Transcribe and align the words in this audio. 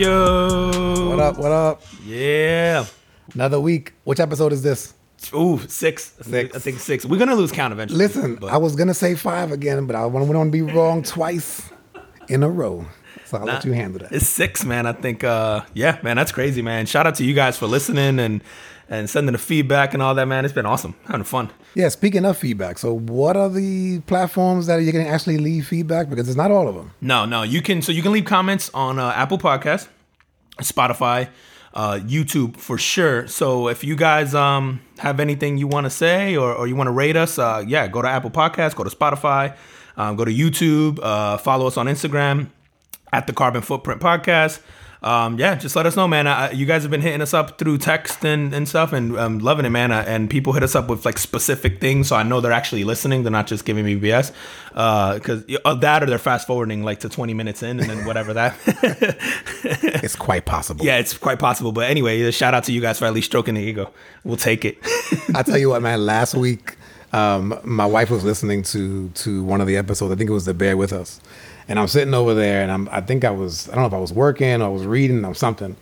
Yo. 0.00 1.10
What 1.10 1.20
up? 1.20 1.36
What 1.36 1.52
up? 1.52 1.82
Yeah. 2.06 2.86
Another 3.34 3.60
week. 3.60 3.92
Which 4.04 4.18
episode 4.18 4.50
is 4.50 4.62
this? 4.62 4.94
Ooh, 5.34 5.58
six. 5.68 6.14
Six. 6.22 6.56
I 6.56 6.58
think 6.58 6.78
six. 6.80 7.04
We're 7.04 7.18
gonna 7.18 7.34
lose 7.34 7.52
count 7.52 7.74
eventually. 7.74 7.98
Listen, 7.98 8.36
but- 8.36 8.50
I 8.50 8.56
was 8.56 8.74
gonna 8.76 8.94
say 8.94 9.14
five 9.14 9.52
again, 9.52 9.84
but 9.86 9.94
I 9.94 10.06
want 10.06 10.26
to 10.26 10.50
be 10.50 10.62
wrong 10.62 11.02
twice 11.02 11.68
in 12.30 12.42
a 12.42 12.48
row. 12.48 12.86
So 13.26 13.36
I'll 13.36 13.44
let 13.44 13.66
you 13.66 13.72
handle 13.72 14.00
that. 14.00 14.12
It's 14.12 14.26
six, 14.26 14.64
man. 14.64 14.86
I 14.86 14.92
think. 14.92 15.22
uh 15.22 15.64
Yeah, 15.74 15.98
man. 16.02 16.16
That's 16.16 16.32
crazy, 16.32 16.62
man. 16.62 16.86
Shout 16.86 17.06
out 17.06 17.16
to 17.16 17.24
you 17.24 17.34
guys 17.34 17.58
for 17.58 17.66
listening 17.66 18.18
and 18.20 18.42
and 18.90 19.08
sending 19.08 19.32
the 19.32 19.38
feedback 19.38 19.94
and 19.94 20.02
all 20.02 20.14
that, 20.16 20.26
man. 20.26 20.44
It's 20.44 20.52
been 20.52 20.66
awesome. 20.66 20.94
Having 21.06 21.24
fun. 21.24 21.50
Yeah. 21.74 21.88
Speaking 21.88 22.24
of 22.26 22.36
feedback, 22.36 22.76
so 22.76 22.92
what 22.98 23.36
are 23.36 23.48
the 23.48 24.00
platforms 24.00 24.66
that 24.66 24.82
you 24.82 24.90
can 24.92 25.06
actually 25.06 25.38
leave 25.38 25.68
feedback? 25.68 26.10
Because 26.10 26.28
it's 26.28 26.36
not 26.36 26.50
all 26.50 26.68
of 26.68 26.74
them. 26.74 26.90
No, 27.00 27.24
no. 27.24 27.42
You 27.44 27.62
can 27.62 27.80
so 27.80 27.92
you 27.92 28.02
can 28.02 28.12
leave 28.12 28.24
comments 28.24 28.68
on 28.74 28.98
uh, 28.98 29.12
Apple 29.14 29.38
Podcast, 29.38 29.88
Spotify, 30.58 31.28
uh, 31.72 32.00
YouTube 32.02 32.56
for 32.56 32.76
sure. 32.76 33.28
So 33.28 33.68
if 33.68 33.84
you 33.84 33.94
guys 33.94 34.34
um 34.34 34.80
have 34.98 35.20
anything 35.20 35.56
you 35.56 35.68
want 35.68 35.84
to 35.84 35.90
say 35.90 36.36
or, 36.36 36.52
or 36.52 36.66
you 36.66 36.74
want 36.74 36.88
to 36.88 36.92
rate 36.92 37.16
us, 37.16 37.38
uh, 37.38 37.62
yeah, 37.66 37.86
go 37.86 38.02
to 38.02 38.08
Apple 38.08 38.30
Podcast, 38.30 38.74
go 38.74 38.82
to 38.82 38.94
Spotify, 38.94 39.56
um, 39.96 40.16
go 40.16 40.24
to 40.24 40.32
YouTube, 40.32 40.98
uh, 41.00 41.38
follow 41.38 41.68
us 41.68 41.76
on 41.76 41.86
Instagram 41.86 42.48
at 43.12 43.28
the 43.28 43.32
Carbon 43.32 43.62
Footprint 43.62 44.00
Podcast. 44.00 44.60
Um, 45.02 45.38
yeah, 45.38 45.54
just 45.54 45.76
let 45.76 45.86
us 45.86 45.96
know, 45.96 46.06
man. 46.06 46.26
I, 46.26 46.50
you 46.50 46.66
guys 46.66 46.82
have 46.82 46.90
been 46.90 47.00
hitting 47.00 47.22
us 47.22 47.32
up 47.32 47.58
through 47.58 47.78
text 47.78 48.22
and, 48.24 48.52
and 48.52 48.68
stuff, 48.68 48.92
and 48.92 49.16
um, 49.18 49.38
loving 49.38 49.64
it, 49.64 49.70
man. 49.70 49.92
Uh, 49.92 50.04
and 50.06 50.28
people 50.28 50.52
hit 50.52 50.62
us 50.62 50.74
up 50.74 50.88
with 50.88 51.06
like 51.06 51.16
specific 51.18 51.80
things, 51.80 52.08
so 52.08 52.16
I 52.16 52.22
know 52.22 52.40
they're 52.40 52.52
actually 52.52 52.84
listening. 52.84 53.22
They're 53.22 53.32
not 53.32 53.46
just 53.46 53.64
giving 53.64 53.84
me 53.84 53.98
BS, 53.98 54.32
because 54.68 55.44
uh, 55.64 55.74
that 55.74 56.02
or 56.02 56.06
they're 56.06 56.18
fast 56.18 56.46
forwarding 56.46 56.82
like 56.84 57.00
to 57.00 57.08
twenty 57.08 57.32
minutes 57.32 57.62
in, 57.62 57.80
and 57.80 57.88
then 57.88 58.04
whatever 58.04 58.34
that. 58.34 58.56
It's 60.02 60.16
quite 60.16 60.46
possible. 60.46 60.84
yeah, 60.84 60.96
it's 60.98 61.16
quite 61.16 61.38
possible. 61.38 61.72
But 61.72 61.90
anyway, 61.90 62.30
shout 62.30 62.54
out 62.54 62.64
to 62.64 62.72
you 62.72 62.80
guys 62.80 62.98
for 62.98 63.04
at 63.04 63.12
least 63.12 63.26
stroking 63.26 63.54
the 63.54 63.60
ego. 63.60 63.92
We'll 64.24 64.36
take 64.36 64.64
it. 64.64 64.78
I 65.34 65.42
tell 65.42 65.58
you 65.58 65.70
what, 65.70 65.82
man. 65.82 66.04
Last 66.06 66.34
week, 66.34 66.76
um, 67.12 67.58
my 67.64 67.86
wife 67.86 68.10
was 68.10 68.24
listening 68.24 68.62
to 68.64 69.08
to 69.10 69.42
one 69.44 69.60
of 69.60 69.66
the 69.66 69.76
episodes. 69.76 70.12
I 70.12 70.16
think 70.16 70.30
it 70.30 70.32
was 70.32 70.44
the 70.46 70.54
Bear 70.54 70.76
with 70.76 70.92
Us, 70.92 71.20
and 71.70 71.78
I'm 71.78 71.88
sitting 71.88 72.12
over 72.12 72.34
there, 72.34 72.62
and 72.62 72.70
I'm 72.70 72.88
I 72.90 73.00
think 73.00 73.24
I 73.24 73.30
was 73.30 73.68
I 73.70 73.72
don't 73.74 73.82
know 73.82 73.86
if 73.86 73.94
I 73.94 73.98
was 73.98 74.12
working 74.12 74.60
or 74.60 74.66
I 74.66 74.68
was 74.68 74.84
reading 74.84 75.24
or 75.24 75.34
something, 75.34 75.74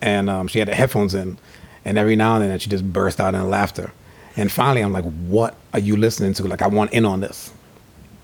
and 0.00 0.30
um, 0.30 0.46
she 0.48 0.58
had 0.60 0.68
the 0.68 0.74
headphones 0.74 1.14
in, 1.14 1.36
and 1.84 1.98
every 1.98 2.16
now 2.16 2.36
and 2.36 2.44
then 2.50 2.58
she 2.58 2.70
just 2.70 2.90
burst 2.92 3.20
out 3.20 3.34
in 3.34 3.50
laughter, 3.50 3.92
and 4.36 4.50
finally 4.50 4.80
I'm 4.80 4.92
like, 4.92 5.04
"What 5.28 5.56
are 5.74 5.80
you 5.80 5.96
listening 5.96 6.32
to? 6.34 6.44
Like 6.44 6.62
I 6.62 6.68
want 6.68 6.92
in 6.92 7.04
on 7.04 7.20
this," 7.20 7.52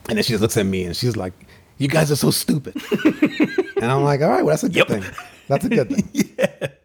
and 0.09 0.17
then 0.17 0.23
she 0.25 0.33
just 0.33 0.41
looks 0.43 0.57
at 0.57 0.65
me 0.67 0.85
and 0.85 0.97
she's 0.97 1.17
like, 1.17 1.33
"You 1.79 1.89
guys 1.89 2.11
are 2.11 2.17
so 2.17 2.31
stupid," 2.31 2.77
and 3.83 3.85
I'm 3.93 4.05
like, 4.05 4.21
"All 4.23 4.29
right, 4.31 4.45
well 4.45 4.53
that's 4.53 4.63
a 4.65 4.69
good 4.69 4.77
Yep. 4.77 4.89
thing. 4.89 5.05
That's 5.49 5.65
a 5.65 5.69
good 5.69 5.89
thing." 5.91 6.09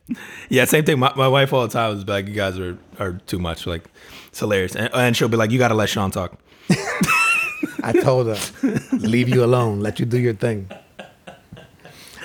yeah, 0.50 0.66
same 0.66 0.84
thing. 0.86 1.00
My, 1.00 1.14
my 1.16 1.28
wife 1.28 1.54
all 1.54 1.62
the 1.68 1.72
time 1.74 1.96
is 1.98 2.08
like, 2.08 2.28
"You 2.28 2.34
guys 2.34 2.58
are 2.60 2.78
are 3.00 3.14
too 3.28 3.38
much." 3.40 3.68
Like, 3.68 3.84
it's 4.30 4.40
hilarious, 4.40 4.76
and, 4.76 4.90
and 4.94 5.16
she'll 5.16 5.28
be 5.30 5.38
like, 5.38 5.52
"You 5.52 5.60
got 5.60 5.68
to 5.70 5.76
let 5.76 5.90
Sean 5.90 6.10
talk." 6.12 6.34
I 7.84 7.94
told 7.94 8.28
her, 8.28 8.38
leave 8.92 9.30
you 9.30 9.44
alone, 9.44 9.80
let 9.80 10.00
you 10.00 10.06
do 10.06 10.18
your 10.18 10.34
thing. 10.34 10.70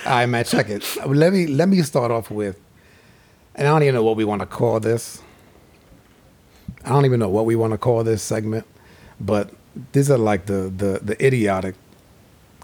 All 0.06 0.12
right, 0.12 0.27
man, 0.27 0.44
check 0.44 0.69
it. 0.70 0.84
Let 1.06 1.32
me 1.32 1.47
let 1.47 1.69
me 1.69 1.82
start 1.82 2.10
off 2.10 2.30
with, 2.30 2.58
and 3.55 3.69
I 3.69 3.70
don't 3.70 3.82
even 3.82 3.94
know 3.94 4.02
what 4.02 4.16
we 4.16 4.24
want 4.24 4.41
to 4.41 4.47
call 4.47 4.80
this. 4.80 5.22
I 6.84 6.88
don't 6.88 7.04
even 7.04 7.20
know 7.20 7.28
what 7.28 7.44
we 7.44 7.54
want 7.56 7.72
to 7.72 7.78
call 7.78 8.03
this 8.03 8.22
segment, 8.22 8.66
but 9.20 9.50
these 9.92 10.10
are 10.10 10.19
like 10.19 10.47
the 10.47 10.72
the 10.75 11.00
the 11.03 11.25
idiotic 11.25 11.75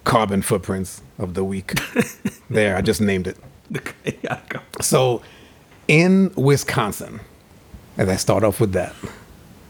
carbon 0.05 0.41
footprints 0.41 1.03
of 1.19 1.35
the 1.35 1.45
week. 1.45 1.79
there, 2.51 2.77
I 2.77 2.81
just 2.81 3.01
named 3.01 3.27
it. 3.27 3.37
So, 4.83 5.23
in 5.89 6.31
Wisconsin, 6.37 7.21
as 7.97 8.11
I 8.11 8.17
start 8.17 8.45
off 8.45 8.61
with 8.61 8.73
that, 8.73 8.95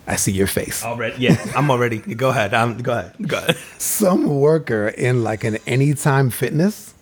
I 0.07 0.17
see 0.17 0.33
your 0.33 0.47
face. 0.47 0.85
Already, 0.85 1.17
yeah, 1.19 1.53
I'm 1.57 1.71
already. 1.71 1.99
Go 1.99 2.31
ahead. 2.31 2.55
Um, 2.55 2.79
go 2.79 2.93
ahead. 2.93 3.15
Go 3.27 3.39
ahead. 3.39 3.57
some 3.79 4.41
worker 4.41 4.89
in 4.89 5.25
like 5.25 5.43
an 5.45 5.59
anytime 5.67 6.31
fitness. 6.31 6.95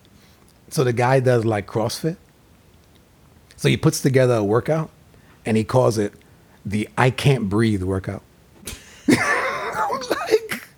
So 0.70 0.84
the 0.84 0.92
guy 0.92 1.20
does 1.20 1.44
like 1.44 1.66
CrossFit. 1.66 2.16
So 3.56 3.68
he 3.68 3.76
puts 3.76 4.00
together 4.00 4.34
a 4.34 4.44
workout 4.44 4.90
and 5.46 5.56
he 5.56 5.64
calls 5.64 5.98
it 5.98 6.14
the 6.64 6.88
I 6.96 7.10
can't 7.10 7.48
breathe 7.48 7.82
workout. 7.82 8.22
I'm 9.08 10.00
like, 10.10 10.68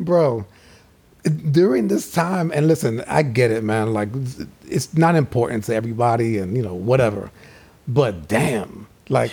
bro, 0.00 0.46
during 1.50 1.88
this 1.88 2.10
time, 2.10 2.50
and 2.54 2.66
listen, 2.68 3.02
I 3.06 3.22
get 3.22 3.50
it, 3.50 3.64
man. 3.64 3.92
Like, 3.92 4.08
it's 4.66 4.94
not 4.96 5.14
important 5.14 5.64
to 5.64 5.74
everybody 5.74 6.38
and, 6.38 6.56
you 6.56 6.62
know, 6.62 6.74
whatever. 6.74 7.30
But 7.86 8.28
damn, 8.28 8.86
like, 9.08 9.32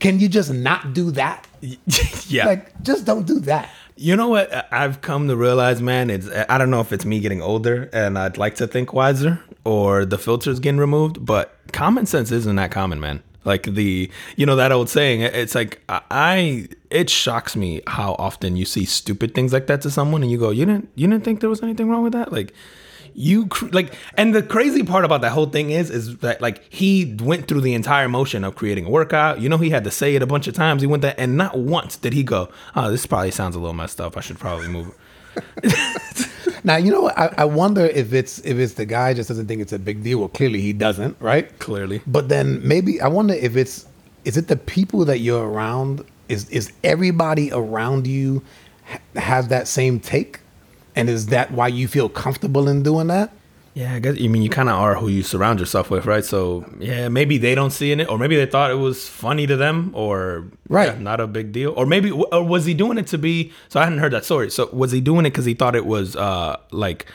can 0.00 0.18
you 0.18 0.28
just 0.28 0.52
not 0.52 0.92
do 0.92 1.10
that? 1.12 1.46
yeah. 2.26 2.46
Like, 2.46 2.82
just 2.82 3.04
don't 3.04 3.26
do 3.26 3.38
that. 3.40 3.70
You 3.96 4.16
know 4.16 4.28
what 4.28 4.72
I've 4.72 5.02
come 5.02 5.28
to 5.28 5.36
realize, 5.36 5.82
man? 5.82 6.08
It's 6.08 6.26
I 6.48 6.56
don't 6.56 6.70
know 6.70 6.80
if 6.80 6.90
it's 6.90 7.04
me 7.04 7.20
getting 7.20 7.42
older 7.42 7.90
and 7.92 8.18
I'd 8.18 8.38
like 8.38 8.54
to 8.56 8.66
think 8.66 8.94
wiser 8.94 9.44
or 9.62 10.06
the 10.06 10.16
filters 10.16 10.58
getting 10.58 10.80
removed, 10.80 11.24
but 11.24 11.54
common 11.72 12.06
sense 12.06 12.32
isn't 12.32 12.56
that 12.56 12.70
common, 12.70 12.98
man. 12.98 13.22
Like 13.44 13.64
the 13.64 14.10
you 14.36 14.46
know 14.46 14.56
that 14.56 14.72
old 14.72 14.88
saying, 14.88 15.20
it's 15.20 15.54
like 15.54 15.82
I 15.88 16.68
it 16.90 17.10
shocks 17.10 17.54
me 17.54 17.82
how 17.86 18.14
often 18.18 18.56
you 18.56 18.64
see 18.64 18.86
stupid 18.86 19.34
things 19.34 19.52
like 19.52 19.66
that 19.66 19.82
to 19.82 19.90
someone 19.90 20.22
and 20.22 20.30
you 20.30 20.38
go, 20.38 20.50
"You 20.50 20.64
didn't 20.64 20.88
you 20.94 21.06
didn't 21.06 21.24
think 21.24 21.40
there 21.40 21.50
was 21.50 21.62
anything 21.62 21.90
wrong 21.90 22.02
with 22.02 22.12
that?" 22.14 22.32
Like 22.32 22.54
you 23.14 23.46
cr- 23.46 23.68
like 23.72 23.94
and 24.14 24.34
the 24.34 24.42
crazy 24.42 24.82
part 24.82 25.04
about 25.04 25.20
that 25.20 25.32
whole 25.32 25.46
thing 25.46 25.70
is 25.70 25.90
is 25.90 26.18
that 26.18 26.40
like 26.40 26.62
he 26.72 27.16
went 27.20 27.48
through 27.48 27.60
the 27.60 27.74
entire 27.74 28.08
motion 28.08 28.44
of 28.44 28.54
creating 28.54 28.86
a 28.86 28.90
workout 28.90 29.40
you 29.40 29.48
know 29.48 29.58
he 29.58 29.70
had 29.70 29.84
to 29.84 29.90
say 29.90 30.14
it 30.14 30.22
a 30.22 30.26
bunch 30.26 30.46
of 30.46 30.54
times 30.54 30.82
he 30.82 30.86
went 30.86 31.02
there 31.02 31.14
and 31.18 31.36
not 31.36 31.58
once 31.58 31.96
did 31.96 32.12
he 32.12 32.22
go 32.22 32.48
oh 32.76 32.90
this 32.90 33.06
probably 33.06 33.30
sounds 33.30 33.54
a 33.56 33.58
little 33.58 33.74
messed 33.74 34.00
up 34.00 34.16
i 34.16 34.20
should 34.20 34.38
probably 34.38 34.68
move 34.68 34.94
Now 36.64 36.76
you 36.76 36.90
know 36.90 37.02
what? 37.02 37.18
I, 37.18 37.34
I 37.38 37.44
wonder 37.44 37.86
if 37.86 38.12
it's 38.12 38.38
if 38.40 38.58
it's 38.58 38.74
the 38.74 38.84
guy 38.84 39.14
just 39.14 39.28
doesn't 39.28 39.46
think 39.46 39.62
it's 39.62 39.72
a 39.72 39.78
big 39.78 40.02
deal. 40.02 40.18
Well, 40.18 40.28
clearly 40.28 40.60
he 40.60 40.72
doesn't, 40.72 41.16
right? 41.20 41.58
clearly 41.58 42.02
But 42.06 42.28
then 42.28 42.66
maybe 42.66 43.00
I 43.00 43.08
wonder 43.08 43.34
if 43.34 43.56
it's 43.56 43.86
is 44.24 44.36
it 44.36 44.48
the 44.48 44.56
people 44.56 45.04
that 45.06 45.18
you're 45.20 45.48
around? 45.48 46.04
Is 46.28 46.48
is 46.50 46.72
everybody 46.84 47.50
around 47.52 48.06
you 48.06 48.42
ha- 48.84 48.98
have 49.16 49.48
that 49.48 49.68
same 49.68 50.00
take? 50.00 50.39
And 50.96 51.08
is 51.08 51.26
that 51.26 51.50
why 51.52 51.68
you 51.68 51.86
feel 51.88 52.08
comfortable 52.08 52.68
in 52.68 52.82
doing 52.82 53.06
that? 53.08 53.32
yeah 53.72 53.94
i 53.94 54.00
guess 54.00 54.16
i 54.20 54.26
mean 54.26 54.42
you 54.42 54.50
kind 54.50 54.68
of 54.68 54.74
are 54.74 54.96
who 54.96 55.06
you 55.06 55.22
surround 55.22 55.60
yourself 55.60 55.90
with 55.90 56.04
right 56.04 56.24
so 56.24 56.64
yeah 56.80 57.08
maybe 57.08 57.38
they 57.38 57.54
don't 57.54 57.70
see 57.70 57.92
in 57.92 58.00
it 58.00 58.08
or 58.10 58.18
maybe 58.18 58.34
they 58.34 58.44
thought 58.44 58.68
it 58.68 58.74
was 58.74 59.08
funny 59.08 59.46
to 59.46 59.56
them 59.56 59.92
or 59.94 60.44
Right. 60.68 60.88
yeah, 60.92 60.98
not 60.98 61.20
a 61.20 61.28
big 61.28 61.52
deal 61.52 61.70
or 61.76 61.86
maybe 61.86 62.10
or 62.10 62.42
was 62.44 62.64
he 62.64 62.74
doing 62.74 62.98
it 62.98 63.06
to 63.06 63.16
be 63.16 63.52
so 63.68 63.78
i 63.78 63.84
hadn't 63.84 64.00
heard 64.00 64.12
that 64.12 64.24
story 64.24 64.50
so 64.50 64.68
was 64.72 64.90
he 64.90 65.00
doing 65.00 65.24
it 65.24 65.30
because 65.30 65.44
he 65.44 65.54
thought 65.54 65.76
it 65.76 65.86
was 65.86 66.16
uh 66.16 66.56
like 66.72 67.06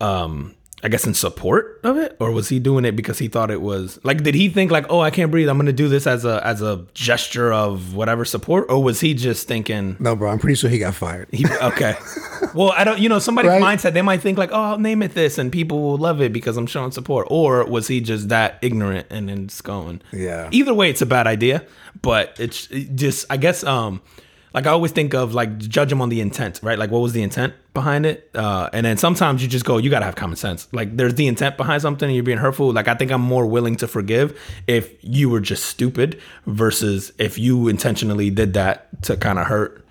um 0.00 0.54
I 0.82 0.88
guess 0.88 1.06
in 1.06 1.12
support 1.12 1.78
of 1.84 1.98
it, 1.98 2.16
or 2.20 2.30
was 2.32 2.48
he 2.48 2.58
doing 2.58 2.84
it 2.86 2.92
because 2.96 3.18
he 3.18 3.28
thought 3.28 3.50
it 3.50 3.60
was 3.60 4.00
like? 4.02 4.22
Did 4.22 4.34
he 4.34 4.48
think 4.48 4.70
like, 4.70 4.86
oh, 4.88 5.00
I 5.00 5.10
can't 5.10 5.30
breathe, 5.30 5.48
I'm 5.48 5.58
gonna 5.58 5.72
do 5.74 5.88
this 5.88 6.06
as 6.06 6.24
a 6.24 6.40
as 6.46 6.62
a 6.62 6.86
gesture 6.94 7.52
of 7.52 7.94
whatever 7.94 8.24
support, 8.24 8.66
or 8.70 8.82
was 8.82 9.00
he 9.00 9.12
just 9.12 9.46
thinking? 9.46 9.96
No, 9.98 10.16
bro. 10.16 10.30
I'm 10.30 10.38
pretty 10.38 10.54
sure 10.54 10.70
he 10.70 10.78
got 10.78 10.94
fired. 10.94 11.28
He, 11.32 11.44
okay, 11.62 11.96
well, 12.54 12.72
I 12.76 12.84
don't. 12.84 12.98
You 12.98 13.08
know, 13.10 13.18
somebody's 13.18 13.50
Right. 13.50 13.62
mindset 13.62 13.92
they 13.92 14.00
might 14.02 14.20
think 14.22 14.38
like, 14.38 14.50
oh, 14.52 14.62
I'll 14.62 14.78
name 14.78 15.02
it 15.02 15.12
this, 15.14 15.36
and 15.36 15.52
people 15.52 15.82
will 15.82 15.98
love 15.98 16.22
it 16.22 16.32
because 16.32 16.56
I'm 16.56 16.66
showing 16.66 16.92
support, 16.92 17.26
or 17.30 17.64
was 17.66 17.88
he 17.88 18.00
just 18.00 18.30
that 18.30 18.58
ignorant 18.62 19.06
and 19.10 19.28
then 19.28 19.48
just 19.48 19.64
going? 19.64 20.00
Yeah. 20.12 20.48
Either 20.50 20.72
way, 20.72 20.88
it's 20.88 21.02
a 21.02 21.06
bad 21.06 21.26
idea, 21.26 21.62
but 22.00 22.36
it's 22.38 22.70
it 22.70 22.94
just 22.96 23.26
I 23.28 23.36
guess 23.36 23.64
um 23.64 24.00
like 24.54 24.66
I 24.66 24.70
always 24.70 24.92
think 24.92 25.14
of 25.14 25.34
like 25.34 25.58
judge 25.58 25.92
him 25.92 26.00
on 26.00 26.08
the 26.08 26.20
intent, 26.20 26.60
right? 26.62 26.78
Like 26.78 26.90
what 26.90 27.00
was 27.00 27.12
the 27.12 27.22
intent 27.22 27.52
behind 27.80 28.06
it? 28.06 28.30
Uh, 28.34 28.68
and 28.72 28.84
then 28.84 28.96
sometimes 28.96 29.42
you 29.42 29.48
just 29.48 29.64
go, 29.64 29.78
you 29.78 29.90
gotta 29.90 30.04
have 30.04 30.16
common 30.16 30.36
sense. 30.36 30.68
Like 30.72 30.96
there's 30.96 31.14
the 31.14 31.26
intent 31.26 31.56
behind 31.56 31.82
something, 31.82 32.08
and 32.08 32.14
you're 32.14 32.24
being 32.24 32.38
hurtful. 32.38 32.72
Like 32.72 32.88
I 32.88 32.94
think 32.94 33.10
I'm 33.10 33.20
more 33.20 33.46
willing 33.46 33.76
to 33.76 33.88
forgive 33.88 34.38
if 34.66 34.92
you 35.00 35.30
were 35.30 35.40
just 35.40 35.64
stupid 35.66 36.20
versus 36.46 37.12
if 37.18 37.38
you 37.38 37.68
intentionally 37.68 38.30
did 38.30 38.52
that 38.54 39.02
to 39.02 39.16
kind 39.16 39.38
of 39.38 39.46
hurt 39.46 39.84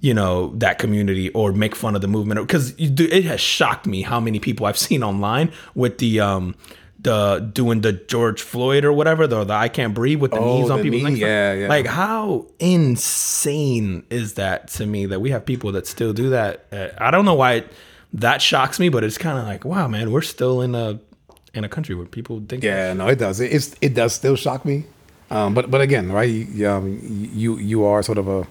you 0.00 0.12
know 0.12 0.52
that 0.56 0.78
community 0.78 1.30
or 1.30 1.52
make 1.52 1.74
fun 1.74 1.94
of 1.94 2.02
the 2.02 2.08
movement 2.08 2.38
because 2.40 2.74
it 2.78 3.24
has 3.24 3.40
shocked 3.40 3.86
me 3.86 4.02
how 4.02 4.20
many 4.20 4.38
people 4.38 4.66
I've 4.66 4.76
seen 4.76 5.02
online 5.02 5.50
with 5.74 5.96
the 5.96 6.20
um 6.20 6.54
the 7.04 7.48
doing 7.52 7.80
the 7.82 7.92
George 7.92 8.42
Floyd 8.42 8.84
or 8.84 8.92
whatever 8.92 9.26
the, 9.26 9.44
the 9.44 9.52
I 9.52 9.68
can't 9.68 9.94
breathe 9.94 10.20
with 10.20 10.32
the 10.32 10.38
Oh, 10.40 10.60
knees 10.60 10.70
on 10.70 10.78
the 10.78 10.90
people's 10.90 11.12
knee, 11.14 11.20
yeah, 11.20 11.52
yeah. 11.52 11.68
Like 11.68 11.86
how 11.86 12.46
insane 12.58 14.04
is 14.10 14.34
that 14.34 14.68
to 14.68 14.86
me 14.86 15.06
that 15.06 15.20
we 15.20 15.30
have 15.30 15.46
people 15.46 15.72
that 15.72 15.86
still 15.86 16.12
do 16.12 16.30
that? 16.30 16.64
Uh, 16.72 16.88
I 16.98 17.10
don't 17.10 17.24
know 17.24 17.34
why 17.34 17.52
it, 17.54 17.72
that 18.14 18.42
shocks 18.42 18.80
me, 18.80 18.88
but 18.88 19.04
it's 19.04 19.18
kind 19.18 19.38
of 19.38 19.44
like 19.44 19.64
wow, 19.64 19.86
man, 19.86 20.10
we're 20.10 20.22
still 20.22 20.60
in 20.60 20.74
a 20.74 20.98
in 21.52 21.62
a 21.64 21.68
country 21.68 21.94
where 21.94 22.06
people 22.06 22.42
think 22.48 22.64
Yeah, 22.64 22.92
no, 22.94 23.06
it 23.08 23.18
does. 23.18 23.40
It, 23.40 23.52
it's 23.52 23.74
it 23.80 23.94
does 23.94 24.12
still 24.14 24.36
shock 24.36 24.64
me. 24.64 24.84
Um, 25.30 25.54
but 25.54 25.70
but 25.70 25.80
again, 25.80 26.10
right? 26.12 26.28
You, 26.28 26.68
um, 26.68 26.98
you 27.02 27.58
you 27.58 27.84
are 27.84 28.02
sort 28.02 28.18
of 28.18 28.28
a 28.28 28.46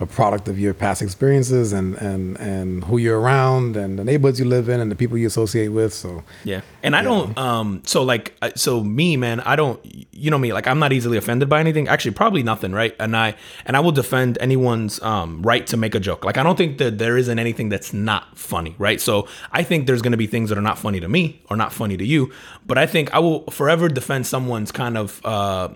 a 0.00 0.06
product 0.06 0.48
of 0.48 0.58
your 0.58 0.74
past 0.74 1.00
experiences 1.02 1.72
and 1.72 1.94
and 1.98 2.36
and 2.40 2.82
who 2.84 2.98
you're 2.98 3.20
around 3.20 3.76
and 3.76 3.96
the 3.96 4.02
neighborhoods 4.02 4.40
you 4.40 4.44
live 4.44 4.68
in 4.68 4.80
and 4.80 4.90
the 4.90 4.96
people 4.96 5.16
you 5.16 5.26
associate 5.26 5.68
with. 5.68 5.94
So 5.94 6.24
Yeah. 6.42 6.62
And 6.82 6.96
I 6.96 7.02
don't 7.02 7.36
um 7.38 7.82
so 7.84 8.02
like 8.02 8.34
so 8.56 8.82
me 8.82 9.16
man, 9.16 9.38
I 9.40 9.54
don't 9.54 9.80
you 10.12 10.32
know 10.32 10.38
me 10.38 10.52
like 10.52 10.66
I'm 10.66 10.80
not 10.80 10.92
easily 10.92 11.16
offended 11.16 11.48
by 11.48 11.60
anything. 11.60 11.86
Actually 11.86 12.10
probably 12.10 12.42
nothing, 12.42 12.72
right? 12.72 12.94
And 12.98 13.16
I 13.16 13.36
and 13.66 13.76
I 13.76 13.80
will 13.80 13.92
defend 13.92 14.36
anyone's 14.40 15.00
um 15.00 15.42
right 15.42 15.64
to 15.68 15.76
make 15.76 15.94
a 15.94 16.00
joke. 16.00 16.24
Like 16.24 16.38
I 16.38 16.42
don't 16.42 16.56
think 16.56 16.78
that 16.78 16.98
there 16.98 17.16
isn't 17.16 17.38
anything 17.38 17.68
that's 17.68 17.92
not 17.92 18.36
funny, 18.36 18.74
right? 18.78 19.00
So 19.00 19.28
I 19.52 19.62
think 19.62 19.86
there's 19.86 20.02
going 20.02 20.12
to 20.12 20.18
be 20.18 20.26
things 20.26 20.48
that 20.48 20.58
are 20.58 20.62
not 20.62 20.78
funny 20.78 20.98
to 20.98 21.08
me 21.08 21.40
or 21.50 21.56
not 21.56 21.72
funny 21.72 21.96
to 21.96 22.04
you, 22.04 22.32
but 22.66 22.78
I 22.78 22.86
think 22.86 23.14
I 23.14 23.20
will 23.20 23.44
forever 23.44 23.88
defend 23.88 24.26
someone's 24.26 24.72
kind 24.72 24.98
of 24.98 25.24
uh 25.24 25.68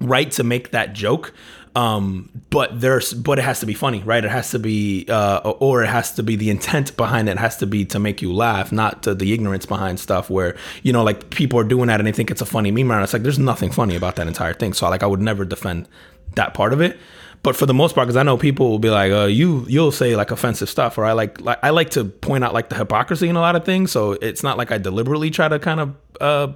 right 0.00 0.30
to 0.32 0.44
make 0.44 0.70
that 0.70 0.92
joke 0.92 1.32
um 1.76 2.30
but 2.50 2.80
there's 2.80 3.12
but 3.12 3.38
it 3.38 3.42
has 3.42 3.60
to 3.60 3.66
be 3.66 3.74
funny 3.74 4.02
right? 4.02 4.24
It 4.24 4.30
has 4.30 4.50
to 4.52 4.58
be 4.58 5.06
uh 5.08 5.38
or 5.40 5.82
it 5.82 5.88
has 5.88 6.12
to 6.12 6.22
be 6.22 6.36
the 6.36 6.50
intent 6.50 6.96
behind 6.96 7.28
it 7.28 7.38
has 7.38 7.56
to 7.58 7.66
be 7.66 7.84
to 7.86 7.98
make 7.98 8.22
you 8.22 8.32
laugh 8.32 8.70
not 8.70 9.02
to 9.04 9.14
the 9.14 9.32
ignorance 9.32 9.66
behind 9.66 9.98
stuff 9.98 10.30
where 10.30 10.56
you 10.82 10.92
know 10.92 11.02
like 11.02 11.30
people 11.30 11.58
are 11.58 11.64
doing 11.64 11.88
that 11.88 12.00
and 12.00 12.06
they 12.06 12.12
think 12.12 12.30
it's 12.30 12.40
a 12.40 12.46
funny 12.46 12.70
meme 12.70 12.90
and 12.90 13.02
it's 13.02 13.12
like 13.12 13.22
there's 13.22 13.38
nothing 13.38 13.70
funny 13.70 13.96
about 13.96 14.16
that 14.16 14.26
entire 14.28 14.54
thing. 14.54 14.72
So 14.72 14.88
like 14.88 15.02
i 15.02 15.06
would 15.06 15.20
never 15.20 15.44
defend 15.44 15.88
that 16.36 16.54
part 16.54 16.72
of 16.72 16.80
it. 16.80 16.96
But 17.42 17.56
for 17.56 17.66
the 17.66 17.74
most 17.74 17.94
part 17.94 18.06
because 18.06 18.16
i 18.16 18.22
know 18.22 18.38
people 18.38 18.70
will 18.70 18.78
be 18.78 18.90
like 18.90 19.12
uh 19.12 19.26
you 19.26 19.66
you'll 19.68 19.92
say 19.92 20.16
like 20.16 20.30
offensive 20.30 20.70
stuff 20.70 20.96
or 20.96 21.04
i 21.04 21.12
like, 21.12 21.40
like 21.40 21.58
i 21.62 21.70
like 21.70 21.90
to 21.90 22.04
point 22.04 22.44
out 22.44 22.54
like 22.54 22.68
the 22.68 22.76
hypocrisy 22.76 23.28
in 23.28 23.36
a 23.36 23.40
lot 23.40 23.56
of 23.56 23.64
things. 23.64 23.90
So 23.90 24.12
it's 24.12 24.42
not 24.42 24.56
like 24.58 24.70
i 24.70 24.78
deliberately 24.78 25.30
try 25.30 25.48
to 25.48 25.58
kind 25.58 25.80
of 25.80 25.94
uh 26.20 26.52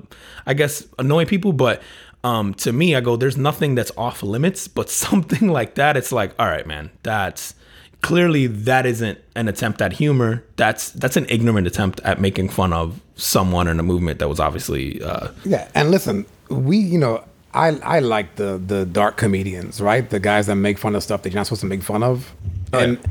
i 0.47 0.55
guess 0.55 0.87
annoy 0.99 1.25
people 1.27 1.53
but 1.53 1.83
um, 2.25 2.55
to 2.55 2.73
me, 2.73 2.95
I 2.95 3.01
go, 3.01 3.17
there's 3.17 3.37
nothing 3.37 3.75
that's 3.75 3.93
off 3.97 4.23
limits, 4.23 4.69
but 4.69 4.91
something 5.07 5.49
like 5.49 5.75
that, 5.77 5.97
it's 5.97 6.13
like, 6.13 6.33
all 6.39 6.47
right, 6.47 6.67
man, 6.67 6.91
that's 7.03 7.55
clearly 8.01 8.47
that 8.47 8.87
isn't 8.87 9.19
an 9.35 9.49
attempt 9.49 9.83
at 9.83 9.95
humor. 9.95 10.45
That's 10.57 10.91
that's 10.91 11.17
an 11.17 11.27
ignorant 11.29 11.67
attempt 11.67 12.01
at 12.05 12.21
making 12.21 12.49
fun 12.51 12.73
of 12.73 13.01
someone 13.17 13.67
in 13.67 13.81
a 13.81 13.83
movement 13.83 14.21
that 14.21 14.29
was 14.29 14.39
obviously 14.39 15.03
uh, 15.03 15.29
Yeah, 15.45 15.69
and 15.75 15.91
listen, 15.91 16.25
we 16.49 16.77
you 16.79 16.99
know 16.99 17.25
I 17.55 17.69
I 17.83 17.99
like 17.99 18.37
the 18.37 18.57
the 18.65 18.87
dark 18.87 19.17
comedians, 19.17 19.81
right? 19.81 20.09
The 20.09 20.21
guys 20.21 20.47
that 20.47 20.55
make 20.57 20.79
fun 20.79 20.95
of 20.95 21.03
stuff 21.03 21.23
that 21.23 21.31
you're 21.31 21.39
not 21.41 21.47
supposed 21.47 21.63
to 21.63 21.67
make 21.67 21.83
fun 21.83 22.03
of, 22.05 22.33
Oh, 22.73 22.79
and 22.79 22.99
yeah. 22.99 23.07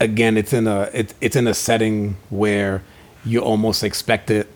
again, 0.00 0.36
it's 0.36 0.52
in 0.52 0.66
a 0.66 0.90
it, 0.92 1.14
it's 1.22 1.36
in 1.36 1.46
a 1.46 1.54
setting 1.54 2.16
where 2.28 2.82
you 3.24 3.40
almost 3.40 3.82
expect 3.84 4.30
it. 4.30 4.48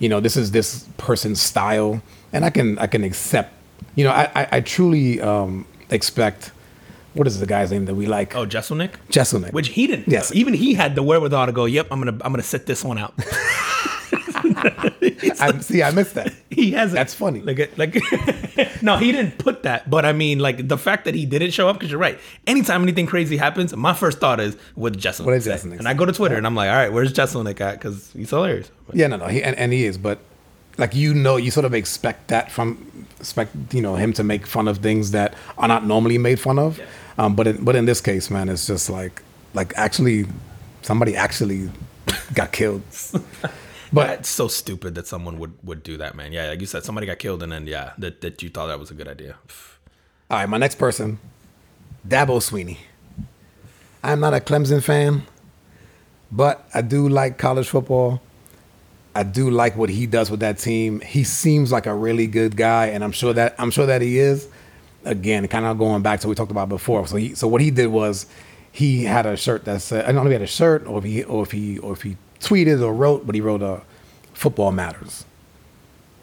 You 0.00 0.08
know, 0.08 0.18
this 0.18 0.36
is 0.36 0.50
this 0.50 0.84
person's 0.96 1.40
style, 1.40 2.02
and 2.32 2.44
I 2.44 2.50
can 2.50 2.78
I 2.78 2.86
can 2.86 3.04
accept. 3.04 3.52
You 3.94 4.04
know, 4.04 4.10
I 4.10 4.30
I, 4.34 4.48
I 4.52 4.60
truly 4.60 5.20
um, 5.20 5.66
expect. 5.90 6.52
What 7.14 7.26
is 7.26 7.40
the 7.40 7.46
guy's 7.46 7.70
name 7.70 7.84
that 7.84 7.94
we 7.94 8.06
like? 8.06 8.34
oh 8.34 8.46
Jeselnik, 8.46 8.92
Jeselnik. 9.10 9.52
which 9.52 9.68
he 9.68 9.86
didn't. 9.86 10.08
Yes. 10.08 10.34
even 10.34 10.54
he 10.54 10.72
had 10.72 10.94
the 10.94 11.02
wherewithal 11.02 11.44
to 11.44 11.52
go. 11.52 11.66
Yep, 11.66 11.88
I'm 11.90 11.98
gonna 11.98 12.18
I'm 12.24 12.32
gonna 12.32 12.42
sit 12.42 12.64
this 12.64 12.82
one 12.82 12.96
out. 12.96 13.12
I, 15.40 15.58
see, 15.60 15.82
I 15.82 15.90
missed 15.90 16.14
that. 16.14 16.32
he 16.50 16.72
has 16.72 16.92
That's 16.92 17.14
funny. 17.14 17.40
Like, 17.40 17.76
like, 17.76 17.94
no, 18.82 18.96
he 18.96 19.12
didn't 19.12 19.38
put 19.38 19.62
that. 19.64 19.88
But 19.88 20.04
I 20.04 20.12
mean, 20.12 20.38
like 20.38 20.68
the 20.68 20.78
fact 20.78 21.04
that 21.04 21.14
he 21.14 21.26
didn't 21.26 21.50
show 21.50 21.68
up, 21.68 21.76
because 21.76 21.90
you're 21.90 22.00
right. 22.00 22.18
Anytime 22.46 22.82
anything 22.82 23.06
crazy 23.06 23.36
happens, 23.36 23.74
my 23.74 23.94
first 23.94 24.18
thought 24.18 24.40
is 24.40 24.56
what 24.74 24.94
Jeselnik. 24.94 25.26
What 25.26 25.42
say? 25.42 25.52
Jeselnik 25.52 25.78
And 25.78 25.88
I 25.88 25.94
go 25.94 26.04
to 26.04 26.12
Twitter 26.12 26.36
and 26.36 26.46
I'm 26.46 26.54
like, 26.54 26.70
all 26.70 26.76
right, 26.76 26.92
where's 26.92 27.12
Jeselnik 27.12 27.60
at? 27.60 27.78
Because 27.78 28.12
he's 28.12 28.30
hilarious. 28.30 28.70
Yeah, 28.92 29.06
no, 29.08 29.16
no, 29.16 29.26
he, 29.26 29.42
and, 29.42 29.56
and 29.56 29.72
he 29.72 29.84
is, 29.84 29.98
but 29.98 30.18
like 30.78 30.94
you 30.94 31.14
know, 31.14 31.36
you 31.36 31.50
sort 31.50 31.66
of 31.66 31.74
expect 31.74 32.28
that 32.28 32.50
from 32.50 33.06
expect 33.20 33.54
you 33.74 33.82
know 33.82 33.94
him 33.96 34.12
to 34.14 34.24
make 34.24 34.46
fun 34.46 34.68
of 34.68 34.78
things 34.78 35.10
that 35.12 35.34
are 35.58 35.68
not 35.68 35.86
normally 35.86 36.18
made 36.18 36.40
fun 36.40 36.58
of. 36.58 36.80
Um, 37.18 37.34
but 37.36 37.46
in, 37.46 37.64
but 37.64 37.76
in 37.76 37.84
this 37.84 38.00
case, 38.00 38.30
man, 38.30 38.48
it's 38.48 38.66
just 38.66 38.88
like 38.88 39.22
like 39.54 39.72
actually 39.76 40.26
somebody 40.82 41.16
actually 41.16 41.70
got 42.34 42.52
killed. 42.52 42.82
But 43.92 44.20
it's 44.20 44.30
so 44.30 44.48
stupid 44.48 44.94
that 44.94 45.06
someone 45.06 45.38
would 45.38 45.52
would 45.62 45.82
do 45.82 45.98
that, 45.98 46.14
man. 46.14 46.32
Yeah, 46.32 46.48
like 46.48 46.60
you 46.60 46.66
said, 46.66 46.82
somebody 46.82 47.06
got 47.06 47.18
killed, 47.18 47.42
and 47.42 47.52
then 47.52 47.66
yeah, 47.66 47.92
that 47.98 48.22
that 48.22 48.42
you 48.42 48.48
thought 48.48 48.68
that 48.68 48.78
was 48.78 48.90
a 48.90 48.94
good 48.94 49.06
idea. 49.06 49.36
All 50.30 50.38
right, 50.38 50.48
my 50.48 50.56
next 50.56 50.76
person, 50.76 51.18
Dabo 52.08 52.40
Swinney. 52.40 52.78
I'm 54.02 54.18
not 54.18 54.32
a 54.32 54.40
Clemson 54.40 54.82
fan, 54.82 55.24
but 56.30 56.66
I 56.72 56.80
do 56.80 57.06
like 57.06 57.36
college 57.36 57.68
football. 57.68 58.22
I 59.14 59.22
do 59.22 59.50
like 59.50 59.76
what 59.76 59.90
he 59.90 60.06
does 60.06 60.30
with 60.30 60.40
that 60.40 60.58
team. 60.58 61.00
He 61.00 61.24
seems 61.24 61.70
like 61.70 61.86
a 61.86 61.94
really 61.94 62.26
good 62.26 62.56
guy, 62.56 62.86
and 62.86 63.04
I'm 63.04 63.12
sure 63.12 63.32
that 63.34 63.54
I'm 63.58 63.70
sure 63.70 63.86
that 63.86 64.00
he 64.02 64.18
is. 64.18 64.48
Again, 65.04 65.48
kind 65.48 65.66
of 65.66 65.78
going 65.78 66.02
back 66.02 66.20
to 66.20 66.28
what 66.28 66.30
we 66.30 66.34
talked 66.36 66.52
about 66.52 66.68
before. 66.68 67.06
So 67.06 67.16
he, 67.16 67.34
so 67.34 67.48
what 67.48 67.60
he 67.60 67.70
did 67.70 67.88
was 67.88 68.26
he 68.70 69.04
had 69.04 69.26
a 69.26 69.36
shirt 69.36 69.64
that 69.64 69.82
said 69.82 70.04
I 70.04 70.12
don't 70.12 70.16
know 70.16 70.22
if 70.22 70.28
he 70.28 70.32
had 70.34 70.42
a 70.42 70.46
shirt 70.46 70.86
or 70.86 70.98
if 70.98 71.04
he 71.04 71.24
or 71.24 71.42
if 71.42 71.50
he 71.50 71.78
or 71.78 71.92
if 71.92 72.02
he 72.02 72.16
tweeted 72.40 72.82
or 72.82 72.94
wrote, 72.94 73.26
but 73.26 73.34
he 73.34 73.40
wrote 73.40 73.62
uh, 73.62 73.80
"Football 74.32 74.72
matters," 74.72 75.24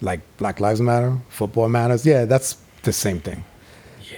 like 0.02 0.22
Black 0.38 0.60
Lives 0.60 0.82
Matter, 0.82 1.18
football 1.30 1.70
matters. 1.70 2.06
Yeah, 2.06 2.26
that's 2.26 2.58
the 2.84 2.94
same 2.94 3.20
thing. 3.20 3.44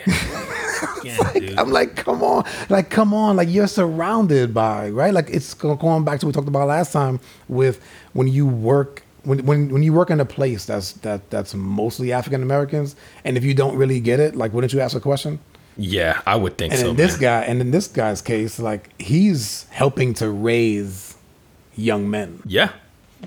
Yeah, 0.08 0.46
Like. 1.04 1.58
I'm 1.58 1.72
like, 1.72 1.96
come 1.96 2.24
on, 2.24 2.46
like, 2.70 2.90
come 2.90 3.14
on, 3.14 3.36
like 3.36 3.50
you're 3.50 3.68
surrounded 3.68 4.54
by, 4.54 4.90
right? 4.90 5.14
Like 5.14 5.30
it's 5.30 5.54
going 5.54 6.04
back 6.06 6.20
to 6.20 6.26
what 6.26 6.30
we 6.30 6.34
talked 6.34 6.48
about 6.48 6.68
last 6.68 6.92
time 6.94 7.20
with 7.48 7.82
when 8.14 8.28
you 8.28 8.46
work. 8.48 9.04
When, 9.24 9.46
when, 9.46 9.70
when 9.70 9.84
you 9.84 9.94
work 9.94 10.10
in 10.10 10.20
a 10.20 10.26
place 10.26 10.66
that's 10.66 10.94
that 11.06 11.30
that's 11.30 11.54
mostly 11.54 12.12
African 12.12 12.42
Americans, 12.42 12.96
and 13.24 13.38
if 13.38 13.44
you 13.44 13.54
don't 13.54 13.76
really 13.78 14.00
get 14.00 14.20
it, 14.20 14.36
like, 14.36 14.52
wouldn't 14.52 14.74
you 14.74 14.80
ask 14.80 14.96
a 14.96 15.00
question? 15.00 15.40
yeah, 15.78 16.22
I 16.26 16.36
would 16.36 16.58
think 16.58 16.74
And 16.74 16.82
so. 16.82 16.90
in 16.90 16.96
this 16.96 17.14
man. 17.14 17.22
guy, 17.22 17.42
and 17.46 17.62
in 17.62 17.70
this 17.72 17.88
guy's 17.88 18.22
case, 18.22 18.60
like 18.60 18.90
he's 19.00 19.66
helping 19.70 20.14
to 20.16 20.30
raise 20.30 21.16
young 21.76 22.10
men. 22.10 22.42
Yeah. 22.46 22.70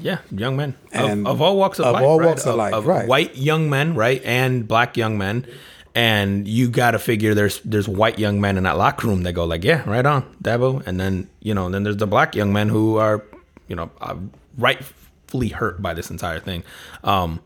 Yeah, 0.00 0.18
young 0.32 0.56
men 0.56 0.74
And 0.90 1.24
of, 1.28 1.34
of 1.36 1.40
all 1.42 1.56
walks 1.56 1.78
of, 1.78 1.86
of 1.86 1.92
life, 1.94 2.02
all 2.02 2.18
right? 2.18 2.26
walks 2.26 2.44
of 2.46 2.56
life, 2.56 2.84
right. 2.84 3.06
White 3.06 3.36
young 3.36 3.70
men, 3.70 3.94
right, 3.94 4.20
and 4.24 4.66
black 4.66 4.96
young 4.96 5.16
men, 5.16 5.46
and 5.94 6.49
you 6.49 6.69
got 6.69 6.93
to 6.93 6.99
figure 6.99 7.35
there's 7.35 7.61
there's 7.61 7.88
white 7.88 8.19
young 8.19 8.41
men 8.41 8.56
in 8.56 8.64
that 8.64 8.76
locker 8.76 9.06
room 9.06 9.23
that 9.23 9.32
go 9.32 9.44
like, 9.44 9.64
yeah, 9.64 9.88
right 9.88 10.05
on, 10.05 10.23
Dabo, 10.43 10.85
and 10.87 10.99
then 10.99 11.29
you 11.41 11.55
know, 11.55 11.70
then 11.70 11.85
there's 11.85 11.96
the 11.96 12.06
black 12.06 12.35
young 12.35 12.52
men 12.52 12.69
who 12.69 12.96
are, 12.96 13.25
you 13.69 13.76
know, 13.76 13.91
uh, 14.00 14.17
rightfully 14.58 15.48
hurt 15.48 15.81
by 15.81 15.94
this 15.94 16.10
entire 16.10 16.41
thing. 16.41 16.65
Um, 17.05 17.41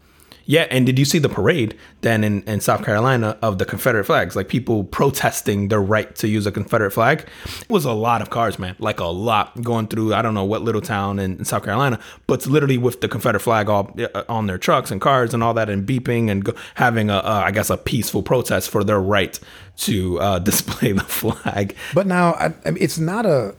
yeah, 0.49 0.67
and 0.71 0.87
did 0.87 0.99
you 0.99 1.05
see 1.05 1.19
the 1.19 1.29
parade 1.29 1.77
then 2.01 2.25
in, 2.25 2.43
in 2.45 2.63
South 2.63 2.83
Carolina 2.83 3.37
of 3.43 3.59
the 3.59 3.67
Confederate 3.67 4.05
flags? 4.05 4.35
Like 4.35 4.49
people 4.49 4.83
protesting 4.83 5.69
their 5.69 5.83
right 5.83 6.17
to 6.17 6.27
use 6.27 6.47
a 6.47 6.51
Confederate 6.51 6.93
flag. 6.93 7.29
It 7.45 7.69
was 7.69 7.85
a 7.85 7.93
lot 7.93 8.23
of 8.23 8.31
cars, 8.31 8.59
man. 8.59 8.75
Like 8.79 8.99
a 8.99 9.05
lot 9.05 9.61
going 9.63 9.89
through, 9.89 10.15
I 10.15 10.23
don't 10.23 10.33
know 10.33 10.47
what 10.47 10.63
little 10.63 10.81
town 10.81 11.19
in, 11.19 11.37
in 11.37 11.45
South 11.45 11.65
Carolina, 11.65 12.01
but 12.27 12.47
literally 12.47 12.79
with 12.79 13.03
the 13.03 13.09
Confederate 13.09 13.41
flag 13.41 13.69
all 13.69 13.95
uh, 14.15 14.25
on 14.27 14.47
their 14.47 14.57
trucks 14.57 14.91
and 14.91 15.03
cars 15.03 15.35
and 15.35 15.43
all 15.43 15.53
that 15.53 15.69
and 15.69 15.87
beeping 15.87 16.31
and 16.31 16.47
go, 16.47 16.55
having 16.77 17.11
a, 17.11 17.19
a, 17.19 17.43
I 17.45 17.51
guess, 17.51 17.69
a 17.69 17.77
peaceful 17.77 18.23
protest 18.23 18.71
for 18.71 18.83
their 18.83 19.01
right 19.01 19.39
to 19.81 20.19
uh, 20.19 20.39
display 20.39 20.93
the 20.93 21.05
flag. 21.05 21.77
But 21.93 22.07
now, 22.07 22.33
I, 22.33 22.55
I 22.65 22.71
mean, 22.71 22.83
it's 22.83 22.99
not 22.99 23.27
a. 23.27 23.55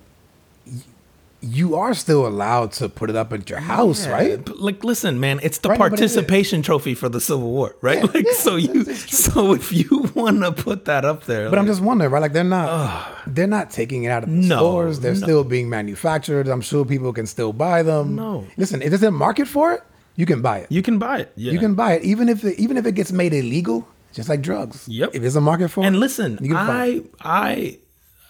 You 1.42 1.76
are 1.76 1.94
still 1.94 2.28
allowed 2.28 2.74
to 2.74 2.90
put 2.90 3.10
it 3.10 3.16
up 3.16 3.32
at 3.32 3.50
your 3.50 3.60
house, 3.60 4.06
right? 4.08 4.44
But, 4.44 4.60
Like, 4.60 4.84
listen, 4.84 5.20
man, 5.22 5.40
it's 5.42 5.58
the 5.60 5.70
Right, 5.70 5.80
but 5.80 5.86
it 5.86 5.90
participation 5.92 6.62
trophy 6.62 6.94
for 6.96 7.08
the 7.08 7.22
Civil 7.22 7.50
War, 7.50 7.76
right? 7.82 8.04
like, 8.14 8.26
yeah, 8.26 8.34
so 8.34 8.58
you, 8.58 8.84
so 8.94 9.54
if 9.54 9.72
you 9.72 10.12
want 10.16 10.42
to 10.44 10.52
put 10.52 10.84
that 10.86 11.06
up 11.06 11.24
there, 11.26 11.50
But 11.50 11.58
I'm 11.58 11.66
just 11.66 11.80
wondering, 11.82 12.12
right? 12.12 12.22
Like 12.22 12.34
they're 12.34 12.44
not, 12.44 13.08
they're 13.26 13.48
not 13.48 13.70
taking 13.72 14.04
it 14.04 14.10
out 14.10 14.24
of 14.24 14.30
the 14.30 14.36
No, 14.36 14.58
stores. 14.58 15.00
They're 15.00 15.14
no. 15.14 15.20
still 15.20 15.44
being 15.46 15.70
manufactured. 15.70 16.48
I'm 16.50 16.62
sure 16.62 16.84
people 16.84 17.14
can 17.14 17.26
still 17.26 17.54
buy 17.54 17.84
them. 17.84 18.16
No. 18.18 18.46
listen, 18.58 18.82
if 18.82 18.90
there's 18.90 19.04
a 19.04 19.12
market 19.12 19.48
for 19.48 19.72
it, 19.74 19.82
you 20.18 20.26
can 20.26 20.42
buy 20.42 20.58
it. 20.60 20.68
you 20.70 20.82
can 20.82 21.00
buy 21.00 21.20
it. 21.20 21.32
Yeah. 21.38 21.54
You 21.54 21.60
can 21.60 21.76
buy 21.76 21.94
it, 21.94 22.04
even 22.04 22.28
if 22.28 22.44
it, 22.44 22.60
even 22.60 22.76
if 22.76 22.86
it 22.86 22.96
gets 22.96 23.14
made 23.14 23.34
illegal, 23.34 23.88
just 24.12 24.28
like 24.28 24.42
drugs. 24.42 24.86
Yep. 24.90 25.12
If 25.14 25.22
there's 25.22 25.38
a 25.38 25.42
market 25.42 25.70
for 25.70 25.84
it, 25.84 25.88
And 25.88 26.02
listen, 26.02 26.38
you 26.42 26.50
can 26.54 26.68
find 26.68 27.10
I, 27.22 27.80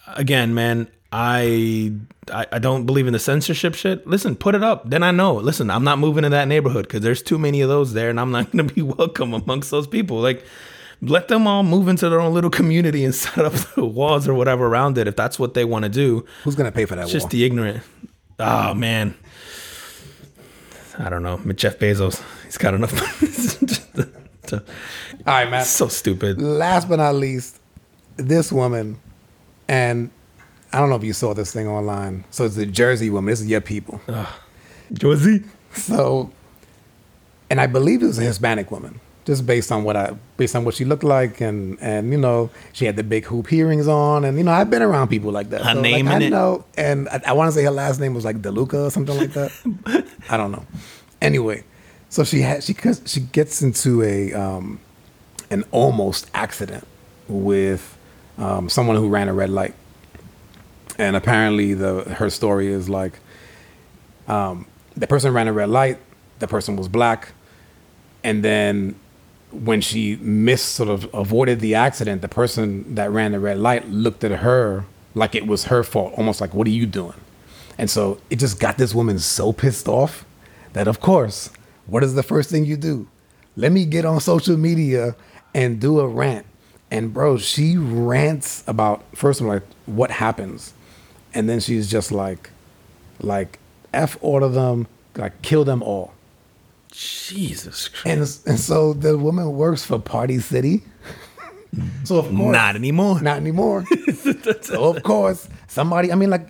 I, 0.06 0.14
again, 0.22 0.54
man, 0.54 0.88
I, 1.12 1.94
I, 2.32 2.46
I 2.52 2.60
don't 2.60 2.86
believe 2.86 3.08
in 3.08 3.14
the 3.14 3.20
censorship 3.20 3.74
shit. 3.74 4.06
Listen, 4.06 4.36
put 4.36 4.54
it 4.54 4.64
up. 4.64 4.88
Then 4.90 5.02
I 5.02 5.10
know. 5.12 5.34
Listen, 5.36 5.72
I'm 5.72 5.84
not 5.84 5.98
moving 5.98 6.24
in 6.24 6.32
that 6.32 6.48
neighborhood 6.48 6.86
because 6.88 7.02
there's 7.02 7.24
too 7.24 7.40
many 7.40 7.62
of 7.62 7.70
those 7.70 7.94
there, 7.94 8.10
and 8.12 8.20
I'm 8.20 8.32
not 8.32 8.52
going 8.56 8.68
to 8.68 8.74
be 8.74 8.82
welcome 8.84 9.34
amongst 9.34 9.72
those 9.72 9.88
people. 9.88 10.20
Like, 10.22 10.46
let 11.02 11.28
them 11.30 11.48
all 11.48 11.64
move 11.64 11.88
into 11.88 12.10
their 12.10 12.20
own 12.22 12.34
little 12.34 12.50
community 12.60 13.04
and 13.06 13.16
set 13.16 13.44
up 13.44 13.54
the 13.54 13.86
walls 13.86 14.28
or 14.28 14.34
whatever 14.36 14.68
around 14.68 14.98
it 15.00 15.08
if 15.08 15.16
that's 15.16 15.40
what 15.40 15.56
they 15.56 15.66
want 15.66 15.84
to 15.84 15.90
do. 15.90 16.26
who's 16.44 16.56
gonna 16.56 16.72
pay 16.72 16.86
for 16.86 16.96
that 16.96 17.04
It's 17.06 17.14
wall? 17.14 17.20
just 17.22 17.30
the 17.32 17.44
ignorant. 17.44 17.82
Oh 18.38 18.74
man, 18.74 19.16
I 20.98 21.10
don't 21.10 21.24
know. 21.24 21.38
Jeff 21.54 21.80
Bezos, 21.80 22.22
he's 22.46 22.58
got 22.58 22.74
enough. 22.74 22.94
All 24.54 24.60
right, 25.26 25.50
man. 25.50 25.64
so 25.66 25.88
stupid. 25.88 26.42
Last 26.42 26.90
but 26.90 26.98
not 26.98 27.16
least, 27.16 27.60
this 28.18 28.52
woman, 28.52 29.00
and 29.68 30.10
I 30.72 30.80
don't 30.80 30.90
know 30.90 30.96
if 30.96 31.04
you 31.04 31.14
saw 31.14 31.34
this 31.34 31.52
thing 31.52 31.68
online. 31.68 32.24
So 32.32 32.46
it's 32.46 32.58
a 32.58 32.66
Jersey 32.66 33.10
woman. 33.10 33.30
This 33.32 33.42
is 33.42 33.48
your 33.48 33.62
people. 33.62 34.00
Jersey. 34.94 35.44
So, 35.74 36.32
and 37.50 37.60
I 37.62 37.68
believe 37.68 38.04
it 38.04 38.08
was 38.08 38.20
a 38.20 38.24
Hispanic 38.24 38.72
woman. 38.72 39.00
just 39.26 39.46
based 39.46 39.72
on 39.72 39.84
what 39.84 39.96
I 39.96 40.16
based 40.38 40.56
on 40.56 40.64
what 40.66 40.74
she 40.74 40.86
looked 40.86 41.04
like 41.04 41.40
and 41.42 41.78
and 41.82 42.12
you 42.12 42.18
know 42.18 42.50
she 42.74 42.86
had 42.86 42.96
the 42.96 43.04
big 43.04 43.26
hoop 43.26 43.52
earrings 43.54 43.88
on 43.88 44.26
and 44.26 44.38
you 44.40 44.44
know 44.44 44.52
I've 44.52 44.70
been 44.72 44.82
around 44.82 45.10
people 45.10 45.32
like 45.32 45.50
that. 45.52 45.62
Her 45.62 45.76
So, 45.76 45.82
name 45.82 46.06
like, 46.08 46.16
in 46.16 46.22
I 46.24 46.26
it? 46.26 46.30
know 46.32 46.66
and 46.78 47.08
I, 47.10 47.22
I 47.28 47.34
want 47.34 47.50
to 47.50 47.52
say 47.52 47.64
her 47.64 47.72
last 47.72 48.00
name 48.00 48.14
was 48.16 48.26
like 48.26 48.42
DeLuca 48.42 48.88
or 48.88 48.90
something 48.90 49.16
like 49.18 49.34
that. 49.34 49.52
I 50.30 50.38
don't 50.38 50.52
know. 50.52 50.66
Anyway, 51.22 51.64
so 52.10 52.24
she 52.24 52.42
had 52.42 52.64
she 52.64 52.76
she 53.06 53.20
gets 53.20 53.62
into 53.62 54.02
a 54.02 54.34
um, 54.34 54.80
an 55.52 55.64
almost 55.72 56.30
accident 56.34 56.88
with 57.28 57.98
um, 58.40 58.70
someone 58.70 58.96
who 58.96 59.10
ran 59.10 59.28
a 59.28 59.34
red 59.34 59.50
light, 59.52 59.76
and 61.00 61.16
apparently 61.16 61.74
the 61.74 62.04
her 62.04 62.30
story 62.30 62.68
is 62.68 62.90
like 62.90 63.20
um, 64.28 64.68
the 64.96 65.08
person 65.08 65.34
ran 65.34 65.48
a 65.48 65.54
red 65.54 65.70
light, 65.70 65.98
the 66.40 66.48
person 66.48 66.76
was 66.76 66.88
black, 66.88 67.32
and 68.24 68.44
then 68.44 68.96
when 69.52 69.82
she 69.82 70.18
missed 70.18 70.76
sort 70.76 70.90
of 70.90 71.12
avoided 71.12 71.60
the 71.60 71.74
accident, 71.74 72.22
the 72.22 72.28
person 72.28 72.94
that 72.94 73.10
ran 73.10 73.32
the 73.32 73.40
red 73.40 73.58
light 73.58 73.90
looked 73.90 74.24
at 74.24 74.32
her 74.32 74.86
like 75.16 75.34
it 75.34 75.48
was 75.48 75.66
her 75.66 75.84
fault, 75.84 76.14
almost 76.18 76.40
like, 76.40 76.54
"What 76.54 76.68
are 76.68 76.72
you 76.72 76.86
doing?" 76.86 77.16
And 77.80 77.90
so 77.90 78.20
it 78.30 78.36
just 78.38 78.60
got 78.60 78.78
this 78.78 78.94
woman 78.94 79.18
so 79.20 79.54
pissed 79.54 79.88
off 79.88 80.26
that, 80.74 80.88
of 80.88 81.00
course, 81.00 81.50
what 81.88 82.04
is 82.04 82.14
the 82.14 82.24
first 82.24 82.50
thing 82.50 82.66
you 82.66 82.78
do? 82.78 83.08
Let 83.56 83.72
me 83.72 83.86
get 83.86 84.06
on 84.06 84.20
social 84.20 84.58
media 84.58 85.16
and 85.56 85.80
do 85.80 86.00
a 86.00 86.08
rant. 86.08 86.46
And 86.92 87.14
bro, 87.14 87.38
she 87.38 87.78
rants 87.78 88.64
about 88.68 89.04
first 89.16 89.40
of 89.40 89.48
all, 89.48 89.54
like 89.54 89.64
what 89.86 90.12
happens, 90.12 90.74
and 91.34 91.48
then 91.50 91.60
she's 91.60 91.90
just 91.90 92.12
like, 92.12 92.50
like 93.22 93.60
f 93.94 94.18
all 94.22 94.44
of 94.44 94.54
them, 94.54 94.88
like 95.16 95.42
kill 95.42 95.64
them 95.66 95.82
all. 95.84 96.14
Jesus 96.92 97.88
Christ. 97.88 98.46
And 98.46 98.52
and 98.52 98.60
so 98.60 98.94
the 98.94 99.18
woman 99.18 99.52
works 99.54 99.86
for 99.86 100.00
Party 100.00 100.40
City. 100.40 100.84
Mm. 101.76 102.08
so 102.08 102.18
of 102.18 102.26
course, 102.36 102.54
Not 102.54 102.76
anymore. 102.76 103.22
not 103.22 103.38
anymore. 103.38 103.86
so 104.62 104.96
of 104.96 105.04
course, 105.04 105.48
somebody. 105.68 106.12
I 106.12 106.16
mean, 106.16 106.32
like, 106.32 106.48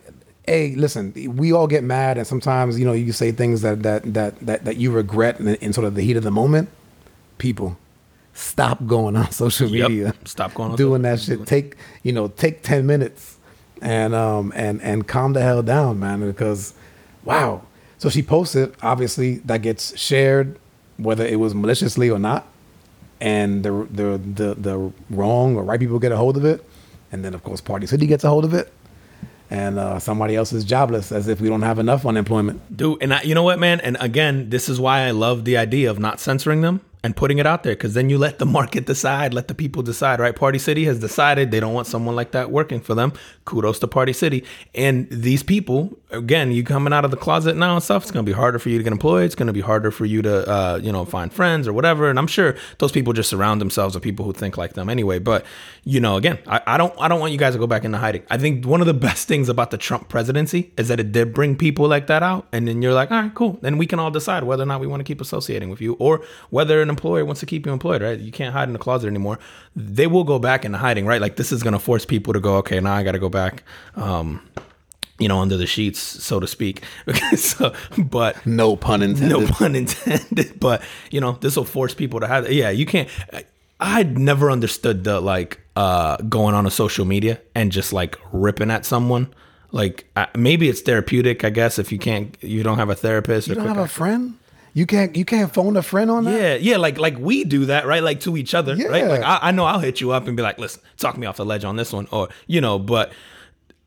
hey, 0.48 0.76
listen, 0.76 1.12
we 1.36 1.52
all 1.52 1.68
get 1.68 1.84
mad, 1.84 2.18
and 2.18 2.26
sometimes 2.26 2.80
you 2.80 2.86
know 2.86 2.94
you 2.94 3.12
say 3.12 3.32
things 3.34 3.62
that 3.64 3.84
that 3.84 4.14
that 4.14 4.40
that, 4.46 4.64
that 4.66 4.78
you 4.78 4.92
regret 4.92 5.40
in, 5.42 5.50
in 5.56 5.74
sort 5.74 5.86
of 5.86 5.96
the 5.96 6.02
heat 6.02 6.16
of 6.16 6.24
the 6.24 6.32
moment. 6.32 6.70
People, 7.38 7.78
stop 8.34 8.86
going 8.88 9.18
on 9.18 9.30
social 9.44 9.68
Yep. 9.68 9.90
media. 9.90 10.14
Stop 10.24 10.54
going 10.54 10.72
on 10.72 10.78
doing 10.78 11.02
that 11.02 11.20
shit. 11.20 11.46
Take 11.46 11.76
you 12.04 12.14
know 12.14 12.30
take 12.30 12.64
ten 12.64 12.86
minutes 12.86 13.38
and 13.82 14.14
um 14.16 14.52
and 14.56 14.82
and 14.82 15.08
calm 15.08 15.34
the 15.34 15.42
hell 15.42 15.64
down, 15.64 16.00
man. 16.00 16.26
Because 16.26 16.74
wow. 17.24 17.64
So 17.98 18.10
she 18.10 18.22
posted. 18.22 18.76
Obviously, 18.82 19.36
that 19.40 19.62
gets 19.62 19.98
shared, 20.00 20.58
whether 20.98 21.26
it 21.26 21.40
was 21.40 21.54
maliciously 21.54 22.10
or 22.10 22.20
not 22.20 22.48
and 23.22 23.64
the 23.64 23.72
the 23.92 24.18
the 24.18 24.56
the 24.56 24.92
wrong 25.10 25.56
or 25.56 25.64
right 25.64 25.80
people 25.80 26.00
get 26.00 26.12
a 26.12 26.18
hold 26.18 26.38
of 26.38 26.46
it, 26.46 26.64
and 27.12 27.24
then 27.24 27.34
of 27.34 27.44
course 27.44 27.62
Party 27.62 27.86
City 27.86 28.08
gets 28.08 28.24
a 28.24 28.30
hold 28.30 28.46
of 28.46 28.54
it, 28.54 28.72
and 29.50 29.78
uh, 29.78 30.00
somebody 30.00 30.36
else 30.36 30.54
is 30.54 30.64
jobless, 30.64 31.12
as 31.12 31.28
if 31.28 31.42
we 31.42 31.50
don't 31.50 31.62
have 31.62 31.80
enough 31.80 32.06
unemployment. 32.06 32.76
Dude, 32.76 33.02
and 33.02 33.14
I, 33.14 33.22
you 33.24 33.36
know 33.36 33.44
what, 33.44 33.60
man? 33.60 33.80
And 33.82 33.98
again, 34.00 34.50
this 34.50 34.70
is 34.70 34.80
why 34.80 35.02
I 35.02 35.12
love 35.12 35.46
the 35.46 35.58
idea 35.58 35.90
of 35.92 36.00
not 36.00 36.20
censoring 36.20 36.62
them 36.62 36.82
and 37.02 37.16
putting 37.16 37.38
it 37.38 37.48
out 37.48 37.64
there 37.64 37.74
because 37.74 37.94
then 37.94 38.10
you 38.10 38.18
let 38.18 38.40
the 38.40 38.46
market 38.60 38.86
decide, 38.86 39.34
let 39.34 39.48
the 39.48 39.56
people 39.56 39.82
decide, 39.82 40.20
right? 40.20 40.36
Party 40.36 40.60
City 40.60 40.86
has 40.86 41.00
decided 41.00 41.52
they 41.52 41.60
don't 41.60 41.74
want 41.74 41.88
someone 41.88 42.16
like 42.16 42.32
that 42.32 42.52
working 42.52 42.82
for 42.82 42.94
them. 42.94 43.14
Kudos 43.46 43.80
to 43.80 43.88
Party 43.88 44.14
City. 44.14 44.44
And 44.76 45.08
these 45.10 45.42
people, 45.42 45.98
again, 46.12 46.52
you 46.52 46.64
coming 46.64 46.94
out 46.94 47.06
of 47.06 47.12
the 47.12 47.18
closet 47.18 47.56
now 47.56 47.76
and 47.76 47.84
stuff, 47.84 48.04
it's 48.04 48.12
going 48.12 48.26
to 48.26 48.30
be 48.30 48.36
harder 48.36 48.60
for 48.60 48.70
you 48.70 48.78
to 48.78 48.84
get 48.84 48.92
employed. 48.92 49.24
It's 49.24 49.36
going 49.36 49.48
to 49.48 49.54
be 49.54 49.62
harder 49.62 49.92
for 49.92 50.06
you 50.06 50.22
to, 50.22 50.50
uh, 50.50 50.80
you 50.82 50.92
know, 50.92 51.06
find 51.06 51.32
friends 51.32 51.68
or 51.68 51.74
whatever. 51.74 52.10
And 52.10 52.20
I'm 52.20 52.28
sure 52.28 52.56
those 52.80 52.92
people 52.92 53.14
just 53.14 53.30
surround 53.30 53.62
themselves 53.62 53.96
with 53.96 54.04
people 54.04 54.26
who 54.26 54.34
think 54.34 54.58
like 54.58 54.74
them 54.74 54.90
anyway. 54.90 55.20
But, 55.20 55.46
you 55.84 56.00
know, 56.00 56.18
again, 56.18 56.40
I, 56.48 56.62
I 56.68 56.78
don't, 56.78 56.94
I 57.00 57.08
don't 57.08 57.20
want 57.20 57.32
you 57.32 57.40
guys 57.40 57.54
to 57.54 57.60
go 57.60 57.68
back 57.68 57.86
into 57.86 57.98
hiding. 57.98 58.24
I 58.30 58.38
think 58.38 58.66
one 58.66 58.82
of 58.82 58.88
the 58.88 58.94
best 58.94 59.28
things 59.28 59.48
about 59.48 59.72
the 59.72 59.78
Trump 59.78 60.10
presidency 60.10 60.74
is 60.78 60.90
that 60.90 61.00
it 61.00 61.12
did 61.12 61.34
bring 61.34 61.56
people 61.56 61.88
like 61.88 62.08
that 62.08 62.24
out. 62.24 62.48
And 62.52 62.68
then 62.68 62.82
you're 62.82 62.94
like, 62.94 63.10
all 63.10 63.22
right, 63.22 63.34
cool. 63.34 63.58
Then 63.62 63.78
we 63.78 63.88
can 63.88 64.00
all 64.00 64.12
decide 64.12 64.44
whether 64.44 64.64
or 64.64 64.66
not 64.66 64.82
we 64.82 64.88
want 64.88 65.00
to 65.00 65.06
keep 65.06 65.22
associating 65.22 65.70
with 65.70 65.80
you 65.80 65.94
or 65.94 66.26
whether 66.50 66.89
an 66.90 66.96
employer 66.96 67.24
wants 67.24 67.40
to 67.42 67.46
keep 67.46 67.66
you 67.66 67.72
employed, 67.72 68.02
right? 68.02 68.20
You 68.20 68.32
can't 68.32 68.54
hide 68.54 68.68
in 68.68 68.74
the 68.74 68.80
closet 68.80 69.08
anymore. 69.08 69.40
They 69.76 70.08
will 70.08 70.24
go 70.24 70.40
back 70.40 70.66
into 70.66 70.78
hiding, 70.78 71.06
right? 71.06 71.22
Like 71.22 71.36
this 71.36 71.52
is 71.52 71.64
going 71.64 71.74
to 71.74 71.80
force 71.80 72.06
people 72.06 72.34
to 72.34 72.40
go, 72.40 72.56
okay, 72.58 72.80
now 72.80 72.94
I 72.94 73.04
got 73.04 73.14
to 73.14 73.20
go 73.20 73.30
back. 73.30 73.64
Um, 73.96 74.42
you 75.20 75.28
know, 75.28 75.40
under 75.40 75.58
the 75.58 75.68
sheets, 75.68 76.00
so 76.00 76.40
to 76.40 76.48
speak. 76.48 76.82
so, 77.36 77.74
but 77.98 78.46
No 78.46 78.76
pun 78.78 79.02
intended. 79.02 79.38
no 79.40 79.48
pun 79.48 79.76
intended. 79.76 80.60
But 80.60 80.82
you 81.12 81.20
know, 81.22 81.34
this 81.42 81.56
will 81.58 81.66
force 81.66 81.94
people 81.94 82.20
to 82.22 82.28
have. 82.28 82.52
Yeah, 82.52 82.70
you 82.70 82.86
can't. 82.86 83.10
I, 83.34 83.44
I'd 83.82 84.18
never 84.18 84.50
understood 84.52 85.04
the 85.04 85.20
like 85.22 85.60
uh 85.76 86.18
going 86.18 86.56
on 86.56 86.66
a 86.66 86.72
social 86.72 87.06
media 87.06 87.40
and 87.56 87.72
just 87.72 87.92
like 87.94 88.18
ripping 88.32 88.72
at 88.72 88.86
someone. 88.86 89.34
Like 89.72 90.06
uh, 90.16 90.26
maybe 90.36 90.68
it's 90.70 90.82
therapeutic, 90.82 91.44
I 91.44 91.50
guess, 91.50 91.78
if 91.80 91.92
you 91.92 92.00
can't, 92.00 92.36
you 92.42 92.64
don't 92.64 92.78
have 92.78 92.90
a 92.90 92.96
therapist. 92.96 93.48
You 93.48 93.54
or 93.54 93.56
don't 93.58 93.68
have 93.68 93.78
a 93.78 93.88
friend. 93.88 94.38
You 94.74 94.86
can't 94.86 95.16
you 95.16 95.26
can't 95.26 95.54
phone 95.54 95.76
a 95.78 95.82
friend 95.82 96.12
on 96.12 96.26
that. 96.26 96.40
yeah, 96.40 96.56
yeah, 96.56 96.78
like 96.78 96.98
like 96.98 97.18
we 97.18 97.44
do 97.44 97.66
that, 97.66 97.86
right? 97.86 98.04
Like 98.04 98.20
to 98.22 98.38
each 98.38 98.54
other, 98.54 98.76
right? 98.76 99.08
Like 99.08 99.22
I, 99.22 99.40
I 99.42 99.52
know 99.52 99.66
I'll 99.66 99.80
hit 99.80 100.00
you 100.02 100.12
up 100.12 100.28
and 100.28 100.38
be 100.38 100.44
like, 100.44 100.60
"Listen, 100.60 100.82
talk 100.98 101.18
me 101.18 101.26
off 101.26 101.38
the 101.38 101.46
ledge 101.46 101.64
on 101.64 101.76
this 101.76 101.92
one," 101.92 102.08
or 102.12 102.30
you 102.48 102.62
know. 102.62 102.78
But 102.80 103.12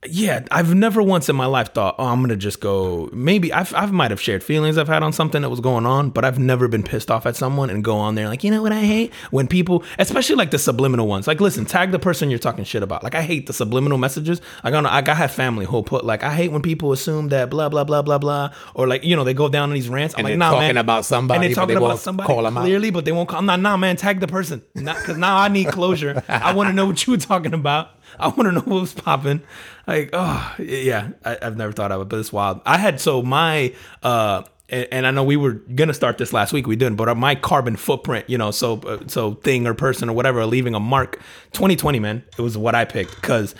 yeah, 0.08 0.44
I've 0.50 0.74
never 0.74 1.00
once 1.00 1.28
in 1.28 1.36
my 1.36 1.46
life 1.46 1.72
thought, 1.74 1.94
"Oh, 1.96 2.06
I'm 2.06 2.20
gonna 2.22 2.34
just 2.36 2.60
go." 2.60 3.08
Maybe 3.12 3.52
I've 3.52 3.72
I 3.72 3.86
might 3.86 4.10
have 4.10 4.20
shared 4.20 4.42
feelings 4.42 4.76
I've 4.76 4.88
had 4.88 5.04
on 5.04 5.12
something 5.12 5.42
that 5.42 5.48
was 5.48 5.60
going 5.60 5.86
on, 5.86 6.10
but 6.10 6.24
I've 6.24 6.40
never 6.40 6.66
been 6.66 6.82
pissed 6.82 7.08
off 7.08 7.24
at 7.24 7.36
someone 7.36 7.70
and 7.70 7.84
go 7.84 7.96
on 7.98 8.16
there 8.16 8.28
like, 8.28 8.42
you 8.42 8.50
know 8.50 8.62
what 8.62 8.72
I 8.72 8.80
hate 8.80 9.12
when 9.30 9.46
people, 9.46 9.84
especially 10.00 10.34
like 10.34 10.50
the 10.50 10.58
subliminal 10.58 11.06
ones. 11.06 11.28
Like, 11.28 11.40
listen, 11.40 11.64
tag 11.66 11.92
the 11.92 12.00
person 12.00 12.30
you're 12.30 12.40
talking 12.40 12.64
shit 12.64 12.82
about. 12.82 13.04
Like, 13.04 13.14
I 13.14 13.22
hate 13.22 13.46
the 13.46 13.52
subliminal 13.52 13.96
messages. 13.96 14.40
Like, 14.64 14.74
I 14.74 14.80
know 14.80 14.88
I 14.88 15.02
have 15.14 15.30
family 15.30 15.66
who'll 15.66 15.84
put 15.84 16.04
like, 16.04 16.24
I 16.24 16.34
hate 16.34 16.50
when 16.50 16.62
people 16.62 16.90
assume 16.90 17.28
that 17.28 17.48
blah 17.48 17.68
blah 17.68 17.84
blah 17.84 18.02
blah 18.02 18.18
blah, 18.18 18.50
or 18.74 18.88
like 18.88 19.04
you 19.04 19.14
know 19.14 19.22
they 19.22 19.34
go 19.34 19.48
down 19.48 19.68
on 19.68 19.74
these 19.74 19.88
rants. 19.88 20.14
I'm 20.18 20.26
And 20.26 20.32
like, 20.32 20.38
nah, 20.38 20.50
talking 20.50 20.66
man. 20.68 20.76
about 20.78 21.04
somebody, 21.04 21.36
and 21.36 21.44
they're 21.44 21.54
talking 21.54 21.76
they 21.76 21.84
about 21.84 22.00
somebody 22.00 22.26
call 22.26 22.38
them 22.42 22.46
'em 22.54 22.58
out. 22.58 22.62
clearly, 22.64 22.90
but 22.90 23.04
they 23.04 23.12
won't 23.12 23.28
call. 23.28 23.40
Nah, 23.42 23.54
nah, 23.54 23.76
man, 23.76 23.96
tag 23.96 24.18
the 24.18 24.26
person. 24.26 24.62
Because 24.74 25.16
now 25.16 25.36
I 25.36 25.46
need 25.46 25.68
closure. 25.68 26.24
I 26.28 26.52
want 26.54 26.70
to 26.70 26.72
know 26.72 26.86
what 26.86 27.06
you 27.06 27.12
were 27.12 27.18
talking 27.18 27.54
about. 27.54 27.90
I 28.18 28.28
want 28.28 28.42
to 28.42 28.52
know 28.52 28.60
what 28.60 28.80
was 28.80 28.94
popping. 28.94 29.42
Like, 29.86 30.10
oh 30.12 30.54
yeah, 30.58 31.10
I, 31.24 31.38
I've 31.42 31.56
never 31.56 31.72
thought 31.72 31.92
of 31.92 32.02
it, 32.02 32.08
but 32.08 32.18
it's 32.18 32.32
wild. 32.32 32.60
I 32.66 32.78
had 32.78 33.00
so 33.00 33.22
my 33.22 33.74
uh. 34.02 34.44
And 34.68 34.88
and 34.90 35.06
I 35.06 35.10
know 35.10 35.22
we 35.22 35.36
were 35.36 35.52
gonna 35.52 35.92
start 35.92 36.16
this 36.16 36.32
last 36.32 36.54
week. 36.54 36.66
We 36.66 36.76
didn't, 36.76 36.96
but 36.96 37.14
my 37.14 37.34
carbon 37.34 37.76
footprint, 37.76 38.30
you 38.30 38.38
know, 38.38 38.50
so 38.50 38.78
uh, 38.78 39.00
so 39.06 39.34
thing 39.34 39.66
or 39.66 39.74
person 39.74 40.08
or 40.08 40.14
whatever, 40.14 40.46
leaving 40.46 40.74
a 40.74 40.80
mark. 40.80 41.20
2020, 41.52 41.98
man, 41.98 42.24
it 42.38 42.40
was 42.40 42.56
what 42.56 42.74
I 42.74 42.86
picked 42.86 43.14
because 43.16 43.54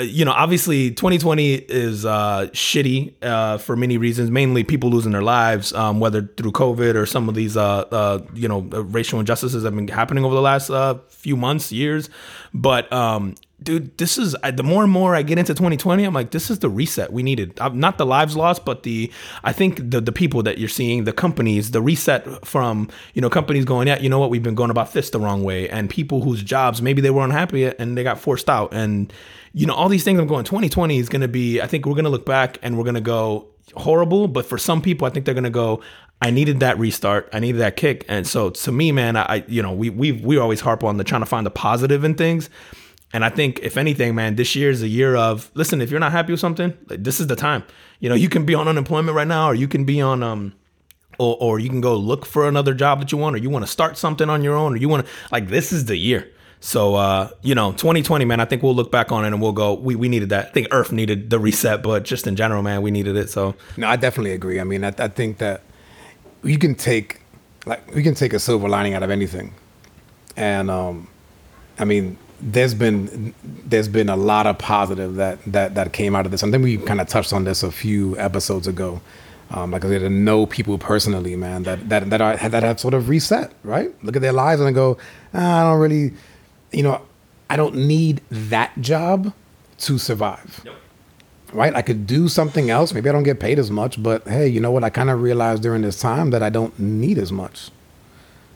uh, 0.00 0.02
you 0.02 0.24
know, 0.24 0.32
obviously 0.32 0.90
2020 0.90 1.54
is 1.54 2.06
uh, 2.06 2.48
shitty 2.52 3.12
uh, 3.22 3.58
for 3.58 3.76
many 3.76 3.98
reasons, 3.98 4.30
mainly 4.30 4.64
people 4.64 4.88
losing 4.88 5.12
their 5.12 5.22
lives, 5.22 5.72
um, 5.72 6.00
whether 6.00 6.22
through 6.22 6.52
COVID 6.52 6.94
or 6.94 7.06
some 7.06 7.28
of 7.28 7.34
these, 7.34 7.56
uh, 7.56 7.80
uh, 7.90 8.24
you 8.32 8.48
know, 8.48 8.68
uh, 8.72 8.82
racial 8.84 9.20
injustices 9.20 9.64
have 9.64 9.74
been 9.74 9.88
happening 9.88 10.24
over 10.24 10.34
the 10.34 10.40
last 10.40 10.70
uh, 10.70 10.98
few 11.08 11.36
months, 11.36 11.72
years. 11.72 12.08
But, 12.54 12.90
um, 12.92 13.34
dude, 13.62 13.96
this 13.98 14.18
is 14.18 14.34
the 14.54 14.62
more 14.62 14.82
and 14.82 14.92
more 14.92 15.14
I 15.14 15.22
get 15.22 15.38
into 15.38 15.54
2020, 15.54 16.04
I'm 16.04 16.14
like, 16.14 16.30
this 16.30 16.50
is 16.50 16.60
the 16.60 16.68
reset 16.68 17.12
we 17.12 17.22
needed. 17.22 17.58
Not 17.74 17.98
the 17.98 18.06
lives 18.06 18.36
lost, 18.36 18.64
but 18.64 18.82
the, 18.82 19.12
I 19.44 19.52
think 19.52 19.90
the, 19.90 20.00
the 20.00 20.12
people 20.12 20.42
that 20.44 20.58
you're 20.58 20.68
seeing, 20.68 21.04
the 21.04 21.12
companies, 21.12 21.70
the 21.70 21.82
reset 21.82 22.46
from, 22.46 22.88
you 23.14 23.20
know, 23.22 23.30
companies 23.30 23.64
going, 23.64 23.88
yeah, 23.88 23.98
you 23.98 24.08
know 24.08 24.18
what, 24.18 24.30
we've 24.30 24.42
been 24.42 24.54
going 24.54 24.70
about 24.70 24.92
this 24.92 25.10
the 25.10 25.20
wrong 25.20 25.44
way. 25.44 25.68
And 25.68 25.90
people 25.90 26.22
whose 26.22 26.42
jobs, 26.42 26.80
maybe 26.80 27.00
they 27.02 27.10
were 27.10 27.24
unhappy 27.24 27.66
and 27.66 27.96
they 27.96 28.02
got 28.02 28.18
forced 28.18 28.48
out. 28.48 28.72
And, 28.72 29.12
you 29.52 29.66
know, 29.66 29.74
all 29.74 29.88
these 29.88 30.04
things 30.04 30.18
I'm 30.18 30.26
going 30.26 30.44
2020 30.44 30.98
is 30.98 31.08
going 31.08 31.22
to 31.22 31.28
be, 31.28 31.60
I 31.60 31.66
think 31.66 31.86
we're 31.86 31.94
going 31.94 32.04
to 32.04 32.10
look 32.10 32.26
back 32.26 32.58
and 32.62 32.78
we're 32.78 32.84
going 32.84 32.94
to 32.94 33.00
go 33.00 33.46
horrible. 33.76 34.28
But 34.28 34.46
for 34.46 34.58
some 34.58 34.80
people, 34.80 35.06
I 35.06 35.10
think 35.10 35.26
they're 35.26 35.34
going 35.34 35.44
to 35.44 35.50
go, 35.50 35.82
I 36.22 36.30
needed 36.30 36.60
that 36.60 36.78
restart. 36.78 37.28
I 37.32 37.40
needed 37.40 37.60
that 37.60 37.76
kick. 37.76 38.04
And 38.08 38.26
so 38.26 38.50
to 38.50 38.72
me, 38.72 38.92
man, 38.92 39.16
I- 39.16 39.44
you 39.48 39.62
know, 39.62 39.72
we, 39.72 39.90
we, 39.90 40.12
we 40.12 40.38
always 40.38 40.60
harp 40.60 40.84
on 40.84 40.96
the 40.96 41.04
trying 41.04 41.22
to 41.22 41.26
find 41.26 41.46
the 41.46 41.50
positive 41.50 42.04
in 42.04 42.14
things. 42.14 42.50
And 43.12 43.24
I 43.24 43.28
think 43.28 43.60
if 43.62 43.76
anything, 43.76 44.14
man, 44.14 44.36
this 44.36 44.54
year 44.54 44.70
is 44.70 44.82
a 44.82 44.88
year 44.88 45.16
of, 45.16 45.50
listen, 45.54 45.80
if 45.80 45.90
you're 45.90 46.00
not 46.00 46.12
happy 46.12 46.32
with 46.32 46.40
something, 46.40 46.76
like, 46.88 47.02
this 47.02 47.20
is 47.20 47.26
the 47.26 47.36
time, 47.36 47.64
you 47.98 48.08
know, 48.08 48.14
you 48.14 48.28
can 48.28 48.46
be 48.46 48.54
on 48.54 48.68
unemployment 48.68 49.16
right 49.16 49.26
now, 49.26 49.48
or 49.48 49.54
you 49.54 49.66
can 49.66 49.84
be 49.84 50.00
on, 50.00 50.22
um, 50.22 50.54
or, 51.18 51.36
or 51.40 51.58
you 51.58 51.68
can 51.68 51.80
go 51.80 51.96
look 51.96 52.24
for 52.24 52.46
another 52.46 52.72
job 52.72 53.00
that 53.00 53.10
you 53.10 53.18
want, 53.18 53.34
or 53.34 53.38
you 53.38 53.50
want 53.50 53.64
to 53.64 53.70
start 53.70 53.98
something 53.98 54.30
on 54.30 54.44
your 54.44 54.54
own, 54.54 54.74
or 54.74 54.76
you 54.76 54.88
want 54.88 55.04
to, 55.04 55.12
like, 55.32 55.48
this 55.48 55.72
is 55.72 55.86
the 55.86 55.96
year. 55.96 56.30
So, 56.60 56.94
uh, 56.94 57.30
you 57.42 57.54
know, 57.54 57.72
2020, 57.72 58.24
man, 58.26 58.38
I 58.38 58.44
think 58.44 58.62
we'll 58.62 58.74
look 58.74 58.92
back 58.92 59.10
on 59.10 59.24
it 59.24 59.28
and 59.28 59.40
we'll 59.40 59.52
go, 59.52 59.74
we, 59.74 59.96
we 59.96 60.08
needed 60.08 60.28
that. 60.28 60.48
I 60.48 60.50
think 60.50 60.68
Earth 60.70 60.92
needed 60.92 61.30
the 61.30 61.38
reset, 61.38 61.82
but 61.82 62.04
just 62.04 62.26
in 62.26 62.36
general, 62.36 62.62
man, 62.62 62.82
we 62.82 62.90
needed 62.90 63.16
it. 63.16 63.30
So, 63.30 63.54
No, 63.78 63.88
I 63.88 63.96
definitely 63.96 64.32
agree. 64.32 64.60
I 64.60 64.64
mean, 64.64 64.84
I, 64.84 64.92
I 64.98 65.08
think 65.08 65.38
that 65.38 65.62
you 66.42 66.58
can 66.58 66.74
take 66.74 67.20
like 67.66 67.94
we 67.94 68.02
can 68.02 68.14
take 68.14 68.32
a 68.32 68.38
silver 68.38 68.68
lining 68.68 68.94
out 68.94 69.02
of 69.02 69.10
anything, 69.10 69.54
and 70.36 70.70
um, 70.70 71.08
I 71.78 71.84
mean, 71.84 72.16
there's 72.42 72.74
been 72.74 73.34
there's 73.44 73.88
been 73.88 74.08
a 74.08 74.16
lot 74.16 74.46
of 74.46 74.58
positive 74.58 75.16
that 75.16 75.38
that 75.46 75.74
that 75.74 75.92
came 75.92 76.16
out 76.16 76.26
of 76.26 76.32
this. 76.32 76.42
I 76.42 76.50
think 76.50 76.62
we 76.62 76.78
kind 76.78 77.00
of 77.00 77.08
touched 77.08 77.32
on 77.32 77.44
this 77.44 77.62
a 77.62 77.70
few 77.70 78.18
episodes 78.18 78.66
ago. 78.66 79.00
Um, 79.50 79.72
like 79.72 79.84
I 79.84 79.88
said, 79.88 80.00
to 80.00 80.10
know 80.10 80.46
people 80.46 80.78
personally, 80.78 81.34
man, 81.36 81.64
that 81.64 81.88
that 81.88 82.10
that 82.10 82.20
are 82.20 82.36
that 82.36 82.62
have 82.62 82.78
sort 82.80 82.94
of 82.94 83.08
reset, 83.08 83.52
right? 83.64 83.92
Look 84.04 84.16
at 84.16 84.22
their 84.22 84.32
lives 84.32 84.60
and 84.60 84.74
go, 84.74 84.96
ah, 85.34 85.60
I 85.60 85.70
don't 85.70 85.80
really, 85.80 86.12
you 86.72 86.82
know, 86.82 87.02
I 87.48 87.56
don't 87.56 87.74
need 87.74 88.22
that 88.30 88.80
job 88.80 89.32
to 89.78 89.98
survive. 89.98 90.64
Right? 91.52 91.74
I 91.74 91.82
could 91.82 92.06
do 92.06 92.28
something 92.28 92.70
else. 92.70 92.94
Maybe 92.94 93.08
I 93.08 93.12
don't 93.12 93.24
get 93.24 93.40
paid 93.40 93.58
as 93.58 93.72
much, 93.72 94.00
but 94.00 94.26
hey, 94.28 94.46
you 94.46 94.60
know 94.60 94.70
what? 94.70 94.84
I 94.84 94.90
kind 94.90 95.10
of 95.10 95.20
realized 95.20 95.62
during 95.64 95.82
this 95.82 96.00
time 96.00 96.30
that 96.30 96.44
I 96.44 96.48
don't 96.48 96.78
need 96.78 97.18
as 97.18 97.32
much. 97.32 97.72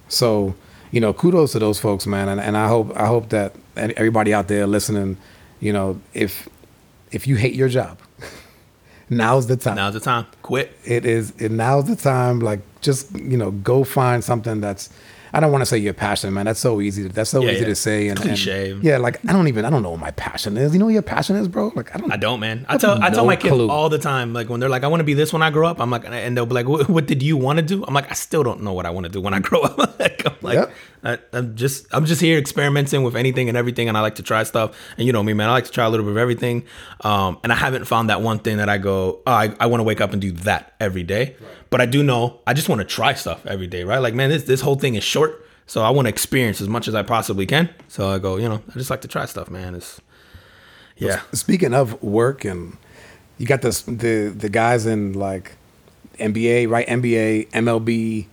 So, 0.07 0.55
you 0.95 1.01
know, 1.01 1.13
kudos 1.13 1.51
to 1.53 1.59
those 1.59 1.81
folks, 1.81 2.07
man. 2.07 2.29
And, 2.29 2.41
and 2.41 2.57
I 2.57 2.69
hope 2.69 2.97
I 2.97 3.07
hope 3.07 3.31
that 3.31 3.53
everybody 3.77 4.33
out 4.33 4.47
there 4.47 4.65
listening, 4.65 5.17
you 5.59 5.73
know, 5.73 6.01
if 6.15 6.49
if 7.11 7.27
you 7.27 7.35
hate 7.35 7.55
your 7.55 7.69
job, 7.69 7.99
now's 9.11 9.49
the 9.49 9.57
time. 9.57 9.75
Now's 9.75 9.95
the 9.95 10.01
time. 10.01 10.27
Quit. 10.43 10.73
It 10.85 11.05
is. 11.05 11.33
It 11.41 11.51
now's 11.51 11.87
the 11.87 11.97
time. 11.97 12.39
Like, 12.39 12.61
just 12.81 13.13
you 13.19 13.37
know, 13.37 13.51
go 13.51 13.83
find 13.83 14.23
something 14.23 14.61
that's 14.61 14.89
I 15.35 15.41
don't 15.41 15.51
want 15.53 15.63
to 15.63 15.67
say 15.67 15.77
you're 15.79 15.93
passionate, 15.93 16.33
man. 16.33 16.47
That's 16.47 16.61
so 16.61 16.81
easy. 16.81 17.09
That's 17.09 17.29
so 17.31 17.43
Yeah, 17.43 17.51
easy 17.51 17.61
yeah. 17.61 17.67
to 17.67 17.75
say. 17.75 18.09
And, 18.09 18.19
Cliche. 18.21 18.71
and- 18.71 18.85
yeah, 18.85 18.99
like 18.99 19.19
I 19.29 19.33
don't 19.33 19.49
even. 19.49 19.65
I 19.65 19.71
don't 19.71 19.83
know 19.83 19.91
what 19.91 20.01
my 20.01 20.13
passion 20.13 20.57
is. 20.57 20.73
You 20.73 20.79
know 20.79 20.85
what 20.87 20.93
your 20.95 21.03
passion 21.03 21.37
is, 21.37 21.49
bro? 21.49 21.73
Like 21.75 21.95
I 21.95 21.99
don't. 21.99 22.13
I 22.13 22.17
don't, 22.17 22.41
man. 22.41 22.65
I 22.69 22.73
have 22.73 22.81
tell 22.81 23.03
I 23.03 23.11
tell 23.11 23.27
my 23.27 23.37
kids 23.37 23.53
clue. 23.55 23.69
all 23.69 23.89
the 23.89 23.99
time, 23.99 24.33
like 24.33 24.49
when 24.49 24.61
they're 24.61 24.69
like, 24.69 24.85
"I 24.85 24.87
want 24.87 25.01
to 25.01 25.05
be 25.05 25.15
this 25.15 25.33
when 25.33 25.43
I 25.43 25.51
grow 25.51 25.69
up." 25.69 25.81
I'm 25.81 25.91
like, 25.91 26.05
and 26.07 26.37
they'll 26.37 26.47
be 26.47 26.55
like, 26.55 26.69
"What, 26.69 26.89
what 26.89 27.07
did 27.07 27.23
you 27.23 27.37
want 27.37 27.59
to 27.59 27.63
do?" 27.65 27.85
I'm 27.85 27.93
like, 27.95 28.11
"I 28.11 28.15
still 28.15 28.43
don't 28.43 28.63
know 28.63 28.73
what 28.73 28.87
I 28.87 28.91
want 28.91 29.05
to 29.07 29.13
do 29.13 29.21
when 29.21 29.35
I 29.35 29.39
grow 29.49 29.61
up." 29.63 29.77
like, 30.01 30.23
I'm 30.27 30.37
like, 30.43 30.55
Yep. 30.55 30.73
I, 31.07 31.19
I'm 31.35 31.55
just 31.57 31.87
I'm 31.93 32.07
just 32.07 32.21
here 32.21 32.39
experimenting 32.39 33.03
with 33.03 33.15
anything 33.17 33.49
and 33.49 33.59
everything, 33.59 33.89
and 33.89 33.99
I 33.99 34.01
like 34.01 34.15
to 34.15 34.23
try 34.23 34.43
stuff. 34.45 34.77
And 34.97 35.07
you 35.07 35.13
know 35.13 35.23
me, 35.23 35.33
man. 35.35 35.49
I 35.49 35.53
like 35.53 35.65
to 35.67 35.71
try 35.73 35.85
a 35.85 35.91
little 35.91 36.05
bit 36.07 36.13
of 36.13 36.17
everything. 36.19 36.65
Um, 37.03 37.39
and 37.43 37.53
I 37.53 37.57
haven't 37.57 37.85
found 37.87 38.09
that 38.09 38.23
one 38.23 38.39
thing 38.39 38.57
that 38.59 38.69
I 38.71 38.79
go, 38.79 39.21
oh, 39.27 39.33
I, 39.33 39.55
I 39.61 39.67
want 39.67 39.81
to 39.81 39.85
wake 39.85 40.01
up 40.01 40.13
and 40.13 40.23
do 40.23 40.33
that 40.33 40.75
every 40.81 41.03
day. 41.03 41.37
But 41.71 41.81
I 41.81 41.87
do 41.87 42.03
know 42.03 42.41
I 42.47 42.55
just 42.55 42.69
want 42.69 42.81
to 42.81 42.85
try 42.85 43.15
stuff 43.15 43.45
every 43.47 43.67
day, 43.67 43.85
right? 43.85 43.99
Like, 43.99 44.15
man, 44.15 44.31
this 44.31 44.45
this 44.45 44.61
whole 44.61 44.77
thing 44.77 44.95
is 44.95 45.05
short. 45.05 45.41
So 45.67 45.83
I 45.83 45.91
want 45.91 46.07
to 46.07 46.11
experience 46.11 46.61
as 46.61 46.69
much 46.69 46.89
as 46.89 46.95
I 46.95 47.03
possibly 47.03 47.47
can. 47.47 47.71
So 47.89 48.09
I 48.09 48.19
go, 48.19 48.37
you 48.37 48.49
know, 48.49 48.63
I 48.69 48.73
just 48.75 48.91
like 48.91 49.01
to 49.01 49.09
try 49.09 49.25
stuff, 49.25 49.51
man. 49.51 49.75
It's 49.75 50.01
yeah. 50.97 51.23
Speaking 51.33 51.75
of 51.75 52.01
work, 52.03 52.45
and 52.45 52.77
you 53.39 53.47
got 53.47 53.63
this 53.63 53.83
the 53.83 54.29
the 54.29 54.49
guys 54.49 54.87
in 54.87 55.15
like 55.15 55.53
NBA, 56.19 56.69
right? 56.69 56.87
NBA, 56.87 57.51
MLB, 57.51 58.27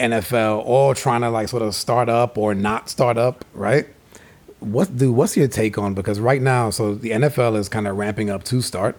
NFL, 0.00 0.64
all 0.64 0.94
trying 0.94 1.22
to 1.22 1.30
like 1.30 1.48
sort 1.48 1.62
of 1.62 1.74
start 1.74 2.08
up 2.08 2.36
or 2.36 2.54
not 2.54 2.88
start 2.88 3.16
up, 3.16 3.44
right? 3.54 3.86
What 4.60 4.96
do 4.96 5.12
what's 5.12 5.36
your 5.36 5.48
take 5.48 5.78
on 5.78 5.94
because 5.94 6.20
right 6.20 6.42
now, 6.42 6.70
so 6.70 6.94
the 6.94 7.10
NFL 7.10 7.56
is 7.56 7.68
kind 7.68 7.86
of 7.88 7.96
ramping 7.96 8.30
up 8.30 8.44
to 8.44 8.60
start. 8.60 8.96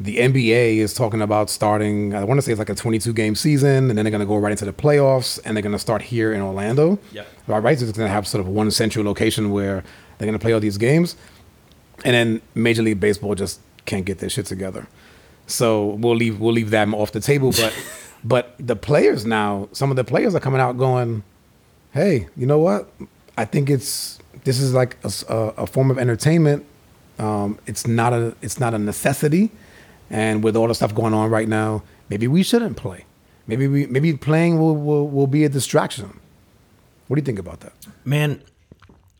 The 0.00 0.18
NBA 0.18 0.76
is 0.76 0.94
talking 0.94 1.20
about 1.20 1.50
starting. 1.50 2.14
I 2.14 2.22
want 2.24 2.38
to 2.38 2.42
say 2.42 2.52
it's 2.52 2.58
like 2.58 2.68
a 2.68 2.74
22 2.74 3.12
game 3.12 3.34
season, 3.34 3.90
and 3.90 3.98
then 3.98 4.04
they're 4.04 4.10
going 4.10 4.20
to 4.20 4.26
go 4.26 4.36
right 4.36 4.52
into 4.52 4.64
the 4.64 4.72
playoffs, 4.72 5.40
and 5.44 5.56
they're 5.56 5.62
going 5.62 5.72
to 5.72 5.78
start 5.78 6.02
here 6.02 6.32
in 6.32 6.40
Orlando. 6.40 6.98
Yep. 7.12 7.26
Right, 7.48 7.62
right. 7.62 7.78
So 7.78 7.84
it's 7.86 7.98
going 7.98 8.08
to 8.08 8.12
have 8.12 8.26
sort 8.26 8.40
of 8.40 8.48
one 8.48 8.70
central 8.70 9.04
location 9.04 9.50
where 9.50 9.82
they're 10.16 10.26
going 10.26 10.38
to 10.38 10.42
play 10.42 10.52
all 10.52 10.60
these 10.60 10.78
games, 10.78 11.16
and 12.04 12.14
then 12.14 12.40
Major 12.54 12.82
League 12.82 13.00
Baseball 13.00 13.34
just 13.34 13.60
can't 13.86 14.04
get 14.04 14.18
their 14.18 14.30
shit 14.30 14.46
together. 14.46 14.86
So 15.48 15.86
we'll 15.86 16.14
leave 16.14 16.38
we'll 16.38 16.52
leave 16.52 16.70
them 16.70 16.94
off 16.94 17.10
the 17.12 17.20
table. 17.20 17.52
But 17.52 17.74
but 18.24 18.54
the 18.60 18.76
players 18.76 19.26
now, 19.26 19.68
some 19.72 19.90
of 19.90 19.96
the 19.96 20.04
players 20.04 20.34
are 20.34 20.40
coming 20.40 20.60
out 20.60 20.78
going, 20.78 21.24
"Hey, 21.92 22.28
you 22.36 22.46
know 22.46 22.58
what? 22.58 22.88
I 23.36 23.44
think 23.44 23.70
it's 23.70 24.18
this 24.44 24.60
is 24.60 24.74
like 24.74 24.96
a 25.02 25.66
form 25.66 25.90
of 25.90 25.98
entertainment. 25.98 26.64
Um, 27.18 27.58
it's 27.66 27.86
not 27.86 28.12
a 28.12 28.36
it's 28.42 28.60
not 28.60 28.74
a 28.74 28.78
necessity, 28.78 29.50
and 30.10 30.42
with 30.42 30.56
all 30.56 30.68
the 30.68 30.74
stuff 30.74 30.94
going 30.94 31.14
on 31.14 31.30
right 31.30 31.48
now, 31.48 31.82
maybe 32.08 32.26
we 32.26 32.42
shouldn't 32.42 32.76
play. 32.76 33.04
Maybe 33.46 33.66
we 33.66 33.86
maybe 33.86 34.14
playing 34.14 34.58
will 34.58 34.76
will, 34.76 35.08
will 35.08 35.26
be 35.26 35.44
a 35.44 35.48
distraction. 35.48 36.20
What 37.06 37.16
do 37.16 37.20
you 37.20 37.24
think 37.24 37.38
about 37.38 37.60
that? 37.60 37.72
man 38.04 38.42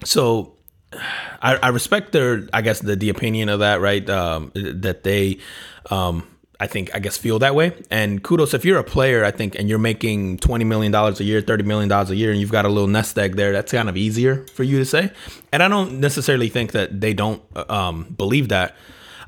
so 0.04 0.54
I, 1.42 1.56
I 1.56 1.68
respect 1.68 2.12
their 2.12 2.48
i 2.52 2.62
guess 2.62 2.80
the, 2.80 2.96
the 2.96 3.08
opinion 3.10 3.48
of 3.48 3.60
that 3.60 3.80
right 3.80 4.08
um, 4.08 4.50
that 4.54 5.04
they 5.04 5.38
um, 5.90 6.26
i 6.60 6.66
think 6.66 6.94
i 6.94 6.98
guess 6.98 7.16
feel 7.16 7.38
that 7.40 7.54
way 7.54 7.72
and 7.90 8.22
kudos 8.22 8.54
if 8.54 8.64
you're 8.64 8.78
a 8.78 8.84
player 8.84 9.24
i 9.24 9.30
think 9.30 9.58
and 9.58 9.68
you're 9.68 9.78
making 9.78 10.38
20 10.38 10.64
million 10.64 10.92
dollars 10.92 11.20
a 11.20 11.24
year 11.24 11.40
30 11.40 11.64
million 11.64 11.88
dollars 11.88 12.10
a 12.10 12.16
year 12.16 12.30
and 12.30 12.40
you've 12.40 12.52
got 12.52 12.64
a 12.64 12.68
little 12.68 12.88
nest 12.88 13.18
egg 13.18 13.36
there 13.36 13.52
that's 13.52 13.72
kind 13.72 13.88
of 13.88 13.96
easier 13.96 14.46
for 14.54 14.62
you 14.62 14.78
to 14.78 14.84
say 14.84 15.10
and 15.52 15.62
i 15.62 15.68
don't 15.68 16.00
necessarily 16.00 16.48
think 16.48 16.72
that 16.72 17.00
they 17.00 17.12
don't 17.12 17.42
um, 17.70 18.04
believe 18.16 18.48
that 18.48 18.74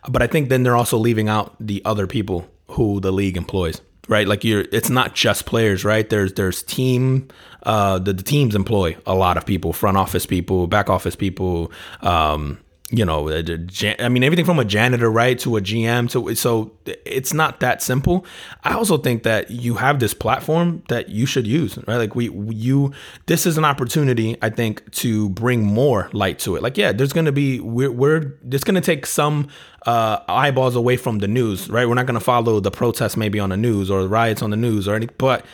but 0.09 0.23
i 0.23 0.27
think 0.27 0.49
then 0.49 0.63
they're 0.63 0.77
also 0.77 0.97
leaving 0.97 1.29
out 1.29 1.55
the 1.61 1.83
other 1.85 2.07
people 2.07 2.49
who 2.69 3.01
the 3.01 3.13
league 3.13 3.37
employs 3.37 3.81
right? 4.11 4.27
Like 4.27 4.43
you're, 4.43 4.65
it's 4.73 4.91
not 4.91 5.15
just 5.15 5.47
players, 5.47 5.85
right? 5.85 6.11
There's 6.11 6.35
there's 6.35 6.63
team, 6.65 7.29
uh, 7.63 8.01
the, 8.01 8.13
the 8.13 8.25
teams 8.25 8.55
employ 8.55 8.97
a 9.07 9.15
lot 9.15 9.37
of 9.37 9.47
people, 9.47 9.73
front 9.73 9.97
office 9.97 10.27
people, 10.27 10.67
back 10.67 10.91
office 10.91 11.15
people, 11.15 11.71
um, 12.03 12.59
you 12.91 13.05
know, 13.05 13.29
I 13.31 14.09
mean 14.09 14.25
everything 14.25 14.45
from 14.45 14.59
a 14.59 14.65
janitor, 14.65 15.11
right, 15.11 15.39
to 15.41 15.57
a 15.57 15.61
GM. 15.61 16.11
To 16.11 16.35
so 16.35 16.73
it's 16.85 17.33
not 17.33 17.61
that 17.61 17.83
simple. 17.83 18.27
I 18.65 18.75
also 18.75 18.99
think 18.99 19.23
that 19.23 19.51
you 19.51 19.75
have 19.75 20.01
this 20.01 20.13
platform 20.13 20.83
that 20.89 21.09
you 21.09 21.25
should 21.25 21.47
use, 21.47 21.79
right? 21.87 21.97
Like 21.97 22.17
we 22.17 22.31
you, 22.31 22.93
this 23.27 23.47
is 23.47 23.57
an 23.57 23.65
opportunity, 23.65 24.37
I 24.43 24.51
think, 24.51 24.91
to 24.97 25.29
bring 25.31 25.63
more 25.63 26.11
light 26.13 26.41
to 26.41 26.57
it. 26.57 26.63
Like 26.63 26.77
yeah, 26.77 26.91
there's 26.91 27.13
gonna 27.13 27.33
be 27.33 27.61
we're 27.61 27.93
we're 27.93 28.35
it's 28.51 28.65
gonna 28.65 28.81
take 28.81 29.07
some 29.07 29.49
uh, 29.87 30.19
eyeballs 30.29 30.75
away 30.75 30.97
from 30.97 31.21
the 31.21 31.29
news, 31.29 31.71
right? 31.71 31.89
We're 31.89 31.95
not 31.95 32.07
to 32.09 32.21
follow 32.21 32.59
the 32.59 32.73
protests 32.73 33.17
maybe 33.17 33.39
on 33.39 33.51
the 33.51 33.57
news 33.57 33.91
or 33.91 34.03
the 34.03 34.09
riots 34.09 34.43
on 34.43 34.51
the 34.51 34.57
news 34.57 34.89
or 34.89 34.97
any, 34.97 35.07
but 35.07 35.45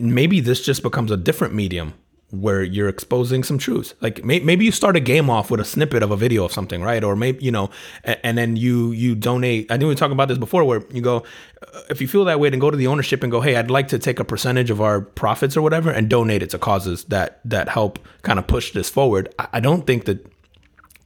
maybe 0.00 0.40
this 0.40 0.64
just 0.64 0.82
becomes 0.82 1.10
a 1.10 1.16
different 1.16 1.54
medium 1.54 1.92
where 2.30 2.62
you're 2.62 2.88
exposing 2.88 3.42
some 3.42 3.56
truths. 3.56 3.94
Like 4.00 4.22
may, 4.22 4.40
maybe 4.40 4.64
you 4.64 4.72
start 4.72 4.96
a 4.96 5.00
game 5.00 5.30
off 5.30 5.50
with 5.50 5.60
a 5.60 5.64
snippet 5.64 6.02
of 6.02 6.10
a 6.10 6.16
video 6.16 6.44
of 6.44 6.52
something, 6.52 6.82
right? 6.82 7.02
Or 7.02 7.16
maybe 7.16 7.42
you 7.42 7.50
know, 7.50 7.70
and, 8.04 8.20
and 8.22 8.38
then 8.38 8.56
you 8.56 8.92
you 8.92 9.14
donate. 9.14 9.70
I 9.70 9.78
think 9.78 9.88
we 9.88 9.94
talked 9.94 10.12
about 10.12 10.28
this 10.28 10.38
before, 10.38 10.64
where 10.64 10.82
you 10.90 11.00
go, 11.00 11.24
uh, 11.62 11.80
if 11.88 12.00
you 12.00 12.08
feel 12.08 12.24
that 12.26 12.38
way, 12.38 12.50
then 12.50 12.58
go 12.58 12.70
to 12.70 12.76
the 12.76 12.86
ownership 12.86 13.22
and 13.22 13.32
go, 13.32 13.40
hey, 13.40 13.56
I'd 13.56 13.70
like 13.70 13.88
to 13.88 13.98
take 13.98 14.20
a 14.20 14.24
percentage 14.24 14.70
of 14.70 14.80
our 14.80 15.00
profits 15.00 15.56
or 15.56 15.62
whatever 15.62 15.90
and 15.90 16.10
donate 16.10 16.42
it 16.42 16.50
to 16.50 16.58
causes 16.58 17.04
that 17.04 17.40
that 17.46 17.70
help 17.70 17.98
kind 18.22 18.38
of 18.38 18.46
push 18.46 18.72
this 18.72 18.90
forward. 18.90 19.34
I, 19.38 19.48
I 19.54 19.60
don't 19.60 19.86
think 19.86 20.04
that 20.04 20.26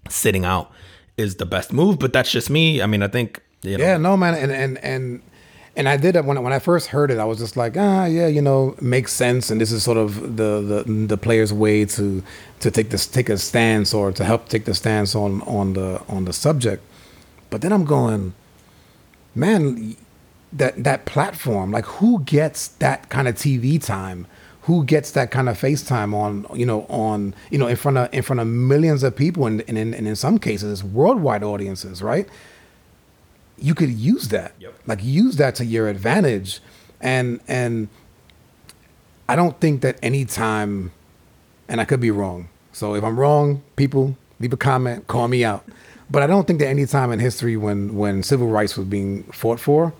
sitting 0.08 0.44
out 0.44 0.72
is 1.16 1.36
the 1.36 1.46
best 1.46 1.72
move, 1.72 2.00
but 2.00 2.12
that's 2.12 2.32
just 2.32 2.50
me. 2.50 2.82
I 2.82 2.86
mean, 2.86 3.02
I 3.02 3.08
think 3.08 3.40
you 3.62 3.78
know, 3.78 3.84
Yeah, 3.84 3.96
no, 3.96 4.16
man, 4.16 4.34
and 4.34 4.50
and 4.50 4.78
and 4.78 5.22
and 5.74 5.88
I 5.88 5.96
did 5.96 6.14
when 6.24 6.42
when 6.42 6.52
I 6.52 6.58
first 6.58 6.88
heard 6.88 7.10
it. 7.10 7.18
I 7.18 7.24
was 7.24 7.38
just 7.38 7.56
like, 7.56 7.76
ah, 7.76 8.04
yeah, 8.04 8.26
you 8.26 8.42
know, 8.42 8.76
makes 8.80 9.12
sense, 9.12 9.50
and 9.50 9.60
this 9.60 9.72
is 9.72 9.82
sort 9.82 9.96
of 9.96 10.36
the 10.36 10.60
the 10.60 10.92
the 11.06 11.16
player's 11.16 11.52
way 11.52 11.84
to 11.86 12.22
to 12.60 12.70
take 12.70 12.90
this 12.90 13.06
take 13.06 13.28
a 13.28 13.38
stance 13.38 13.94
or 13.94 14.12
to 14.12 14.24
help 14.24 14.48
take 14.48 14.64
the 14.64 14.74
stance 14.74 15.14
on 15.14 15.40
on 15.42 15.72
the 15.72 16.02
on 16.08 16.24
the 16.24 16.32
subject. 16.32 16.82
But 17.50 17.62
then 17.62 17.72
I'm 17.72 17.84
going, 17.84 18.34
man, 19.34 19.96
that 20.52 20.84
that 20.84 21.06
platform, 21.06 21.70
like, 21.70 21.86
who 21.86 22.20
gets 22.20 22.68
that 22.68 23.08
kind 23.08 23.28
of 23.28 23.34
TV 23.34 23.82
time? 23.82 24.26
Who 24.62 24.84
gets 24.84 25.10
that 25.12 25.32
kind 25.32 25.48
of 25.48 25.58
FaceTime 25.58 26.14
on, 26.14 26.46
you 26.56 26.64
know, 26.64 26.82
on, 26.88 27.34
you 27.50 27.58
know, 27.58 27.66
in 27.66 27.74
front 27.74 27.98
of 27.98 28.14
in 28.14 28.22
front 28.22 28.38
of 28.40 28.46
millions 28.46 29.02
of 29.02 29.16
people, 29.16 29.46
and 29.46 29.64
and 29.66 29.76
in, 29.76 29.92
and 29.94 30.06
in 30.06 30.14
some 30.14 30.38
cases, 30.38 30.84
worldwide 30.84 31.42
audiences, 31.42 32.00
right? 32.00 32.28
You 33.62 33.74
could 33.74 33.90
use 33.90 34.28
that 34.28 34.52
Yep. 34.58 34.74
like 34.86 35.02
use 35.04 35.36
that 35.36 35.54
to 35.56 35.64
your 35.64 35.88
advantage 35.88 36.60
and 37.00 37.40
and 37.48 37.88
i 39.28 39.36
don't 39.36 39.60
think 39.60 39.82
that 39.82 39.98
any 40.02 40.24
time 40.24 40.90
and 41.68 41.80
i 41.80 41.84
could 41.84 42.00
be 42.00 42.10
wrong 42.10 42.48
so 42.72 42.94
if 42.94 43.02
i'm 43.04 43.18
wrong 43.18 43.62
people 43.76 44.16
leave 44.40 44.52
a 44.52 44.56
comment 44.56 45.06
call 45.06 45.28
me 45.28 45.44
out 45.44 45.64
but 46.10 46.22
i 46.22 46.26
don't 46.26 46.46
think 46.46 46.58
that 46.60 46.68
any 46.68 46.86
time 46.86 47.12
in 47.12 47.18
history 47.18 47.56
when 47.56 47.94
when 47.96 48.22
civil 48.22 48.48
rights 48.48 48.76
was 48.76 48.86
being 48.86 49.22
fought 49.24 49.60
for 49.60 49.92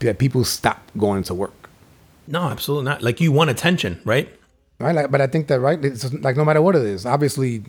that 0.00 0.18
people 0.18 0.44
stopped 0.44 0.96
going 0.98 1.22
to 1.22 1.34
work 1.34 1.52
no, 2.28 2.42
absolutely 2.42 2.84
not. 2.84 3.02
Like 3.02 3.20
you 3.20 3.32
want 3.32 3.50
attention, 3.50 4.00
right? 4.04 4.28
right 4.78 4.94
like, 4.94 5.10
but 5.10 5.20
i 5.20 5.26
think 5.26 5.48
that 5.48 5.58
right 5.58 5.84
it's 5.84 6.04
like 6.14 6.36
no 6.36 6.44
matter 6.44 6.62
what 6.62 6.76
it 6.76 6.82
is 6.82 7.04
obviously 7.04 7.62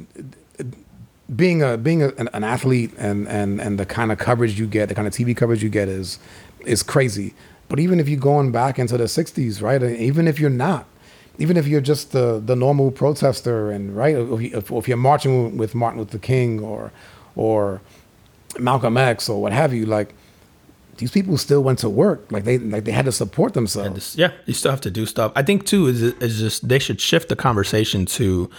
being 1.35 1.61
a 1.61 1.77
being 1.77 2.03
a, 2.03 2.09
an, 2.17 2.29
an 2.33 2.43
athlete 2.43 2.91
and 2.97 3.27
and 3.27 3.61
and 3.61 3.79
the 3.79 3.85
kind 3.85 4.11
of 4.11 4.17
coverage 4.17 4.59
you 4.59 4.67
get 4.67 4.89
the 4.89 4.95
kind 4.95 5.07
of 5.07 5.13
tv 5.13 5.35
coverage 5.35 5.63
you 5.63 5.69
get 5.69 5.87
is 5.87 6.19
is 6.65 6.83
crazy. 6.83 7.33
But 7.69 7.79
even 7.79 7.99
if 8.01 8.09
you're 8.09 8.19
going 8.19 8.51
back 8.51 8.77
into 8.77 8.97
the 8.97 9.05
60s 9.05 9.61
right 9.61 9.81
even 9.81 10.27
if 10.27 10.39
you're 10.39 10.49
not 10.49 10.85
even 11.39 11.55
if 11.57 11.67
you're 11.67 11.81
just 11.81 12.11
the 12.11 12.41
the 12.43 12.55
normal 12.55 12.91
protester 12.91 13.71
and 13.71 13.95
right 13.95 14.15
if, 14.15 14.71
if, 14.71 14.87
you're 14.87 14.97
marching 14.97 15.57
with 15.57 15.73
martin 15.73 15.99
luther 15.99 16.17
king 16.17 16.59
or 16.59 16.91
or 17.35 17.81
malcolm 18.59 18.97
x 18.97 19.29
or 19.29 19.41
what 19.41 19.53
have 19.53 19.73
you 19.73 19.85
like 19.85 20.13
these 21.01 21.11
people 21.11 21.35
still 21.37 21.63
went 21.63 21.79
to 21.79 21.89
work. 21.89 22.31
Like 22.31 22.43
they 22.43 22.59
like 22.59 22.83
they 22.83 22.91
had 22.91 23.05
to 23.05 23.11
support 23.11 23.55
themselves. 23.55 24.15
Yeah, 24.15 24.31
you 24.45 24.53
still 24.53 24.69
have 24.69 24.81
to 24.81 24.91
do 24.91 25.07
stuff. 25.07 25.31
I 25.35 25.41
think 25.41 25.65
too 25.65 25.87
is 25.87 26.01
is 26.01 26.39
just 26.39 26.67
they 26.67 26.77
should 26.77 27.01
shift 27.01 27.27
the 27.27 27.35
conversation 27.35 28.05
to 28.17 28.49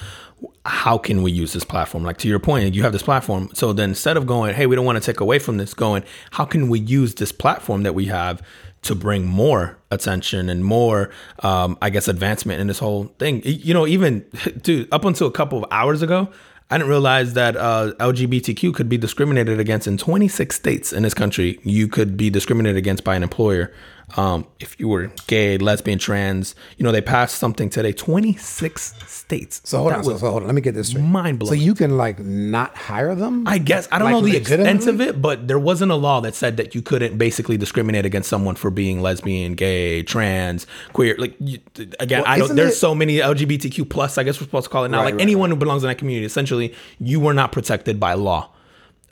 how 0.65 0.99
can 0.99 1.23
we 1.23 1.33
use 1.33 1.53
this 1.53 1.65
platform? 1.65 2.05
Like 2.05 2.19
to 2.19 2.29
your 2.29 2.39
point, 2.39 2.75
you 2.75 2.83
have 2.83 2.93
this 2.93 3.03
platform. 3.03 3.51
So 3.55 3.73
then 3.73 3.91
instead 3.91 4.17
of 4.17 4.27
going, 4.27 4.55
hey, 4.55 4.67
we 4.67 4.77
don't 4.77 4.85
want 4.85 5.03
to 5.03 5.05
take 5.05 5.21
away 5.21 5.39
from 5.39 5.57
this, 5.57 5.75
going, 5.75 6.05
how 6.33 6.45
can 6.45 6.69
we 6.69 6.79
use 6.79 7.15
this 7.15 7.33
platform 7.33 7.83
that 7.83 7.95
we 7.95 8.07
have 8.07 8.43
to 8.83 8.95
bring 8.95 9.27
more 9.27 9.79
attention 9.91 10.49
and 10.49 10.65
more, 10.65 11.11
um, 11.41 11.79
I 11.81 11.91
guess, 11.91 12.09
advancement 12.09 12.61
in 12.61 12.67
this 12.67 12.81
whole 12.81 13.05
thing. 13.19 13.41
You 13.45 13.75
know, 13.75 13.87
even 13.87 14.25
dude, 14.63 14.93
up 14.93 15.05
until 15.05 15.27
a 15.27 15.33
couple 15.33 15.59
of 15.59 15.65
hours 15.71 16.03
ago, 16.03 16.29
I 16.71 16.79
didn't 16.79 16.91
realize 16.91 17.35
that 17.35 17.57
uh, 17.57 17.93
LGBTQ 18.01 18.75
could 18.75 18.89
be 18.89 18.97
discriminated 18.97 19.61
against 19.61 19.87
in 19.87 19.99
26 19.99 20.57
states 20.57 20.93
in 20.93 21.03
this 21.03 21.15
country. 21.15 21.61
You 21.65 21.87
could 21.87 22.17
be 22.17 22.31
discriminated 22.31 22.79
against 22.79 23.05
by 23.05 23.15
an 23.15 23.23
employer 23.23 23.73
um, 24.17 24.47
if 24.61 24.79
you 24.79 24.89
were 24.89 25.11
gay, 25.27 25.57
lesbian, 25.59 25.99
trans. 25.99 26.55
You 26.77 26.85
know, 26.85 26.93
they 26.93 27.01
passed 27.01 27.37
something 27.37 27.71
today. 27.71 27.93
26 27.93 28.95
states. 29.07 29.61
So 29.65 29.79
hold 29.79 29.93
That 29.93 29.99
on, 29.99 30.05
so, 30.05 30.17
so 30.19 30.31
hold 30.31 30.43
on. 30.43 30.47
Let 30.49 30.55
me 30.55 30.61
get 30.61 30.75
this 30.75 30.89
straight. 30.89 31.03
mind-blowing. 31.05 31.49
So 31.59 31.65
you 31.65 31.75
can 31.75 31.97
like 31.97 32.19
not 32.19 32.77
hire 32.77 33.15
them? 33.15 33.47
I 33.47 33.59
guess 33.59 33.89
I 33.91 33.99
don't 33.99 34.13
Like, 34.13 34.23
know 34.23 34.29
the 34.29 34.37
extent 34.37 34.87
of 34.87 35.01
it, 35.01 35.23
but 35.23 35.49
there 35.49 35.59
wasn't 35.59 35.93
a 35.93 35.95
law 35.97 36.21
that 36.21 36.35
said 36.35 36.57
that 36.59 36.75
you 36.75 36.83
couldn't 36.83 37.17
basically 37.19 37.57
discriminate 37.57 38.05
against 38.05 38.29
someone 38.29 38.55
for 38.55 38.71
being 38.71 39.01
lesbian, 39.01 39.55
gay, 39.55 40.03
trans, 40.03 40.67
queer. 40.93 41.17
Like 41.19 41.35
you, 41.41 41.59
again, 42.01 42.23
Well, 42.23 42.31
I 42.31 42.39
don't. 42.39 42.55
There's 42.55 42.73
it- 42.73 42.77
so 42.77 42.95
many 42.95 43.19
LGBTQ 43.19 43.89
plus. 43.89 44.19
I 44.19 44.23
guess 44.25 44.41
we're 44.41 44.47
supposed 44.47 44.65
to 44.65 44.71
call 44.71 44.85
it 44.85 44.91
now. 44.91 44.99
Right, 44.99 45.05
like 45.07 45.15
right, 45.15 45.23
anyone 45.23 45.51
who 45.51 45.57
belongs 45.57 45.83
in 45.85 45.89
that 45.89 45.99
community, 45.99 46.27
essentially, 46.27 46.75
you 46.99 47.21
were 47.21 47.35
not 47.35 47.53
protected 47.53 47.99
by 47.99 48.15
law. 48.15 48.51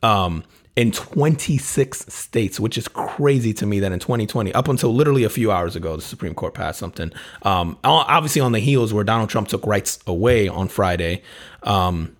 Um, 0.02 0.44
in 0.80 0.90
26 0.90 2.06
states, 2.08 2.58
which 2.58 2.78
is 2.78 2.88
crazy 2.88 3.52
to 3.52 3.66
me 3.66 3.80
that 3.80 3.92
in 3.92 3.98
2020, 3.98 4.50
up 4.54 4.66
until 4.66 4.94
literally 4.94 5.24
a 5.24 5.28
few 5.28 5.52
hours 5.52 5.76
ago, 5.76 5.94
the 5.94 6.00
Supreme 6.00 6.34
Court 6.34 6.54
passed 6.54 6.78
something. 6.78 7.12
Um, 7.42 7.76
obviously, 7.84 8.40
on 8.40 8.52
the 8.52 8.60
heels 8.60 8.94
where 8.94 9.04
Donald 9.04 9.28
Trump 9.28 9.48
took 9.48 9.66
rights 9.66 9.98
away 10.06 10.48
on 10.48 10.68
Friday. 10.68 11.22
Um, 11.64 12.16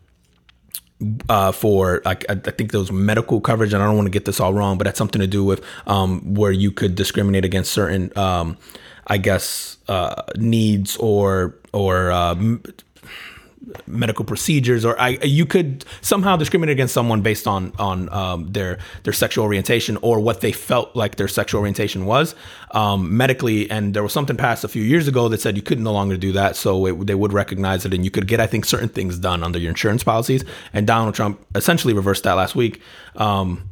uh, 1.31 1.51
for 1.53 2.03
like 2.05 2.27
I, 2.29 2.35
think 2.35 2.73
there 2.73 2.81
was 2.81 2.92
medical 2.92 3.40
coverage, 3.40 3.73
and 3.73 3.83
I 3.83 3.87
don't 3.87 3.96
want 3.96 4.05
to 4.05 4.11
get 4.11 4.27
this 4.27 4.38
all 4.38 4.53
wrong, 4.53 4.77
but 4.77 4.85
that's 4.85 4.99
something 4.99 5.23
to 5.23 5.27
do 5.27 5.42
with 5.42 5.64
um, 5.87 6.35
where 6.35 6.53
you 6.53 6.70
could 6.70 6.94
discriminate 6.94 7.46
against 7.46 7.73
certain, 7.73 8.12
um, 8.18 8.59
I 9.07 9.16
guess, 9.16 9.79
uh, 9.88 10.25
needs 10.37 10.99
or 10.99 11.57
or 11.73 12.11
uh, 12.11 12.35
medical 13.87 14.25
procedures, 14.25 14.85
or 14.85 14.99
I 15.01 15.18
you 15.23 15.44
could 15.44 15.85
somehow 16.01 16.37
discriminate 16.37 16.73
against 16.73 16.94
someone 16.94 17.20
based 17.20 17.46
on 17.46 17.73
on 17.79 18.09
um, 18.12 18.53
their 18.53 18.79
their 19.03 19.12
sexual 19.12 19.44
orientation 19.44 19.96
or 19.99 20.20
what 20.20 20.40
they 20.40 20.53
felt 20.53 20.94
like 20.96 21.16
their 21.16 21.29
sexual 21.29 21.61
orientation 21.61 22.07
was 22.07 22.35
um, 22.73 23.16
medically. 23.16 23.70
And 23.70 23.94
there 23.94 24.03
was 24.03 24.12
something 24.12 24.37
passed 24.37 24.64
a 24.64 24.68
few 24.68 24.83
years 24.83 25.09
ago 25.09 25.29
that 25.29 25.40
said 25.40 25.57
you 25.57 25.62
could 25.62 25.81
no 25.81 25.92
longer 25.92 26.16
do 26.16 26.33
that, 26.33 26.57
so 26.57 26.87
it, 26.87 27.07
they 27.07 27.14
would 27.14 27.33
recognize 27.33 27.85
it, 27.85 27.92
and 27.92 28.05
you 28.05 28.11
could 28.11 28.27
get 28.27 28.40
I 28.40 28.46
think 28.46 28.64
certain 28.64 28.88
things 28.88 29.18
done 29.18 29.42
under 29.42 29.59
your 29.59 29.70
insurance 29.70 30.03
policies. 30.03 30.44
And 30.73 30.87
Donald 30.87 31.14
Trump 31.14 31.44
essentially 31.55 31.94
reversed 31.94 32.25
that 32.25 32.35
last 32.35 32.55
week. 32.55 32.81
Um, 33.16 33.66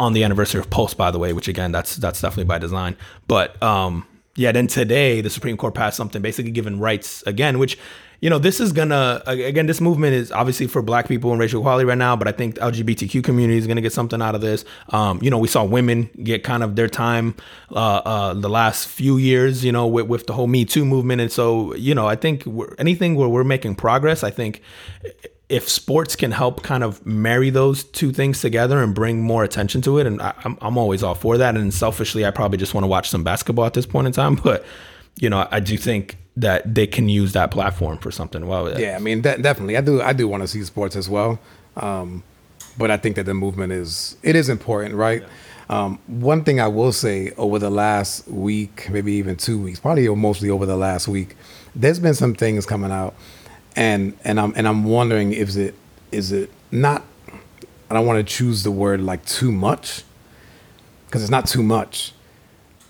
on 0.00 0.12
the 0.12 0.24
anniversary 0.24 0.58
of 0.60 0.68
Pulse, 0.70 0.92
by 0.92 1.12
the 1.12 1.20
way, 1.20 1.32
which 1.32 1.46
again, 1.46 1.70
that's 1.70 1.94
that's 1.96 2.20
definitely 2.20 2.44
by 2.44 2.58
design. 2.58 2.96
But 3.28 3.62
um, 3.62 4.04
yeah, 4.36 4.50
then 4.52 4.66
today 4.66 5.20
the 5.20 5.30
Supreme 5.30 5.56
Court 5.56 5.74
passed 5.74 5.96
something 5.96 6.20
basically 6.20 6.50
giving 6.50 6.80
rights 6.80 7.22
again, 7.26 7.58
which 7.60 7.78
you 8.24 8.30
know 8.30 8.38
this 8.38 8.58
is 8.58 8.72
gonna 8.72 9.22
again 9.26 9.66
this 9.66 9.82
movement 9.82 10.14
is 10.14 10.32
obviously 10.32 10.66
for 10.66 10.80
Black 10.80 11.08
people 11.08 11.30
and 11.32 11.38
racial 11.38 11.60
equality 11.60 11.84
right 11.84 11.98
now, 11.98 12.16
but 12.16 12.26
I 12.26 12.32
think 12.32 12.54
the 12.54 12.62
LGBTQ 12.62 13.22
community 13.22 13.58
is 13.58 13.66
gonna 13.66 13.82
get 13.82 13.92
something 13.92 14.22
out 14.22 14.34
of 14.34 14.40
this. 14.40 14.64
Um, 14.88 15.18
you 15.20 15.28
know, 15.28 15.36
we 15.36 15.46
saw 15.46 15.62
women 15.62 16.08
get 16.22 16.42
kind 16.42 16.62
of 16.62 16.74
their 16.74 16.88
time 16.88 17.34
uh, 17.70 18.00
uh, 18.02 18.32
the 18.32 18.48
last 18.48 18.88
few 18.88 19.18
years, 19.18 19.62
you 19.62 19.72
know, 19.72 19.86
with, 19.86 20.06
with 20.06 20.26
the 20.26 20.32
whole 20.32 20.46
Me 20.46 20.64
Too 20.64 20.86
movement, 20.86 21.20
and 21.20 21.30
so 21.30 21.74
you 21.74 21.94
know, 21.94 22.06
I 22.06 22.16
think 22.16 22.46
anything 22.78 23.14
where 23.14 23.28
we're 23.28 23.44
making 23.44 23.74
progress, 23.74 24.24
I 24.24 24.30
think 24.30 24.62
if 25.50 25.68
sports 25.68 26.16
can 26.16 26.30
help 26.30 26.62
kind 26.62 26.82
of 26.82 27.04
marry 27.04 27.50
those 27.50 27.84
two 27.84 28.10
things 28.10 28.40
together 28.40 28.82
and 28.82 28.94
bring 28.94 29.20
more 29.20 29.44
attention 29.44 29.82
to 29.82 29.98
it, 29.98 30.06
and 30.06 30.22
I, 30.22 30.32
I'm, 30.44 30.56
I'm 30.62 30.78
always 30.78 31.02
all 31.02 31.14
for 31.14 31.36
that. 31.36 31.58
And 31.58 31.74
selfishly, 31.74 32.24
I 32.24 32.30
probably 32.30 32.56
just 32.56 32.72
want 32.72 32.84
to 32.84 32.88
watch 32.88 33.10
some 33.10 33.22
basketball 33.22 33.66
at 33.66 33.74
this 33.74 33.84
point 33.84 34.06
in 34.06 34.14
time. 34.14 34.36
But 34.42 34.64
you 35.16 35.28
know, 35.28 35.46
I 35.50 35.60
do 35.60 35.76
think 35.76 36.16
that 36.36 36.74
they 36.74 36.86
can 36.86 37.08
use 37.08 37.32
that 37.32 37.50
platform 37.50 37.98
for 37.98 38.10
something. 38.10 38.46
Well, 38.46 38.78
Yeah, 38.80 38.96
I 38.96 38.98
mean, 38.98 39.20
de- 39.20 39.38
definitely. 39.38 39.76
I 39.76 39.80
do. 39.80 40.02
I 40.02 40.12
do 40.12 40.26
want 40.28 40.42
to 40.42 40.48
see 40.48 40.62
sports 40.64 40.96
as 40.96 41.08
well, 41.08 41.38
um, 41.76 42.22
but 42.76 42.90
I 42.90 42.96
think 42.96 43.16
that 43.16 43.24
the 43.24 43.34
movement 43.34 43.72
is 43.72 44.16
it 44.22 44.34
is 44.36 44.48
important, 44.48 44.94
right? 44.94 45.22
Um, 45.70 45.98
one 46.06 46.44
thing 46.44 46.60
I 46.60 46.68
will 46.68 46.92
say 46.92 47.30
over 47.38 47.58
the 47.58 47.70
last 47.70 48.28
week, 48.28 48.88
maybe 48.90 49.12
even 49.14 49.36
two 49.36 49.58
weeks, 49.62 49.80
probably 49.80 50.08
mostly 50.14 50.50
over 50.50 50.66
the 50.66 50.76
last 50.76 51.08
week, 51.08 51.36
there's 51.74 51.98
been 51.98 52.14
some 52.14 52.34
things 52.34 52.66
coming 52.66 52.90
out, 52.90 53.14
and 53.76 54.14
and 54.24 54.38
I'm 54.40 54.52
and 54.56 54.66
I'm 54.68 54.84
wondering 54.84 55.32
if 55.32 55.56
it 55.56 55.74
is 56.12 56.32
it 56.32 56.50
not. 56.70 57.04
I 57.90 57.94
don't 57.94 58.06
want 58.06 58.26
to 58.26 58.34
choose 58.34 58.62
the 58.64 58.70
word 58.72 59.00
like 59.00 59.24
too 59.24 59.52
much, 59.52 60.02
because 61.06 61.22
it's 61.22 61.30
not 61.30 61.46
too 61.46 61.62
much, 61.62 62.12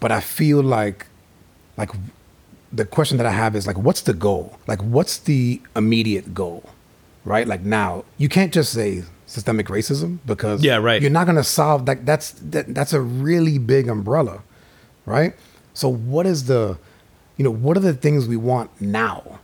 but 0.01 0.11
I 0.11 0.21
feel 0.21 0.63
like 0.63 1.07
like 1.77 1.91
the 2.75 2.85
question 2.85 3.17
that 3.19 3.27
I 3.27 3.31
have 3.31 3.55
is 3.57 3.67
like, 3.67 3.79
what's 3.79 4.01
the 4.03 4.13
goal? 4.15 4.59
Like, 4.67 4.81
what's 4.83 5.19
the 5.19 5.61
immediate 5.77 6.35
goal? 6.35 6.65
Right? 7.25 7.47
Like 7.47 7.63
now, 7.63 8.05
you 8.19 8.29
can't 8.29 8.53
just 8.53 8.73
say 8.73 9.05
systemic 9.27 9.67
racism 9.69 10.19
because 10.27 10.63
Yeah, 10.63 10.77
right. 10.77 11.01
You're 11.01 11.11
not 11.11 11.25
going 11.25 11.37
to 11.37 11.45
solve 11.45 11.87
that. 11.87 12.05
That's 12.05 12.33
that, 12.33 12.75
that's 12.75 12.93
a 12.93 13.01
really 13.01 13.59
big 13.59 13.89
umbrella, 13.89 14.43
right? 15.07 15.35
So, 15.73 15.89
what 15.89 16.27
is 16.27 16.45
the, 16.47 16.79
you 17.37 17.45
know, 17.45 17.51
what 17.51 17.77
are 17.77 17.81
the 17.81 17.95
things 17.95 18.29
we 18.29 18.37
want 18.37 18.71
now? 18.81 19.41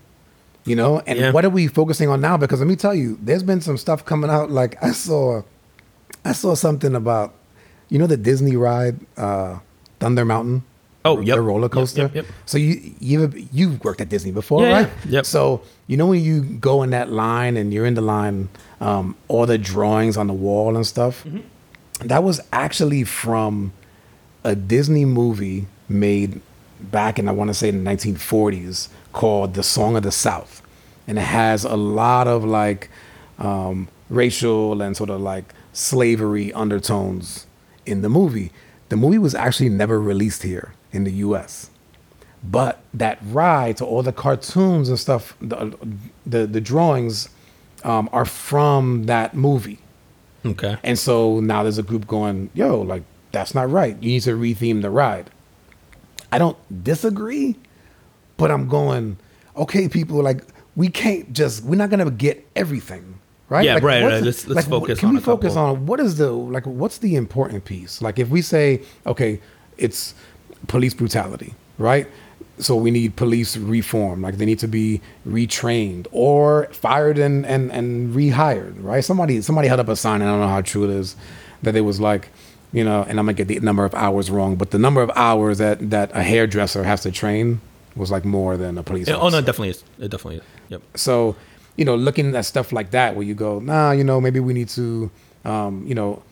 You 0.64 0.77
know, 0.77 1.01
and 1.07 1.19
Yeah. 1.19 1.31
what 1.33 1.45
are 1.45 1.51
we 1.51 1.66
focusing 1.69 2.09
on 2.11 2.21
now? 2.21 2.37
Because 2.37 2.61
let 2.61 2.69
me 2.69 2.77
tell 2.77 2.95
you, 2.95 3.19
there's 3.23 3.43
been 3.43 3.61
some 3.62 3.79
stuff 3.79 4.05
coming 4.05 4.29
out. 4.31 4.51
Like 4.51 4.81
I 4.85 4.93
saw, 4.93 5.43
I 6.25 6.33
saw 6.33 6.55
something 6.55 6.95
about, 6.95 7.35
you 7.88 7.99
know, 7.99 8.07
the 8.07 8.19
Disney 8.19 8.57
ride, 8.57 8.97
uh, 9.16 9.61
Thunder 10.01 10.25
Mountain. 10.25 10.62
Oh, 11.05 11.17
the 11.17 11.25
yep. 11.25 11.39
roller 11.39 11.69
coaster. 11.69 12.03
yep, 12.03 12.15
yep. 12.15 12.27
So 12.47 12.59
you 12.59 12.93
you 13.01 13.33
you've 13.53 13.83
worked 13.85 14.01
at 14.03 14.09
Disney 14.11 14.33
before, 14.33 14.63
Yeah, 14.63 14.73
right? 14.73 14.91
yeah. 15.07 15.11
Yep. 15.13 15.27
So 15.27 15.63
you 15.87 15.97
know 15.97 16.07
when 16.07 16.23
you 16.23 16.43
go 16.43 16.83
in 16.83 16.91
that 16.91 17.11
line 17.11 17.57
and 17.57 17.73
you're 17.73 17.87
in 17.87 17.95
the 17.95 18.03
line, 18.03 18.49
um, 18.81 19.17
all 19.29 19.47
the 19.47 19.57
drawings 19.59 20.17
on 20.17 20.27
the 20.27 20.35
wall 20.35 20.77
and 20.77 20.87
stuff. 20.87 21.25
Mm-hmm. 21.25 22.07
That 22.09 22.23
was 22.23 22.41
actually 22.53 23.05
from 23.05 23.73
a 24.45 24.55
Disney 24.55 25.05
movie 25.05 25.67
made 25.89 26.41
back 26.81 27.19
in 27.19 27.29
I 27.29 27.33
want 27.33 27.49
to 27.49 27.55
say 27.55 27.69
in 27.69 27.85
the 27.85 27.91
1940s 27.91 28.89
called 29.13 29.55
The 29.55 29.63
Song 29.63 29.97
of 29.97 30.03
the 30.03 30.13
South, 30.13 30.63
and 31.07 31.19
it 31.19 31.23
has 31.23 31.65
a 31.65 31.77
lot 31.77 32.27
of 32.27 32.45
like 32.45 32.91
um, 33.39 33.89
racial 34.11 34.81
and 34.83 34.97
sort 34.97 35.11
of 35.11 35.21
like 35.21 35.53
slavery 35.73 36.53
undertones 36.53 37.47
in 37.87 38.03
the 38.03 38.09
movie. 38.09 38.51
The 38.91 38.97
movie 38.97 39.19
was 39.19 39.35
actually 39.35 39.69
never 39.71 40.01
released 40.01 40.43
here 40.43 40.73
in 40.92 41.05
the 41.05 41.12
U.S. 41.12 41.70
But 42.42 42.81
that 42.94 43.18
ride 43.22 43.76
to 43.79 43.85
all 43.85 44.03
the 44.03 44.12
cartoons 44.12 44.88
and 44.88 44.98
stuff, 44.98 45.37
the 45.40 45.76
the, 46.26 46.46
the 46.46 46.61
drawings 46.61 47.29
um, 47.85 48.09
are 48.12 48.24
from 48.24 49.05
that 49.05 49.35
movie. 49.35 49.79
Okay. 50.44 50.79
And 50.83 50.98
so 50.98 51.40
now 51.40 51.62
there's 51.62 51.76
a 51.79 51.83
group 51.83 52.07
going, 52.07 52.48
yo, 52.55 52.81
like, 52.81 53.03
that's 53.31 53.55
not 53.55 53.70
right. 53.70 53.94
You 54.03 54.11
need 54.12 54.22
to 54.22 54.31
retheme 54.37 54.81
the 54.81 54.88
ride. 54.90 55.29
I 56.33 56.38
don't 56.38 56.57
disagree, 56.85 57.57
but 58.38 58.50
I'm 58.50 58.66
going, 58.68 59.18
okay, 59.57 59.88
people, 59.88 60.22
like, 60.22 60.42
we 60.76 60.88
can't 60.88 61.33
just, 61.35 61.62
we're 61.64 61.76
not 61.76 61.90
going 61.90 62.03
to 62.05 62.11
get 62.11 62.46
everything, 62.57 63.18
right? 63.50 63.64
Yeah, 63.66 63.74
like, 63.74 63.83
right, 63.83 64.03
right. 64.03 64.18
the- 64.20 64.24
Let's- 64.26 64.46
let's 64.46 64.66
like, 64.66 64.81
focus 64.81 65.00
Can 65.00 65.11
on 65.11 65.14
we 65.16 65.20
focus 65.20 65.55
couple. 65.55 65.68
on 65.76 65.87
what 65.87 66.00
is 66.00 66.16
the, 66.16 66.31
like, 66.31 66.66
what's 66.66 66.98
the 66.98 67.16
important 67.16 67.66
piece? 67.66 68.00
Like, 68.00 68.18
if 68.18 68.29
we 68.31 68.40
say, 68.40 68.81
okay, 69.07 69.40
it's 69.76 70.14
police 70.66 70.94
brutality, 70.94 71.55
right? 71.79 72.07
So 72.59 72.77
we 72.77 72.90
need 72.90 73.16
police 73.16 73.57
reform, 73.57 74.20
like 74.20 74.37
they 74.37 74.44
need 74.44 74.59
to 74.59 74.68
be 74.68 75.01
retrained 75.27 76.07
or 76.12 76.66
fired 76.73 77.18
and, 77.18 77.46
and, 77.46 77.73
and 77.73 78.14
rehired, 78.14 78.75
right? 78.83 79.03
Somebody 79.03 79.40
somebody 79.40 79.68
held 79.68 79.81
up 79.81 79.88
a 79.88 79.96
sign, 79.96 80.20
and 80.20 80.29
I 80.29 80.33
don't 80.33 80.40
know 80.40 80.49
how 80.49 80.61
true 80.61 80.85
it 80.85 80.90
is, 80.90 81.16
that 81.62 81.75
it 81.75 81.81
was 81.83 82.01
like, 82.01 82.29
you 82.73 82.85
know, 82.85 83.03
and 83.09 83.18
I'm 83.18 83.25
gonna 83.27 83.33
get 83.33 83.49
the 83.49 83.59
number 83.61 83.85
of 83.85 83.94
hours 83.94 84.31
wrong, 84.31 84.57
but 84.57 84.73
the 84.73 84.79
number 84.79 85.01
of 85.01 85.11
hours 85.16 85.59
that, 85.59 85.90
that 85.90 86.11
a 86.14 86.23
hairdresser 86.23 86.85
has 86.85 87.03
to 87.03 87.11
train 87.11 87.61
was 87.96 88.11
like 88.11 88.25
more 88.25 88.57
than 88.57 88.79
a 88.79 88.83
police 88.83 89.09
Yeah, 89.09 89.16
oh 89.16 89.31
no, 89.31 89.38
it 89.38 89.46
definitely 89.46 89.70
is. 89.70 89.85
It 89.99 90.11
definitely 90.11 90.37
is. 90.37 90.42
Yep. 90.68 90.83
So, 90.94 91.37
you 91.77 91.85
know, 91.85 91.96
looking 91.96 92.37
at 92.37 92.44
stuff 92.44 92.73
like 92.73 92.90
that, 92.90 93.16
where 93.16 93.25
you 93.25 93.35
go, 93.35 93.59
nah, 93.59 93.92
you 93.92 94.05
know, 94.05 94.20
maybe 94.20 94.38
we 94.38 94.53
need 94.53 94.68
to, 94.70 95.11
um, 95.44 95.85
you 95.87 95.94
know, 95.94 96.23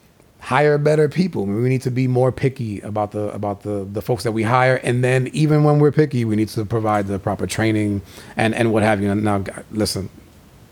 hire 0.40 0.79
better 0.79 1.09
people. 1.09 1.44
We 1.46 1.68
need 1.68 1.83
to 1.83 1.90
be 1.90 2.07
more 2.07 2.33
picky 2.33 2.81
about 2.81 3.12
the 3.12 3.29
about 3.31 3.62
the 3.62 3.87
the 3.90 4.03
folks 4.03 4.24
that 4.24 4.33
we 4.33 4.44
hire, 4.44 4.77
and 4.77 5.03
then 5.03 5.29
even 5.33 5.64
when 5.64 5.79
we're 5.79 5.92
picky, 5.92 6.24
we 6.24 6.37
need 6.37 6.48
to 6.51 6.64
provide 6.64 7.07
the 7.07 7.18
proper 7.18 7.46
training 7.46 8.03
and 8.37 8.55
and 8.55 8.72
what 8.72 8.83
have 8.83 9.03
you. 9.03 9.11
And 9.11 9.24
now, 9.24 9.44
listen, 9.70 10.09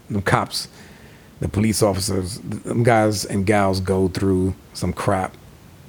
the 0.09 0.23
cops, 0.23 0.69
the 1.41 1.49
police 1.49 1.83
officers, 1.83 2.39
them 2.39 2.83
guys 2.83 3.25
and 3.25 3.45
gals 3.47 3.81
go 3.81 4.09
through 4.09 4.55
some 4.73 4.93
crap, 4.93 5.37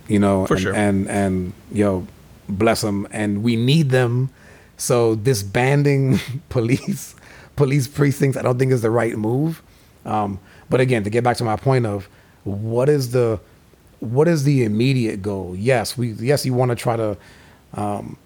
you 0.07 0.19
know, 0.19 0.45
For 0.47 0.55
and, 0.55 0.61
sure. 0.63 0.75
and 0.75 1.09
and 1.09 1.53
yo, 1.71 2.07
bless 2.49 2.81
them, 2.81 3.07
and 3.11 3.43
we 3.43 3.55
need 3.55 3.89
them. 3.89 4.29
So 4.77 5.15
disbanding 5.15 6.19
police 6.49 7.15
police 7.55 7.87
precincts, 7.87 8.37
I 8.37 8.41
don't 8.41 8.57
think 8.57 8.71
is 8.71 8.81
the 8.81 8.91
right 8.91 9.15
move. 9.17 9.61
Um, 10.05 10.39
but 10.69 10.79
again, 10.79 11.03
to 11.03 11.09
get 11.09 11.23
back 11.23 11.37
to 11.37 11.43
my 11.43 11.55
point 11.57 11.85
of 11.85 12.07
what 12.43 12.87
is 12.87 13.11
the 13.11 13.39
what 13.99 14.27
is 14.27 14.43
the 14.43 14.63
immediate 14.63 15.21
goal? 15.21 15.55
Yes, 15.55 15.97
we 15.97 16.11
yes 16.13 16.45
you 16.45 16.53
want 16.53 16.69
to 16.69 16.75
try 16.75 16.95
to 16.95 17.17
um, 17.73 18.17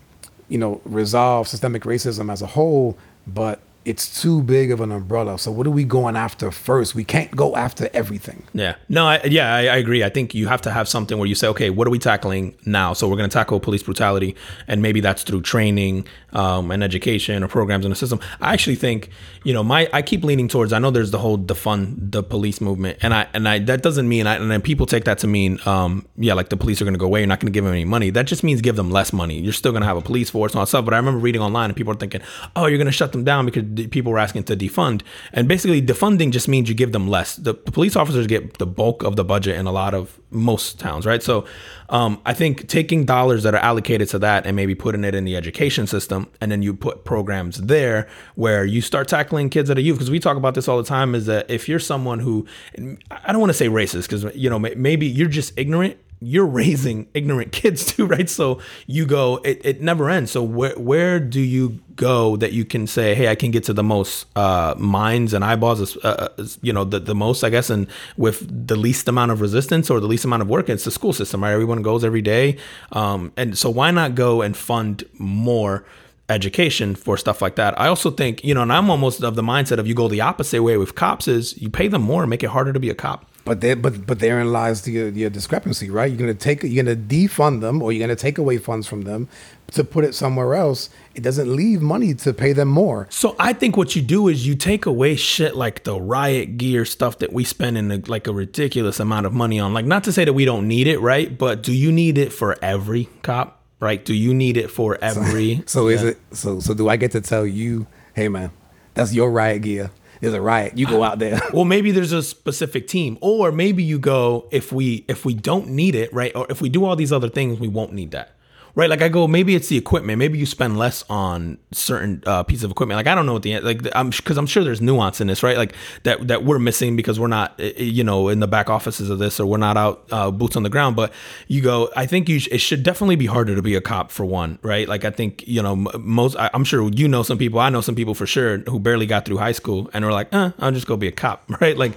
you 0.52 0.58
know, 0.58 0.82
resolve 0.84 1.48
systemic 1.48 1.84
racism 1.84 2.32
as 2.32 2.42
a 2.42 2.46
whole, 2.46 2.98
but 3.26 3.62
it's 3.84 4.22
too 4.22 4.44
big 4.44 4.72
of 4.72 4.80
an 4.80 4.92
umbrella. 4.92 5.40
So 5.40 5.52
what 5.52 5.66
are 5.66 5.72
we 5.72 5.84
going 5.84 6.16
after 6.16 6.52
first? 6.52 6.94
We 6.94 7.04
can't 7.04 7.36
go 7.36 7.56
after 7.56 7.90
everything. 7.94 8.44
Yeah. 8.54 8.76
No, 8.90 9.08
I, 9.08 9.24
yeah, 9.24 9.56
I, 9.56 9.60
I, 9.62 9.78
agree. 9.78 10.04
I 10.04 10.10
think 10.10 10.36
you 10.36 10.48
have 10.48 10.62
to 10.62 10.72
have 10.72 10.88
something 10.88 11.18
where 11.18 11.28
you 11.28 11.34
say, 11.34 11.48
okay, 11.48 11.72
what 11.72 11.88
are 11.88 11.90
we 11.90 11.98
tackling 11.98 12.56
now? 12.66 12.94
So 12.94 13.08
we're 13.08 13.18
going 13.18 13.30
to 13.30 13.34
tackle 13.34 13.60
police 13.60 13.82
brutality, 13.82 14.36
and 14.68 14.82
maybe 14.82 15.02
that's 15.02 15.24
through 15.24 15.42
training 15.42 16.08
um, 16.34 16.70
and 16.70 16.84
education 16.84 17.44
or 17.44 17.48
programs 17.48 17.86
in 17.86 17.90
the 17.90 17.96
system. 17.96 18.20
I 18.40 18.54
actually 18.54 18.76
think, 18.76 19.10
you 19.44 19.54
know, 19.54 19.64
my 19.64 19.90
I 19.92 20.04
keep 20.04 20.24
leaning 20.24 20.48
towards. 20.48 20.74
I 20.74 20.80
know 20.80 20.92
there's 20.92 21.12
the 21.12 21.20
whole 21.20 21.38
defund 21.38 22.12
the 22.12 22.22
police 22.22 22.62
movement, 22.62 23.00
and 23.02 23.14
I 23.14 23.28
and 23.34 23.50
I 23.50 23.60
that 23.60 23.82
doesn't 23.82 24.08
mean, 24.08 24.28
I, 24.28 24.36
and 24.36 24.52
then 24.52 24.62
people 24.62 24.86
take 24.86 25.06
that 25.06 25.18
to 25.20 25.28
mean, 25.28 25.60
um, 25.66 26.06
yeah, 26.18 26.36
like 26.36 26.50
the 26.50 26.58
police 26.58 26.82
are 26.82 26.86
going 26.86 26.94
to 26.94 27.00
go 27.00 27.08
away. 27.08 27.22
You're 27.22 27.28
not 27.28 27.40
going 27.40 27.52
to 27.52 27.56
give 27.56 27.64
them 27.64 27.74
any 27.74 27.86
money. 27.86 28.12
That 28.12 28.28
just 28.28 28.44
means 28.44 28.62
give 28.62 28.76
them 28.76 28.92
less 28.92 29.12
money. 29.12 29.40
You're 29.40 29.54
still 29.54 29.72
going 29.72 29.82
to 29.82 29.88
have 29.88 29.98
a 29.98 30.02
police 30.02 30.30
force 30.30 30.52
and 30.52 30.60
all 30.60 30.66
that 30.66 30.70
stuff. 30.70 30.86
But 30.86 30.94
I 30.94 30.98
remember 30.98 31.20
reading 31.20 31.42
online, 31.42 31.72
and 31.72 31.76
people 31.76 31.94
are 31.94 31.98
thinking, 31.98 32.22
oh, 32.56 32.68
you're 32.68 32.78
going 32.78 32.86
to 32.86 32.92
shut 32.92 33.12
them 33.12 33.24
down 33.24 33.46
because 33.46 33.64
people 33.90 34.12
were 34.12 34.20
asking 34.20 34.44
to 34.44 34.56
defund. 34.56 35.02
And 35.34 35.48
basically, 35.48 35.82
defunding 35.82 36.32
just 36.32 36.48
means 36.48 36.70
you 36.70 36.76
give 36.76 36.92
them 36.92 37.08
less. 37.08 37.36
The, 37.36 37.54
the 37.54 37.72
police 37.72 37.96
officers 37.96 38.28
get 38.28 38.58
the 38.58 38.66
bulk 38.66 39.04
of 39.04 39.16
the 39.16 39.24
budget 39.24 39.58
in 39.58 39.68
a 39.68 39.72
lot 39.72 39.94
of 39.94 40.20
most 40.30 40.80
towns, 40.80 41.06
right? 41.06 41.22
So 41.22 41.46
um, 41.90 42.22
I 42.26 42.34
think 42.34 42.68
taking 42.68 43.06
dollars 43.06 43.44
that 43.44 43.54
are 43.54 43.62
allocated 43.62 44.10
to 44.10 44.20
that 44.20 44.46
and 44.46 44.56
maybe 44.56 44.76
putting 44.76 45.04
it 45.04 45.14
in 45.14 45.26
the 45.26 45.36
education 45.36 45.88
system, 45.88 46.30
and 46.40 46.52
then 46.52 46.62
you 46.62 46.74
put 46.74 47.04
programs 47.04 47.58
there 47.58 48.08
where 48.36 48.66
you 48.66 48.82
start 48.82 49.08
tackling 49.08 49.50
kids 49.50 49.70
at 49.70 49.78
a 49.78 49.82
youth. 49.82 49.98
Because 49.98 50.12
we 50.12 50.20
talk 50.20 50.38
about 50.38 50.56
this 50.56 50.68
all 50.68 50.78
the 50.78 50.88
time 50.88 51.16
is 51.16 51.26
that 51.26 51.50
if 51.50 51.68
you're 51.68 51.80
someone 51.80 52.20
who, 52.20 52.46
I 52.78 53.32
don't 53.32 53.42
want 53.42 53.50
to 53.50 53.58
say 53.58 53.68
racist, 53.68 54.04
because, 54.04 54.36
you 54.36 54.50
know, 54.50 54.60
maybe 54.60 55.08
you're 55.08 55.30
just 55.30 55.58
ignorant 55.58 55.98
you're 56.22 56.46
raising 56.62 57.08
ignorant 57.14 57.52
kids 57.52 57.86
too, 57.86 58.06
right? 58.06 58.30
So 58.30 58.62
you 58.88 59.06
go, 59.06 59.38
it, 59.38 59.60
it 59.66 59.82
never 59.82 60.10
ends. 60.10 60.32
So 60.32 60.44
where 60.44 60.78
where 60.78 61.20
do 61.20 61.42
you 61.42 61.80
go 62.02 62.36
that 62.38 62.52
you 62.52 62.66
can 62.66 62.88
say, 62.88 63.14
hey, 63.14 63.28
I 63.30 63.36
can 63.36 63.52
get 63.52 63.64
to 63.66 63.74
the 63.74 63.84
most 63.84 64.26
uh, 64.36 64.74
minds 64.78 65.34
and 65.36 65.46
eyeballs, 65.46 65.96
uh, 65.98 66.28
uh 66.40 66.46
you 66.62 66.74
know, 66.74 66.84
the, 66.84 67.00
the 67.00 67.14
most, 67.14 67.44
I 67.44 67.50
guess, 67.50 67.70
and 67.70 67.88
with 68.18 68.40
the 68.68 68.76
least 68.76 69.08
amount 69.08 69.32
of 69.32 69.40
resistance 69.40 69.90
or 69.92 70.00
the 70.00 70.08
least 70.08 70.26
amount 70.26 70.42
of 70.42 70.50
work? 70.50 70.68
It's 70.68 70.84
the 70.84 70.92
school 70.92 71.14
system, 71.14 71.44
right? 71.44 71.54
Everyone 71.54 71.82
goes 71.84 72.04
every 72.04 72.24
day, 72.24 72.58
um, 72.92 73.32
and 73.38 73.58
so 73.58 73.70
why 73.70 73.92
not 73.92 74.16
go 74.16 74.42
and 74.42 74.58
fund 74.58 75.04
more? 75.18 75.86
education 76.30 76.96
for 76.96 77.18
stuff 77.18 77.42
like 77.42 77.56
that. 77.56 77.78
I 77.78 77.88
also 77.88 78.10
think, 78.10 78.42
you 78.42 78.54
know, 78.54 78.62
and 78.62 78.72
I'm 78.72 78.90
almost 78.90 79.22
of 79.22 79.36
the 79.36 79.42
mindset 79.42 79.80
of 79.80 79.86
you 79.86 79.94
go 79.94 80.08
the 80.08 80.22
opposite 80.22 80.64
way 80.64 80.78
with 80.78 80.96
cops 80.96 81.28
is 81.28 81.62
you 81.62 81.70
pay 81.70 81.90
them 81.90 82.04
more 82.04 82.26
make 82.26 82.42
it 82.42 82.52
harder 82.52 82.72
to 82.72 82.80
be 82.80 82.90
a 82.90 82.96
cop. 82.96 83.31
But 83.44 83.62
there, 83.62 83.76
but 83.76 84.06
but 84.06 84.20
therein 84.20 84.52
lies 84.52 84.84
the 84.84 84.92
your 84.92 85.30
discrepancy, 85.30 85.90
right? 85.90 86.10
You're 86.10 86.20
gonna 86.20 86.34
take 86.34 86.62
you're 86.62 86.84
gonna 86.84 86.96
defund 86.96 87.62
them, 87.62 87.82
or 87.82 87.92
you're 87.92 88.06
gonna 88.06 88.16
take 88.16 88.38
away 88.38 88.58
funds 88.58 88.88
from 88.88 89.02
them 89.02 89.28
to 89.72 89.84
put 89.84 90.04
it 90.04 90.14
somewhere 90.14 90.54
else. 90.54 90.90
It 91.16 91.22
doesn't 91.22 91.54
leave 91.54 91.82
money 91.82 92.14
to 92.14 92.34
pay 92.34 92.54
them 92.54 92.68
more. 92.68 93.08
So 93.10 93.36
I 93.40 93.54
think 93.54 93.78
what 93.78 93.96
you 93.96 94.02
do 94.02 94.28
is 94.28 94.46
you 94.46 94.56
take 94.56 94.86
away 94.86 95.16
shit 95.16 95.56
like 95.56 95.84
the 95.84 96.00
riot 96.00 96.58
gear 96.58 96.86
stuff 96.86 97.18
that 97.20 97.34
we 97.34 97.44
spend 97.44 97.78
in 97.78 97.92
a, 97.92 97.98
like 98.08 98.28
a 98.28 98.34
ridiculous 98.34 99.00
amount 99.00 99.26
of 99.26 99.34
money 99.34 99.60
on. 99.60 99.74
Like 99.74 99.86
not 99.86 100.04
to 100.04 100.12
say 100.12 100.24
that 100.26 100.34
we 100.34 100.46
don't 100.46 100.68
need 100.68 100.88
it, 100.88 101.00
right? 101.00 101.36
But 101.36 101.64
do 101.64 101.74
you 101.74 101.92
need 101.92 102.18
it 102.18 102.32
for 102.32 102.58
every 102.64 103.10
cop? 103.24 103.58
Right? 103.80 104.06
Do 104.06 104.14
you 104.14 104.36
need 104.36 104.58
it 104.58 104.70
for 104.70 105.00
every? 105.02 105.56
So, 105.66 105.82
so 105.82 105.88
yeah. 105.88 105.96
is 105.96 106.04
it? 106.04 106.20
So 106.34 106.60
so 106.60 106.76
do 106.76 106.88
I 106.88 106.98
get 106.98 107.12
to 107.14 107.22
tell 107.22 107.48
you, 107.48 107.88
hey 108.14 108.28
man, 108.28 108.52
that's 108.94 109.14
your 109.14 109.32
riot 109.32 109.64
gear? 109.64 109.90
There's 110.22 110.34
a 110.34 110.42
riot, 110.42 110.78
you 110.78 110.88
go 110.88 111.04
out 111.04 111.20
there. 111.20 111.42
well, 111.54 111.66
maybe 111.66 111.92
there's 111.92 112.14
a 112.14 112.24
specific 112.24 112.88
team, 112.88 113.18
or 113.22 113.52
maybe 113.52 113.84
you 113.84 114.00
go 114.00 114.48
if 114.52 114.72
we 114.72 115.04
if 115.08 115.26
we 115.26 115.34
don't 115.34 115.68
need 115.68 115.96
it, 115.96 116.14
right? 116.14 116.32
Or 116.36 116.46
if 116.50 116.62
we 116.62 116.70
do 116.70 116.86
all 116.86 116.96
these 116.96 117.12
other 117.12 117.30
things, 117.30 117.60
we 117.60 117.68
won't 117.68 117.92
need 117.94 118.12
that 118.12 118.38
right? 118.76 118.90
Like 118.90 119.02
I 119.02 119.10
go, 119.10 119.28
maybe 119.28 119.56
it's 119.56 119.68
the 119.68 119.78
equipment. 119.78 120.18
Maybe 120.20 120.38
you 120.38 120.46
spend 120.46 120.78
less 120.78 121.04
on 121.10 121.58
certain 121.72 122.24
uh, 122.26 122.44
pieces 122.44 122.64
of 122.64 122.72
equipment. 122.72 122.98
Like 122.98 123.08
I 123.08 123.16
don't 123.16 123.26
know 123.26 123.34
what 123.34 123.44
the 123.44 123.60
like. 123.60 123.82
I'm 123.94 124.10
because 124.10 124.38
I'm 124.38 124.46
sure 124.46 124.64
there's 124.64 124.82
nuance 124.82 125.22
in 125.22 125.28
this, 125.28 125.44
right? 125.44 125.58
Like 125.58 125.74
that 126.04 126.28
that 126.28 126.44
we're 126.44 126.60
missing 126.60 126.96
because 126.96 127.20
we're 127.20 127.28
not, 127.28 127.60
you 127.60 128.04
know, 128.04 128.30
in 128.30 128.40
the 128.40 128.48
back 128.48 128.70
offices 128.70 129.10
of 129.10 129.20
this, 129.20 129.40
or 129.40 129.46
we're 129.46 129.58
not 129.58 129.78
out 129.78 130.06
uh, 130.12 130.32
boots 130.32 130.56
on 130.56 130.64
the 130.64 130.70
ground. 130.70 130.96
But 130.96 131.14
you 131.48 131.62
go, 131.62 131.90
I 131.96 132.06
think 132.06 132.30
you 132.30 132.40
sh- 132.40 132.50
it 132.52 132.60
should 132.60 132.84
definitely 132.84 133.16
be 133.16 133.26
harder 133.26 133.56
to 133.56 133.62
be 133.62 133.76
a 133.76 133.82
cop 133.82 134.12
for 134.12 134.26
one, 134.26 134.60
right? 134.62 134.88
Like 134.88 135.06
I 135.06 135.12
think 135.12 135.48
you 135.48 135.62
know 135.62 135.76
most. 135.76 136.36
I, 136.38 136.50
am 136.54 136.64
sure 136.64 136.90
you 136.90 137.08
know 137.08 137.24
some 137.24 137.38
people. 137.38 137.60
I 137.60 137.70
know 137.70 137.82
some 137.82 137.96
people 137.96 138.14
for 138.14 138.26
sure 138.26 138.60
who 138.60 138.80
barely 138.80 139.06
got 139.06 139.26
through 139.26 139.38
high 139.38 139.52
school 139.52 139.90
and 139.94 140.06
are 140.06 140.12
like, 140.12 140.34
eh, 140.34 140.52
I'll 140.60 140.72
just 140.72 140.88
go 140.88 140.98
be 140.98 141.08
a 141.08 141.12
cop, 141.12 141.44
right? 141.62 141.78
Like 141.78 141.94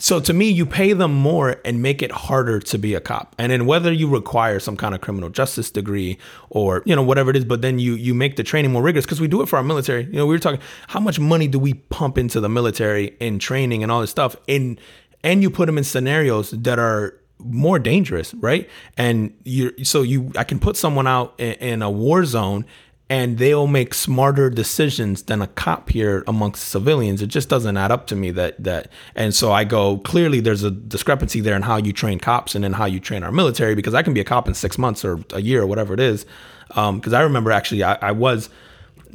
so 0.00 0.18
to 0.18 0.32
me, 0.32 0.48
you 0.48 0.64
pay 0.64 0.94
them 0.94 1.12
more 1.12 1.60
and 1.62 1.82
make 1.82 2.00
it 2.00 2.10
harder 2.10 2.58
to 2.58 2.78
be 2.78 2.94
a 2.94 3.00
cop. 3.00 3.34
And 3.36 3.52
then 3.52 3.66
whether 3.66 3.92
you 3.92 4.08
require 4.08 4.58
some 4.58 4.74
kind 4.74 4.94
of 4.94 5.02
criminal 5.02 5.28
justice 5.28 5.70
degree 5.70 6.16
or 6.48 6.82
you 6.86 6.96
know 6.96 7.02
whatever 7.02 7.30
it 7.30 7.36
is, 7.36 7.44
but 7.44 7.60
then 7.60 7.78
you 7.78 7.94
you 7.94 8.14
make 8.14 8.36
the 8.36 8.42
training 8.42 8.72
more 8.72 8.82
rigorous 8.82 9.04
because 9.04 9.20
we 9.20 9.28
do 9.28 9.42
it 9.42 9.46
for 9.46 9.56
our 9.56 9.62
military. 9.62 10.04
You 10.04 10.14
know, 10.14 10.26
we 10.26 10.34
were 10.34 10.38
talking 10.38 10.60
how 10.88 11.00
much 11.00 11.20
money 11.20 11.48
do 11.48 11.58
we 11.58 11.74
pump 11.74 12.16
into 12.16 12.40
the 12.40 12.48
military 12.48 13.14
in 13.20 13.38
training 13.38 13.82
and 13.82 13.92
all 13.92 14.00
this 14.00 14.10
stuff, 14.10 14.36
and 14.48 14.80
and 15.22 15.42
you 15.42 15.50
put 15.50 15.66
them 15.66 15.76
in 15.76 15.84
scenarios 15.84 16.50
that 16.52 16.78
are 16.78 17.14
more 17.38 17.78
dangerous, 17.78 18.32
right? 18.34 18.68
And 18.96 19.34
you 19.44 19.84
so 19.84 20.00
you 20.00 20.32
I 20.34 20.44
can 20.44 20.58
put 20.58 20.78
someone 20.78 21.06
out 21.06 21.34
in, 21.38 21.52
in 21.52 21.82
a 21.82 21.90
war 21.90 22.24
zone 22.24 22.64
and 23.10 23.38
they'll 23.38 23.66
make 23.66 23.92
smarter 23.92 24.48
decisions 24.48 25.24
than 25.24 25.42
a 25.42 25.48
cop 25.48 25.90
here 25.90 26.22
amongst 26.28 26.68
civilians. 26.68 27.20
It 27.20 27.26
just 27.26 27.48
doesn't 27.48 27.76
add 27.76 27.90
up 27.90 28.06
to 28.06 28.16
me 28.16 28.30
that 28.30 28.62
that. 28.62 28.88
And 29.16 29.34
so 29.34 29.50
I 29.50 29.64
go 29.64 29.98
clearly 29.98 30.38
there's 30.38 30.62
a 30.62 30.70
discrepancy 30.70 31.40
there 31.40 31.56
in 31.56 31.62
how 31.62 31.76
you 31.76 31.92
train 31.92 32.20
cops 32.20 32.54
and 32.54 32.64
in 32.64 32.72
how 32.72 32.84
you 32.84 33.00
train 33.00 33.24
our 33.24 33.32
military 33.32 33.74
because 33.74 33.94
I 33.94 34.02
can 34.02 34.14
be 34.14 34.20
a 34.20 34.24
cop 34.24 34.46
in 34.46 34.54
six 34.54 34.78
months 34.78 35.04
or 35.04 35.18
a 35.32 35.42
year 35.42 35.62
or 35.62 35.66
whatever 35.66 35.92
it 35.92 35.98
is. 35.98 36.24
Because 36.68 37.12
um, 37.12 37.14
I 37.14 37.22
remember 37.22 37.50
actually 37.50 37.82
I, 37.82 37.94
I 38.00 38.12
was, 38.12 38.48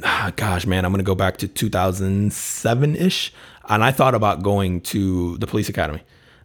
ah, 0.04 0.30
gosh 0.36 0.66
man, 0.66 0.84
I'm 0.84 0.92
gonna 0.92 1.02
go 1.02 1.14
back 1.14 1.38
to 1.38 1.48
2007 1.48 2.96
ish, 2.96 3.32
and 3.66 3.82
I 3.82 3.92
thought 3.92 4.14
about 4.14 4.42
going 4.42 4.82
to 4.82 5.38
the 5.38 5.46
police 5.46 5.70
academy. 5.70 6.02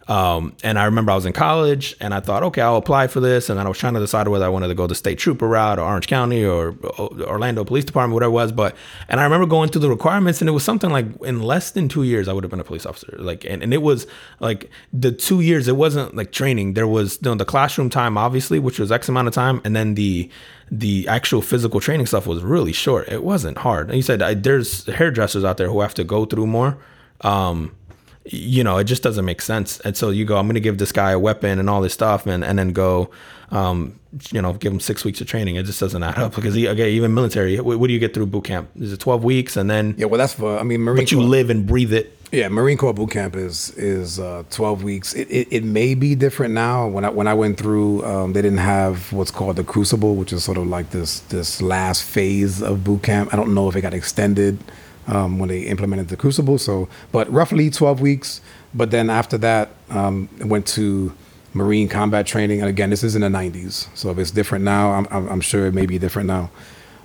Um, 0.08 0.56
and 0.64 0.80
I 0.80 0.86
remember 0.86 1.12
I 1.12 1.16
was 1.16 1.26
in 1.26 1.34
college 1.34 1.96
and 2.00 2.14
I 2.14 2.20
thought, 2.20 2.44
okay, 2.44 2.62
I'll 2.62 2.78
apply 2.78 3.08
for 3.08 3.20
this. 3.20 3.50
And 3.50 3.60
then 3.60 3.66
I 3.66 3.70
was 3.70 3.78
trying 3.78 3.94
to 3.94 4.00
decide 4.00 4.28
whether 4.28 4.46
I 4.46 4.50
wanted 4.50 4.68
to 4.70 4.76
go 4.76 4.88
the 4.88 4.96
state 4.96 5.20
trooper 5.20 5.48
route 5.48 5.80
or 5.80 5.84
Orange 5.84 6.08
County 6.08 6.44
or, 6.44 6.76
Orlando 7.00 7.64
Police 7.64 7.86
Department, 7.86 8.14
whatever 8.14 8.32
it 8.32 8.34
was. 8.34 8.52
But, 8.52 8.76
and 9.08 9.20
I 9.20 9.24
remember 9.24 9.46
going 9.46 9.70
through 9.70 9.82
the 9.82 9.90
requirements 9.90 10.42
and 10.42 10.50
it 10.50 10.54
was 10.54 10.64
something 10.64 10.90
like 10.90 11.06
in 11.24 11.42
less 11.42 11.72
than 11.72 11.88
two 11.88 12.04
years, 12.04 12.28
I 12.28 12.34
would 12.34 12.44
have 12.44 12.52
been 12.52 12.60
a 12.60 12.64
police 12.64 12.86
officer. 12.86 13.16
Like, 13.18 13.46
and, 13.46 13.64
and 13.64 13.74
it 13.74 13.82
was 13.82 14.08
like 14.40 14.70
the 14.92 15.12
two 15.12 15.42
years, 15.42 15.68
it 15.68 15.78
wasn't 15.78 16.16
like 16.16 16.32
training. 16.32 16.74
There 16.74 16.88
was 16.88 17.20
you 17.22 17.30
know, 17.30 17.36
the 17.36 17.46
classroom 17.46 17.90
time, 17.90 18.18
obviously, 18.18 18.60
which 18.60 18.80
was 18.80 18.92
X 18.92 19.08
amount 19.08 19.28
of 19.28 19.34
time. 19.34 19.62
And 19.64 19.76
then 19.76 19.96
the, 19.96 20.30
the 20.72 21.08
actual 21.08 21.42
physical 21.42 21.80
training 21.80 22.06
stuff 22.06 22.26
was 22.26 22.44
really 22.44 22.74
short. 22.74 23.08
It 23.10 23.24
wasn't 23.24 23.60
hard. 23.60 23.88
And 23.90 23.98
you 23.98 24.02
said 24.02 24.22
I, 24.22 24.34
there's 24.34 24.86
hairdressers 24.88 25.44
out 25.44 25.58
there 25.58 25.70
who 25.70 25.82
have 25.82 25.94
to 25.96 26.04
go 26.04 26.26
through 26.26 26.48
more. 26.48 26.78
Um, 27.22 27.76
you 28.26 28.64
know, 28.64 28.78
it 28.78 28.84
just 28.86 29.04
doesn't 29.04 29.26
make 29.26 29.42
sense. 29.42 29.80
And 29.82 29.98
so 29.98 30.10
you 30.10 30.26
go, 30.26 30.38
I'm 30.38 30.46
going 30.46 30.56
to 30.56 30.62
give 30.62 30.78
this 30.78 30.92
guy 30.92 31.12
a 31.12 31.20
weapon 31.20 31.60
and 31.60 31.70
all 31.70 31.82
this 31.82 31.94
stuff, 31.94 32.28
and 32.28 32.44
and 32.44 32.58
then 32.60 32.72
go, 32.74 33.10
um, 33.52 34.00
you 34.32 34.42
know, 34.42 34.54
give 34.54 34.72
him 34.72 34.80
six 34.80 35.04
weeks 35.04 35.22
of 35.22 35.28
training. 35.28 35.56
It 35.56 35.64
just 35.64 35.80
doesn't 35.80 36.02
add 36.04 36.18
up 36.18 36.36
because 36.36 36.54
he, 36.54 36.68
okay, 36.68 36.92
even 36.92 37.14
military. 37.14 37.60
What, 37.60 37.80
what, 37.80 37.88
do 37.88 37.94
you 37.94 38.00
get 38.00 38.14
through 38.14 38.28
boot 38.28 38.46
camp? 38.46 38.70
Is 38.80 38.94
it 38.94 39.00
12 39.00 39.24
weeks 39.24 39.58
and 39.58 39.70
then? 39.70 39.96
Yeah, 39.98 40.06
well, 40.06 40.20
that's 40.20 40.34
for 40.34 40.58
I 40.60 40.64
mean, 40.64 40.82
Marine. 40.82 40.98
But 40.98 41.12
you 41.12 41.18
Corps, 41.18 41.28
live 41.28 41.50
and 41.50 41.66
breathe 41.66 41.94
it. 41.94 42.18
Yeah, 42.32 42.48
Marine 42.48 42.78
Corps 42.78 42.94
boot 42.94 43.12
camp 43.12 43.36
is 43.36 43.72
is 43.72 44.20
uh, 44.20 44.44
12 44.52 44.84
weeks. 44.84 45.14
It, 45.14 45.30
it, 45.30 45.48
it 45.52 45.64
may 45.64 45.96
be 45.96 46.16
different 46.16 46.54
now. 46.54 46.88
When 46.88 47.04
I 47.04 47.10
when 47.10 47.28
I 47.28 47.34
went 47.34 47.58
through, 47.58 48.06
um, 48.06 48.34
they 48.34 48.42
didn't 48.42 48.60
have 48.60 49.12
what's 49.12 49.32
called 49.32 49.58
the 49.58 49.64
Crucible, 49.64 50.16
which 50.16 50.32
is 50.32 50.44
sort 50.44 50.58
of 50.58 50.68
like 50.68 50.92
this 50.92 51.20
this 51.22 51.62
last 51.62 52.04
phase 52.04 52.62
of 52.62 52.84
boot 52.84 53.04
camp. 53.04 53.34
I 53.34 53.38
don't 53.38 53.54
know 53.54 53.68
if 53.68 53.76
it 53.76 53.82
got 53.82 53.94
extended 53.94 54.60
um, 55.08 55.40
when 55.40 55.50
they 55.50 55.62
implemented 55.62 56.10
the 56.10 56.18
Crucible. 56.18 56.58
So, 56.58 56.88
but 57.12 57.32
roughly 57.32 57.70
12 57.70 58.02
weeks. 58.02 58.42
But 58.74 58.92
then 58.92 59.10
after 59.10 59.38
that, 59.40 59.70
um, 59.90 60.30
went 60.40 60.68
to 60.68 61.14
Marine 61.54 61.88
combat 61.90 62.26
training. 62.26 62.62
And 62.62 62.70
again, 62.70 62.90
this 62.90 63.04
is 63.04 63.16
in 63.16 63.22
the 63.22 63.28
90s. 63.28 63.88
So 63.96 64.10
if 64.12 64.18
it's 64.18 64.32
different 64.32 64.64
now, 64.64 64.92
I'm, 64.92 65.08
I'm 65.12 65.42
sure 65.42 65.66
it 65.66 65.74
may 65.74 65.86
be 65.86 65.98
different 65.98 66.28
now. 66.28 66.50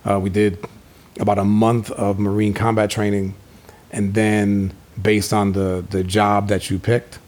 Uh, 0.04 0.20
we 0.20 0.30
did 0.30 0.64
about 1.18 1.38
a 1.38 1.44
month 1.44 1.90
of 1.92 2.18
Marine 2.18 2.54
combat 2.54 2.90
training. 2.90 3.34
And 3.90 4.14
then 4.14 4.72
based 5.00 5.32
on 5.32 5.52
the, 5.52 5.84
the 5.90 6.04
job 6.04 6.48
that 6.48 6.70
you 6.70 6.78
picked, 6.78 7.18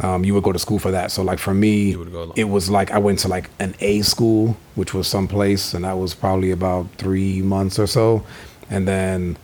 um, 0.00 0.24
you 0.24 0.32
would 0.34 0.42
go 0.42 0.52
to 0.52 0.58
school 0.58 0.78
for 0.78 0.90
that. 0.90 1.10
So 1.10 1.22
like 1.22 1.38
for 1.38 1.52
me, 1.52 1.94
it 2.36 2.44
was 2.44 2.70
like 2.70 2.90
I 2.92 2.98
went 2.98 3.18
to 3.20 3.28
like 3.28 3.50
an 3.58 3.74
A 3.80 4.02
school, 4.02 4.56
which 4.74 4.94
was 4.94 5.06
someplace, 5.06 5.74
and 5.74 5.84
that 5.84 5.98
was 5.98 6.14
probably 6.14 6.50
about 6.50 6.86
three 6.96 7.42
months 7.42 7.78
or 7.78 7.86
so. 7.86 8.24
And 8.70 8.88
then 8.88 9.36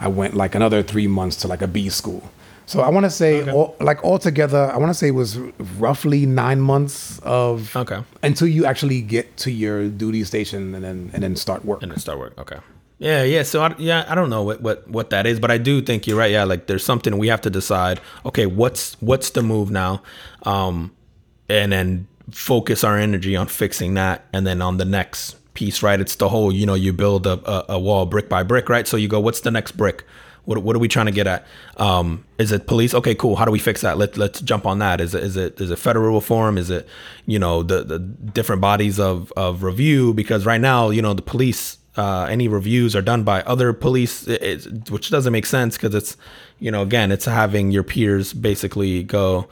I 0.00 0.08
went 0.08 0.34
like 0.34 0.54
another 0.54 0.82
three 0.82 1.06
months 1.06 1.36
to 1.36 1.48
like 1.48 1.62
a 1.62 1.68
B 1.68 1.88
school. 1.90 2.22
So 2.66 2.82
I 2.82 2.88
want 2.88 3.04
to 3.04 3.10
say, 3.10 3.42
okay. 3.42 3.50
all, 3.50 3.74
like 3.80 4.02
altogether, 4.04 4.70
I 4.72 4.76
want 4.76 4.90
to 4.90 4.94
say 4.94 5.08
it 5.08 5.14
was 5.14 5.36
roughly 5.78 6.24
nine 6.24 6.60
months 6.60 7.18
of 7.24 7.74
okay 7.76 8.02
until 8.22 8.46
you 8.46 8.64
actually 8.64 9.02
get 9.02 9.36
to 9.38 9.50
your 9.50 9.88
duty 9.88 10.22
station 10.22 10.74
and 10.74 10.84
then 10.84 11.10
and 11.12 11.22
then 11.22 11.36
start 11.36 11.64
work. 11.64 11.82
And 11.82 11.90
then 11.90 11.98
start 11.98 12.18
work. 12.18 12.38
Okay. 12.38 12.58
Yeah, 13.00 13.24
yeah. 13.24 13.42
So 13.42 13.62
I, 13.62 13.74
yeah, 13.78 14.04
I 14.08 14.14
don't 14.14 14.30
know 14.30 14.42
what, 14.44 14.60
what 14.60 14.86
what 14.88 15.10
that 15.10 15.26
is, 15.26 15.40
but 15.40 15.50
I 15.50 15.58
do 15.58 15.82
think 15.82 16.06
you're 16.06 16.18
right. 16.18 16.30
Yeah, 16.30 16.44
like 16.44 16.68
there's 16.68 16.84
something 16.84 17.18
we 17.18 17.28
have 17.28 17.40
to 17.40 17.50
decide. 17.50 17.98
Okay, 18.24 18.46
what's 18.46 18.94
what's 19.00 19.30
the 19.30 19.42
move 19.42 19.70
now, 19.70 20.02
um, 20.44 20.92
and 21.48 21.72
then 21.72 22.06
focus 22.30 22.84
our 22.84 22.98
energy 22.98 23.34
on 23.34 23.48
fixing 23.48 23.94
that, 23.94 24.26
and 24.32 24.46
then 24.46 24.62
on 24.62 24.76
the 24.76 24.84
next 24.84 25.39
piece, 25.54 25.82
right? 25.82 26.00
It's 26.00 26.16
the 26.16 26.28
whole, 26.28 26.52
you 26.52 26.66
know, 26.66 26.74
you 26.74 26.92
build 26.92 27.26
a, 27.26 27.32
a, 27.50 27.74
a 27.74 27.78
wall 27.78 28.06
brick 28.06 28.28
by 28.28 28.42
brick, 28.42 28.68
right? 28.68 28.86
So 28.86 28.96
you 28.96 29.08
go, 29.08 29.20
what's 29.20 29.40
the 29.40 29.50
next 29.50 29.72
brick? 29.72 30.04
What, 30.44 30.62
what 30.62 30.74
are 30.74 30.78
we 30.78 30.88
trying 30.88 31.06
to 31.06 31.12
get 31.12 31.26
at? 31.26 31.46
Um, 31.76 32.24
is 32.38 32.50
it 32.50 32.66
police? 32.66 32.94
Okay, 32.94 33.14
cool. 33.14 33.36
How 33.36 33.44
do 33.44 33.50
we 33.50 33.58
fix 33.58 33.82
that? 33.82 33.98
Let, 33.98 34.16
let's 34.16 34.40
jump 34.40 34.66
on 34.66 34.78
that. 34.78 35.00
Is 35.00 35.14
it, 35.14 35.22
is 35.22 35.36
it, 35.36 35.60
is 35.60 35.70
it 35.70 35.78
federal 35.78 36.14
reform? 36.14 36.56
Is 36.56 36.70
it, 36.70 36.88
you 37.26 37.38
know, 37.38 37.62
the, 37.62 37.84
the 37.84 37.98
different 37.98 38.62
bodies 38.62 38.98
of, 38.98 39.32
of 39.36 39.62
review? 39.62 40.14
Because 40.14 40.46
right 40.46 40.60
now, 40.60 40.90
you 40.90 41.02
know, 41.02 41.14
the 41.14 41.22
police, 41.22 41.78
uh, 41.96 42.26
any 42.30 42.48
reviews 42.48 42.96
are 42.96 43.02
done 43.02 43.22
by 43.22 43.42
other 43.42 43.72
police, 43.72 44.26
it, 44.26 44.42
it, 44.42 44.90
which 44.90 45.10
doesn't 45.10 45.32
make 45.32 45.46
sense 45.46 45.76
because 45.76 45.94
it's, 45.94 46.16
you 46.58 46.70
know, 46.70 46.82
again, 46.82 47.12
it's 47.12 47.26
having 47.26 47.70
your 47.70 47.82
peers 47.82 48.32
basically 48.32 49.02
go 49.02 49.48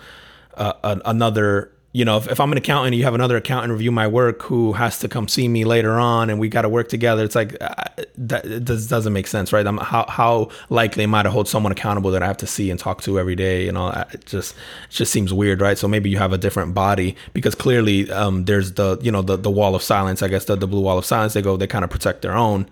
uh, 0.55 1.01
another 1.05 1.71
you 1.99 2.05
know, 2.05 2.17
if, 2.17 2.29
if 2.29 2.39
I'm 2.39 2.53
an 2.53 2.59
accountant 2.59 2.87
and 2.93 2.95
you 2.95 3.03
have 3.03 3.15
another 3.15 3.37
accountant 3.37 3.73
review 3.73 3.91
my 3.91 4.07
work 4.07 4.43
who 4.43 4.73
has 4.75 5.01
to 5.01 5.09
come 5.09 5.27
see 5.27 5.49
me 5.49 5.65
later 5.65 5.95
on 5.95 6.31
and 6.31 6.39
we 6.39 6.49
got 6.49 6.63
to 6.63 6.69
work 6.69 6.89
together, 6.89 7.25
it's 7.25 7.35
like 7.35 7.57
uh, 7.61 7.75
that 8.19 8.45
it 8.47 8.65
does, 8.65 8.87
doesn't 8.87 9.13
make 9.13 9.27
sense, 9.27 9.53
right? 9.53 9.67
I'm, 9.67 9.79
how 9.79 10.07
how 10.07 10.51
likely 10.71 11.03
am 11.03 11.13
I 11.17 11.25
to 11.25 11.31
hold 11.33 11.49
someone 11.49 11.73
accountable 11.73 12.13
that 12.13 12.23
I 12.23 12.29
have 12.29 12.37
to 12.37 12.47
see 12.47 12.71
and 12.71 12.79
talk 12.79 13.03
to 13.03 13.19
every 13.19 13.35
day 13.35 13.67
and 13.67 13.77
all 13.77 13.91
that? 13.91 14.15
It 14.15 14.27
just 14.27 14.53
it 14.53 14.93
just 14.93 15.13
seems 15.13 15.35
weird, 15.35 15.61
right? 15.61 15.77
So 15.77 15.89
maybe 15.89 16.09
you 16.09 16.19
have 16.19 16.33
a 16.33 16.39
different 16.39 16.73
body 16.73 17.17
because 17.33 17.57
clearly 17.57 18.09
um, 18.13 18.45
there's 18.45 18.75
the 18.75 18.97
you 19.03 19.11
know 19.11 19.23
the 19.23 19.37
the 19.37 19.51
wall 19.51 19.75
of 19.75 19.83
silence, 19.83 20.23
I 20.23 20.29
guess 20.29 20.45
the 20.45 20.55
the 20.55 20.69
blue 20.69 20.83
wall 20.83 20.99
of 20.99 21.05
silence. 21.05 21.33
They 21.33 21.43
go 21.43 21.57
they 21.57 21.67
kind 21.67 21.83
of 21.85 21.91
protect 21.91 22.23
their 22.23 22.37
own. 22.37 22.71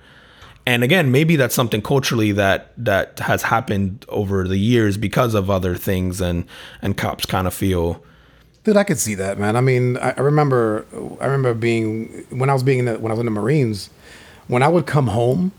And 0.69 0.85
again, 0.85 1.11
maybe 1.11 1.35
that's 1.35 1.55
something 1.55 1.83
culturally 1.83 2.31
that 2.31 2.71
that 2.77 3.19
has 3.19 3.43
happened 3.43 4.05
over 4.09 4.47
the 4.47 4.59
years 4.59 4.97
because 4.97 5.35
of 5.35 5.51
other 5.51 5.75
things, 5.75 6.21
and 6.21 6.45
and 6.81 6.97
cops 6.97 7.27
kind 7.27 7.49
of 7.49 7.55
feel 7.55 8.05
Dude, 8.67 8.77
I 8.77 8.83
could 8.83 8.99
see 8.99 9.15
that, 9.15 9.39
man. 9.39 9.55
I 9.55 9.61
mean, 9.61 9.97
I, 9.99 10.11
I 10.17 10.21
remember, 10.23 10.87
I 11.21 11.27
remember 11.27 11.55
being 11.55 12.27
when 12.31 12.51
I 12.51 12.53
was 12.53 12.65
being 12.65 12.81
in 12.81 12.85
the, 12.87 12.99
when 12.99 13.13
I 13.13 13.15
was 13.15 13.21
in 13.21 13.27
the 13.27 13.31
Marines, 13.31 13.91
when 14.49 14.61
I 14.61 14.67
would 14.67 14.87
come 14.87 15.07
home, 15.07 15.53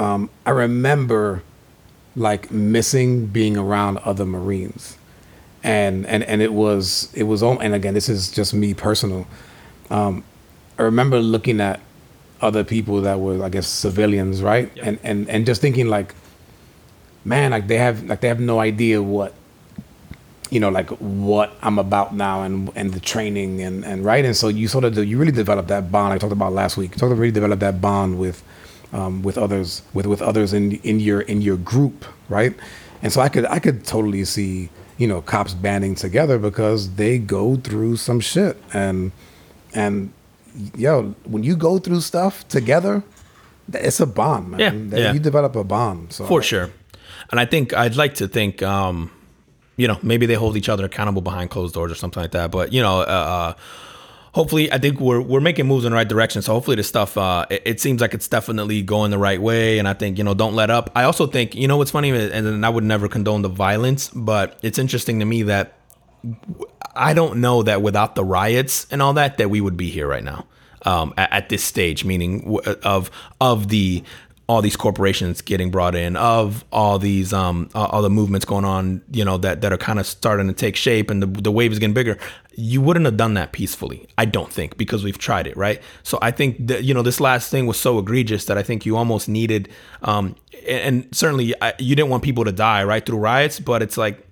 um, 0.00 0.28
I 0.44 0.50
remember 0.50 1.44
like 2.16 2.50
missing 2.50 3.26
being 3.26 3.56
around 3.56 3.98
other 3.98 4.26
Marines, 4.26 4.96
and 5.62 6.04
and 6.06 6.24
and 6.24 6.42
it 6.42 6.52
was 6.52 7.08
it 7.14 7.22
was 7.22 7.40
and 7.40 7.72
again 7.72 7.94
this 7.94 8.08
is 8.08 8.32
just 8.32 8.52
me 8.52 8.74
personal. 8.74 9.28
Um, 9.88 10.24
I 10.80 10.82
remember 10.82 11.20
looking 11.20 11.60
at 11.60 11.78
other 12.40 12.64
people 12.64 13.00
that 13.02 13.20
were 13.20 13.44
I 13.44 13.48
guess 13.48 13.68
civilians, 13.68 14.42
right, 14.42 14.72
and 14.82 14.98
and 15.04 15.30
and 15.30 15.46
just 15.46 15.60
thinking 15.60 15.86
like, 15.86 16.16
man, 17.24 17.52
like 17.52 17.68
they 17.68 17.78
have 17.78 18.02
like 18.02 18.22
they 18.22 18.26
have 18.26 18.40
no 18.40 18.58
idea 18.58 19.00
what 19.00 19.34
you 20.52 20.60
know 20.60 20.68
like 20.68 20.90
what 21.00 21.56
I'm 21.62 21.78
about 21.78 22.14
now 22.14 22.42
and 22.42 22.70
and 22.76 22.92
the 22.92 23.00
training 23.00 23.62
and 23.62 23.84
and 23.86 24.04
right? 24.04 24.22
And 24.22 24.36
so 24.36 24.48
you 24.48 24.68
sort 24.68 24.84
of 24.84 24.94
do, 24.94 25.02
you 25.02 25.16
really 25.18 25.32
develop 25.32 25.66
that 25.68 25.90
bond 25.90 26.12
I 26.12 26.18
talked 26.18 26.34
about 26.34 26.52
last 26.52 26.76
week 26.76 26.92
you 26.92 26.98
sort 26.98 27.10
of 27.10 27.18
really 27.18 27.32
develop 27.32 27.58
that 27.60 27.80
bond 27.80 28.18
with 28.18 28.44
um, 28.92 29.22
with 29.22 29.38
others 29.38 29.80
with 29.94 30.04
with 30.04 30.20
others 30.20 30.52
in 30.52 30.72
in 30.90 31.00
your 31.00 31.22
in 31.22 31.40
your 31.40 31.56
group 31.56 32.04
right? 32.28 32.54
And 33.02 33.10
so 33.12 33.22
I 33.22 33.30
could 33.30 33.46
I 33.46 33.58
could 33.60 33.86
totally 33.86 34.26
see 34.26 34.68
you 34.98 35.08
know 35.08 35.22
cops 35.22 35.54
banding 35.54 35.94
together 35.94 36.38
because 36.38 36.96
they 36.96 37.18
go 37.18 37.56
through 37.56 37.96
some 37.96 38.20
shit. 38.20 38.58
And 38.74 39.12
and 39.72 40.12
yo 40.76 41.14
when 41.24 41.42
you 41.42 41.56
go 41.56 41.78
through 41.78 42.02
stuff 42.02 42.46
together 42.48 43.02
it's 43.72 44.00
a 44.00 44.06
bond 44.06 44.50
man. 44.50 44.60
Yeah, 44.60 44.98
yeah. 44.98 45.12
you 45.14 45.18
develop 45.18 45.56
a 45.56 45.64
bond 45.64 46.12
so 46.12 46.26
for 46.26 46.42
sure. 46.42 46.68
And 47.30 47.40
I 47.40 47.46
think 47.46 47.72
I'd 47.72 47.96
like 47.96 48.14
to 48.16 48.28
think 48.28 48.62
um 48.62 49.10
you 49.82 49.88
know, 49.88 49.98
maybe 50.00 50.26
they 50.26 50.34
hold 50.34 50.56
each 50.56 50.68
other 50.68 50.84
accountable 50.84 51.22
behind 51.22 51.50
closed 51.50 51.74
doors 51.74 51.90
or 51.90 51.96
something 51.96 52.22
like 52.22 52.30
that. 52.30 52.52
But 52.52 52.72
you 52.72 52.80
know, 52.80 53.00
uh, 53.00 53.02
uh, 53.04 53.54
hopefully, 54.32 54.70
I 54.70 54.78
think 54.78 55.00
we're 55.00 55.20
we're 55.20 55.40
making 55.40 55.66
moves 55.66 55.84
in 55.84 55.90
the 55.90 55.96
right 55.96 56.08
direction. 56.08 56.40
So 56.40 56.52
hopefully, 56.52 56.76
this 56.76 56.86
stuff 56.86 57.18
uh, 57.18 57.46
it, 57.50 57.62
it, 57.64 57.80
seems 57.80 58.00
like 58.00 58.14
it's 58.14 58.28
definitely 58.28 58.82
going 58.82 59.10
the 59.10 59.18
right 59.18 59.42
way. 59.42 59.80
And 59.80 59.88
I 59.88 59.94
think 59.94 60.18
you 60.18 60.24
know, 60.24 60.34
don't 60.34 60.54
let 60.54 60.70
up. 60.70 60.90
I 60.94 61.02
also 61.02 61.26
think 61.26 61.56
you 61.56 61.66
know 61.66 61.78
what's 61.78 61.90
funny, 61.90 62.10
and 62.10 62.64
I 62.64 62.68
would 62.68 62.84
never 62.84 63.08
condone 63.08 63.42
the 63.42 63.48
violence, 63.48 64.08
but 64.10 64.56
it's 64.62 64.78
interesting 64.78 65.18
to 65.18 65.24
me 65.24 65.42
that 65.42 65.74
I 66.94 67.12
don't 67.12 67.40
know 67.40 67.64
that 67.64 67.82
without 67.82 68.14
the 68.14 68.22
riots 68.22 68.86
and 68.92 69.02
all 69.02 69.14
that, 69.14 69.38
that 69.38 69.50
we 69.50 69.60
would 69.60 69.76
be 69.76 69.90
here 69.90 70.06
right 70.06 70.22
now. 70.22 70.46
Um, 70.84 71.14
at, 71.16 71.32
at, 71.32 71.48
this 71.48 71.62
stage, 71.62 72.04
meaning 72.04 72.58
of 72.82 73.10
of 73.40 73.68
the 73.68 74.02
all 74.52 74.60
these 74.60 74.76
corporations 74.76 75.40
getting 75.40 75.70
brought 75.70 75.94
in, 75.94 76.14
of 76.14 76.62
all 76.70 76.98
these 76.98 77.32
um 77.32 77.70
all 77.74 78.02
the 78.02 78.10
movements 78.10 78.44
going 78.44 78.66
on, 78.66 79.00
you 79.10 79.24
know, 79.24 79.38
that 79.38 79.62
that 79.62 79.72
are 79.72 79.78
kind 79.78 79.98
of 79.98 80.06
starting 80.06 80.46
to 80.46 80.52
take 80.52 80.76
shape 80.76 81.10
and 81.10 81.22
the 81.22 81.26
the 81.26 81.50
wave 81.50 81.72
is 81.72 81.78
getting 81.78 81.94
bigger. 81.94 82.18
You 82.54 82.82
wouldn't 82.82 83.06
have 83.06 83.16
done 83.16 83.32
that 83.34 83.52
peacefully, 83.52 84.06
I 84.18 84.26
don't 84.26 84.52
think, 84.52 84.76
because 84.76 85.02
we've 85.02 85.16
tried 85.16 85.46
it, 85.46 85.56
right? 85.56 85.80
So 86.02 86.18
I 86.20 86.32
think 86.32 86.66
that 86.66 86.84
you 86.84 86.92
know 86.92 87.00
this 87.00 87.18
last 87.18 87.50
thing 87.50 87.66
was 87.66 87.80
so 87.80 87.98
egregious 87.98 88.44
that 88.44 88.58
I 88.58 88.62
think 88.62 88.84
you 88.84 88.94
almost 88.98 89.26
needed, 89.26 89.70
um, 90.02 90.36
and 90.68 91.08
certainly 91.12 91.54
I, 91.62 91.72
you 91.78 91.96
didn't 91.96 92.10
want 92.10 92.22
people 92.22 92.44
to 92.44 92.52
die 92.52 92.84
right 92.84 93.04
through 93.06 93.18
riots, 93.18 93.58
but 93.58 93.80
it's 93.80 93.96
like 93.96 94.28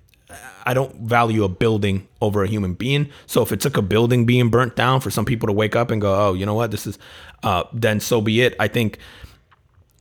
I 0.67 0.75
don't 0.75 0.95
value 0.97 1.45
a 1.45 1.49
building 1.49 2.07
over 2.21 2.45
a 2.45 2.49
human 2.49 2.75
being. 2.75 3.09
So 3.27 3.43
if 3.43 3.53
it 3.53 3.61
took 3.61 3.77
a 3.77 3.83
building 3.83 4.27
being 4.27 4.51
burnt 4.51 4.77
down 4.77 5.01
for 5.01 5.11
some 5.11 5.25
people 5.25 5.47
to 5.47 5.53
wake 5.53 5.75
up 5.75 5.91
and 5.91 6.01
go, 6.01 6.15
oh, 6.15 6.35
you 6.35 6.45
know 6.45 6.55
what, 6.55 6.71
this 6.71 6.87
is, 6.87 6.99
uh, 7.43 7.65
then 7.73 8.01
so 8.01 8.21
be 8.21 8.43
it. 8.43 8.55
I 8.61 8.69
think 8.69 8.99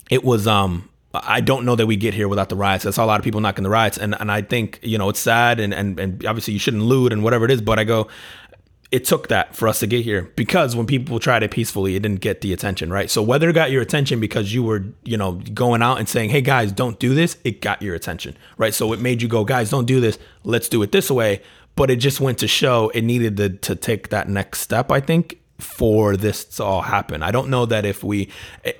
it 0.10 0.24
was 0.24 0.48
um 0.48 0.90
I 1.12 1.42
don't 1.42 1.66
know 1.66 1.76
that 1.76 1.88
we 1.88 1.96
get 1.96 2.14
here 2.14 2.28
without 2.28 2.50
the 2.50 2.56
riots. 2.56 2.86
I 2.86 2.92
saw 2.92 3.04
a 3.04 3.08
lot 3.08 3.20
of 3.20 3.24
people 3.24 3.42
knocking 3.42 3.64
the 3.64 3.70
riots, 3.70 3.98
and 3.98 4.16
and 4.20 4.32
I 4.32 4.42
think 4.42 4.80
you 4.84 4.98
know 4.98 5.10
it's 5.10 5.20
sad, 5.20 5.60
and 5.60 5.74
and 5.74 6.00
and 6.00 6.26
obviously 6.26 6.54
you 6.54 6.60
shouldn't 6.60 6.84
loot 6.84 7.12
and 7.12 7.24
whatever 7.24 7.46
it 7.46 7.52
is. 7.52 7.62
But 7.62 7.80
I 7.80 7.84
go, 7.84 8.08
it 8.92 9.06
took 9.06 9.28
that 9.30 9.56
for 9.56 9.68
us 9.68 9.80
to 9.80 9.88
get 9.88 10.04
here 10.04 10.32
because 10.36 10.76
when 10.76 10.86
people 10.86 11.20
tried 11.20 11.42
it 11.42 11.52
peacefully, 11.52 11.96
it 11.96 12.02
didn't 12.02 12.22
get 12.22 12.42
the 12.42 12.54
attention, 12.54 12.92
right? 12.92 13.10
So 13.10 13.24
whether 13.24 13.50
it 13.50 13.54
got 13.54 13.72
your 13.72 13.82
attention 13.82 14.20
because 14.20 14.54
you 14.54 14.62
were 14.62 14.86
you 15.04 15.18
know 15.18 15.34
going 15.54 15.82
out 15.82 15.98
and 15.98 16.08
saying, 16.08 16.30
hey 16.30 16.42
guys, 16.42 16.72
don't 16.72 17.00
do 17.00 17.16
this, 17.16 17.38
it 17.44 17.62
got 17.62 17.82
your 17.82 17.96
attention, 17.96 18.38
right? 18.58 18.74
So 18.74 18.94
it 18.94 19.00
made 19.00 19.22
you 19.22 19.28
go, 19.28 19.44
guys, 19.44 19.72
don't 19.72 19.86
do 19.86 20.00
this. 20.00 20.20
Let's 20.44 20.70
do 20.70 20.82
it 20.84 20.92
this 20.92 21.10
way. 21.10 21.42
But 21.76 21.90
it 21.90 21.96
just 21.96 22.20
went 22.20 22.40
to 22.40 22.48
show 22.48 22.90
it 22.90 23.04
needed 23.04 23.38
to, 23.38 23.50
to 23.50 23.76
take 23.76 24.10
that 24.10 24.28
next 24.28 24.60
step, 24.60 24.92
I 24.92 25.00
think, 25.00 25.40
for 25.60 26.16
this 26.16 26.46
to 26.46 26.64
all 26.64 26.82
happen. 26.82 27.22
I 27.22 27.32
don't 27.32 27.50
know 27.50 27.66
that 27.66 27.86
if 27.86 28.04
we 28.04 28.30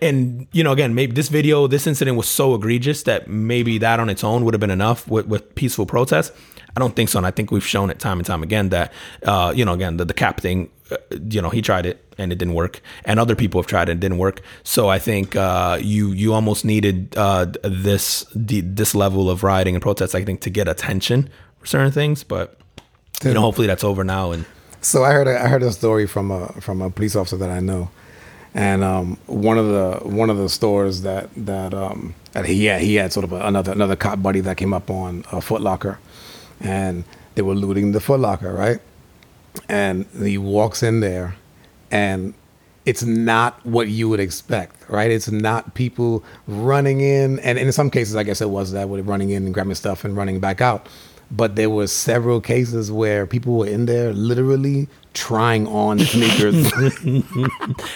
and 0.02 0.48
you 0.52 0.64
know 0.64 0.72
again 0.72 0.96
maybe 0.96 1.14
this 1.14 1.30
video 1.30 1.68
this 1.68 1.86
incident 1.86 2.18
was 2.18 2.28
so 2.28 2.56
egregious 2.56 3.04
that 3.04 3.28
maybe 3.28 3.78
that 3.80 4.00
on 4.00 4.10
its 4.10 4.24
own 4.24 4.46
would 4.46 4.54
have 4.54 4.62
been 4.62 4.72
enough 4.72 5.08
with, 5.08 5.28
with 5.28 5.56
peaceful 5.56 5.86
protests. 5.86 6.32
I 6.76 6.80
don't 6.80 6.96
think 6.96 7.10
so, 7.10 7.18
and 7.18 7.26
I 7.26 7.32
think 7.32 7.52
we've 7.52 7.66
shown 7.66 7.90
it 7.90 8.00
time 8.00 8.20
and 8.20 8.26
time 8.26 8.44
again 8.44 8.70
that 8.70 8.94
uh, 9.24 9.54
you 9.56 9.66
know 9.66 9.74
again 9.74 9.98
the 9.98 10.06
the 10.06 10.14
cap 10.14 10.40
thing, 10.40 10.70
uh, 10.92 10.98
you 11.30 11.42
know 11.42 11.50
he 11.50 11.62
tried 11.62 11.86
it 11.86 12.14
and 12.18 12.32
it 12.32 12.38
didn't 12.38 12.54
work, 12.54 12.82
and 13.06 13.20
other 13.20 13.36
people 13.36 13.62
have 13.62 13.68
tried 13.68 13.90
it 13.90 13.94
and 13.94 14.00
it 14.00 14.08
didn't 14.08 14.20
work. 14.20 14.42
So 14.64 14.88
I 14.88 15.00
think 15.00 15.36
uh, 15.36 15.80
you 15.82 16.12
you 16.12 16.34
almost 16.34 16.64
needed 16.64 17.16
uh, 17.18 17.48
this 17.64 18.26
the, 18.36 18.62
this 18.62 18.96
level 18.96 19.30
of 19.30 19.44
rioting 19.44 19.76
and 19.76 19.82
protests 19.82 20.16
I 20.16 20.24
think 20.24 20.42
to 20.42 20.50
get 20.50 20.68
attention 20.68 21.30
for 21.60 21.66
certain 21.66 21.92
things, 21.92 22.24
but 22.24 22.58
you 23.24 23.34
know 23.34 23.42
hopefully 23.42 23.68
that's 23.68 23.84
over 23.84 24.04
now 24.04 24.32
and 24.32 24.46
so 24.82 25.04
I 25.04 25.12
heard 25.12 25.28
a, 25.28 25.42
I 25.44 25.48
heard 25.48 25.64
a 25.64 25.72
story 25.72 26.08
from 26.08 26.32
a 26.32 26.48
from 26.62 26.82
a 26.82 26.90
police 26.90 27.16
officer 27.16 27.38
that 27.38 27.50
I 27.50 27.60
know, 27.60 27.90
and 28.54 28.84
um, 28.84 29.18
one 29.26 29.58
of 29.58 29.68
the 29.68 30.10
one 30.10 30.30
of 30.30 30.38
the 30.38 30.50
stores 30.50 31.02
that 31.02 31.30
that 31.36 31.74
um, 31.74 32.16
that 32.34 32.46
he 32.46 32.66
had 32.66 32.82
he 32.82 32.96
had 32.96 33.12
sort 33.12 33.24
of 33.24 33.34
a, 33.34 33.46
another 33.46 33.72
another 33.72 33.96
cop 33.96 34.22
buddy 34.22 34.40
that 34.42 34.58
came 34.58 34.74
up 34.74 34.90
on 34.90 35.26
a 35.32 35.42
Foot 35.42 35.62
Locker, 35.62 36.00
and 36.60 37.04
they 37.36 37.42
were 37.42 37.56
looting 37.56 37.92
the 37.92 38.00
Foot 38.00 38.20
Locker, 38.20 38.54
right? 38.54 38.80
And 39.68 40.06
he 40.18 40.38
walks 40.38 40.84
in 40.84 41.00
there, 41.02 41.36
and 41.92 42.34
it's 42.86 43.04
not 43.04 43.64
what 43.66 43.90
you 43.90 44.08
would 44.10 44.20
expect, 44.20 44.90
right? 44.90 45.12
It's 45.12 45.30
not 45.30 45.74
people 45.74 46.24
running 46.48 47.02
in, 47.02 47.40
and 47.40 47.60
in 47.60 47.72
some 47.72 47.90
cases, 47.90 48.16
I 48.16 48.24
guess 48.24 48.42
it 48.42 48.50
was 48.50 48.72
that 48.72 48.88
with 48.90 49.08
running 49.08 49.32
in 49.32 49.46
and 49.46 49.54
grabbing 49.54 49.76
stuff 49.76 50.06
and 50.06 50.16
running 50.16 50.40
back 50.40 50.62
out 50.62 50.88
but 51.32 51.56
there 51.56 51.70
were 51.70 51.88
several 51.88 52.42
cases 52.42 52.92
where 52.92 53.26
people 53.26 53.58
were 53.58 53.68
in 53.68 53.86
there 53.86 54.14
literally 54.14 54.88
trying 55.14 55.68
on 55.68 56.00
sneakers. 56.00 56.72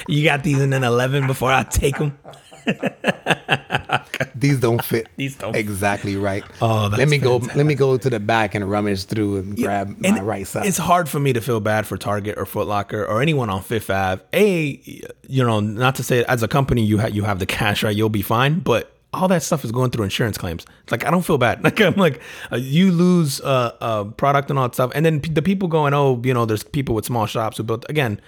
you 0.07 0.23
got 0.23 0.43
these 0.43 0.59
in 0.61 0.73
an 0.73 0.83
11 0.83 1.27
before 1.27 1.51
I 1.51 1.63
take 1.63 1.97
them. 1.97 2.17
these 4.35 4.59
don't 4.59 4.83
fit. 4.83 5.07
These 5.17 5.35
don't 5.35 5.55
exactly 5.55 6.15
right. 6.15 6.43
Oh, 6.61 6.87
let 6.87 7.09
me 7.09 7.19
fantastic. 7.19 7.51
go. 7.51 7.57
Let 7.57 7.65
me 7.65 7.75
go 7.75 7.97
to 7.97 8.09
the 8.09 8.19
back 8.19 8.55
and 8.55 8.69
rummage 8.69 9.05
through 9.05 9.37
and 9.37 9.57
yeah, 9.57 9.65
grab 9.65 9.87
and 10.03 10.15
my 10.17 10.21
right 10.21 10.47
side. 10.47 10.65
It's 10.65 10.77
hard 10.77 11.09
for 11.09 11.19
me 11.19 11.33
to 11.33 11.41
feel 11.41 11.59
bad 11.59 11.85
for 11.85 11.97
Target 11.97 12.37
or 12.37 12.45
Foot 12.45 12.67
Locker 12.67 13.05
or 13.05 13.21
anyone 13.21 13.49
on 13.49 13.61
Fifth 13.61 13.89
Ave. 13.89 14.21
A, 14.33 14.81
you 15.27 15.43
know, 15.43 15.59
not 15.59 15.95
to 15.95 16.03
say 16.03 16.23
as 16.25 16.43
a 16.43 16.47
company 16.47 16.83
you 16.83 16.99
have 16.99 17.13
you 17.13 17.23
have 17.23 17.39
the 17.39 17.45
cash 17.45 17.83
right, 17.83 17.95
you'll 17.95 18.09
be 18.09 18.21
fine. 18.21 18.59
But 18.59 18.92
all 19.13 19.27
that 19.27 19.43
stuff 19.43 19.63
is 19.63 19.71
going 19.71 19.91
through 19.91 20.03
insurance 20.03 20.37
claims. 20.37 20.65
It's 20.83 20.91
like 20.91 21.05
I 21.05 21.11
don't 21.11 21.23
feel 21.23 21.37
bad. 21.37 21.63
Like 21.63 21.79
I'm 21.79 21.95
like 21.95 22.21
uh, 22.51 22.57
you 22.57 22.91
lose 22.91 23.39
uh, 23.41 23.75
a 23.81 24.05
product 24.05 24.49
and 24.49 24.59
all 24.59 24.67
that 24.67 24.73
stuff, 24.73 24.91
and 24.95 25.05
then 25.05 25.21
p- 25.21 25.31
the 25.31 25.41
people 25.41 25.67
going, 25.67 25.93
oh, 25.93 26.21
you 26.23 26.33
know, 26.33 26.45
there's 26.45 26.63
people 26.63 26.95
with 26.95 27.05
small 27.05 27.25
shops 27.25 27.57
who 27.57 27.63
built. 27.63 27.85
Again, 27.89 28.19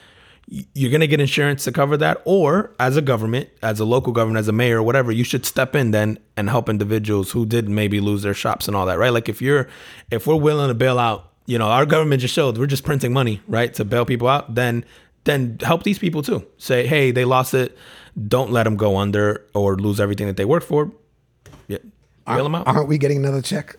you're 0.47 0.91
gonna 0.91 1.07
get 1.07 1.19
insurance 1.19 1.63
to 1.65 1.71
cover 1.71 1.97
that, 1.97 2.21
or 2.25 2.71
as 2.79 2.97
a 2.97 3.01
government, 3.01 3.49
as 3.61 3.79
a 3.79 3.85
local 3.85 4.13
government, 4.13 4.39
as 4.39 4.47
a 4.47 4.51
mayor, 4.51 4.79
or 4.79 4.83
whatever, 4.83 5.11
you 5.11 5.23
should 5.23 5.45
step 5.45 5.75
in 5.75 5.91
then 5.91 6.19
and 6.37 6.49
help 6.49 6.69
individuals 6.69 7.31
who 7.31 7.45
did 7.45 7.67
maybe 7.67 7.99
lose 7.99 8.21
their 8.21 8.33
shops 8.33 8.67
and 8.67 8.75
all 8.75 8.85
that, 8.85 8.97
right? 8.97 9.11
Like 9.11 9.27
if 9.27 9.41
you're 9.41 9.67
if 10.11 10.27
we're 10.27 10.35
willing 10.35 10.67
to 10.67 10.75
bail 10.75 10.99
out, 10.99 11.31
you 11.45 11.57
know, 11.57 11.67
our 11.67 11.85
government 11.85 12.21
just 12.21 12.33
showed 12.33 12.57
we're 12.57 12.67
just 12.67 12.83
printing 12.83 13.11
money, 13.11 13.41
right, 13.47 13.73
to 13.73 13.85
bail 13.85 14.05
people 14.05 14.27
out, 14.27 14.55
then 14.55 14.85
then 15.25 15.57
help 15.61 15.83
these 15.83 15.99
people 15.99 16.21
too. 16.21 16.45
Say, 16.57 16.87
hey, 16.87 17.11
they 17.11 17.25
lost 17.25 17.53
it. 17.53 17.77
Don't 18.27 18.51
let 18.51 18.63
them 18.63 18.77
go 18.77 18.97
under 18.97 19.45
or 19.53 19.75
lose 19.77 19.99
everything 19.99 20.27
that 20.27 20.37
they 20.37 20.45
work 20.45 20.63
for. 20.63 20.91
Yeah, 21.67 21.79
bail 22.25 22.43
them 22.43 22.55
out. 22.55 22.67
Aren't 22.67 22.87
we 22.87 22.97
getting 22.97 23.17
another 23.17 23.41
check? 23.41 23.75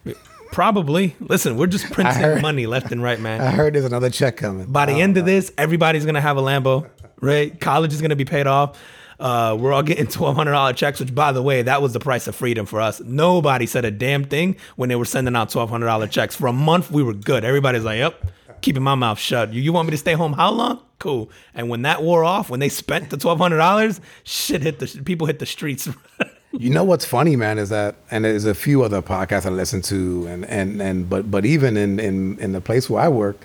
Probably. 0.53 1.16
Listen, 1.20 1.57
we're 1.57 1.66
just 1.66 1.84
printing 1.93 2.14
heard- 2.14 2.43
money 2.43 2.66
left 2.66 2.93
and 2.93 3.03
right, 3.03 3.18
man. 3.20 3.41
I 3.41 3.51
heard 3.51 3.74
there's 3.74 3.84
another 3.84 4.11
check 4.11 4.37
coming. 4.37 4.66
By 4.66 4.87
the 4.87 4.93
end 5.01 5.16
of 5.16 5.24
this, 5.24 5.53
everybody's 5.59 6.05
gonna 6.05 6.20
have 6.20 6.37
a 6.37 6.43
Lambo, 6.43 6.89
right? 7.20 7.59
College 7.61 7.93
is 7.93 8.01
gonna 8.03 8.16
be 8.16 8.24
paid 8.24 8.47
off. 8.47 8.78
Uh, 9.18 9.57
we're 9.59 9.72
all 9.72 9.82
getting 9.82 10.07
twelve 10.09 10.37
hundred 10.37 10.53
dollar 10.53 10.72
checks, 10.74 11.01
which, 11.01 11.14
by 11.14 11.32
the 11.32 11.43
way, 11.43 11.62
that 11.62 11.80
was 11.80 11.93
the 11.95 12.01
price 12.01 12.26
of 12.28 12.37
freedom 12.37 12.66
for 12.66 12.80
us. 12.80 13.01
Nobody 13.01 13.64
said 13.66 13.84
a 13.87 13.91
damn 13.91 14.24
thing 14.24 14.57
when 14.76 14.89
they 14.91 14.97
were 14.97 15.05
sending 15.07 15.34
out 15.34 15.49
twelve 15.51 15.70
hundred 15.70 15.87
dollar 15.87 16.07
checks 16.07 16.37
for 16.37 16.47
a 16.47 16.53
month. 16.53 16.91
We 16.91 17.03
were 17.03 17.14
good. 17.14 17.43
Everybody's 17.45 17.84
like, 17.84 17.99
"Yep, 17.99 18.30
keeping 18.67 18.83
my 18.83 18.95
mouth 18.95 19.19
shut." 19.19 19.53
You, 19.55 19.62
you 19.62 19.73
want 19.73 19.87
me 19.87 19.93
to 19.93 19.97
stay 19.97 20.12
home? 20.12 20.35
How 20.35 20.51
long? 20.51 20.81
Cool. 20.99 21.31
And 21.55 21.69
when 21.69 21.83
that 21.83 22.03
wore 22.03 22.25
off, 22.25 22.51
when 22.51 22.61
they 22.61 22.69
spent 22.69 23.11
the 23.11 23.17
twelve 23.17 23.39
hundred 23.39 23.59
dollars, 23.59 24.01
shit 24.25 24.62
hit 24.62 24.79
the 24.79 25.03
people 25.05 25.27
hit 25.27 25.39
the 25.39 25.47
streets. 25.47 25.89
You 26.59 26.71
know 26.71 26.85
what's 26.85 27.05
funny, 27.05 27.37
man, 27.37 27.59
is 27.59 27.69
that, 27.69 27.97
and 28.11 28.25
there's 28.25 28.47
a 28.47 28.55
few 28.55 28.83
other 28.83 29.03
podcasts 29.03 29.45
I 29.45 29.51
listen 29.51 29.83
to, 29.83 30.27
and 30.27 30.47
and 30.47 30.81
and 30.81 31.07
but 31.07 31.31
but 31.31 31.45
even 31.45 31.77
in 31.77 32.01
in 32.01 32.39
in 32.39 32.53
the 32.53 32.62
place 32.62 32.89
where 32.89 33.03
I 33.03 33.09
work, 33.09 33.37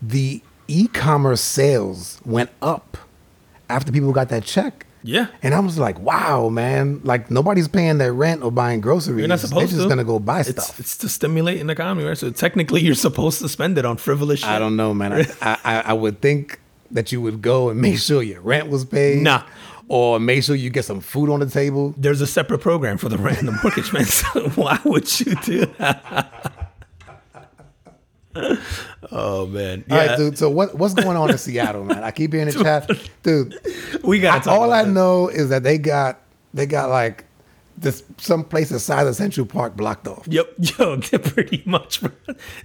the 0.00 0.40
e-commerce 0.68 1.40
sales 1.40 2.20
went 2.24 2.50
up 2.62 2.96
after 3.68 3.90
people 3.90 4.12
got 4.12 4.28
that 4.28 4.44
check. 4.44 4.86
Yeah. 5.02 5.28
And 5.42 5.54
I 5.54 5.60
was 5.60 5.78
like, 5.78 5.98
wow, 6.00 6.48
man, 6.48 7.00
like 7.04 7.30
nobody's 7.30 7.68
paying 7.68 7.98
their 7.98 8.12
rent 8.12 8.42
or 8.42 8.50
buying 8.50 8.80
groceries. 8.80 9.18
You're 9.18 9.28
not 9.28 9.40
supposed 9.40 9.72
They're 9.72 9.78
just 9.78 9.82
to. 9.82 9.88
gonna 9.88 10.04
go 10.04 10.18
buy 10.18 10.40
it's, 10.40 10.50
stuff. 10.50 10.78
It's 10.80 10.96
to 10.98 11.08
stimulate 11.08 11.60
an 11.60 11.70
economy, 11.70 12.04
right? 12.04 12.18
So 12.18 12.30
technically, 12.30 12.80
you're 12.82 12.94
supposed 12.94 13.40
to 13.40 13.48
spend 13.48 13.78
it 13.78 13.84
on 13.84 13.96
frivolous 13.96 14.40
shit. 14.40 14.48
I 14.48 14.58
don't 14.58 14.76
know, 14.76 14.92
man. 14.94 15.12
I, 15.40 15.58
I 15.64 15.80
I 15.86 15.92
would 15.92 16.20
think 16.20 16.60
that 16.90 17.12
you 17.12 17.20
would 17.20 17.42
go 17.42 17.68
and 17.70 17.80
make 17.80 17.98
sure 17.98 18.22
your 18.22 18.40
rent 18.40 18.68
was 18.68 18.84
paid. 18.84 19.22
Nah. 19.22 19.42
Or 19.90 20.20
make 20.20 20.42
sure 20.42 20.54
you 20.54 20.68
get 20.68 20.84
some 20.84 21.00
food 21.00 21.30
on 21.30 21.40
the 21.40 21.46
table. 21.46 21.94
there's 21.96 22.20
a 22.20 22.26
separate 22.26 22.58
program 22.58 22.98
for 22.98 23.08
the 23.08 23.16
rent 23.16 23.38
and 23.38 23.48
the 23.48 23.58
mortgage, 23.62 23.90
man. 23.92 24.04
So 24.06 24.48
why 24.50 24.78
would 24.84 25.20
you 25.20 25.34
do 25.36 25.64
that? 25.78 26.52
oh 29.12 29.46
man, 29.46 29.84
All 29.90 29.96
yeah, 29.96 30.06
right, 30.06 30.16
dude. 30.16 30.38
So 30.38 30.50
what 30.50 30.74
what's 30.76 30.94
going 30.94 31.16
on 31.16 31.30
in 31.30 31.38
Seattle, 31.38 31.84
man? 31.84 32.04
I 32.04 32.10
keep 32.10 32.32
hearing 32.32 32.48
the 32.48 32.62
chat, 32.62 32.90
dude. 33.22 33.54
we 34.04 34.20
got 34.20 34.46
I- 34.46 34.52
all 34.54 34.72
I 34.72 34.84
know 34.84 35.28
is 35.28 35.48
that 35.50 35.62
they 35.62 35.78
got 35.78 36.20
they 36.54 36.66
got 36.66 36.90
like 36.90 37.24
this 37.80 38.02
some 38.16 38.42
place 38.42 38.72
inside 38.72 39.06
of 39.06 39.14
Central 39.14 39.46
Park 39.46 39.76
blocked 39.76 40.08
off. 40.08 40.26
Yep, 40.26 40.54
yo, 40.78 40.96
they're 40.96 41.20
pretty 41.20 41.62
much, 41.64 42.00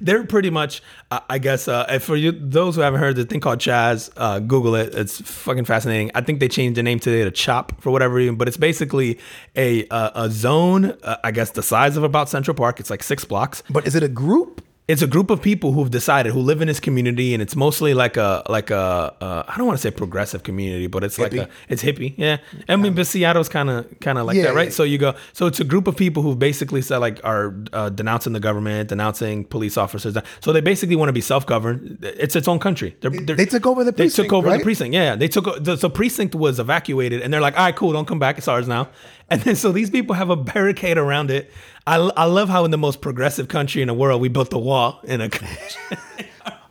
they're 0.02 0.24
pretty 0.24 0.50
much. 0.50 0.82
Uh, 1.12 1.20
I 1.30 1.38
guess 1.38 1.68
uh, 1.68 2.00
for 2.00 2.16
you, 2.16 2.32
those 2.32 2.76
who 2.76 2.82
haven't 2.82 3.00
heard 3.00 3.16
the 3.16 3.24
thing 3.24 3.40
called 3.40 3.60
Chaz, 3.60 4.10
uh, 4.18 4.40
Google 4.40 4.74
it. 4.74 4.96
It's 4.96 5.22
fucking 5.22 5.66
fascinating. 5.66 6.10
I 6.16 6.22
think 6.22 6.40
they 6.40 6.48
changed 6.48 6.78
the 6.78 6.84
name 6.84 7.00
today 7.00 7.24
to 7.24 7.30
Chop 7.30 7.80
for 7.80 7.92
whatever 7.92 8.16
reason, 8.16 8.38
but 8.38 8.48
it's 8.48 8.58
basically 8.58 9.20
a 9.56 9.88
uh, 9.90 10.24
a 10.26 10.30
zone. 10.32 10.98
Uh, 11.04 11.18
I 11.24 11.30
guess 11.30 11.52
the 11.52 11.62
size 11.62 11.96
of 11.96 12.04
about 12.04 12.28
Central 12.28 12.56
Park. 12.56 12.80
It's 12.80 12.90
like 12.90 13.04
six 13.04 13.24
blocks. 13.24 13.62
But 13.70 13.86
is 13.86 13.94
it 13.94 14.02
a 14.02 14.08
group? 14.10 14.64
It's 14.86 15.02
a 15.02 15.08
group 15.08 15.30
of 15.30 15.42
people 15.42 15.72
who've 15.72 15.90
decided 15.92 16.34
who 16.34 16.42
live 16.42 16.62
in 16.62 16.68
this 16.68 16.82
community 16.82 17.34
and 17.34 17.42
it's 17.42 17.56
mostly 17.56 17.94
like 17.94 18.18
a 18.18 18.44
like 18.50 18.70
a 18.70 19.16
uh, 19.22 19.44
I 19.48 19.56
don't 19.58 19.66
want 19.66 19.78
to 19.80 19.82
say 19.82 19.92
progressive 19.92 20.44
community 20.44 20.88
but 20.88 21.06
it's 21.06 21.18
like 21.18 21.34
a 21.34 21.48
it's 21.70 21.82
hippie 21.82 22.14
yeah. 22.18 22.38
I 22.68 22.76
mean 22.76 22.94
but 22.94 23.08
Seattle's 23.08 23.48
kind 23.48 23.70
of 23.70 23.88
kind 24.02 24.18
of 24.18 24.26
like 24.26 24.36
Yeah, 24.36 24.44
that 24.48 24.56
right? 24.56 24.68
yeah. 24.68 24.74
so 24.74 24.84
you 24.84 24.98
go 24.98 25.16
so 25.32 25.46
it's 25.46 25.62
a 25.62 25.64
group 25.64 25.88
of 25.88 25.96
people 25.96 26.22
who 26.22 26.36
basically 26.36 26.82
said 26.82 26.98
like 26.98 27.22
are 27.24 27.56
uh, 27.72 27.90
denouncing 27.90 28.34
the 28.34 28.42
government 28.42 28.90
denouncing 28.90 29.46
police 29.46 29.78
officers 29.78 30.18
so 30.42 30.52
they 30.52 30.62
basically 30.62 30.98
want 30.98 31.08
to 31.10 31.14
be 31.14 31.22
self-governed. 31.22 32.00
It's 32.02 32.36
its 32.36 32.48
own 32.50 32.60
country. 32.60 32.96
They're, 33.00 33.12
they're, 33.12 33.36
They 33.38 33.46
took 33.46 33.66
over 33.66 33.84
the 33.86 33.94
precinct, 33.94 34.18
they 34.18 34.24
took 34.24 34.34
over 34.34 34.48
right? 34.50 34.58
the 34.58 34.64
precinct 34.64 34.94
yeah 34.94 35.16
they 35.16 35.30
took 35.30 35.64
the 35.64 35.78
so 35.78 35.88
precinct 35.88 36.36
was 36.36 36.60
evacuated 36.60 37.22
and 37.22 37.34
they're 37.34 37.42
like 37.42 37.58
all 37.58 37.66
right 37.66 37.76
cool 37.76 37.94
don't 37.94 38.08
come 38.08 38.20
back 38.20 38.38
it's 38.38 38.50
ours 38.50 38.68
now. 38.68 38.90
And 39.30 39.42
then 39.42 39.56
so 39.56 39.72
these 39.72 39.90
people 39.90 40.14
have 40.16 40.30
a 40.30 40.36
barricade 40.36 40.98
around 40.98 41.32
it 41.32 41.50
I, 41.86 41.96
I 41.98 42.26
love 42.26 42.50
how 42.50 42.64
in 42.66 42.72
the 42.72 42.78
most 42.78 43.02
progressive 43.02 43.48
country 43.50 43.82
in 43.82 43.88
the 43.88 43.94
world 43.94 44.22
we 44.22 44.30
built 44.30 44.54
a 44.54 44.58
wall 44.58 45.00
in 45.04 45.22
a 45.22 45.30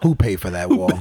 Who 0.03 0.15
paid 0.15 0.41
for 0.41 0.51
that 0.51 0.71
wall? 0.71 0.91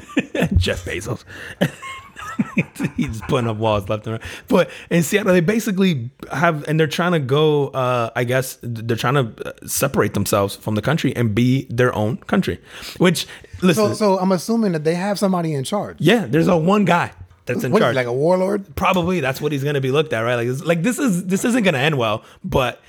Jeff 0.57 0.85
Bezos. 0.85 1.23
He's 2.97 3.21
putting 3.21 3.49
up 3.49 3.57
walls 3.57 3.87
left 3.89 4.05
and 4.07 4.13
right. 4.13 4.21
But 4.47 4.69
in 4.89 5.03
Seattle, 5.03 5.33
they 5.33 5.39
basically 5.41 6.09
have, 6.31 6.67
and 6.67 6.79
they're 6.79 6.87
trying 6.87 7.11
to 7.13 7.19
go. 7.19 7.67
Uh, 7.69 8.09
I 8.15 8.23
guess 8.23 8.57
they're 8.61 8.97
trying 8.97 9.13
to 9.15 9.47
uh, 9.49 9.67
separate 9.67 10.13
themselves 10.13 10.55
from 10.55 10.75
the 10.75 10.81
country 10.81 11.15
and 11.15 11.33
be 11.35 11.65
their 11.69 11.93
own 11.95 12.17
country. 12.17 12.59
Which, 12.97 13.27
listen, 13.61 13.89
so 13.89 13.93
so 13.93 14.19
I'm 14.19 14.31
assuming 14.31 14.71
that 14.73 14.83
they 14.83 14.95
have 14.95 15.19
somebody 15.19 15.53
in 15.53 15.63
charge. 15.63 15.97
yeah, 15.99 16.25
there's 16.27 16.47
a 16.47 16.57
one 16.57 16.85
guy 16.85 17.11
that's 17.45 17.63
in 17.63 17.71
What 17.71 17.81
is 17.81 17.83
charge. 17.85 17.93
he, 17.93 17.97
like 17.97 18.07
a 18.07 18.13
warlord? 18.13 18.75
Probably 18.75 19.19
that's 19.19 19.39
what 19.41 19.51
he's 19.51 19.63
gonna 19.63 19.81
be 19.81 19.91
looked 19.91 20.13
at, 20.13 20.21
right? 20.21 20.35
Like, 20.35 20.65
like 20.65 20.83
this 20.83 20.99
is 20.99 21.25
this 21.27 21.45
isn't 21.45 21.63
gonna 21.63 21.79
end 21.79 21.97
well, 21.97 22.23
but. 22.43 22.81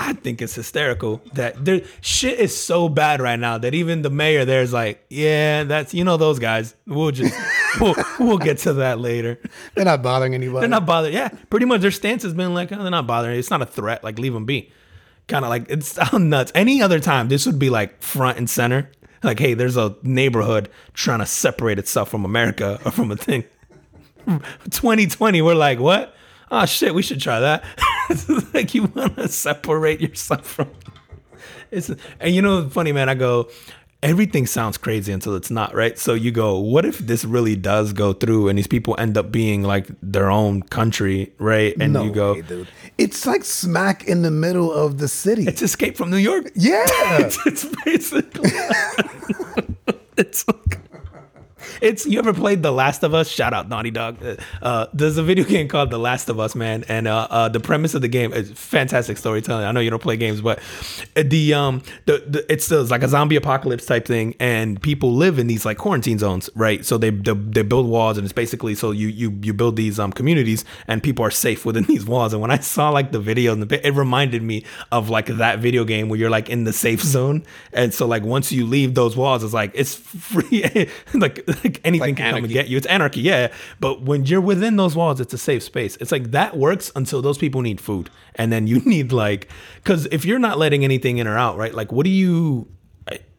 I 0.00 0.12
think 0.12 0.40
it's 0.40 0.54
hysterical 0.54 1.20
that 1.32 1.64
there 1.64 1.82
shit 2.02 2.38
is 2.38 2.56
so 2.56 2.88
bad 2.88 3.20
right 3.20 3.38
now 3.38 3.58
that 3.58 3.74
even 3.74 4.02
the 4.02 4.10
mayor 4.10 4.44
there's 4.44 4.72
like, 4.72 5.04
yeah, 5.10 5.64
that's 5.64 5.92
you 5.92 6.04
know 6.04 6.16
those 6.16 6.38
guys. 6.38 6.76
We'll 6.86 7.10
just 7.10 7.34
we'll, 7.80 7.96
we'll 8.20 8.38
get 8.38 8.58
to 8.58 8.74
that 8.74 9.00
later. 9.00 9.40
They're 9.74 9.84
not 9.84 10.00
bothering 10.00 10.34
anybody. 10.34 10.60
They're 10.60 10.68
not 10.68 10.86
bothered. 10.86 11.12
Yeah, 11.12 11.30
pretty 11.50 11.66
much 11.66 11.80
their 11.80 11.90
stance 11.90 12.22
has 12.22 12.32
been 12.32 12.54
like, 12.54 12.70
oh, 12.70 12.80
they're 12.80 12.92
not 12.92 13.08
bothering. 13.08 13.40
It's 13.40 13.50
not 13.50 13.60
a 13.60 13.66
threat. 13.66 14.04
Like 14.04 14.20
leave 14.20 14.32
them 14.32 14.44
be. 14.44 14.70
Kind 15.26 15.44
of 15.44 15.48
like 15.48 15.66
it's 15.68 15.88
sound 15.92 16.30
nuts. 16.30 16.52
Any 16.54 16.80
other 16.80 17.00
time, 17.00 17.28
this 17.28 17.44
would 17.44 17.58
be 17.58 17.68
like 17.68 18.00
front 18.00 18.38
and 18.38 18.48
center. 18.48 18.92
Like, 19.24 19.40
hey, 19.40 19.54
there's 19.54 19.76
a 19.76 19.96
neighborhood 20.04 20.70
trying 20.94 21.18
to 21.18 21.26
separate 21.26 21.80
itself 21.80 22.08
from 22.08 22.24
America 22.24 22.78
or 22.84 22.92
from 22.92 23.10
a 23.10 23.16
thing. 23.16 23.42
2020, 24.26 25.42
we're 25.42 25.54
like, 25.56 25.80
what? 25.80 26.14
Oh 26.50 26.64
shit, 26.66 26.94
we 26.94 27.02
should 27.02 27.20
try 27.20 27.40
that. 27.40 27.64
It's 28.10 28.28
like 28.54 28.74
you 28.74 28.84
want 28.84 29.16
to 29.16 29.28
separate 29.28 30.00
yourself 30.00 30.46
from. 30.46 30.70
It's 31.70 31.90
and 32.18 32.34
you 32.34 32.40
know, 32.40 32.66
funny 32.70 32.92
man. 32.92 33.10
I 33.10 33.14
go, 33.14 33.50
everything 34.02 34.46
sounds 34.46 34.78
crazy 34.78 35.12
until 35.12 35.34
it's 35.36 35.50
not, 35.50 35.74
right? 35.74 35.98
So 35.98 36.14
you 36.14 36.30
go, 36.30 36.58
what 36.58 36.86
if 36.86 36.96
this 36.96 37.26
really 37.26 37.56
does 37.56 37.92
go 37.92 38.14
through 38.14 38.48
and 38.48 38.56
these 38.58 38.66
people 38.66 38.96
end 38.98 39.18
up 39.18 39.30
being 39.30 39.62
like 39.62 39.86
their 40.02 40.30
own 40.30 40.62
country, 40.62 41.30
right? 41.38 41.74
And 41.78 41.92
no 41.92 42.04
you 42.04 42.10
go, 42.12 42.32
way, 42.34 42.40
dude. 42.40 42.68
It's 42.96 43.26
like 43.26 43.44
smack 43.44 44.04
in 44.04 44.22
the 44.22 44.30
middle 44.30 44.72
of 44.72 44.96
the 44.96 45.08
city. 45.08 45.46
it's 45.46 45.60
Escape 45.60 45.94
from 45.98 46.10
New 46.10 46.16
York. 46.16 46.50
yeah. 46.54 46.86
it's, 46.88 47.38
it's 47.46 47.66
basically 47.84 48.50
it's 50.16 50.48
like 50.48 50.78
it's 51.80 52.06
you 52.06 52.18
ever 52.18 52.32
played 52.32 52.62
The 52.62 52.72
Last 52.72 53.02
of 53.02 53.14
Us? 53.14 53.28
Shout 53.28 53.52
out 53.52 53.68
Naughty 53.68 53.90
Dog. 53.90 54.22
Uh, 54.24 54.36
Uh, 54.62 54.86
there's 54.92 55.16
a 55.18 55.22
video 55.22 55.44
game 55.54 55.68
called 55.68 55.90
The 55.90 55.98
Last 55.98 56.28
of 56.28 56.38
Us, 56.40 56.54
man, 56.54 56.84
and 56.88 57.06
uh, 57.08 57.26
uh, 57.30 57.48
the 57.48 57.60
premise 57.60 57.94
of 57.94 58.02
the 58.02 58.08
game 58.08 58.32
is 58.32 58.50
fantastic 58.52 59.16
storytelling. 59.16 59.64
I 59.64 59.72
know 59.72 59.80
you 59.80 59.90
don't 59.90 60.02
play 60.02 60.16
games, 60.16 60.40
but 60.40 60.60
the 61.14 61.54
um 61.54 61.82
the, 62.06 62.24
the 62.26 62.52
it's, 62.52 62.70
it's 62.70 62.90
like 62.90 63.02
a 63.02 63.08
zombie 63.08 63.36
apocalypse 63.36 63.86
type 63.86 64.06
thing, 64.06 64.34
and 64.40 64.80
people 64.82 65.14
live 65.14 65.38
in 65.38 65.46
these 65.46 65.64
like 65.64 65.78
quarantine 65.78 66.18
zones, 66.18 66.50
right? 66.54 66.84
So 66.84 66.98
they 66.98 67.10
they, 67.10 67.32
they 67.32 67.62
build 67.62 67.86
walls, 67.88 68.18
and 68.18 68.24
it's 68.24 68.32
basically 68.32 68.74
so 68.74 68.90
you 68.90 69.08
you 69.08 69.38
you 69.42 69.52
build 69.54 69.76
these 69.76 69.98
um 69.98 70.12
communities, 70.12 70.64
and 70.86 71.02
people 71.02 71.24
are 71.24 71.30
safe 71.30 71.64
within 71.64 71.84
these 71.92 72.04
walls. 72.04 72.32
And 72.32 72.42
when 72.42 72.50
I 72.50 72.58
saw 72.58 72.90
like 72.90 73.12
the 73.12 73.20
video, 73.20 73.56
it 73.62 73.94
reminded 73.94 74.42
me 74.42 74.64
of 74.92 75.08
like 75.08 75.26
that 75.26 75.58
video 75.60 75.84
game 75.84 76.08
where 76.08 76.18
you're 76.18 76.30
like 76.30 76.48
in 76.48 76.64
the 76.64 76.72
safe 76.72 77.02
zone, 77.02 77.44
and 77.72 77.92
so 77.94 78.06
like 78.06 78.22
once 78.22 78.50
you 78.52 78.66
leave 78.66 78.94
those 78.94 79.16
walls, 79.16 79.44
it's 79.44 79.54
like 79.54 79.72
it's 79.74 79.94
free, 80.30 80.64
like 81.14 81.44
like 81.64 81.80
anything 81.84 82.00
Like 82.00 82.16
can 82.16 82.34
come 82.34 82.44
and 82.44 82.52
get 82.52 82.68
you. 82.68 82.76
It's 82.76 82.86
anarchy, 82.86 83.20
yeah. 83.20 83.52
But 83.80 84.02
when 84.02 84.24
you're 84.26 84.40
within 84.40 84.76
those 84.76 84.94
walls, 84.96 85.20
it's 85.20 85.32
a 85.34 85.38
safe 85.38 85.62
space. 85.62 85.96
It's 86.00 86.12
like 86.12 86.30
that 86.32 86.56
works 86.56 86.90
until 86.96 87.22
those 87.22 87.38
people 87.38 87.60
need 87.62 87.80
food, 87.80 88.10
and 88.36 88.52
then 88.52 88.66
you 88.66 88.80
need 88.84 89.12
like, 89.12 89.48
because 89.76 90.06
if 90.12 90.24
you're 90.24 90.38
not 90.38 90.58
letting 90.58 90.84
anything 90.84 91.18
in 91.18 91.26
or 91.26 91.36
out, 91.38 91.56
right? 91.56 91.74
Like, 91.74 91.92
what 91.92 92.04
do 92.04 92.10
you? 92.10 92.68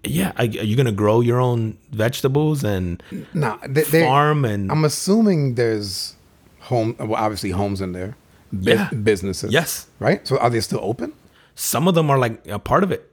Yeah, 0.06 0.32
are 0.38 0.46
you 0.46 0.78
gonna 0.78 0.94
grow 0.94 1.20
your 1.20 1.42
own 1.42 1.78
vegetables 1.92 2.64
and 2.64 3.04
Nah, 3.34 3.58
they, 3.68 3.84
farm 3.84 4.46
and 4.46 4.72
I'm 4.72 4.86
assuming 4.86 5.56
there's 5.56 6.16
home. 6.62 6.96
Well, 6.98 7.16
obviously 7.16 7.50
homes 7.52 7.82
in 7.82 7.92
there. 7.92 8.16
Bu- 8.54 8.72
Yeah. 8.72 8.90
Businesses. 8.92 9.52
Yes. 9.52 9.88
Right. 10.00 10.26
So 10.26 10.38
are 10.38 10.50
they 10.50 10.62
still 10.62 10.80
open? 10.82 11.12
some 11.56 11.90
of 11.90 11.96
them 11.96 12.10
are 12.10 12.18
like 12.18 12.48
a 12.48 12.58
part 12.58 12.84
of 12.86 12.94
it, 12.94 13.12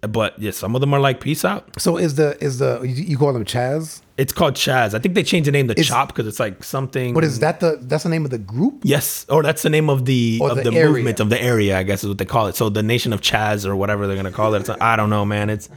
but 0.00 0.38
yeah, 0.38 0.50
some 0.50 0.74
of 0.74 0.80
them 0.80 0.94
are 0.94 0.98
like 1.00 1.20
peace 1.20 1.44
out. 1.44 1.68
So 1.78 1.98
is 1.98 2.14
the 2.14 2.42
is 2.42 2.58
the 2.58 2.80
you, 2.80 3.04
you 3.04 3.18
call 3.18 3.34
them 3.34 3.44
Chaz? 3.44 4.00
It's 4.16 4.32
called 4.32 4.54
Chaz. 4.54 4.94
I 4.94 5.00
think 5.00 5.16
they 5.16 5.24
changed 5.24 5.48
the 5.48 5.52
name 5.52 5.66
to 5.68 5.78
Is- 5.78 5.88
Chop 5.88 6.08
because 6.08 6.26
it's 6.28 6.38
like 6.38 6.62
something. 6.62 7.14
But 7.14 7.24
is 7.24 7.40
that 7.40 7.58
the 7.60 7.78
that's 7.82 8.04
the 8.04 8.08
name 8.08 8.24
of 8.24 8.30
the 8.30 8.38
group? 8.38 8.82
Yes, 8.84 9.26
or 9.28 9.42
that's 9.42 9.62
the 9.62 9.70
name 9.70 9.90
of 9.90 10.04
the 10.04 10.38
Or 10.40 10.50
of 10.50 10.56
the 10.58 10.64
the, 10.64 10.70
movement 10.70 11.18
of 11.18 11.30
the 11.30 11.42
area. 11.42 11.76
I 11.76 11.82
guess 11.82 12.04
is 12.04 12.08
what 12.08 12.18
they 12.18 12.24
call 12.24 12.46
it. 12.46 12.54
So 12.54 12.68
the 12.68 12.82
nation 12.82 13.12
of 13.12 13.20
Chaz 13.20 13.66
or 13.66 13.74
whatever 13.74 14.06
they're 14.06 14.16
gonna 14.16 14.30
call 14.30 14.54
it. 14.54 14.60
It's, 14.60 14.70
I 14.70 14.94
don't 14.94 15.10
know, 15.10 15.24
man. 15.24 15.50
It's 15.50 15.68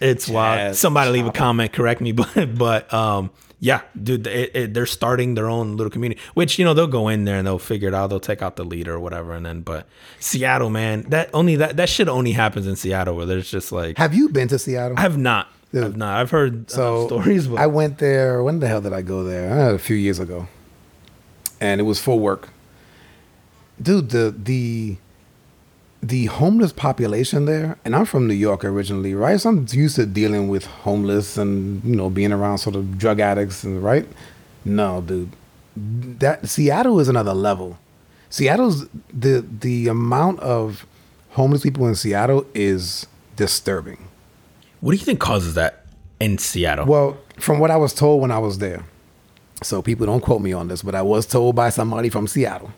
it's 0.00 0.28
wild. 0.28 0.72
Chaz, 0.72 0.74
Somebody 0.76 1.10
leave 1.10 1.26
a 1.26 1.32
comment, 1.32 1.72
correct 1.72 2.00
me, 2.00 2.12
but 2.20 2.54
but 2.56 2.92
um 2.92 3.30
yeah, 3.62 3.82
dude, 4.02 4.26
it, 4.26 4.56
it, 4.56 4.74
they're 4.74 4.86
starting 4.86 5.34
their 5.34 5.46
own 5.46 5.76
little 5.76 5.90
community. 5.90 6.18
Which 6.32 6.58
you 6.58 6.64
know 6.64 6.72
they'll 6.72 6.86
go 6.86 7.08
in 7.08 7.24
there 7.26 7.36
and 7.36 7.46
they'll 7.46 7.58
figure 7.58 7.88
it 7.88 7.94
out. 7.94 8.08
They'll 8.08 8.18
take 8.18 8.40
out 8.40 8.56
the 8.56 8.64
leader 8.64 8.94
or 8.94 9.00
whatever, 9.00 9.32
and 9.34 9.44
then 9.44 9.60
but 9.60 9.86
Seattle, 10.18 10.70
man, 10.70 11.02
that 11.08 11.28
only 11.34 11.56
that 11.56 11.76
that 11.76 11.88
shit 11.88 12.08
only 12.08 12.32
happens 12.32 12.66
in 12.66 12.76
Seattle 12.76 13.16
where 13.16 13.26
there's 13.26 13.50
just 13.50 13.70
like 13.70 13.98
Have 13.98 14.14
you 14.14 14.28
been 14.30 14.48
to 14.48 14.58
Seattle? 14.58 14.98
I 14.98 15.02
have 15.02 15.18
not. 15.18 15.48
Dude, 15.72 16.02
I've 16.02 16.30
heard 16.30 16.70
so 16.70 17.04
uh, 17.04 17.06
stories, 17.06 17.46
but 17.46 17.58
I 17.58 17.66
went 17.66 17.98
there. 17.98 18.42
When 18.42 18.58
the 18.58 18.66
hell 18.66 18.80
did 18.80 18.92
I 18.92 19.02
go 19.02 19.22
there? 19.22 19.52
Uh, 19.52 19.74
a 19.74 19.78
few 19.78 19.96
years 19.96 20.18
ago, 20.18 20.48
and 21.60 21.80
it 21.80 21.84
was 21.84 22.00
for 22.00 22.18
work. 22.18 22.48
Dude, 23.80 24.10
the 24.10 24.34
the 24.36 24.96
the 26.02 26.26
homeless 26.26 26.72
population 26.72 27.44
there, 27.44 27.78
and 27.84 27.94
I'm 27.94 28.04
from 28.04 28.26
New 28.26 28.34
York 28.34 28.64
originally, 28.64 29.14
right? 29.14 29.40
So 29.40 29.50
I'm 29.50 29.66
used 29.70 29.96
to 29.96 30.06
dealing 30.06 30.48
with 30.48 30.66
homeless 30.66 31.38
and 31.38 31.84
you 31.84 31.94
know 31.94 32.10
being 32.10 32.32
around 32.32 32.58
sort 32.58 32.74
of 32.74 32.98
drug 32.98 33.20
addicts 33.20 33.62
and 33.62 33.82
right. 33.82 34.08
No, 34.64 35.00
dude, 35.02 35.30
that 35.76 36.48
Seattle 36.48 36.98
is 36.98 37.08
another 37.08 37.34
level. 37.34 37.78
Seattle's 38.28 38.88
the 39.12 39.44
the 39.60 39.86
amount 39.86 40.40
of 40.40 40.84
homeless 41.30 41.62
people 41.62 41.86
in 41.86 41.94
Seattle 41.94 42.44
is 42.54 43.06
disturbing. 43.36 44.09
What 44.80 44.92
do 44.92 44.98
you 44.98 45.04
think 45.04 45.20
causes 45.20 45.54
that 45.54 45.86
in 46.18 46.38
Seattle? 46.38 46.86
Well, 46.86 47.18
from 47.38 47.58
what 47.58 47.70
I 47.70 47.76
was 47.76 47.94
told 47.94 48.20
when 48.20 48.30
I 48.30 48.38
was 48.38 48.58
there, 48.58 48.84
so 49.62 49.82
people 49.82 50.06
don't 50.06 50.20
quote 50.20 50.40
me 50.40 50.52
on 50.52 50.68
this, 50.68 50.82
but 50.82 50.94
I 50.94 51.02
was 51.02 51.26
told 51.26 51.54
by 51.54 51.68
somebody 51.70 52.08
from 52.08 52.26
Seattle. 52.26 52.72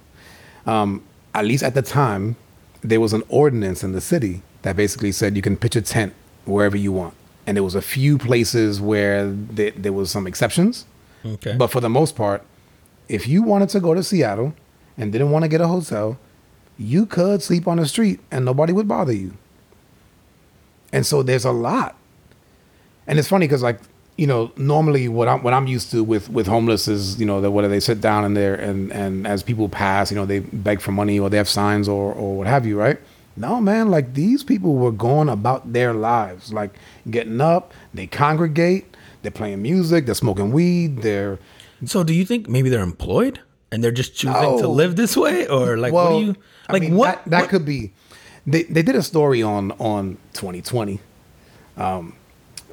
Um, 0.66 1.04
at 1.34 1.44
least 1.44 1.62
at 1.62 1.74
the 1.74 1.82
time, 1.82 2.36
there 2.82 3.00
was 3.00 3.12
an 3.12 3.22
ordinance 3.28 3.84
in 3.84 3.92
the 3.92 4.00
city 4.00 4.42
that 4.62 4.76
basically 4.76 5.12
said 5.12 5.36
you 5.36 5.42
can 5.42 5.56
pitch 5.56 5.76
a 5.76 5.82
tent 5.82 6.14
wherever 6.44 6.76
you 6.76 6.92
want, 6.92 7.14
and 7.46 7.56
there 7.56 7.64
was 7.64 7.74
a 7.74 7.82
few 7.82 8.18
places 8.18 8.80
where 8.80 9.30
there, 9.30 9.70
there 9.72 9.92
was 9.92 10.10
some 10.10 10.26
exceptions. 10.26 10.84
okay, 11.24 11.54
But 11.56 11.68
for 11.68 11.80
the 11.80 11.88
most 11.88 12.16
part, 12.16 12.44
if 13.08 13.28
you 13.28 13.42
wanted 13.42 13.68
to 13.70 13.80
go 13.80 13.94
to 13.94 14.02
Seattle 14.02 14.54
and 14.96 15.12
didn't 15.12 15.30
want 15.30 15.44
to 15.44 15.48
get 15.48 15.60
a 15.60 15.68
hotel, 15.68 16.18
you 16.78 17.06
could 17.06 17.42
sleep 17.42 17.68
on 17.68 17.76
the 17.76 17.86
street 17.86 18.20
and 18.30 18.44
nobody 18.44 18.72
would 18.72 18.88
bother 18.88 19.12
you. 19.12 19.36
And 20.92 21.06
so 21.06 21.22
there's 21.22 21.44
a 21.44 21.52
lot. 21.52 21.96
And 23.06 23.18
it's 23.18 23.28
funny 23.28 23.46
because 23.46 23.62
like, 23.62 23.80
you 24.16 24.26
know, 24.26 24.52
normally 24.56 25.08
what 25.08 25.26
I'm 25.26 25.42
what 25.42 25.54
I'm 25.54 25.66
used 25.66 25.90
to 25.92 26.04
with 26.04 26.28
with 26.28 26.46
homeless 26.46 26.86
is, 26.86 27.18
you 27.18 27.26
know, 27.26 27.40
that 27.40 27.50
whether 27.50 27.68
they 27.68 27.80
sit 27.80 28.00
down 28.00 28.24
in 28.24 28.34
there 28.34 28.54
and 28.54 28.92
and 28.92 29.26
as 29.26 29.42
people 29.42 29.68
pass, 29.68 30.10
you 30.10 30.16
know, 30.16 30.26
they 30.26 30.40
beg 30.40 30.80
for 30.80 30.92
money 30.92 31.18
or 31.18 31.30
they 31.30 31.36
have 31.38 31.48
signs 31.48 31.88
or 31.88 32.12
or 32.12 32.36
what 32.36 32.46
have 32.46 32.66
you, 32.66 32.78
right? 32.78 32.98
No, 33.36 33.60
man, 33.62 33.90
like 33.90 34.12
these 34.12 34.44
people 34.44 34.74
were 34.74 34.92
going 34.92 35.30
about 35.30 35.72
their 35.72 35.94
lives, 35.94 36.52
like 36.52 36.74
getting 37.10 37.40
up, 37.40 37.72
they 37.94 38.06
congregate, 38.06 38.94
they're 39.22 39.30
playing 39.30 39.62
music, 39.62 40.04
they're 40.04 40.14
smoking 40.14 40.52
weed, 40.52 41.00
they're 41.00 41.38
so 41.86 42.04
do 42.04 42.12
you 42.12 42.26
think 42.26 42.48
maybe 42.48 42.68
they're 42.68 42.82
employed 42.82 43.40
and 43.72 43.82
they're 43.82 43.90
just 43.90 44.14
choosing 44.14 44.58
to 44.58 44.68
live 44.68 44.96
this 44.96 45.16
way, 45.16 45.48
or 45.48 45.78
like 45.78 45.94
what 45.94 46.10
do 46.10 46.26
you 46.26 46.36
I 46.68 46.74
like? 46.74 46.82
mean, 46.82 46.94
what 46.94 47.24
that, 47.24 47.30
that 47.30 47.40
what- 47.42 47.50
could 47.50 47.64
be. 47.64 47.92
They 48.46 48.64
they 48.64 48.82
did 48.82 48.96
a 48.96 49.02
story 49.02 49.42
on 49.42 49.72
on 49.72 50.18
2020, 50.32 51.00
um, 51.76 52.14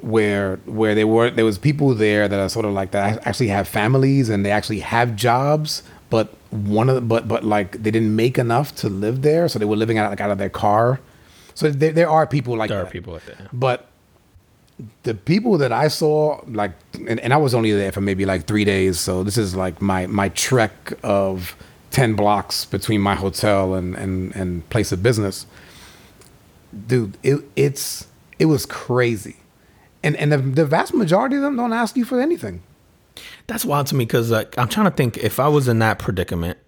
where 0.00 0.56
where 0.66 0.94
they 0.94 1.04
were 1.04 1.30
there 1.30 1.44
was 1.44 1.58
people 1.58 1.94
there 1.94 2.28
that 2.28 2.38
are 2.40 2.48
sort 2.48 2.64
of 2.64 2.72
like 2.72 2.90
that 2.90 3.26
actually 3.26 3.48
have 3.48 3.68
families 3.68 4.28
and 4.28 4.44
they 4.44 4.50
actually 4.50 4.80
have 4.80 5.14
jobs, 5.14 5.82
but 6.08 6.34
one 6.50 6.88
of 6.88 6.96
the, 6.96 7.00
but 7.00 7.28
but 7.28 7.44
like 7.44 7.82
they 7.82 7.90
didn't 7.90 8.16
make 8.16 8.38
enough 8.38 8.74
to 8.76 8.88
live 8.88 9.22
there, 9.22 9.48
so 9.48 9.58
they 9.58 9.64
were 9.64 9.76
living 9.76 9.98
out 9.98 10.10
like 10.10 10.20
out 10.20 10.30
of 10.30 10.38
their 10.38 10.50
car. 10.50 11.00
So 11.54 11.70
there 11.70 11.92
there 11.92 12.10
are 12.10 12.26
people 12.26 12.56
like 12.56 12.70
there 12.70 12.82
are 12.82 12.86
people 12.86 13.12
like 13.14 13.26
that. 13.26 13.48
But 13.52 13.86
the 15.02 15.14
people 15.14 15.58
that 15.58 15.72
I 15.72 15.88
saw, 15.88 16.40
like, 16.46 16.72
and, 17.06 17.20
and 17.20 17.32
I 17.32 17.36
was 17.36 17.54
only 17.54 17.72
there 17.72 17.92
for 17.92 18.00
maybe 18.00 18.24
like 18.24 18.46
three 18.46 18.64
days, 18.64 18.98
so 18.98 19.22
this 19.22 19.38
is 19.38 19.54
like 19.54 19.80
my 19.80 20.06
my 20.06 20.30
trek 20.30 20.92
of 21.02 21.56
ten 21.90 22.14
blocks 22.14 22.64
between 22.64 23.00
my 23.00 23.14
hotel 23.14 23.74
and 23.74 23.94
and 23.94 24.34
and 24.34 24.68
place 24.70 24.92
of 24.92 25.02
business. 25.02 25.46
Dude, 26.86 27.16
it 27.22 27.40
it's 27.56 28.06
it 28.38 28.46
was 28.46 28.66
crazy, 28.66 29.36
and 30.02 30.16
and 30.16 30.32
the, 30.32 30.38
the 30.38 30.64
vast 30.64 30.94
majority 30.94 31.36
of 31.36 31.42
them 31.42 31.56
don't 31.56 31.72
ask 31.72 31.96
you 31.96 32.04
for 32.04 32.20
anything. 32.20 32.62
That's 33.46 33.64
wild 33.64 33.88
to 33.88 33.94
me 33.96 34.04
because 34.04 34.30
like 34.30 34.56
I'm 34.56 34.68
trying 34.68 34.86
to 34.86 34.96
think 34.96 35.18
if 35.18 35.40
I 35.40 35.48
was 35.48 35.68
in 35.68 35.80
that 35.80 35.98
predicament 35.98 36.58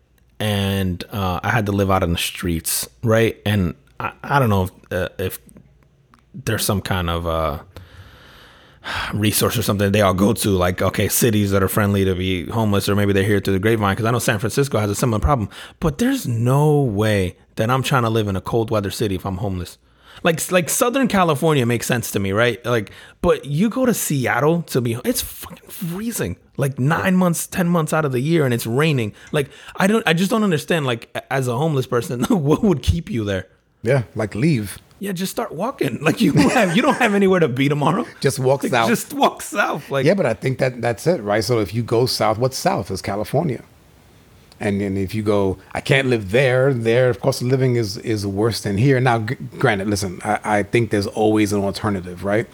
and 0.40 1.04
uh, 1.12 1.38
I 1.42 1.50
had 1.50 1.66
to 1.66 1.72
live 1.72 1.90
out 1.90 2.02
in 2.02 2.12
the 2.12 2.18
streets, 2.18 2.88
right? 3.04 3.40
And 3.46 3.76
I, 4.00 4.12
I 4.24 4.38
don't 4.40 4.50
know 4.50 4.64
if, 4.64 4.70
uh, 4.90 5.08
if 5.18 5.38
there's 6.34 6.64
some 6.64 6.80
kind 6.80 7.08
of 7.08 7.28
uh, 7.28 7.60
resource 9.14 9.56
or 9.56 9.62
something 9.62 9.92
they 9.92 10.00
all 10.00 10.14
go 10.14 10.32
to, 10.32 10.50
like 10.50 10.82
okay, 10.82 11.08
cities 11.08 11.50
that 11.50 11.62
are 11.62 11.68
friendly 11.68 12.04
to 12.04 12.14
be 12.14 12.46
homeless, 12.46 12.88
or 12.88 12.94
maybe 12.94 13.12
they're 13.12 13.24
here 13.24 13.40
through 13.40 13.54
the 13.54 13.60
grapevine. 13.60 13.94
Because 13.94 14.06
I 14.06 14.10
know 14.10 14.18
San 14.18 14.38
Francisco 14.38 14.78
has 14.78 14.90
a 14.90 14.94
similar 14.94 15.20
problem, 15.20 15.48
but 15.80 15.98
there's 15.98 16.26
no 16.26 16.80
way 16.80 17.36
that 17.56 17.70
I'm 17.70 17.82
trying 17.82 18.02
to 18.02 18.10
live 18.10 18.28
in 18.28 18.36
a 18.36 18.40
cold 18.40 18.70
weather 18.70 18.90
city 18.90 19.14
if 19.14 19.26
I'm 19.26 19.38
homeless. 19.38 19.78
Like 20.22 20.52
like 20.52 20.68
Southern 20.68 21.08
California 21.08 21.66
makes 21.66 21.86
sense 21.86 22.10
to 22.12 22.20
me, 22.20 22.32
right? 22.32 22.64
Like, 22.64 22.92
but 23.22 23.44
you 23.44 23.68
go 23.68 23.86
to 23.86 23.94
Seattle 23.94 24.62
to 24.62 24.80
be 24.80 24.98
it's 25.04 25.22
fucking 25.22 25.68
freezing. 25.68 26.36
Like 26.56 26.78
nine 26.78 27.16
months, 27.16 27.46
ten 27.46 27.68
months 27.68 27.92
out 27.92 28.04
of 28.04 28.12
the 28.12 28.20
year, 28.20 28.44
and 28.44 28.52
it's 28.52 28.66
raining. 28.66 29.14
Like 29.32 29.50
I 29.76 29.86
don't, 29.86 30.06
I 30.06 30.12
just 30.12 30.30
don't 30.30 30.44
understand. 30.44 30.86
Like 30.86 31.16
as 31.30 31.48
a 31.48 31.56
homeless 31.56 31.86
person, 31.86 32.22
what 32.28 32.62
would 32.62 32.82
keep 32.82 33.10
you 33.10 33.24
there? 33.24 33.48
Yeah, 33.82 34.02
like 34.14 34.34
leave. 34.34 34.78
Yeah, 35.00 35.12
just 35.12 35.32
start 35.32 35.52
walking. 35.52 35.98
Like 36.02 36.20
you 36.20 36.32
have, 36.32 36.76
you 36.76 36.82
don't 36.82 36.94
have 36.98 37.14
anywhere 37.14 37.40
to 37.40 37.48
be 37.48 37.68
tomorrow. 37.68 38.06
Just 38.20 38.38
walk 38.38 38.62
Like, 38.62 38.70
south. 38.72 38.88
Just 38.88 39.12
walk 39.12 39.42
south. 39.42 39.90
Like 39.90 40.06
Yeah, 40.06 40.14
but 40.14 40.26
I 40.26 40.34
think 40.34 40.58
that 40.58 40.80
that's 40.80 41.06
it, 41.06 41.20
right? 41.22 41.42
So 41.42 41.58
if 41.58 41.74
you 41.74 41.82
go 41.82 42.06
south, 42.06 42.38
what's 42.38 42.56
south 42.56 42.90
is 42.90 43.02
California. 43.02 43.62
And 44.60 44.80
then 44.80 44.96
if 44.96 45.12
you 45.12 45.24
go, 45.24 45.58
I 45.74 45.80
can't 45.80 46.06
live 46.06 46.30
there. 46.30 46.72
There, 46.72 47.10
of 47.10 47.18
course, 47.20 47.42
living 47.42 47.74
is 47.74 47.96
is 47.98 48.24
worse 48.24 48.60
than 48.60 48.78
here. 48.78 49.00
Now, 49.00 49.18
g- 49.20 49.34
granted, 49.58 49.88
listen, 49.88 50.20
I, 50.22 50.38
I 50.58 50.62
think 50.62 50.90
there's 50.90 51.08
always 51.08 51.52
an 51.52 51.62
alternative, 51.64 52.22
right? 52.22 52.46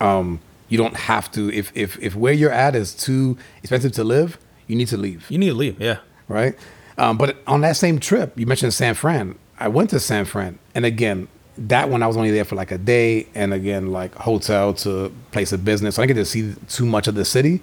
Um, 0.00 0.40
you 0.70 0.78
don't 0.78 0.96
have 0.96 1.30
to. 1.32 1.52
If 1.52 1.70
if 1.74 1.98
if 2.00 2.14
where 2.16 2.32
you're 2.32 2.50
at 2.52 2.74
is 2.74 2.94
too 2.94 3.36
expensive 3.62 3.92
to 3.92 4.04
live, 4.04 4.38
you 4.66 4.76
need 4.76 4.88
to 4.88 4.96
leave, 4.96 5.30
you 5.30 5.36
need 5.36 5.48
to 5.50 5.54
leave. 5.54 5.78
Yeah. 5.78 5.98
right? 6.28 6.54
Um, 6.96 7.18
but 7.18 7.36
on 7.46 7.60
that 7.60 7.76
same 7.76 7.98
trip, 8.00 8.38
you 8.38 8.46
mentioned 8.46 8.72
San 8.72 8.94
Fran. 8.94 9.34
I 9.58 9.68
went 9.68 9.90
to 9.90 10.00
San 10.00 10.24
Fran, 10.24 10.58
and 10.74 10.84
again, 10.84 11.28
that 11.56 11.88
one 11.88 12.02
I 12.02 12.06
was 12.06 12.16
only 12.16 12.30
there 12.30 12.44
for 12.44 12.54
like 12.54 12.70
a 12.70 12.78
day, 12.78 13.26
and 13.34 13.52
again, 13.52 13.90
like 13.92 14.14
hotel 14.14 14.72
to 14.74 15.12
place 15.32 15.52
of 15.52 15.64
business. 15.64 15.96
So 15.96 16.02
I 16.02 16.06
didn't 16.06 16.18
get 16.18 16.22
to 16.22 16.30
see 16.30 16.54
too 16.68 16.86
much 16.86 17.08
of 17.08 17.14
the 17.14 17.24
city. 17.24 17.60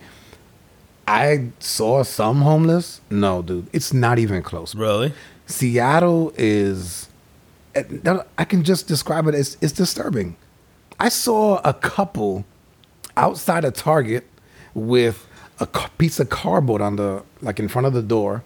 I 1.07 1.49
saw 1.59 2.03
some 2.03 2.41
homeless. 2.41 2.99
No, 3.09 3.41
dude, 3.41 3.67
it's 3.71 3.93
not 3.93 4.19
even 4.19 4.41
close. 4.41 4.75
Really? 4.75 5.13
Seattle 5.45 6.33
is, 6.35 7.07
eh, 7.75 7.83
I 8.37 8.43
can 8.43 8.63
just 8.63 8.87
describe 8.87 9.27
it 9.27 9.35
as 9.35 9.57
it's 9.61 9.73
disturbing. 9.73 10.35
I 10.99 11.09
saw 11.09 11.61
a 11.63 11.73
couple 11.73 12.45
outside 13.15 13.63
of 13.63 13.73
Target 13.73 14.25
with 14.73 15.27
a 15.59 15.67
piece 15.97 16.19
of 16.19 16.29
cardboard 16.29 16.81
on 16.81 16.95
the 16.97 17.23
like 17.41 17.59
in 17.59 17.67
front 17.67 17.87
of 17.87 17.93
the 17.93 18.01
door, 18.01 18.43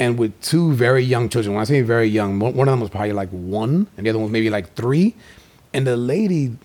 and 0.00 0.18
with 0.18 0.40
two 0.40 0.72
very 0.72 1.04
young 1.04 1.28
children. 1.28 1.54
When 1.54 1.60
I 1.60 1.64
say 1.64 1.82
very 1.82 2.08
young, 2.08 2.38
one 2.38 2.58
of 2.58 2.72
them 2.72 2.80
was 2.80 2.88
probably 2.88 3.12
like 3.12 3.28
one, 3.28 3.86
and 3.96 4.06
the 4.06 4.10
other 4.10 4.18
one 4.18 4.24
was 4.24 4.32
maybe 4.32 4.48
like 4.48 4.74
three, 4.74 5.14
and 5.74 5.86
the 5.86 5.96
lady 5.96 6.56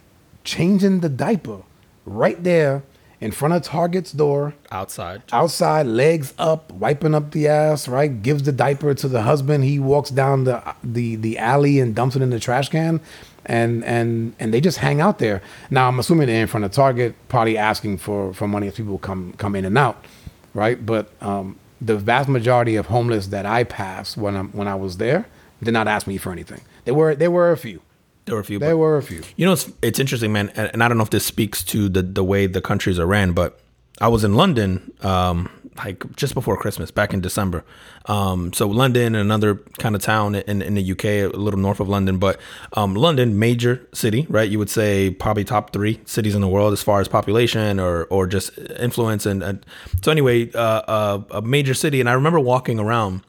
changing 0.45 1.01
the 1.01 1.09
diaper 1.09 1.61
right 2.05 2.41
there 2.41 2.83
in 3.19 3.31
front 3.31 3.53
of 3.53 3.61
Target's 3.61 4.13
door 4.13 4.53
Outside. 4.71 5.21
outside, 5.33 5.86
legs 5.86 6.33
up, 6.38 6.71
wiping 6.71 7.13
up 7.13 7.31
the 7.31 7.49
ass, 7.49 7.89
right? 7.89 8.21
Gives 8.21 8.43
the 8.43 8.53
diaper 8.53 8.93
to 8.93 9.07
the 9.09 9.23
husband. 9.23 9.65
He 9.65 9.79
walks 9.79 10.09
down 10.11 10.45
the 10.45 10.63
the 10.81 11.17
the 11.17 11.38
alley 11.38 11.81
and 11.81 11.93
dumps 11.93 12.15
it 12.15 12.21
in 12.21 12.29
the 12.29 12.39
trash 12.39 12.69
can, 12.69 13.01
and 13.45 13.83
and 13.83 14.33
and 14.39 14.53
they 14.53 14.61
just 14.61 14.77
hang 14.77 15.01
out 15.01 15.19
there. 15.19 15.41
Now 15.69 15.89
I'm 15.89 15.99
assuming 15.99 16.27
they're 16.27 16.41
in 16.41 16.47
front 16.47 16.63
of 16.63 16.71
Target, 16.71 17.15
probably 17.27 17.57
asking 17.57 17.97
for 17.97 18.33
for 18.33 18.47
money 18.47 18.67
as 18.69 18.75
people 18.75 18.97
come 18.97 19.33
come 19.33 19.57
in 19.57 19.65
and 19.65 19.77
out, 19.77 20.05
right? 20.53 20.83
But 20.86 21.11
um, 21.21 21.57
the 21.82 21.97
vast 21.97 22.30
majority 22.30 22.76
of 22.76 22.88
homeless 22.88 23.28
that 23.28 23.45
I 23.45 23.63
passed 23.63 24.17
when 24.17 24.36
I 24.36 24.43
when 24.43 24.67
I 24.67 24.76
was 24.76 24.97
there 24.97 25.26
did 25.63 25.73
not 25.73 25.88
ask 25.88 26.07
me 26.07 26.17
for 26.17 26.32
anything. 26.32 26.61
There 26.86 26.93
were 26.93 27.15
there 27.15 27.32
were 27.32 27.51
a 27.51 27.57
few. 27.57 27.82
There 28.26 28.36
were 28.36 28.41
a 28.41 28.45
few. 28.45 28.59
There 28.59 28.78
were 28.78 28.97
a 28.97 29.03
few. 29.03 29.21
You 29.36 29.45
know, 29.45 29.53
it's 29.53 29.71
it's 29.82 29.99
interesting, 29.99 30.32
man, 30.32 30.49
and, 30.55 30.69
and 30.73 30.84
I 30.84 30.88
don't 30.88 30.97
know 30.97 31.03
if 31.03 31.09
this 31.09 31.26
speaks 31.26 31.63
to 31.65 31.89
the 31.89 32.01
the 32.01 32.23
way 32.23 32.47
the 32.47 32.61
countries 32.61 32.99
are 32.99 33.05
ran, 33.05 33.34
but 33.34 33.59
I 34.01 34.07
was 34.07 34.23
in 34.23 34.36
London, 34.36 34.91
um, 35.01 35.49
like 35.78 36.15
just 36.15 36.34
before 36.34 36.57
Christmas, 36.57 36.91
back 36.91 37.13
in 37.13 37.21
December. 37.21 37.63
Um, 38.05 38.53
so 38.53 38.67
London, 38.67 39.15
another 39.15 39.55
kind 39.78 39.95
of 39.95 40.01
town 40.01 40.36
in 40.36 40.61
in 40.61 40.76
the 40.76 40.91
UK, 40.91 41.05
a 41.05 41.28
little 41.28 41.59
north 41.59 41.80
of 41.80 41.89
London, 41.89 42.17
but 42.17 42.39
um, 42.73 42.95
London, 42.95 43.38
major 43.39 43.86
city, 43.93 44.26
right? 44.30 44.49
You 44.49 44.59
would 44.59 44.69
say 44.69 45.11
probably 45.11 45.43
top 45.43 45.73
three 45.73 45.99
cities 46.05 46.36
in 46.36 46.41
the 46.41 46.47
world 46.47 46.73
as 46.73 46.82
far 46.82 47.01
as 47.01 47.07
population 47.07 47.80
or 47.80 48.05
or 48.05 48.28
just 48.28 48.57
influence, 48.80 49.26
and, 49.26 49.43
and 49.43 49.65
so 50.01 50.11
anyway, 50.11 50.51
uh, 50.53 50.82
uh, 50.88 51.23
a 51.32 51.41
major 51.41 51.73
city, 51.73 51.99
and 51.99 52.09
I 52.09 52.13
remember 52.13 52.39
walking 52.39 52.80
around 52.80 53.21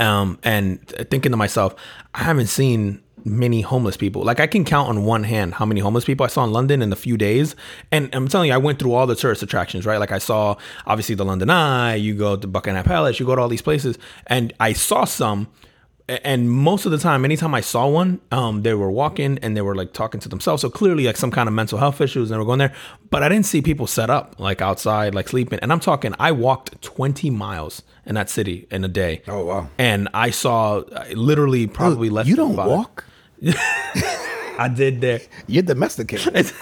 um, 0.00 0.38
and 0.42 0.86
thinking 1.10 1.32
to 1.32 1.36
myself, 1.36 1.74
I 2.14 2.24
haven't 2.24 2.48
seen 2.48 3.02
many 3.24 3.60
homeless 3.60 3.96
people. 3.96 4.22
Like 4.22 4.40
I 4.40 4.46
can 4.46 4.64
count 4.64 4.88
on 4.88 5.04
one 5.04 5.24
hand 5.24 5.54
how 5.54 5.64
many 5.64 5.80
homeless 5.80 6.04
people 6.04 6.24
I 6.24 6.28
saw 6.28 6.44
in 6.44 6.52
London 6.52 6.82
in 6.82 6.92
a 6.92 6.96
few 6.96 7.16
days. 7.16 7.54
And 7.90 8.08
I'm 8.14 8.28
telling 8.28 8.48
you, 8.48 8.54
I 8.54 8.58
went 8.58 8.78
through 8.78 8.94
all 8.94 9.06
the 9.06 9.16
tourist 9.16 9.42
attractions, 9.42 9.86
right? 9.86 9.98
Like 9.98 10.12
I 10.12 10.18
saw 10.18 10.56
obviously 10.86 11.14
the 11.14 11.24
London 11.24 11.50
Eye, 11.50 11.94
you 11.94 12.14
go 12.14 12.36
to 12.36 12.46
Buckingham 12.46 12.84
Palace, 12.84 13.20
you 13.20 13.26
go 13.26 13.34
to 13.34 13.42
all 13.42 13.48
these 13.48 13.62
places, 13.62 13.98
and 14.26 14.52
I 14.60 14.72
saw 14.72 15.04
some 15.04 15.48
And 16.08 16.50
most 16.50 16.84
of 16.84 16.90
the 16.92 16.98
time, 16.98 17.24
anytime 17.24 17.54
I 17.54 17.60
saw 17.60 17.86
one, 17.88 18.20
um, 18.32 18.62
they 18.62 18.74
were 18.74 18.90
walking 18.90 19.38
and 19.38 19.56
they 19.56 19.62
were 19.62 19.74
like 19.74 19.92
talking 19.92 20.20
to 20.20 20.28
themselves. 20.28 20.60
So 20.60 20.68
clearly, 20.68 21.06
like 21.06 21.16
some 21.16 21.30
kind 21.30 21.48
of 21.48 21.54
mental 21.54 21.78
health 21.78 22.00
issues, 22.00 22.30
and 22.30 22.34
they 22.34 22.38
were 22.38 22.44
going 22.44 22.58
there. 22.58 22.74
But 23.10 23.22
I 23.22 23.28
didn't 23.28 23.46
see 23.46 23.62
people 23.62 23.86
set 23.86 24.10
up 24.10 24.38
like 24.38 24.60
outside, 24.60 25.14
like 25.14 25.28
sleeping. 25.28 25.60
And 25.62 25.72
I'm 25.72 25.80
talking, 25.80 26.12
I 26.18 26.32
walked 26.32 26.82
20 26.82 27.30
miles 27.30 27.82
in 28.04 28.16
that 28.16 28.28
city 28.28 28.66
in 28.70 28.84
a 28.84 28.88
day. 28.88 29.22
Oh, 29.28 29.44
wow. 29.44 29.68
And 29.78 30.08
I 30.12 30.30
saw 30.30 30.78
uh, 30.78 31.04
literally 31.14 31.66
probably 31.68 32.10
less. 32.10 32.26
you 32.26 32.36
don't 32.36 32.56
walk. 32.56 33.04
I 34.58 34.70
did 34.72 35.00
there. 35.00 35.20
You're 35.46 35.62
domesticated. 35.62 36.36
It's, 36.36 36.52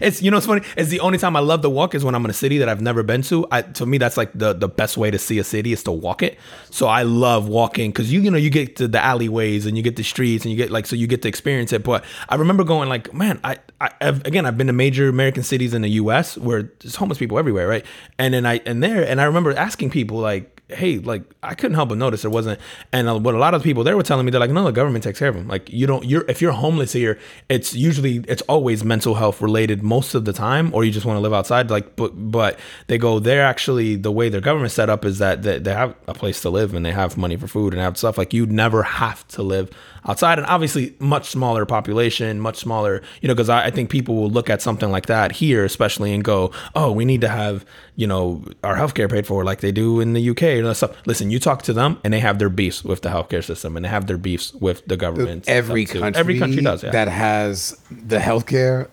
it's 0.00 0.22
you 0.22 0.30
know 0.30 0.36
it's 0.38 0.46
funny. 0.46 0.62
It's 0.76 0.90
the 0.90 1.00
only 1.00 1.18
time 1.18 1.36
I 1.36 1.40
love 1.40 1.62
to 1.62 1.70
walk 1.70 1.94
is 1.94 2.04
when 2.04 2.14
I'm 2.14 2.24
in 2.24 2.30
a 2.30 2.34
city 2.34 2.58
that 2.58 2.68
I've 2.68 2.80
never 2.80 3.02
been 3.02 3.22
to. 3.22 3.46
I, 3.52 3.62
to 3.62 3.86
me, 3.86 3.98
that's 3.98 4.16
like 4.16 4.32
the 4.34 4.52
the 4.52 4.68
best 4.68 4.96
way 4.96 5.10
to 5.10 5.18
see 5.18 5.38
a 5.38 5.44
city 5.44 5.72
is 5.72 5.82
to 5.84 5.92
walk 5.92 6.22
it. 6.22 6.38
So 6.70 6.86
I 6.86 7.02
love 7.04 7.48
walking 7.48 7.90
because 7.90 8.12
you 8.12 8.20
you 8.20 8.30
know 8.30 8.36
you 8.36 8.50
get 8.50 8.76
to 8.76 8.88
the 8.88 9.02
alleyways 9.02 9.66
and 9.66 9.76
you 9.76 9.82
get 9.82 9.96
the 9.96 10.02
streets 10.02 10.44
and 10.44 10.50
you 10.50 10.56
get 10.56 10.70
like 10.70 10.86
so 10.86 10.96
you 10.96 11.06
get 11.06 11.22
to 11.22 11.28
experience 11.28 11.72
it. 11.72 11.84
But 11.84 12.04
I 12.28 12.34
remember 12.34 12.64
going 12.64 12.88
like, 12.88 13.14
man, 13.14 13.38
I, 13.44 13.58
I 13.80 13.90
I've, 14.00 14.26
again 14.26 14.44
I've 14.44 14.58
been 14.58 14.66
to 14.66 14.72
major 14.72 15.08
American 15.08 15.42
cities 15.42 15.72
in 15.72 15.82
the 15.82 15.90
U.S. 15.90 16.36
where 16.36 16.70
there's 16.80 16.96
homeless 16.96 17.18
people 17.18 17.38
everywhere, 17.38 17.68
right? 17.68 17.86
And 18.18 18.34
then 18.34 18.44
I 18.44 18.60
and 18.66 18.82
there 18.82 19.06
and 19.06 19.20
I 19.20 19.24
remember 19.24 19.56
asking 19.56 19.90
people 19.90 20.18
like 20.18 20.55
hey, 20.68 20.98
like 20.98 21.22
I 21.42 21.54
couldn't 21.54 21.74
help 21.74 21.90
but 21.90 21.98
notice 21.98 22.22
there 22.22 22.30
wasn't. 22.30 22.60
And 22.92 23.24
what 23.24 23.34
a 23.34 23.38
lot 23.38 23.54
of 23.54 23.62
people 23.62 23.84
there 23.84 23.96
were 23.96 24.02
telling 24.02 24.26
me, 24.26 24.30
they're 24.30 24.40
like, 24.40 24.50
no, 24.50 24.64
the 24.64 24.72
government 24.72 25.04
takes 25.04 25.18
care 25.18 25.28
of 25.28 25.34
them. 25.34 25.48
Like 25.48 25.70
you 25.72 25.86
don't, 25.86 26.04
you're 26.04 26.24
if 26.28 26.42
you're 26.42 26.52
homeless 26.52 26.92
here, 26.92 27.18
it's 27.48 27.74
usually 27.74 28.24
it's 28.28 28.42
always 28.42 28.84
mental 28.84 29.14
health 29.14 29.40
related 29.40 29.82
most 29.82 30.14
of 30.14 30.24
the 30.24 30.32
time, 30.32 30.74
or 30.74 30.84
you 30.84 30.90
just 30.90 31.06
want 31.06 31.16
to 31.16 31.20
live 31.20 31.32
outside. 31.32 31.70
Like, 31.70 31.96
but 31.96 32.12
but 32.14 32.58
they 32.88 32.98
go, 32.98 33.18
they're 33.18 33.44
actually 33.44 33.96
the 33.96 34.12
way 34.12 34.28
their 34.28 34.40
government 34.40 34.72
set 34.72 34.90
up 34.90 35.04
is 35.04 35.18
that 35.18 35.42
they, 35.42 35.58
they 35.58 35.72
have 35.72 35.94
a 36.08 36.14
place 36.14 36.40
to 36.42 36.50
live 36.50 36.74
and 36.74 36.84
they 36.84 36.92
have 36.92 37.16
money 37.16 37.36
for 37.36 37.46
food 37.46 37.72
and 37.72 37.80
have 37.82 37.96
stuff. 37.96 38.18
Like 38.18 38.32
you'd 38.32 38.52
never 38.52 38.82
have 38.82 39.26
to 39.28 39.42
live 39.42 39.70
outside, 40.06 40.38
and 40.38 40.46
obviously 40.46 40.94
much 40.98 41.28
smaller 41.30 41.66
population, 41.66 42.40
much 42.40 42.56
smaller, 42.56 43.02
you 43.20 43.28
know, 43.28 43.34
because 43.34 43.48
I, 43.48 43.66
I 43.66 43.70
think 43.70 43.90
people 43.90 44.14
will 44.16 44.30
look 44.30 44.48
at 44.48 44.62
something 44.62 44.90
like 44.90 45.06
that 45.06 45.32
here, 45.32 45.64
especially, 45.64 46.12
and 46.12 46.24
go, 46.24 46.52
oh, 46.74 46.92
we 46.92 47.04
need 47.04 47.20
to 47.22 47.28
have 47.28 47.64
you 47.96 48.06
know 48.06 48.44
our 48.62 48.76
healthcare 48.76 49.10
paid 49.10 49.26
for 49.26 49.44
like 49.44 49.60
they 49.60 49.72
do 49.72 50.00
in 50.00 50.12
the 50.12 50.30
UK 50.30 50.42
and 50.42 50.76
stuff. 50.76 50.96
Listen, 51.06 51.30
you 51.30 51.38
talk 51.38 51.62
to 51.62 51.72
them 51.72 51.98
and 52.04 52.12
they 52.12 52.20
have 52.20 52.38
their 52.38 52.48
beefs 52.48 52.84
with 52.84 53.02
the 53.02 53.08
healthcare 53.08 53.44
system 53.44 53.76
and 53.76 53.84
they 53.84 53.88
have 53.88 54.06
their 54.06 54.18
beefs 54.18 54.52
with 54.54 54.86
the 54.86 54.96
government. 54.96 55.48
Every 55.48 55.86
country, 55.86 56.18
every 56.18 56.38
country 56.38 56.62
does 56.62 56.84
yeah. 56.84 56.90
that 56.90 57.08
has 57.08 57.78
the 57.90 58.18
healthcare 58.18 58.88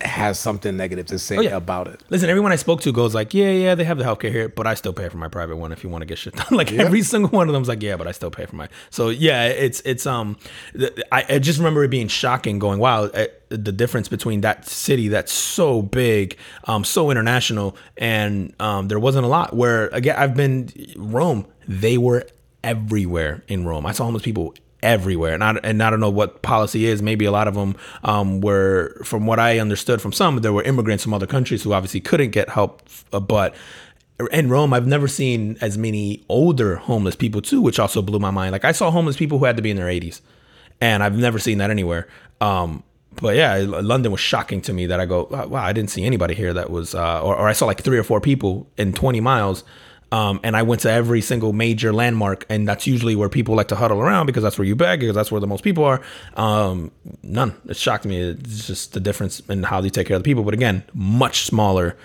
has 0.00 0.38
something 0.38 0.76
negative 0.76 1.06
to 1.06 1.18
say 1.18 1.36
Oh, 1.36 1.40
yeah. 1.40 1.56
about 1.56 1.88
it. 1.88 2.00
Listen, 2.10 2.28
everyone 2.30 2.52
I 2.52 2.56
spoke 2.56 2.80
to 2.82 2.92
goes 2.92 3.14
like, 3.14 3.32
yeah, 3.34 3.50
yeah, 3.50 3.74
they 3.74 3.84
have 3.84 3.98
the 3.98 4.04
healthcare 4.04 4.30
here, 4.30 4.48
but 4.48 4.66
I 4.66 4.74
still 4.74 4.92
pay 4.92 5.08
for 5.08 5.16
my 5.18 5.28
private 5.28 5.56
one 5.56 5.72
if 5.72 5.82
you 5.84 5.90
want 5.90 6.02
to 6.02 6.06
get 6.06 6.18
shit 6.18 6.34
done. 6.36 6.46
like 6.50 6.72
every 6.72 7.02
single 7.02 7.30
one 7.30 7.48
of 7.48 7.52
them's 7.52 7.68
like, 7.68 7.82
yeah, 7.82 7.96
but 7.96 8.06
I 8.06 8.12
still 8.12 8.30
pay 8.30 8.46
for 8.46 8.56
my. 8.56 8.68
So 8.90 9.08
yeah, 9.08 9.46
it's 9.46 9.80
it's 9.84 10.06
um, 10.06 10.36
I, 11.10 11.24
I 11.28 11.38
just 11.38 11.58
remember 11.58 11.84
it 11.84 11.88
being 11.88 12.08
shocking, 12.08 12.58
going, 12.58 12.78
wow, 12.78 13.04
eh, 13.06 13.26
the 13.48 13.72
difference 13.72 14.08
between 14.08 14.40
that 14.42 14.66
city 14.66 15.08
that's 15.08 15.32
so 15.32 15.82
big, 15.82 16.36
um, 16.64 16.84
so 16.84 17.10
international, 17.10 17.76
and 17.96 18.54
um, 18.60 18.88
there 18.88 18.98
wasn't 18.98 19.24
a 19.24 19.28
lot. 19.28 19.54
Where 19.54 19.88
again, 19.88 20.16
I've 20.16 20.34
been 20.34 20.70
Rome, 20.96 21.46
they 21.68 21.98
were 21.98 22.24
everywhere 22.64 23.42
in 23.48 23.64
Rome. 23.66 23.86
I 23.86 23.92
saw 23.92 24.04
homeless 24.04 24.22
people 24.22 24.54
everywhere. 24.82 25.34
And 25.34 25.44
I, 25.44 25.52
and 25.62 25.82
I 25.82 25.90
don't 25.90 26.00
know 26.00 26.10
what 26.10 26.42
policy 26.42 26.86
is. 26.86 27.02
Maybe 27.02 27.24
a 27.24 27.30
lot 27.30 27.48
of 27.48 27.54
them 27.54 27.76
um, 28.04 28.40
were 28.40 29.00
from 29.04 29.26
what 29.26 29.38
I 29.38 29.58
understood 29.58 30.00
from 30.00 30.12
some 30.12 30.36
there 30.38 30.52
were 30.52 30.62
immigrants 30.62 31.04
from 31.04 31.14
other 31.14 31.26
countries 31.26 31.62
who 31.62 31.72
obviously 31.72 32.00
couldn't 32.00 32.30
get 32.30 32.48
help 32.48 32.82
uh, 33.12 33.20
but 33.20 33.54
in 34.30 34.48
Rome 34.48 34.72
I've 34.72 34.86
never 34.86 35.08
seen 35.08 35.56
as 35.60 35.76
many 35.78 36.24
older 36.28 36.76
homeless 36.76 37.16
people 37.16 37.42
too 37.42 37.60
which 37.60 37.78
also 37.78 38.02
blew 38.02 38.18
my 38.18 38.30
mind. 38.30 38.52
Like 38.52 38.64
I 38.64 38.72
saw 38.72 38.90
homeless 38.90 39.16
people 39.16 39.38
who 39.38 39.44
had 39.44 39.56
to 39.56 39.62
be 39.62 39.70
in 39.70 39.76
their 39.76 39.86
80s 39.86 40.20
and 40.80 41.02
I've 41.02 41.16
never 41.16 41.38
seen 41.38 41.58
that 41.58 41.70
anywhere. 41.70 42.08
Um, 42.40 42.82
but 43.20 43.36
yeah, 43.36 43.56
London 43.56 44.10
was 44.10 44.20
shocking 44.20 44.60
to 44.62 44.72
me 44.72 44.86
that 44.86 44.98
I 44.98 45.06
go, 45.06 45.28
wow, 45.30 45.62
I 45.62 45.72
didn't 45.72 45.90
see 45.90 46.04
anybody 46.04 46.34
here 46.34 46.52
that 46.54 46.70
was, 46.70 46.94
uh, 46.94 47.22
or, 47.22 47.36
or 47.36 47.48
I 47.48 47.52
saw 47.52 47.66
like 47.66 47.82
three 47.82 47.98
or 47.98 48.02
four 48.02 48.20
people 48.20 48.66
in 48.76 48.92
20 48.92 49.20
miles. 49.20 49.64
Um, 50.12 50.40
and 50.44 50.54
I 50.54 50.62
went 50.62 50.82
to 50.82 50.90
every 50.90 51.22
single 51.22 51.54
major 51.54 51.92
landmark, 51.92 52.44
and 52.50 52.68
that's 52.68 52.86
usually 52.86 53.16
where 53.16 53.30
people 53.30 53.54
like 53.54 53.68
to 53.68 53.76
huddle 53.76 53.98
around 53.98 54.26
because 54.26 54.42
that's 54.42 54.58
where 54.58 54.66
you 54.66 54.76
beg, 54.76 55.00
because 55.00 55.14
that's 55.14 55.32
where 55.32 55.40
the 55.40 55.46
most 55.46 55.64
people 55.64 55.84
are. 55.84 56.02
Um, 56.36 56.92
none. 57.22 57.54
It 57.66 57.76
shocked 57.76 58.04
me. 58.04 58.20
It's 58.20 58.66
just 58.66 58.92
the 58.92 59.00
difference 59.00 59.40
in 59.48 59.62
how 59.62 59.80
they 59.80 59.88
take 59.88 60.06
care 60.06 60.16
of 60.16 60.22
the 60.22 60.28
people. 60.28 60.44
But 60.44 60.52
again, 60.52 60.84
much 60.92 61.46
smaller 61.46 61.96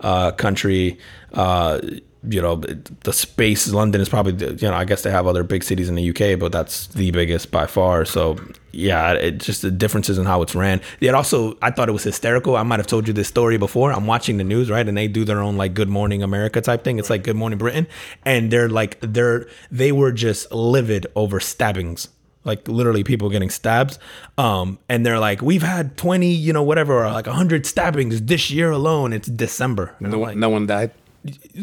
uh, 0.00 0.32
country. 0.32 0.98
Uh, 1.32 1.80
you 2.28 2.40
know, 2.40 2.56
the 2.56 3.12
space. 3.12 3.68
London 3.72 4.00
is 4.00 4.08
probably, 4.08 4.32
you 4.56 4.68
know, 4.68 4.74
I 4.74 4.84
guess 4.84 5.02
they 5.02 5.10
have 5.10 5.26
other 5.26 5.42
big 5.42 5.64
cities 5.64 5.88
in 5.88 5.94
the 5.96 6.10
UK, 6.10 6.38
but 6.38 6.52
that's 6.52 6.86
the 6.88 7.10
biggest 7.10 7.50
by 7.50 7.66
far. 7.66 8.04
So 8.04 8.38
yeah, 8.70 9.12
it 9.12 9.38
just 9.38 9.62
the 9.62 9.70
differences 9.70 10.18
in 10.18 10.24
how 10.24 10.42
it's 10.42 10.54
ran. 10.54 10.80
It 11.00 11.14
also, 11.14 11.56
I 11.60 11.70
thought 11.70 11.88
it 11.88 11.92
was 11.92 12.04
hysterical. 12.04 12.56
I 12.56 12.62
might 12.62 12.78
have 12.78 12.86
told 12.86 13.08
you 13.08 13.14
this 13.14 13.28
story 13.28 13.58
before. 13.58 13.92
I'm 13.92 14.06
watching 14.06 14.36
the 14.36 14.44
news, 14.44 14.70
right, 14.70 14.86
and 14.86 14.96
they 14.96 15.08
do 15.08 15.24
their 15.24 15.40
own 15.40 15.56
like 15.56 15.74
Good 15.74 15.88
Morning 15.88 16.22
America 16.22 16.60
type 16.60 16.84
thing. 16.84 16.98
It's 16.98 17.10
like 17.10 17.24
Good 17.24 17.36
Morning 17.36 17.58
Britain, 17.58 17.86
and 18.24 18.50
they're 18.50 18.68
like 18.68 18.98
they're 19.00 19.46
they 19.70 19.92
were 19.92 20.12
just 20.12 20.50
livid 20.52 21.06
over 21.16 21.40
stabbings 21.40 22.08
like 22.44 22.66
literally 22.66 23.04
people 23.04 23.30
getting 23.30 23.50
stabs 23.50 24.00
um 24.36 24.76
and 24.88 25.06
they're 25.06 25.20
like 25.20 25.40
we've 25.42 25.62
had 25.62 25.96
20 25.96 26.26
you 26.26 26.52
know 26.52 26.62
whatever 26.64 27.04
or 27.04 27.10
like 27.12 27.26
100 27.26 27.64
stabbings 27.64 28.20
this 28.22 28.50
year 28.50 28.72
alone 28.72 29.12
it's 29.12 29.28
december 29.28 29.94
And 30.00 30.10
No, 30.10 30.18
like, 30.18 30.36
no 30.36 30.48
one 30.48 30.66
died. 30.66 30.90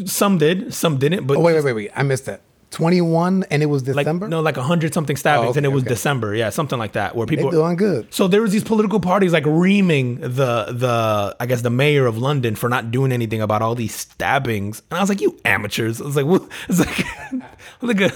Some 0.06 0.38
did 0.38 0.72
some 0.72 0.98
didn't 0.98 1.26
but 1.26 1.36
Oh 1.36 1.40
wait, 1.40 1.54
wait, 1.54 1.64
wait, 1.64 1.72
wait! 1.72 1.90
I 1.94 2.02
missed 2.02 2.26
that. 2.26 2.42
Twenty-one, 2.70 3.44
and 3.50 3.62
it 3.62 3.66
was 3.66 3.86
like 3.86 4.04
December. 4.04 4.28
no 4.28 4.40
like 4.40 4.56
100 4.56 4.94
something 4.94 5.16
stabbings 5.16 5.46
Oh, 5.46 5.50
okay, 5.50 5.58
and 5.58 5.66
it 5.66 5.70
was 5.70 5.82
okay. 5.82 5.90
december 5.90 6.34
yeah 6.36 6.50
something 6.50 6.78
like 6.78 6.92
that 6.92 7.16
where 7.16 7.26
they 7.26 7.34
people 7.36 7.50
doing 7.50 7.76
good. 7.76 8.06
so 8.14 8.28
there 8.28 8.40
was 8.42 8.52
these 8.52 8.62
political 8.64 9.00
parties 9.00 9.32
like 9.32 9.44
reaming 9.44 10.20
the 10.20 10.66
the 10.70 11.36
I 11.40 11.46
guess 11.46 11.62
the 11.62 11.70
mayor 11.70 12.06
of 12.06 12.16
London 12.18 12.54
for 12.54 12.68
not 12.68 12.90
doing 12.92 13.10
anything 13.12 13.40
about 13.42 13.60
all 13.60 13.74
these 13.74 13.94
stabbings, 13.94 14.82
and 14.90 14.98
I 14.98 15.00
was 15.02 15.08
like, 15.08 15.20
"You 15.20 15.36
amateurs!" 15.44 16.00
I 16.00 16.04
was 16.04 16.16
like, 16.16 16.26
"What?" 16.26 16.42
It's 16.68 16.78
like 16.78 17.04
like 17.82 18.00
a, 18.00 18.12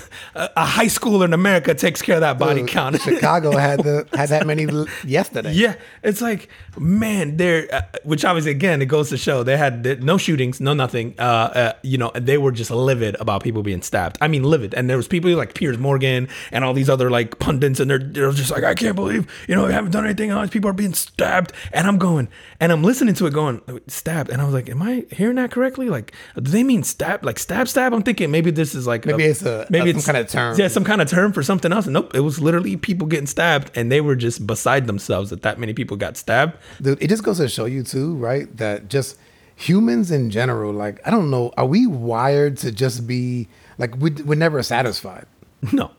a 0.57 0.65
high 0.65 0.87
schooler 0.87 1.25
in 1.25 1.33
America 1.33 1.75
takes 1.75 2.01
care 2.03 2.17
of 2.17 2.21
that 2.21 2.39
body 2.39 2.61
Dude, 2.61 2.69
count. 2.71 3.01
Chicago 3.09 3.57
had 3.57 3.83
the 3.83 4.07
had 4.15 4.29
that 4.29 4.47
many 4.47 4.67
yesterday. 5.05 5.53
Yeah, 5.53 5.75
it's 6.03 6.21
like 6.21 6.49
man, 6.79 7.37
they're 7.39 7.67
uh, 7.75 7.83
which 8.05 8.25
obviously 8.25 8.53
again 8.53 8.81
it 8.83 8.87
goes 8.87 9.09
to 9.11 9.17
show 9.17 9.43
they 9.43 9.57
had 9.57 10.03
no 10.03 10.17
shootings, 10.17 10.61
no 10.61 10.75
nothing. 10.75 11.15
Uh, 11.19 11.23
uh, 11.23 11.73
you 11.83 11.99
know, 11.99 12.13
they 12.15 12.39
were 12.39 12.53
just 12.53 12.71
livid 12.71 13.17
about 13.21 13.43
people 13.43 13.63
being 13.63 13.83
stabbed. 13.83 14.17
I 14.21 14.29
mean, 14.29 14.44
livid. 14.45 14.75
And 14.75 14.89
there 14.89 14.97
was 14.97 15.09
people 15.09 15.31
like 15.33 15.55
Piers 15.55 15.79
Morgan 15.79 16.29
and 16.53 16.65
all 16.65 16.73
these 16.75 16.89
other 16.91 17.11
like 17.11 17.39
pundits, 17.39 17.81
and 17.81 17.91
they're 17.91 17.99
they're 17.99 18.31
just 18.33 18.51
like, 18.51 18.65
I 18.65 18.75
can't 18.75 18.95
believe 18.97 19.31
you 19.49 19.55
know 19.55 19.67
they 19.67 19.73
haven't 19.73 19.91
done 19.93 20.05
anything. 20.05 20.31
All 20.33 20.43
these 20.43 20.51
people 20.51 20.71
are 20.71 20.75
being 20.75 20.95
stabbed, 20.95 21.53
and 21.73 21.87
I'm 21.87 21.99
going 21.99 22.29
and 22.61 22.71
I'm 22.73 22.83
listening 22.83 23.15
to 23.15 23.27
it 23.27 23.33
going 23.33 23.61
stabbed, 23.89 24.31
and 24.31 24.41
I 24.41 24.45
was 24.45 24.55
like, 24.55 24.69
am 24.69 24.83
I 24.83 25.05
hearing 25.11 25.37
that 25.37 25.51
correctly? 25.51 25.89
Like, 25.89 26.13
do 26.37 26.51
they 26.51 26.63
mean 26.63 26.83
stab? 26.83 27.25
Like 27.25 27.39
stab 27.39 27.69
stab? 27.69 27.93
I'm 27.93 28.03
thinking 28.03 28.31
maybe 28.31 28.51
this 28.51 28.75
is 28.75 28.87
like 28.87 29.07
Maybe 29.07 29.25
it's 29.25 29.43
a- 29.43 29.67
maybe 29.71 29.91
a- 29.91 29.93
some 29.93 29.99
it's 29.99 30.07
kind 30.07 30.19
of 30.19 30.29
term. 30.29 30.57
Yeah, 30.59 30.69
some 30.69 30.85
kind 30.85 31.01
of 31.03 31.09
term 31.09 31.33
for 31.33 31.43
something 31.43 31.73
else. 31.73 31.87
Nope, 31.87 32.15
it 32.15 32.21
was 32.21 32.41
literally 32.41 32.77
people 32.77 33.07
getting 33.07 33.27
stabbed, 33.27 33.71
and 33.77 33.91
they 33.91 34.01
were 34.01 34.17
just 34.17 34.47
beside 34.47 34.87
themselves 34.87 35.31
that 35.31 35.43
that 35.43 35.59
many 35.59 35.73
people 35.75 35.97
got 35.97 36.17
stabbed. 36.17 36.57
Dude, 36.81 37.03
it 37.03 37.09
just 37.09 37.23
goes 37.25 37.39
to 37.39 37.49
show 37.49 37.65
you 37.65 37.83
too, 37.83 38.15
right? 38.17 38.55
That 38.57 38.89
just 38.89 39.19
humans 39.57 40.11
in 40.11 40.31
general, 40.31 40.73
like 40.73 41.01
I 41.07 41.11
don't 41.11 41.31
know, 41.31 41.53
are 41.57 41.67
we 41.67 41.87
wired 41.87 42.57
to 42.59 42.73
just 42.73 43.07
be 43.07 43.49
like 43.79 43.97
we, 43.97 44.11
we're 44.11 44.35
never 44.39 44.62
satisfied? 44.62 45.27
No, 45.72 45.91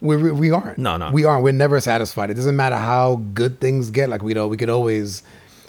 We, 0.00 0.16
we 0.32 0.50
aren't. 0.50 0.78
No, 0.78 0.96
no. 0.96 1.10
we 1.10 1.24
aren't. 1.24 1.42
We're 1.44 1.52
never 1.52 1.80
satisfied. 1.80 2.30
It 2.30 2.34
doesn't 2.34 2.56
matter 2.56 2.76
how 2.76 3.16
good 3.32 3.60
things 3.60 3.90
get. 3.90 4.08
Like 4.10 4.22
we 4.22 4.34
know, 4.34 4.48
we 4.48 4.56
could 4.56 4.68
always 4.70 5.22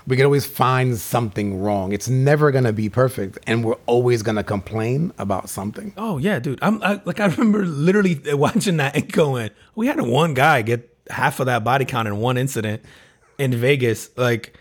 we 0.08 0.16
could 0.16 0.26
always 0.26 0.46
find 0.46 0.98
something 0.98 1.60
wrong. 1.62 1.92
It's 1.92 2.08
never 2.10 2.52
gonna 2.52 2.74
be 2.74 2.90
perfect, 2.90 3.40
and 3.48 3.64
we're 3.64 3.78
always 3.86 4.22
gonna 4.24 4.44
complain 4.44 5.12
about 5.18 5.50
something. 5.50 5.94
Oh 5.98 6.18
yeah, 6.18 6.40
dude. 6.40 6.60
I'm 6.62 6.82
I, 6.84 7.02
like 7.06 7.20
I 7.20 7.26
remember 7.28 7.66
literally 7.66 8.20
watching 8.36 8.78
that 8.78 8.96
and 8.96 9.12
going, 9.12 9.50
we 9.76 9.88
had 9.88 10.00
one 10.02 10.34
guy 10.34 10.62
get 10.62 10.96
half 11.10 11.40
of 11.40 11.46
that 11.46 11.64
body 11.64 11.86
count 11.86 12.08
in 12.08 12.18
one 12.18 12.38
incident 12.38 12.84
in 13.38 13.52
Vegas. 13.56 14.10
Like, 14.18 14.58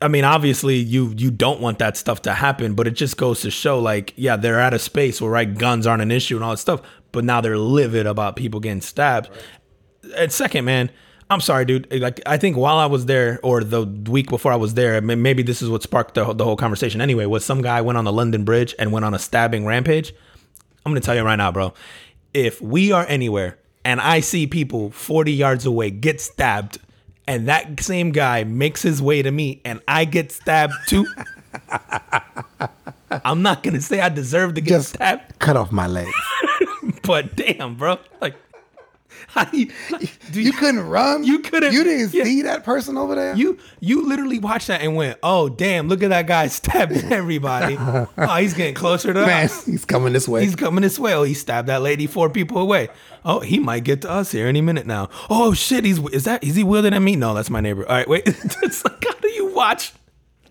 I 0.00 0.08
mean, 0.08 0.24
obviously 0.24 0.76
you 0.76 1.14
you 1.16 1.30
don't 1.30 1.60
want 1.60 1.78
that 1.78 1.96
stuff 1.96 2.22
to 2.22 2.34
happen, 2.34 2.74
but 2.74 2.86
it 2.86 2.92
just 2.92 3.16
goes 3.16 3.40
to 3.42 3.50
show, 3.50 3.78
like, 3.78 4.12
yeah, 4.16 4.36
they're 4.36 4.60
at 4.60 4.74
a 4.74 4.78
space 4.78 5.20
where 5.20 5.30
right 5.30 5.56
guns 5.56 5.86
aren't 5.86 6.02
an 6.02 6.10
issue 6.10 6.36
and 6.36 6.44
all 6.44 6.50
that 6.50 6.58
stuff, 6.58 6.82
but 7.12 7.24
now 7.24 7.40
they're 7.40 7.58
livid 7.58 8.06
about 8.06 8.36
people 8.36 8.60
getting 8.60 8.80
stabbed. 8.80 9.30
And 10.16 10.30
second, 10.30 10.64
man. 10.64 10.90
I'm 11.28 11.40
sorry, 11.40 11.64
dude. 11.64 11.92
Like, 11.92 12.20
I 12.24 12.36
think 12.36 12.56
while 12.56 12.76
I 12.76 12.86
was 12.86 13.06
there, 13.06 13.40
or 13.42 13.64
the 13.64 13.84
week 13.84 14.28
before 14.28 14.52
I 14.52 14.56
was 14.56 14.74
there, 14.74 15.00
maybe 15.00 15.42
this 15.42 15.60
is 15.60 15.68
what 15.68 15.82
sparked 15.82 16.14
the, 16.14 16.32
the 16.32 16.44
whole 16.44 16.54
conversation. 16.54 17.00
Anyway, 17.00 17.26
was 17.26 17.44
some 17.44 17.62
guy 17.62 17.80
went 17.80 17.98
on 17.98 18.04
the 18.04 18.12
London 18.12 18.44
Bridge 18.44 18.76
and 18.78 18.92
went 18.92 19.04
on 19.04 19.12
a 19.12 19.18
stabbing 19.18 19.66
rampage. 19.66 20.14
I'm 20.84 20.92
gonna 20.92 21.00
tell 21.00 21.16
you 21.16 21.22
right 21.22 21.34
now, 21.34 21.50
bro. 21.50 21.74
If 22.32 22.62
we 22.62 22.92
are 22.92 23.04
anywhere 23.08 23.58
and 23.84 24.00
I 24.00 24.20
see 24.20 24.46
people 24.46 24.92
40 24.92 25.32
yards 25.32 25.66
away 25.66 25.90
get 25.90 26.20
stabbed, 26.20 26.78
and 27.26 27.48
that 27.48 27.80
same 27.80 28.12
guy 28.12 28.44
makes 28.44 28.82
his 28.82 29.02
way 29.02 29.22
to 29.22 29.30
me 29.30 29.60
and 29.64 29.80
I 29.88 30.04
get 30.04 30.32
stabbed 30.32 30.74
too, 30.86 31.06
I'm 33.24 33.42
not 33.42 33.62
gonna 33.62 33.80
say 33.80 34.00
I 34.00 34.08
deserve 34.08 34.54
to 34.54 34.60
get 34.60 34.74
Just 34.74 34.94
stabbed, 34.94 35.38
cut 35.38 35.56
off 35.56 35.72
my 35.72 35.86
legs. 35.86 36.12
but 37.02 37.36
damn, 37.36 37.74
bro, 37.76 37.98
like 38.20 38.34
you, 39.52 39.70
You 40.32 40.52
couldn't 40.52 40.86
run. 40.86 41.24
You 41.24 41.40
couldn't- 41.40 41.72
You 41.72 41.84
didn't 41.84 42.12
yeah. 42.14 42.24
see 42.24 42.42
that 42.42 42.64
person 42.64 42.96
over 42.96 43.14
there. 43.14 43.34
You 43.34 43.58
you 43.80 44.06
literally 44.08 44.38
watched 44.38 44.68
that 44.68 44.80
and 44.82 44.96
went, 44.96 45.18
oh 45.22 45.48
damn, 45.48 45.88
look 45.88 46.02
at 46.02 46.10
that 46.10 46.26
guy 46.26 46.46
stabbing 46.48 47.04
everybody. 47.12 47.76
oh, 47.78 48.06
he's 48.40 48.54
getting 48.54 48.74
closer 48.74 49.12
to 49.12 49.26
man, 49.26 49.46
us. 49.46 49.64
he's 49.66 49.84
coming 49.84 50.12
this 50.12 50.26
way. 50.28 50.44
He's 50.44 50.56
coming 50.56 50.82
this 50.82 50.98
way. 50.98 51.14
Oh, 51.14 51.22
he 51.22 51.34
stabbed 51.34 51.68
that 51.68 51.82
lady 51.82 52.06
four 52.06 52.30
people 52.30 52.58
away. 52.58 52.88
Oh, 53.24 53.40
he 53.40 53.58
might 53.58 53.84
get 53.84 54.02
to 54.02 54.10
us 54.10 54.32
here 54.32 54.46
any 54.46 54.60
minute 54.60 54.86
now. 54.86 55.08
Oh 55.28 55.52
shit, 55.54 55.84
he's 55.84 55.98
is 56.10 56.24
that 56.24 56.42
is 56.44 56.54
he 56.54 56.64
wielding 56.64 56.94
at 56.94 57.02
me? 57.02 57.16
No, 57.16 57.34
that's 57.34 57.50
my 57.50 57.60
neighbor. 57.60 57.86
All 57.88 57.94
right, 57.96 58.08
wait. 58.08 58.22
it's 58.26 58.84
like 58.84 59.04
how 59.04 59.14
do 59.14 59.28
you 59.28 59.52
watch? 59.52 59.92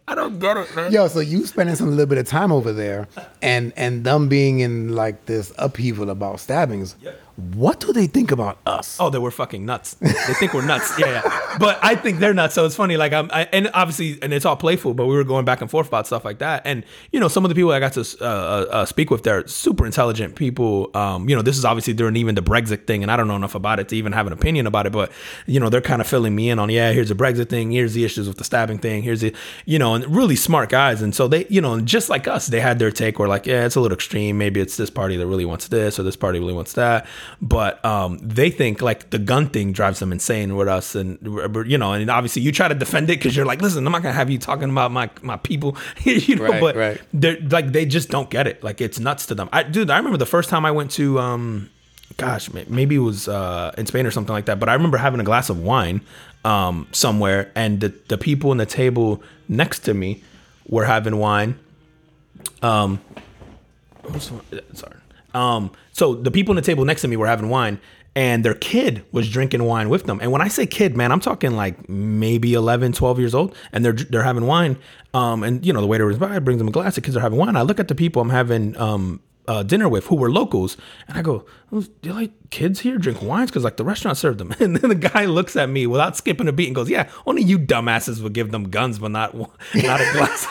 I 0.08 0.14
don't 0.14 0.38
get 0.38 0.56
it, 0.56 0.76
man. 0.76 0.92
Yo, 0.92 1.08
so 1.08 1.20
you 1.20 1.48
spending 1.48 1.76
some 1.76 1.90
little 1.90 2.06
bit 2.06 2.20
of 2.20 2.28
time 2.28 2.52
over 2.52 2.72
there, 2.72 3.08
and 3.42 3.74
and 3.76 4.04
them 4.04 4.28
being 4.30 4.60
in 4.60 4.94
like 4.94 5.26
this 5.26 5.52
upheaval 5.58 6.12
about 6.12 6.40
stabbings. 6.40 6.96
What 7.36 7.82
do 7.82 7.92
they 7.92 8.08
think 8.08 8.32
about 8.32 8.60
us? 8.66 8.98
Oh, 8.98 9.10
they 9.10 9.18
were 9.18 9.32
fucking 9.32 9.66
nuts. 9.66 9.96
They 9.96 10.34
think 10.36 10.54
we're 10.54 10.66
nuts. 10.66 10.98
Yeah, 10.98 11.08
yeah. 11.08 11.58
But 11.60 11.80
I 11.82 11.96
think 11.96 12.20
they're 12.20 12.34
nuts. 12.34 12.56
So 12.56 12.66
it's 12.66 12.76
funny. 12.76 12.96
Like 12.96 13.12
I'm, 13.12 13.30
I, 13.34 13.44
and 13.52 13.70
obviously, 13.74 14.18
and 14.22 14.34
it's 14.34 14.46
all 14.46 14.56
playful. 14.56 14.94
But 14.94 15.08
we 15.08 15.16
were 15.16 15.26
going 15.26 15.44
back 15.44 15.60
and 15.60 15.70
forth 15.70 15.90
about 15.90 16.08
stuff 16.08 16.24
like 16.24 16.40
that. 16.40 16.62
And 16.66 16.86
you 17.12 17.20
know, 17.20 17.28
some 17.28 17.44
of 17.44 17.50
the 17.50 17.56
people 17.56 17.72
I 17.72 17.82
got 17.82 17.92
to 17.94 18.02
uh, 18.22 18.24
uh, 18.24 18.66
uh, 18.72 18.86
speak 18.86 19.12
with, 19.12 19.24
they're 19.24 19.46
super 19.48 19.86
intelligent 19.86 20.36
people. 20.36 20.92
Um, 20.94 21.28
you 21.28 21.36
know, 21.36 21.42
this 21.42 21.58
is 21.58 21.66
obviously 21.66 21.94
during 21.94 22.16
even 22.16 22.36
the 22.36 22.42
Brexit 22.42 22.88
thing, 22.88 23.04
and 23.04 23.12
I 23.12 23.18
don't 23.18 23.28
know 23.28 23.36
enough 23.36 23.56
about 23.56 23.82
it 23.82 23.90
to 23.90 23.98
even 23.98 24.14
have 24.14 24.28
an 24.28 24.34
opinion 24.34 24.66
about 24.66 24.86
it. 24.86 24.94
But 24.94 25.12
you 25.46 25.60
know, 25.60 25.70
they're 25.70 25.82
kind 25.82 26.00
of 26.00 26.08
filling 26.08 26.36
me 26.36 26.50
in 26.50 26.58
on, 26.58 26.70
yeah, 26.70 26.94
here's 26.94 27.10
the 27.10 27.16
Brexit 27.16 27.50
thing. 27.50 27.70
Here's 27.72 27.94
the 27.94 28.06
issues 28.06 28.30
with 28.30 28.38
the 28.38 28.46
stabbing 28.46 28.78
thing. 28.78 29.04
Here's 29.04 29.20
the, 29.20 29.34
you 29.66 29.78
know, 29.78 29.94
and 29.94 30.08
really 30.08 30.38
smart 30.38 30.70
guys. 30.70 31.02
And 31.02 31.14
so 31.14 31.28
they, 31.28 31.46
you 31.50 31.60
know, 31.60 31.82
just 31.82 32.10
like 32.10 32.30
us, 32.30 32.48
they 32.48 32.62
had 32.62 32.80
their 32.80 32.92
take. 32.92 33.20
Where 33.20 33.28
like, 33.28 33.46
yeah, 33.46 33.66
it's 33.66 33.76
a 33.76 33.82
little 33.82 33.96
extreme. 33.96 34.38
Maybe 34.38 34.62
it's 34.62 34.78
this 34.78 34.90
party 34.90 35.18
that 35.18 35.28
really 35.28 35.46
wants 35.46 35.68
this, 35.68 36.00
or 36.00 36.04
this 36.04 36.16
party 36.16 36.40
really 36.40 36.54
wants 36.54 36.72
that. 36.74 37.06
But 37.42 37.84
um, 37.84 38.18
they 38.20 38.50
think 38.50 38.82
like 38.82 39.10
the 39.10 39.20
gun 39.20 39.48
thing 39.50 39.72
drives 39.72 40.00
them 40.00 40.12
insane 40.12 40.56
with 40.56 40.68
us, 40.68 40.96
and 40.96 41.20
you 41.68 41.78
know, 41.78 41.94
and 41.94 42.10
obviously 42.10 42.42
you 42.42 42.52
try 42.52 42.68
to 42.68 42.76
defend 42.76 43.10
it 43.10 43.20
because 43.20 43.36
you're 43.36 43.46
like, 43.46 43.62
listen, 43.62 43.86
I'm 43.86 43.92
not 43.92 44.02
gonna 44.02 44.14
have 44.14 44.30
you 44.30 44.40
talking 44.40 44.70
about 44.70 44.92
my 44.92 45.10
my 45.22 45.38
people, 45.38 45.78
you 46.04 46.36
know. 46.36 46.46
Right, 46.46 46.62
but 46.62 46.76
right. 46.76 47.02
they're 47.14 47.40
like 47.50 47.72
they 47.72 47.86
just 47.86 48.10
don't 48.10 48.30
get 48.30 48.48
it. 48.48 48.64
Like 48.64 48.82
it's 48.82 49.00
nuts 49.00 49.26
to 49.28 49.36
them. 49.36 49.50
I 49.52 49.64
dude, 49.64 49.90
I 49.90 49.98
remember 49.98 50.18
the 50.18 50.26
first 50.26 50.50
time 50.50 50.66
I 50.66 50.72
went 50.72 50.92
to 50.92 51.20
um, 51.20 51.70
gosh, 52.18 52.52
maybe 52.52 52.96
it 52.96 53.00
was 53.00 53.28
uh 53.28 53.74
in 53.78 53.86
Spain 53.86 54.06
or 54.06 54.12
something 54.12 54.34
like 54.34 54.46
that. 54.46 54.60
But 54.60 54.70
I 54.70 54.74
remember 54.74 54.98
having 54.98 55.20
a 55.20 55.24
glass 55.26 55.50
of 55.50 55.60
wine 55.60 56.02
um 56.44 56.88
somewhere, 56.92 57.52
and 57.56 57.82
the 57.82 57.94
the 58.08 58.18
people 58.18 58.52
in 58.52 58.58
the 58.58 58.66
table 58.66 59.22
next 59.48 59.80
to 59.80 59.94
me 59.94 60.24
were 60.68 60.86
having 60.86 61.18
wine. 61.18 61.60
Um, 62.62 63.02
sorry. 64.74 64.96
Um, 65.36 65.72
so 65.92 66.16
the 66.16 66.32
people 66.32 66.54
in 66.54 66.56
the 66.56 66.62
table 66.62 66.86
next 66.86 67.02
to 67.02 67.08
me 67.08 67.18
were 67.18 67.28
having 67.28 67.50
wine, 67.50 67.80
and 68.16 68.44
their 68.46 68.54
kid 68.54 69.04
was 69.12 69.30
drinking 69.30 69.64
wine 69.64 69.90
with 69.90 70.06
them. 70.06 70.20
And 70.22 70.32
when 70.32 70.42
I 70.42 70.48
say 70.48 70.66
kid, 70.66 70.96
man, 70.96 71.12
I'm 71.12 71.20
talking 71.20 71.52
like 71.56 71.90
maybe 71.90 72.54
11, 72.54 72.94
12 72.94 73.20
years 73.20 73.36
old, 73.36 73.56
and 73.74 73.84
they're 73.84 73.94
they're 73.94 74.24
having 74.24 74.48
wine. 74.48 74.78
Um, 75.14 75.44
and 75.44 75.66
you 75.66 75.74
know 75.74 75.82
the 75.82 75.88
waiter 75.88 76.06
was 76.06 76.18
by, 76.18 76.40
brings 76.40 76.60
them 76.60 76.70
a 76.70 76.72
glass. 76.72 76.96
The 76.96 77.02
kids 77.02 77.18
are 77.18 77.22
having 77.22 77.38
wine. 77.38 77.56
I 77.56 77.62
look 77.62 77.80
at 77.80 77.90
the 77.90 77.96
people 77.96 78.22
I'm 78.22 78.30
having 78.30 78.76
um 78.78 79.22
uh, 79.48 79.64
dinner 79.64 79.88
with 79.88 80.08
who 80.08 80.16
were 80.16 80.32
locals, 80.32 80.78
and 81.08 81.18
I 81.18 81.22
go, 81.22 81.46
"Oh, 81.72 81.82
"Do 81.82 82.10
you 82.10 82.14
like 82.14 82.32
kids 82.50 82.80
here 82.80 82.98
drink 82.98 83.22
wines? 83.22 83.52
Because 83.52 83.64
like 83.64 83.78
the 83.78 83.84
restaurant 83.84 84.18
served 84.18 84.40
them." 84.40 84.54
And 84.60 84.78
then 84.78 84.90
the 84.90 84.96
guy 84.96 85.26
looks 85.26 85.56
at 85.56 85.70
me 85.70 85.86
without 85.86 86.18
skipping 86.18 86.48
a 86.48 86.54
beat 86.54 86.68
and 86.68 86.76
goes, 86.76 86.90
"Yeah, 86.90 87.10
only 87.26 87.44
you 87.44 87.60
dumbasses 87.60 88.22
would 88.22 88.34
give 88.34 88.52
them 88.52 88.70
guns, 88.70 89.00
but 89.00 89.12
not 89.12 89.36
not 89.36 90.02
a 90.02 90.12
glass." 90.14 90.48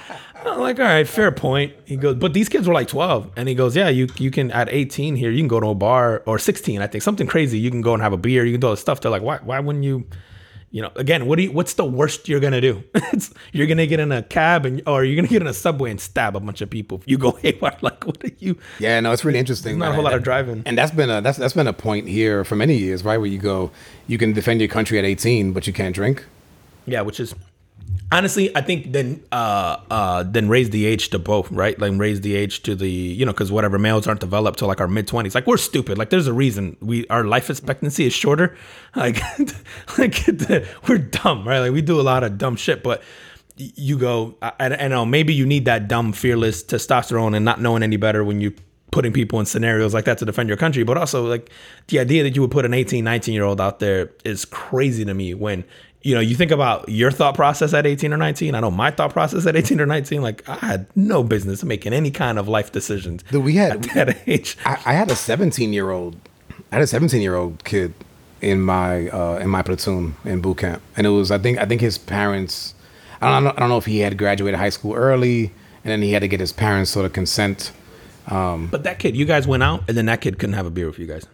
I'm 0.52 0.60
like, 0.60 0.78
all 0.78 0.84
right, 0.84 1.06
fair 1.06 1.30
point. 1.32 1.74
He 1.84 1.96
goes, 1.96 2.16
but 2.16 2.34
these 2.34 2.48
kids 2.48 2.66
were 2.66 2.74
like 2.74 2.88
12. 2.88 3.32
And 3.36 3.48
he 3.48 3.54
goes, 3.54 3.76
yeah, 3.76 3.88
you 3.88 4.08
you 4.18 4.30
can, 4.30 4.50
at 4.50 4.68
18 4.68 5.16
here, 5.16 5.30
you 5.30 5.38
can 5.38 5.48
go 5.48 5.60
to 5.60 5.68
a 5.68 5.74
bar, 5.74 6.22
or 6.26 6.38
16, 6.38 6.80
I 6.80 6.86
think, 6.86 7.02
something 7.02 7.26
crazy. 7.26 7.58
You 7.58 7.70
can 7.70 7.80
go 7.80 7.94
and 7.94 8.02
have 8.02 8.12
a 8.12 8.18
beer. 8.18 8.44
You 8.44 8.52
can 8.52 8.60
do 8.60 8.68
all 8.68 8.72
this 8.72 8.80
stuff. 8.80 9.00
They're 9.00 9.10
like, 9.10 9.22
why, 9.22 9.38
why 9.38 9.60
wouldn't 9.60 9.84
you, 9.84 10.06
you 10.70 10.82
know, 10.82 10.90
again, 10.96 11.26
what 11.26 11.36
do 11.36 11.42
you, 11.44 11.52
what's 11.52 11.74
the 11.74 11.84
worst 11.84 12.28
you're 12.28 12.40
going 12.40 12.52
to 12.52 12.60
do? 12.60 12.82
it's, 12.94 13.32
you're 13.52 13.66
going 13.66 13.78
to 13.78 13.86
get 13.86 14.00
in 14.00 14.12
a 14.12 14.22
cab 14.22 14.66
and, 14.66 14.82
or 14.86 15.04
you're 15.04 15.16
going 15.16 15.26
to 15.26 15.32
get 15.32 15.42
in 15.42 15.48
a 15.48 15.54
subway 15.54 15.90
and 15.90 16.00
stab 16.00 16.36
a 16.36 16.40
bunch 16.40 16.60
of 16.60 16.70
people. 16.70 16.98
If 16.98 17.08
you 17.08 17.18
go 17.18 17.32
haywire, 17.42 17.76
like, 17.82 18.06
what 18.06 18.22
are 18.24 18.30
you? 18.38 18.58
Yeah, 18.78 19.00
no, 19.00 19.12
it's 19.12 19.24
really 19.24 19.38
interesting. 19.38 19.78
not 19.78 19.92
a 19.92 19.94
whole 19.94 20.04
lot 20.04 20.14
of 20.14 20.22
driving. 20.22 20.62
and 20.66 20.78
that's 20.78 20.92
been 20.92 21.10
a 21.10 21.20
that's 21.20 21.38
that's 21.38 21.54
been 21.54 21.66
a 21.66 21.72
point 21.72 22.08
here 22.08 22.44
for 22.44 22.56
many 22.56 22.76
years, 22.76 23.04
right? 23.04 23.18
Where 23.18 23.26
you 23.26 23.38
go, 23.38 23.70
you 24.06 24.18
can 24.18 24.32
defend 24.32 24.60
your 24.60 24.68
country 24.68 24.98
at 24.98 25.04
18, 25.04 25.52
but 25.52 25.66
you 25.66 25.72
can't 25.72 25.94
drink. 25.94 26.24
Yeah, 26.86 27.02
which 27.02 27.20
is 27.20 27.34
honestly, 28.12 28.54
I 28.56 28.60
think 28.60 28.92
then 28.92 29.22
uh 29.32 29.78
uh 29.90 30.22
then 30.24 30.48
raise 30.48 30.70
the 30.70 30.86
age 30.86 31.10
to 31.10 31.18
both, 31.18 31.50
right? 31.50 31.78
Like 31.78 31.92
raise 31.96 32.20
the 32.20 32.34
age 32.34 32.62
to 32.64 32.74
the 32.74 32.90
you 32.90 33.24
know 33.24 33.32
because 33.32 33.52
whatever 33.52 33.78
males 33.78 34.06
aren't 34.06 34.20
developed 34.20 34.58
till 34.58 34.68
like 34.68 34.80
our 34.80 34.88
mid 34.88 35.06
twenties. 35.06 35.34
Like 35.34 35.46
we're 35.46 35.56
stupid. 35.56 35.98
Like 35.98 36.10
there's 36.10 36.26
a 36.26 36.32
reason 36.32 36.76
we 36.80 37.06
our 37.08 37.24
life 37.24 37.50
expectancy 37.50 38.06
is 38.06 38.12
shorter. 38.12 38.56
Like 38.96 39.20
like 39.98 40.24
we're 40.88 40.98
dumb, 40.98 41.46
right? 41.46 41.60
Like 41.60 41.72
we 41.72 41.80
do 41.80 42.00
a 42.00 42.02
lot 42.02 42.24
of 42.24 42.38
dumb 42.38 42.56
shit, 42.56 42.82
but. 42.82 43.02
You 43.56 43.98
go, 43.98 44.36
I, 44.40 44.52
I 44.58 44.88
know 44.88 45.04
maybe 45.04 45.34
you 45.34 45.44
need 45.44 45.66
that 45.66 45.86
dumb, 45.86 46.14
fearless 46.14 46.64
testosterone 46.64 47.36
and 47.36 47.44
not 47.44 47.60
knowing 47.60 47.82
any 47.82 47.98
better 47.98 48.24
when 48.24 48.40
you 48.40 48.54
putting 48.90 49.12
people 49.12 49.38
in 49.38 49.46
scenarios 49.46 49.94
like 49.94 50.04
that 50.04 50.18
to 50.18 50.24
defend 50.24 50.48
your 50.48 50.56
country 50.56 50.82
but 50.82 50.96
also 50.96 51.26
like 51.26 51.50
the 51.88 51.98
idea 51.98 52.22
that 52.22 52.34
you 52.34 52.42
would 52.42 52.50
put 52.50 52.64
an 52.64 52.74
18 52.74 53.04
19 53.04 53.34
year 53.34 53.44
old 53.44 53.60
out 53.60 53.78
there 53.78 54.10
is 54.24 54.44
crazy 54.44 55.04
to 55.04 55.14
me 55.14 55.34
when 55.34 55.64
you 56.02 56.14
know 56.14 56.20
you 56.20 56.34
think 56.34 56.50
about 56.50 56.88
your 56.88 57.10
thought 57.10 57.34
process 57.34 57.74
at 57.74 57.86
18 57.86 58.12
or 58.12 58.16
19 58.16 58.54
i 58.54 58.60
know 58.60 58.70
my 58.70 58.90
thought 58.90 59.12
process 59.12 59.46
at 59.46 59.54
18 59.56 59.80
or 59.80 59.86
19 59.86 60.22
like 60.22 60.48
i 60.48 60.54
had 60.56 60.86
no 60.96 61.22
business 61.22 61.62
making 61.62 61.92
any 61.92 62.10
kind 62.10 62.38
of 62.38 62.48
life 62.48 62.72
decisions 62.72 63.22
Dude, 63.30 63.44
we 63.44 63.56
had- 63.56 63.86
at 63.86 63.94
that 63.94 64.16
age 64.28 64.56
I, 64.64 64.72
I 64.86 64.92
had 64.94 65.10
a 65.10 65.16
17 65.16 65.72
year 65.72 65.90
old, 65.90 66.16
I 66.72 66.76
had 66.76 66.82
a 66.82 66.86
17 66.86 67.20
year 67.20 67.34
old 67.34 67.64
kid 67.64 67.92
in 68.40 68.62
my 68.62 69.08
uh, 69.10 69.38
in 69.38 69.50
my 69.50 69.60
platoon 69.62 70.14
in 70.24 70.40
boot 70.40 70.56
camp, 70.58 70.80
and 70.96 71.06
it 71.06 71.10
was 71.10 71.30
I 71.30 71.36
think 71.36 71.58
I 71.58 71.66
think 71.66 71.82
his 71.82 71.98
parents, 71.98 72.72
I 73.20 73.28
don't 73.30 73.44
know, 73.44 73.52
I 73.54 73.60
don't 73.60 73.68
know 73.68 73.76
if 73.76 73.84
he 73.84 73.98
had 73.98 74.16
graduated 74.16 74.58
high 74.58 74.70
school 74.70 74.94
early, 74.94 75.52
and 75.84 75.90
then 75.92 76.00
he 76.00 76.12
had 76.12 76.20
to 76.22 76.28
get 76.28 76.40
his 76.40 76.50
parents 76.50 76.90
sort 76.90 77.04
of 77.04 77.12
consent. 77.12 77.70
but 78.26 78.82
that 78.84 78.98
kid 78.98 79.14
you 79.14 79.26
guys 79.26 79.46
went 79.46 79.62
out 79.62 79.82
and 79.88 79.96
then 79.98 80.06
that 80.06 80.22
kid 80.22 80.38
couldn't 80.38 80.54
have 80.54 80.64
a 80.64 80.70
beer 80.70 80.86
with 80.86 80.98
you 80.98 81.06
guys. 81.06 81.26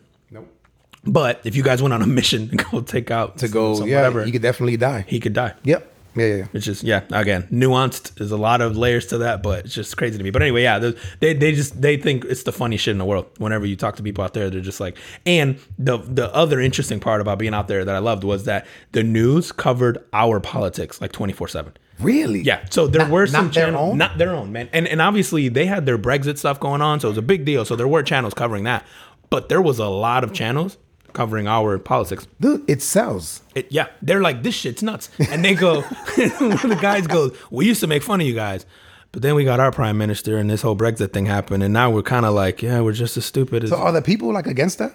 But 1.07 1.41
if 1.45 1.55
you 1.57 1.63
guys 1.63 1.81
went 1.83 1.95
on 1.95 2.03
a 2.03 2.07
mission 2.21 2.49
to 2.49 2.57
go 2.57 2.81
take 2.81 3.11
out 3.11 3.39
To 3.39 3.49
go, 3.49 3.75
some 3.77 3.89
yeah, 3.89 3.97
whatever 3.97 4.25
he 4.25 4.33
could 4.33 4.43
definitely 4.43 4.77
die. 4.77 5.05
he 5.09 5.21
could 5.21 5.33
die 5.35 5.55
Yep. 5.65 5.93
Yeah, 6.19 6.25
yeah, 6.27 6.35
yeah. 6.37 6.45
which 6.53 6.67
is 6.67 6.83
yeah 6.83 7.03
again 7.13 7.47
nuanced 7.53 8.15
there's 8.15 8.33
a 8.33 8.39
lot 8.39 8.63
of 8.63 8.75
layers 8.75 9.05
to 9.09 9.19
that 9.19 9.43
but 9.43 9.67
it's 9.67 9.75
just 9.75 9.95
crazy 9.99 10.17
to 10.17 10.25
me 10.25 10.31
but 10.31 10.41
anyway 10.41 10.63
yeah 10.63 10.79
they, 11.21 11.35
they 11.35 11.53
just 11.53 11.79
they 11.79 11.99
think 11.99 12.25
it's 12.25 12.45
the 12.45 12.53
funniest 12.53 12.85
shit 12.87 12.93
in 12.93 12.97
the 12.99 13.05
world 13.05 13.27
whenever 13.37 13.67
you 13.67 13.77
talk 13.77 13.97
to 13.97 14.03
people 14.03 14.25
out 14.25 14.33
there 14.33 14.49
they're 14.49 14.63
just 14.63 14.81
like 14.81 14.97
and 15.27 15.59
the 15.79 15.99
the 15.99 16.35
other 16.35 16.59
interesting 16.59 17.01
part 17.01 17.21
about 17.21 17.39
being 17.39 17.53
out 17.53 17.69
there 17.69 17.85
that 17.85 17.95
i 17.95 17.99
loved 17.99 18.25
was 18.25 18.45
that 18.45 18.67
the 18.93 19.03
news 19.03 19.53
covered 19.53 19.99
our 20.15 20.41
politics 20.41 21.03
like 21.03 21.13
24 21.13 21.49
7 21.49 21.73
Really? 21.99 22.41
yeah. 22.41 22.65
So 22.71 22.87
there 22.87 23.03
Not- 23.03 23.11
were 23.11 23.27
some 23.27 23.47
not 23.47 23.55
their 23.55 23.65
channels, 23.67 23.91
own? 23.93 23.99
not 23.99 24.19
their 24.19 24.31
own, 24.31 24.53
man. 24.53 24.69
And 24.73 24.87
and 24.87 25.01
obviously 25.03 25.49
they 25.49 25.65
had 25.65 25.87
their 25.87 25.97
Brexit 25.99 26.37
stuff 26.37 26.61
going 26.61 26.83
on, 26.83 27.01
so 27.01 27.09
it 27.09 27.13
was 27.13 27.17
a 27.19 27.23
big 27.23 27.47
deal. 27.47 27.65
So 27.65 27.75
there 27.75 27.89
were 27.89 28.03
channels 28.03 28.35
covering 28.35 28.65
that, 28.65 28.85
but 29.31 29.49
there 29.49 29.63
was 29.63 29.79
a 29.79 29.87
lot 29.89 30.23
of 30.23 30.35
channels 30.35 30.77
covering 31.17 31.49
our 31.49 31.79
politics. 31.79 32.29
Dude, 32.39 32.69
it 32.69 32.83
sells. 32.83 33.43
It, 33.55 33.73
yeah, 33.73 33.89
they're 34.03 34.21
like, 34.21 34.43
this 34.43 34.55
shit's 34.55 34.83
nuts. 34.83 35.09
And 35.31 35.43
they 35.45 35.55
go, 35.55 35.81
the 36.17 36.79
guys 36.81 37.07
go, 37.07 37.33
we 37.51 37.67
used 37.67 37.81
to 37.81 37.87
make 37.87 38.03
fun 38.03 38.21
of 38.21 38.27
you 38.27 38.35
guys. 38.35 38.67
But 39.13 39.23
then 39.23 39.35
we 39.35 39.45
got 39.45 39.59
our 39.59 39.73
prime 39.73 39.97
minister 39.97 40.37
and 40.37 40.51
this 40.51 40.61
whole 40.61 40.77
Brexit 40.77 41.15
thing 41.15 41.25
happened. 41.25 41.63
And 41.63 41.73
now 41.73 41.91
we're 41.91 42.03
kind 42.03 42.27
of 42.27 42.35
like, 42.35 42.61
yeah, 42.63 42.83
we're 42.83 42.93
just 42.93 43.17
as 43.17 43.25
stupid 43.25 43.65
as. 43.65 43.71
So 43.71 43.77
are 43.77 43.93
the 43.93 44.03
people 44.03 44.31
like 44.33 44.47
against 44.47 44.79
that? 44.79 44.95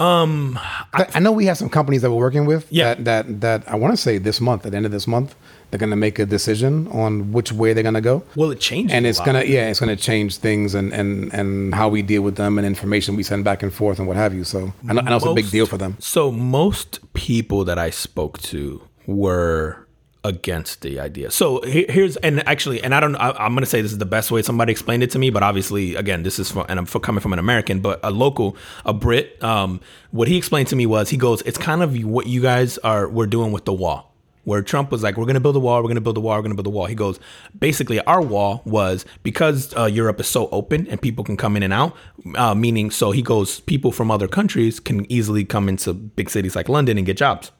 Um, 0.00 0.58
I, 0.92 1.06
I 1.14 1.18
know 1.20 1.30
we 1.32 1.44
have 1.46 1.58
some 1.58 1.68
companies 1.68 2.02
that 2.02 2.10
we're 2.10 2.16
working 2.16 2.46
with. 2.46 2.66
Yeah. 2.70 2.94
That 2.94 3.04
that, 3.04 3.40
that 3.40 3.68
I 3.72 3.76
want 3.76 3.92
to 3.92 3.96
say 3.96 4.18
this 4.18 4.40
month, 4.40 4.64
at 4.64 4.72
the 4.72 4.76
end 4.76 4.86
of 4.86 4.92
this 4.92 5.06
month, 5.06 5.34
they're 5.70 5.78
going 5.78 5.90
to 5.90 5.96
make 5.96 6.18
a 6.18 6.26
decision 6.26 6.88
on 6.88 7.32
which 7.32 7.52
way 7.52 7.72
they're 7.74 7.82
going 7.82 7.94
to 7.94 8.00
go. 8.00 8.22
well, 8.34 8.50
it 8.50 8.60
changes. 8.60 8.92
and 8.94 9.06
it's 9.06 9.20
gonna 9.20 9.44
yeah 9.44 9.68
it's 9.68 9.78
gonna 9.78 9.94
change 9.96 10.38
things 10.38 10.74
and 10.74 10.92
and 10.92 11.32
and 11.32 11.74
how 11.74 11.88
we 11.88 12.02
deal 12.02 12.22
with 12.22 12.36
them 12.36 12.58
and 12.58 12.66
information 12.66 13.14
we 13.14 13.22
send 13.22 13.44
back 13.44 13.62
and 13.62 13.72
forth 13.72 13.98
and 13.98 14.08
what 14.08 14.16
have 14.16 14.34
you 14.34 14.42
so 14.44 14.72
i 14.88 14.92
know, 14.92 15.00
I 15.00 15.04
know 15.10 15.16
it's 15.16 15.26
a 15.26 15.34
big 15.34 15.50
deal 15.50 15.66
for 15.66 15.76
them 15.78 15.96
So 16.00 16.32
most 16.32 16.98
people 17.12 17.64
that 17.66 17.78
I 17.78 17.90
spoke 17.90 18.40
to 18.52 18.82
were 19.06 19.86
against 20.22 20.82
the 20.82 21.00
idea. 21.00 21.30
So 21.30 21.62
here's 21.62 22.16
and 22.18 22.46
actually, 22.46 22.82
and 22.82 22.94
I 22.94 23.00
don't. 23.00 23.16
I, 23.16 23.30
I'm 23.30 23.54
going 23.54 23.62
to 23.62 23.70
say 23.70 23.80
this 23.80 23.92
is 23.92 23.98
the 23.98 24.06
best 24.06 24.30
way 24.30 24.42
somebody 24.42 24.70
explained 24.70 25.02
it 25.02 25.10
to 25.12 25.18
me, 25.18 25.30
but 25.30 25.42
obviously, 25.42 25.94
again, 25.94 26.22
this 26.22 26.38
is 26.38 26.50
from, 26.50 26.66
and 26.68 26.78
I'm 26.78 26.86
for 26.86 27.00
coming 27.00 27.20
from 27.20 27.32
an 27.32 27.38
American, 27.38 27.80
but 27.80 28.00
a 28.02 28.10
local, 28.10 28.56
a 28.84 28.92
Brit. 28.92 29.42
Um, 29.42 29.80
what 30.10 30.28
he 30.28 30.36
explained 30.36 30.68
to 30.68 30.76
me 30.76 30.86
was 30.86 31.10
he 31.10 31.16
goes, 31.16 31.42
it's 31.42 31.58
kind 31.58 31.82
of 31.82 31.96
what 32.04 32.26
you 32.26 32.42
guys 32.42 32.78
are 32.78 33.08
we're 33.08 33.26
doing 33.26 33.52
with 33.52 33.64
the 33.64 33.72
wall. 33.72 34.08
Where 34.44 34.62
Trump 34.62 34.90
was 34.90 35.02
like, 35.02 35.18
we're 35.18 35.26
going 35.26 35.34
to 35.34 35.40
build 35.40 35.56
a 35.56 35.60
wall, 35.60 35.76
we're 35.76 35.88
going 35.88 35.96
to 35.96 36.00
build 36.00 36.16
a 36.16 36.20
wall, 36.20 36.36
we're 36.36 36.42
going 36.42 36.56
to 36.56 36.62
build 36.62 36.66
a 36.66 36.70
wall. 36.70 36.86
He 36.86 36.94
goes, 36.94 37.20
basically, 37.58 38.00
our 38.00 38.22
wall 38.22 38.62
was 38.64 39.04
because 39.22 39.76
uh, 39.76 39.84
Europe 39.84 40.18
is 40.18 40.28
so 40.28 40.48
open 40.48 40.88
and 40.88 41.00
people 41.00 41.24
can 41.24 41.36
come 41.36 41.56
in 41.56 41.62
and 41.62 41.74
out, 41.74 41.94
uh, 42.36 42.54
meaning, 42.54 42.90
so 42.90 43.10
he 43.10 43.20
goes, 43.20 43.60
people 43.60 43.92
from 43.92 44.10
other 44.10 44.26
countries 44.26 44.80
can 44.80 45.10
easily 45.12 45.44
come 45.44 45.68
into 45.68 45.92
big 45.92 46.30
cities 46.30 46.56
like 46.56 46.70
London 46.70 46.96
and 46.96 47.06
get 47.06 47.18
jobs, 47.18 47.52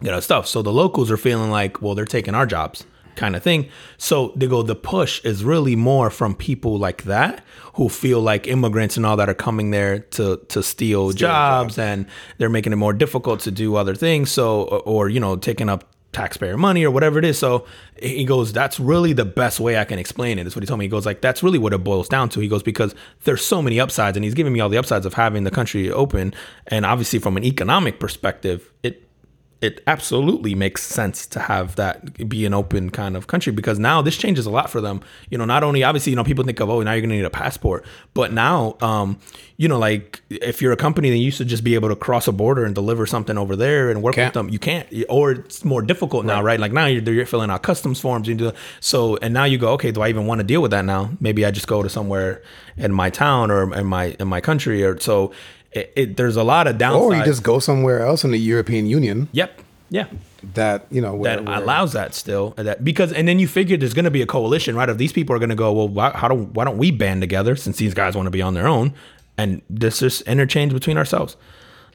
you 0.00 0.10
know, 0.10 0.20
stuff. 0.20 0.46
So 0.46 0.62
the 0.62 0.72
locals 0.72 1.10
are 1.10 1.16
feeling 1.16 1.50
like, 1.50 1.80
well, 1.82 1.94
they're 1.94 2.04
taking 2.04 2.34
our 2.34 2.46
jobs. 2.46 2.84
kind 3.16 3.36
of 3.36 3.42
thing. 3.42 3.68
So 3.96 4.32
they 4.36 4.46
go, 4.46 4.62
the 4.62 4.74
push 4.74 5.24
is 5.24 5.44
really 5.44 5.76
more 5.76 6.10
from 6.10 6.34
people 6.34 6.78
like 6.78 7.04
that 7.04 7.44
who 7.74 7.88
feel 7.88 8.20
like 8.20 8.46
immigrants 8.46 8.96
and 8.96 9.06
all 9.06 9.16
that 9.16 9.28
are 9.28 9.34
coming 9.34 9.70
there 9.70 10.00
to 10.00 10.40
to 10.48 10.62
steal, 10.62 11.12
jobs, 11.12 11.78
and 11.78 12.06
they're 12.38 12.48
making 12.50 12.72
it 12.72 12.76
more 12.76 12.92
difficult 12.92 13.40
to 13.40 13.50
do 13.50 13.76
other 13.76 13.94
things. 13.94 14.30
So 14.30 14.62
or, 14.62 15.08
you 15.08 15.20
know 15.20 15.36
taking 15.36 15.68
up 15.68 15.90
taxpayer 16.12 16.56
money 16.56 16.84
or 16.84 16.92
whatever 16.92 17.18
it 17.18 17.24
is. 17.24 17.36
So 17.36 17.66
he 18.00 18.24
goes, 18.24 18.52
that's 18.52 18.78
really 18.78 19.12
the 19.12 19.24
best 19.24 19.58
way 19.58 19.76
I 19.76 19.84
can 19.84 19.98
explain 19.98 20.38
it. 20.38 20.46
Is 20.46 20.54
what 20.54 20.62
he 20.62 20.66
told 20.66 20.78
me. 20.78 20.84
He 20.84 20.88
goes 20.88 21.06
like, 21.06 21.20
that's 21.20 21.42
really 21.42 21.58
what 21.58 21.72
it 21.72 21.78
boils 21.78 22.08
down 22.08 22.28
to. 22.30 22.40
He 22.40 22.46
goes 22.48 22.62
because 22.62 22.94
there's 23.24 23.44
so 23.44 23.60
many 23.60 23.80
upsides, 23.80 24.16
and 24.16 24.24
he's 24.24 24.34
giving 24.34 24.52
me 24.52 24.60
all 24.60 24.68
the 24.68 24.78
upsides 24.78 25.06
of 25.06 25.14
having 25.14 25.44
the 25.44 25.50
country 25.50 25.90
open, 25.90 26.32
and 26.68 26.86
obviously 26.86 27.18
from 27.18 27.36
an 27.36 27.44
economic 27.44 27.98
perspective, 27.98 28.72
it 28.82 29.00
it 29.64 29.82
absolutely 29.86 30.54
makes 30.54 30.82
sense 30.82 31.26
to 31.26 31.40
have 31.40 31.76
that 31.76 32.28
be 32.28 32.44
an 32.44 32.52
open 32.52 32.90
kind 32.90 33.16
of 33.16 33.26
country 33.26 33.50
because 33.50 33.78
now 33.78 34.02
this 34.02 34.18
changes 34.18 34.44
a 34.44 34.50
lot 34.50 34.68
for 34.68 34.82
them. 34.82 35.00
You 35.30 35.38
know, 35.38 35.46
not 35.46 35.64
only 35.64 35.82
obviously, 35.82 36.10
you 36.10 36.16
know, 36.16 36.24
people 36.24 36.44
think 36.44 36.60
of, 36.60 36.68
oh, 36.68 36.82
now 36.82 36.92
you're 36.92 37.00
gonna 37.00 37.14
need 37.14 37.24
a 37.24 37.30
passport, 37.30 37.86
but 38.12 38.30
now, 38.30 38.76
um, 38.82 39.18
you 39.56 39.66
know, 39.66 39.78
like 39.78 40.20
if 40.28 40.60
you're 40.60 40.72
a 40.72 40.76
company 40.76 41.08
that 41.08 41.16
used 41.16 41.38
to 41.38 41.46
just 41.46 41.64
be 41.64 41.74
able 41.74 41.88
to 41.88 41.96
cross 41.96 42.28
a 42.28 42.32
border 42.32 42.64
and 42.64 42.74
deliver 42.74 43.06
something 43.06 43.38
over 43.38 43.56
there 43.56 43.90
and 43.90 44.02
work 44.02 44.16
Can't. 44.16 44.28
with 44.28 44.34
them, 44.34 44.50
you 44.50 44.58
can't, 44.58 44.86
or 45.08 45.30
it's 45.30 45.64
more 45.64 45.80
difficult 45.80 46.26
now, 46.26 46.42
right? 46.42 46.60
Like 46.60 46.72
now 46.72 46.84
you're, 46.84 47.02
you're 47.02 47.24
filling 47.24 47.50
out 47.50 47.62
customs 47.62 48.00
forms, 48.00 48.28
you 48.28 48.34
do 48.34 48.52
so, 48.80 49.16
and 49.16 49.32
now 49.32 49.44
you 49.44 49.56
go, 49.56 49.72
okay, 49.72 49.90
do 49.90 50.02
I 50.02 50.10
even 50.10 50.26
want 50.26 50.40
to 50.40 50.44
deal 50.44 50.60
with 50.60 50.72
that 50.72 50.84
now? 50.84 51.10
Maybe 51.20 51.46
I 51.46 51.50
just 51.50 51.66
go 51.66 51.82
to 51.82 51.88
somewhere 51.88 52.42
in 52.76 52.92
my 52.92 53.08
town 53.08 53.50
or 53.50 53.72
in 53.74 53.86
my 53.86 54.16
in 54.20 54.28
my 54.28 54.42
country, 54.42 54.84
or 54.84 55.00
so. 55.00 55.32
It, 55.74 55.92
it, 55.96 56.16
there's 56.16 56.36
a 56.36 56.44
lot 56.44 56.66
of 56.66 56.76
downsides. 56.76 57.00
Or 57.00 57.16
you 57.16 57.24
just 57.24 57.42
go 57.42 57.58
somewhere 57.58 58.06
else 58.06 58.22
in 58.22 58.30
the 58.30 58.38
European 58.38 58.86
Union 58.86 59.28
yep, 59.32 59.60
yeah, 59.90 60.06
that 60.54 60.86
you 60.90 61.00
know 61.00 61.14
where, 61.14 61.36
that 61.36 61.44
where- 61.44 61.58
allows 61.58 61.92
that 61.94 62.14
still 62.14 62.50
that 62.50 62.84
because 62.84 63.12
and 63.12 63.26
then 63.26 63.38
you 63.38 63.48
figure 63.48 63.76
there's 63.76 63.94
going 63.94 64.04
to 64.04 64.10
be 64.10 64.22
a 64.22 64.26
coalition 64.26 64.76
right? 64.76 64.88
Of 64.88 64.98
these 64.98 65.12
people 65.12 65.34
are 65.34 65.38
going 65.38 65.50
to 65.50 65.56
go 65.56 65.72
well 65.72 65.88
why, 65.88 66.10
how 66.10 66.28
do 66.28 66.34
why 66.34 66.64
don't 66.64 66.78
we 66.78 66.90
band 66.90 67.20
together 67.22 67.56
since 67.56 67.76
these 67.78 67.92
guys 67.92 68.14
want 68.14 68.26
to 68.26 68.30
be 68.30 68.40
on 68.42 68.54
their 68.54 68.68
own? 68.68 68.94
And 69.36 69.62
this 69.68 69.98
just 69.98 70.22
interchange 70.22 70.72
between 70.72 70.96
ourselves. 70.96 71.36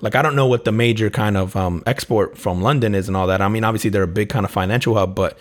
Like 0.02 0.16
i 0.16 0.22
don't 0.22 0.36
know 0.36 0.48
what 0.48 0.66
the 0.66 0.72
major 0.72 1.10
kind 1.10 1.38
of 1.38 1.56
um, 1.56 1.84
export 1.86 2.38
from 2.38 2.62
london 2.62 2.96
is 2.96 3.08
and 3.08 3.16
all 3.18 3.28
that. 3.28 3.42
I 3.42 3.48
mean 3.48 3.64
obviously 3.64 3.90
they're 3.90 4.04
a 4.04 4.08
big 4.08 4.30
kind 4.30 4.46
of 4.46 4.52
financial 4.52 4.94
hub 4.96 5.16
but 5.16 5.38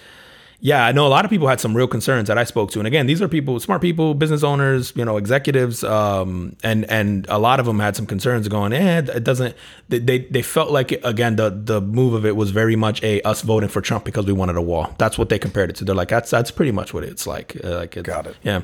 yeah 0.60 0.84
i 0.86 0.90
know 0.92 1.06
a 1.06 1.08
lot 1.08 1.24
of 1.24 1.30
people 1.30 1.46
had 1.46 1.60
some 1.60 1.76
real 1.76 1.86
concerns 1.86 2.26
that 2.28 2.36
i 2.36 2.44
spoke 2.44 2.70
to. 2.72 2.80
And 2.80 2.86
again 2.86 3.06
these 3.06 3.22
are 3.22 3.28
people 3.28 3.60
smart 3.60 3.80
people 3.80 4.14
business 4.14 4.42
owners 4.42 4.92
you 4.96 5.04
know 5.04 5.16
executives 5.16 5.84
um, 5.84 6.56
and 6.64 6.84
and 6.90 7.26
a 7.28 7.38
lot 7.38 7.60
of 7.60 7.66
them 7.66 7.78
had 7.78 7.94
some 7.94 8.06
concerns 8.06 8.48
going 8.48 8.72
eh 8.72 8.98
it 8.98 9.22
doesn't 9.24 9.54
they 9.88 9.98
they, 10.00 10.18
they 10.18 10.42
felt 10.42 10.70
like 10.72 10.90
again 11.04 11.36
the 11.36 11.50
the 11.50 11.80
move 11.80 12.12
of 12.12 12.26
it 12.26 12.34
was 12.34 12.50
very 12.50 12.74
much 12.76 13.02
a 13.04 13.20
us 13.22 13.42
voting 13.42 13.68
for 13.68 13.80
trump 13.80 14.04
because 14.04 14.26
we 14.26 14.32
wanted 14.32 14.56
a 14.56 14.62
wall. 14.62 14.92
That's 14.98 15.16
what 15.16 15.28
they 15.28 15.38
compared 15.38 15.70
it 15.70 15.76
to. 15.76 15.84
They're 15.84 15.94
like 15.94 16.08
that's 16.08 16.30
that's 16.30 16.50
pretty 16.50 16.72
much 16.72 16.92
what 16.92 17.04
it's 17.04 17.26
like. 17.26 17.56
Uh, 17.62 17.76
like 17.76 17.96
it's, 17.96 18.06
Got 18.06 18.26
it. 18.26 18.36
yeah. 18.42 18.62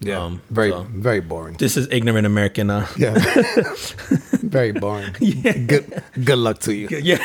Yeah. 0.00 0.18
Um, 0.24 0.42
very 0.50 0.70
so- 0.70 0.86
very 0.90 1.20
boring. 1.20 1.56
this 1.58 1.76
is 1.76 1.86
ignorant 1.92 2.26
american 2.26 2.68
uh. 2.70 2.86
Yeah. 2.98 3.14
Very 4.42 4.72
boring. 4.72 5.14
Yeah. 5.20 5.52
good 5.52 6.02
good 6.24 6.38
luck 6.38 6.58
to 6.66 6.74
you. 6.74 6.88
Yeah 6.90 7.18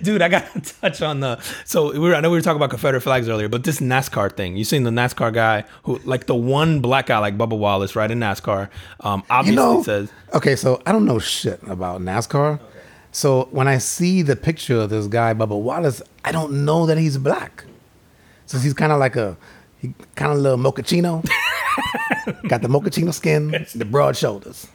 Dude, 0.02 0.22
I 0.22 0.28
got 0.28 0.52
to 0.54 0.60
touch 0.80 1.02
on 1.02 1.20
the. 1.20 1.38
So 1.64 1.92
we 1.92 1.98
were, 1.98 2.14
I 2.14 2.20
know 2.20 2.30
we 2.30 2.36
were 2.38 2.42
talking 2.42 2.56
about 2.56 2.70
Confederate 2.70 3.00
flags 3.02 3.28
earlier, 3.28 3.48
but 3.48 3.64
this 3.64 3.80
NASCAR 3.80 4.34
thing. 4.36 4.56
You 4.56 4.64
seen 4.64 4.84
the 4.84 4.90
NASCAR 4.90 5.32
guy 5.32 5.64
who, 5.84 5.98
like 6.04 6.26
the 6.26 6.34
one 6.34 6.80
black 6.80 7.06
guy, 7.06 7.18
like 7.18 7.36
Bubba 7.36 7.56
Wallace, 7.58 7.94
right 7.96 8.10
in 8.10 8.18
NASCAR. 8.20 8.68
Um, 9.00 9.22
obviously 9.30 9.50
you 9.50 9.56
know 9.56 9.82
says, 9.82 10.10
okay 10.34 10.54
so 10.56 10.80
i 10.86 10.92
don't 10.92 11.04
know 11.04 11.18
shit 11.18 11.60
about 11.66 12.00
nascar 12.00 12.60
so 13.12 13.48
when 13.50 13.66
i 13.66 13.78
see 13.78 14.22
the 14.22 14.36
picture 14.36 14.76
of 14.80 14.90
this 14.90 15.06
guy 15.06 15.32
bubba 15.34 15.58
wallace 15.60 16.00
i 16.24 16.30
don't 16.30 16.52
know 16.64 16.86
that 16.86 16.98
he's 16.98 17.16
black 17.18 17.64
so 18.46 18.58
he's 18.58 18.74
kind 18.74 18.92
of 18.92 18.98
like 19.00 19.16
a 19.16 19.36
he 19.78 19.92
kind 20.14 20.32
of 20.32 20.38
little 20.38 20.58
mochaccino 20.58 21.22
got 22.48 22.62
the 22.62 22.68
mochaccino 22.68 23.12
skin 23.12 23.66
the 23.74 23.84
broad 23.84 24.16
shoulders 24.16 24.66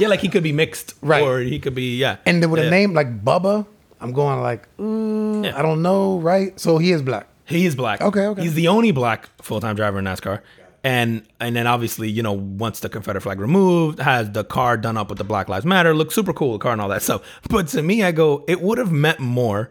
yeah, 0.00 0.08
like 0.08 0.18
he 0.20 0.28
could 0.28 0.42
be 0.42 0.50
mixed, 0.52 0.94
Right. 1.02 1.22
Or 1.22 1.38
he 1.38 1.60
could 1.60 1.74
be, 1.76 1.96
yeah. 1.98 2.16
and 2.26 2.42
then 2.42 2.50
with 2.50 2.60
Yeah. 2.60 2.66
a 2.66 2.70
name 2.70 2.94
like 2.94 3.24
bubba 3.24 3.64
i'm 4.00 4.12
going 4.12 4.40
like 4.40 4.68
mm, 4.76 5.44
Yeah. 5.44 5.58
i 5.58 5.62
don't 5.62 5.82
know 5.82 6.18
right 6.20 6.58
so 6.58 6.78
he 6.78 6.92
is 6.92 7.02
black 7.02 7.26
He 7.46 7.64
is 7.64 7.74
black. 7.74 8.02
Okay, 8.02 8.26
okay. 8.26 8.42
He's 8.42 8.54
the 8.54 8.68
only 8.68 8.92
black 8.92 9.28
full 9.42 9.58
time 9.60 9.74
driver 9.74 9.98
in 9.98 10.04
NASCAR. 10.04 10.40
And 10.84 11.22
and 11.40 11.56
then 11.56 11.66
obviously, 11.66 12.08
you 12.10 12.22
know, 12.22 12.34
once 12.34 12.80
the 12.80 12.88
Confederate 12.90 13.22
flag 13.22 13.40
removed, 13.40 14.00
has 14.00 14.30
the 14.32 14.44
car 14.44 14.76
done 14.76 14.96
up 14.98 15.08
with 15.08 15.16
the 15.18 15.24
Black 15.24 15.48
Lives 15.48 15.64
Matter, 15.64 15.94
looks 15.94 16.14
super 16.14 16.34
cool, 16.34 16.52
the 16.52 16.58
car 16.58 16.72
and 16.72 16.80
all 16.82 16.90
that 16.90 17.02
stuff. 17.02 17.22
But 17.48 17.68
to 17.68 17.82
me, 17.82 18.02
I 18.02 18.12
go, 18.12 18.44
it 18.46 18.60
would 18.60 18.76
have 18.78 18.92
meant 18.92 19.18
more 19.18 19.70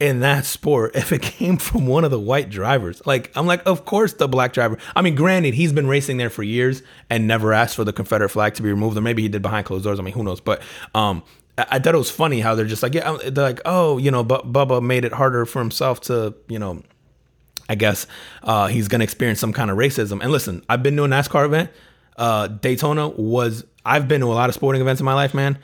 in 0.00 0.20
that 0.20 0.44
sport 0.46 0.96
if 0.96 1.12
it 1.12 1.20
came 1.22 1.58
from 1.58 1.86
one 1.86 2.02
of 2.04 2.10
the 2.10 2.18
white 2.20 2.48
drivers. 2.48 3.02
Like, 3.06 3.30
I'm 3.36 3.46
like, 3.46 3.62
of 3.66 3.84
course 3.84 4.14
the 4.14 4.26
black 4.26 4.52
driver. 4.54 4.78
I 4.96 5.02
mean, 5.02 5.14
granted, 5.14 5.52
he's 5.54 5.72
been 5.74 5.86
racing 5.86 6.16
there 6.16 6.30
for 6.30 6.42
years 6.42 6.82
and 7.10 7.26
never 7.28 7.52
asked 7.52 7.76
for 7.76 7.84
the 7.84 7.92
Confederate 7.92 8.30
flag 8.30 8.54
to 8.54 8.62
be 8.62 8.70
removed, 8.70 8.96
or 8.96 9.02
maybe 9.02 9.20
he 9.22 9.28
did 9.28 9.42
behind 9.42 9.66
closed 9.66 9.84
doors. 9.84 10.00
I 10.00 10.02
mean, 10.02 10.14
who 10.14 10.24
knows? 10.24 10.40
But 10.40 10.62
um, 10.94 11.22
I, 11.58 11.78
thought 11.78 11.94
it 11.94 11.98
was 11.98 12.10
funny 12.10 12.40
how 12.40 12.54
they're 12.54 12.66
just 12.66 12.82
like, 12.82 12.94
yeah, 12.94 13.16
they're 13.28 13.44
like, 13.44 13.60
oh, 13.64 13.98
you 13.98 14.10
know, 14.10 14.22
but 14.22 14.52
Bubba 14.52 14.82
made 14.82 15.04
it 15.04 15.12
harder 15.12 15.46
for 15.46 15.58
himself 15.60 16.00
to, 16.02 16.34
you 16.48 16.58
know, 16.58 16.82
I 17.68 17.74
guess 17.74 18.06
uh, 18.42 18.66
he's 18.66 18.88
going 18.88 19.00
to 19.00 19.04
experience 19.04 19.40
some 19.40 19.52
kind 19.52 19.70
of 19.70 19.76
racism. 19.78 20.20
And 20.22 20.30
listen, 20.30 20.64
I've 20.68 20.82
been 20.82 20.96
to 20.96 21.04
a 21.04 21.08
NASCAR 21.08 21.46
event. 21.46 21.70
Uh, 22.16 22.46
Daytona 22.48 23.08
was, 23.08 23.64
I've 23.84 24.06
been 24.06 24.20
to 24.20 24.26
a 24.26 24.34
lot 24.34 24.48
of 24.50 24.54
sporting 24.54 24.80
events 24.82 25.00
in 25.00 25.04
my 25.04 25.14
life, 25.14 25.34
man. 25.34 25.58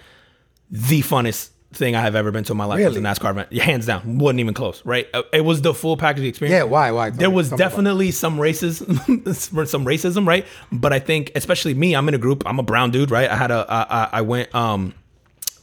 The 0.71 1.03
funnest 1.03 1.51
thing 1.75 1.95
I 1.97 2.01
have 2.03 2.15
ever 2.15 2.31
been 2.31 2.45
to 2.45 2.53
in 2.53 2.57
my 2.59 2.65
life 2.67 2.85
was 2.85 2.97
a 2.97 3.01
NASCAR 3.01 3.31
event. 3.31 3.53
Hands 3.53 3.85
down. 3.87 4.19
Wasn't 4.19 4.41
even 4.41 4.53
close, 4.55 4.85
right? 4.85 5.09
Uh, 5.15 5.23
It 5.33 5.43
was 5.43 5.63
the 5.63 5.73
full 5.75 5.97
package 5.97 6.25
experience. 6.25 6.55
yeah 6.57 6.65
why 6.65 6.91
why 6.91 7.11
There 7.11 7.31
was 7.31 7.49
about 7.49 7.59
definitely 7.59 8.11
some 8.11 8.39
racism, 8.39 8.97
some 9.67 9.85
racism, 9.85 10.27
right? 10.27 10.47
But 10.71 10.93
I 10.93 10.99
think, 10.99 11.33
especially 11.35 11.75
me, 11.75 11.95
I'm 11.95 12.09
in 12.09 12.15
a 12.15 12.19
group. 12.19 12.43
I'm 12.47 12.59
a 12.59 12.63
brown 12.63 12.91
dude, 12.91 13.11
right? 13.11 13.31
I 13.31 13.37
had 13.37 13.51
a, 13.51 13.67
I, 13.69 13.83
I- 14.05 14.09
I 14.15 14.21
went, 14.23 14.55
um, 14.55 14.95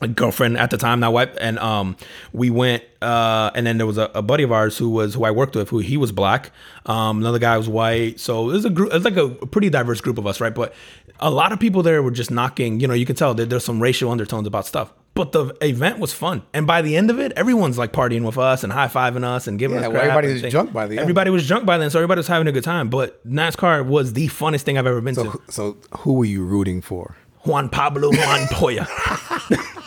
girlfriend 0.08 0.58
at 0.58 0.70
the 0.72 0.78
time, 0.78 1.00
now 1.02 1.12
wife, 1.12 1.30
and 1.41 1.60
um, 1.60 1.97
we 2.32 2.50
went, 2.50 2.84
uh, 3.02 3.52
and 3.54 3.68
then 3.68 3.78
there 3.78 3.86
was 3.88 3.97
a, 3.97 4.10
a 4.16 4.22
buddy 4.22 4.43
of 4.43 4.52
ours 4.52 4.78
who 4.78 4.89
was 4.89 5.14
who 5.14 5.26
I 5.26 5.32
worked 5.32 5.56
with, 5.56 5.70
who 5.70 5.80
he 5.80 5.97
was 5.97 6.12
black. 6.12 6.52
Um, 6.86 7.20
another 7.20 7.39
guy 7.39 7.58
was 7.58 7.68
white. 7.68 8.20
So 8.20 8.50
it 8.50 8.54
was 8.54 8.66
a 8.66 8.70
group. 8.70 8.93
It's 8.93 9.04
like 9.06 9.18
a 9.18 9.30
pretty 9.30 9.70
diverse 9.70 10.00
group 10.02 10.18
of 10.18 10.26
us, 10.26 10.39
right? 10.39 10.56
But 10.56 10.74
a 11.20 11.30
lot 11.30 11.52
of 11.52 11.60
people 11.60 11.84
there 11.84 12.02
were 12.02 12.12
just 12.12 12.32
knocking. 12.32 12.80
You 12.80 12.88
know, 12.88 12.93
you 12.93 13.06
can 13.06 13.16
tell 13.16 13.34
that 13.34 13.50
there's 13.50 13.66
some 13.66 13.82
racial 13.82 14.10
undertones 14.10 14.47
about 14.47 14.66
stuff. 14.66 14.93
But 15.16 15.34
the 15.34 15.54
event 15.62 16.00
was 16.00 16.14
fun, 16.14 16.43
and 16.54 16.66
by 16.66 16.82
the 16.82 16.95
end 16.95 17.10
of 17.10 17.20
it, 17.20 17.34
everyone's 17.36 17.78
like 17.78 17.91
partying 17.91 18.24
with 18.26 18.38
us 18.38 18.64
and 18.64 18.72
high 18.72 18.88
fiving 18.88 19.26
us 19.26 19.47
and 19.47 19.60
giving 19.60 19.80
Yeah, 19.80 19.88
us. 19.88 19.93
well, 19.93 20.02
everybody 20.02 20.32
was 20.32 20.41
thing. 20.43 20.52
drunk 20.52 20.72
by 20.72 20.88
the 20.88 20.93
end. 20.93 21.02
Everybody 21.02 21.30
was 21.30 21.45
drunk 21.45 21.66
by 21.66 21.78
then, 21.78 21.89
so 21.89 22.00
everybody 22.00 22.20
was 22.20 22.28
having 22.28 22.47
a 22.47 22.54
good 22.54 22.64
time. 22.64 22.89
But 22.89 23.28
NASCAR 23.28 23.86
was 23.86 24.14
the 24.14 24.28
funnest 24.28 24.62
thing 24.62 24.78
I've 24.78 24.88
ever 24.88 25.02
been 25.02 25.16
so, 25.16 25.32
to. 25.32 25.41
so 25.50 25.78
who 25.97 26.14
were 26.14 26.26
you 26.26 26.45
rooting 26.45 26.82
for 26.82 27.18
Juan 27.43 27.68
Pablo 27.68 28.12
Montoya. 28.14 28.88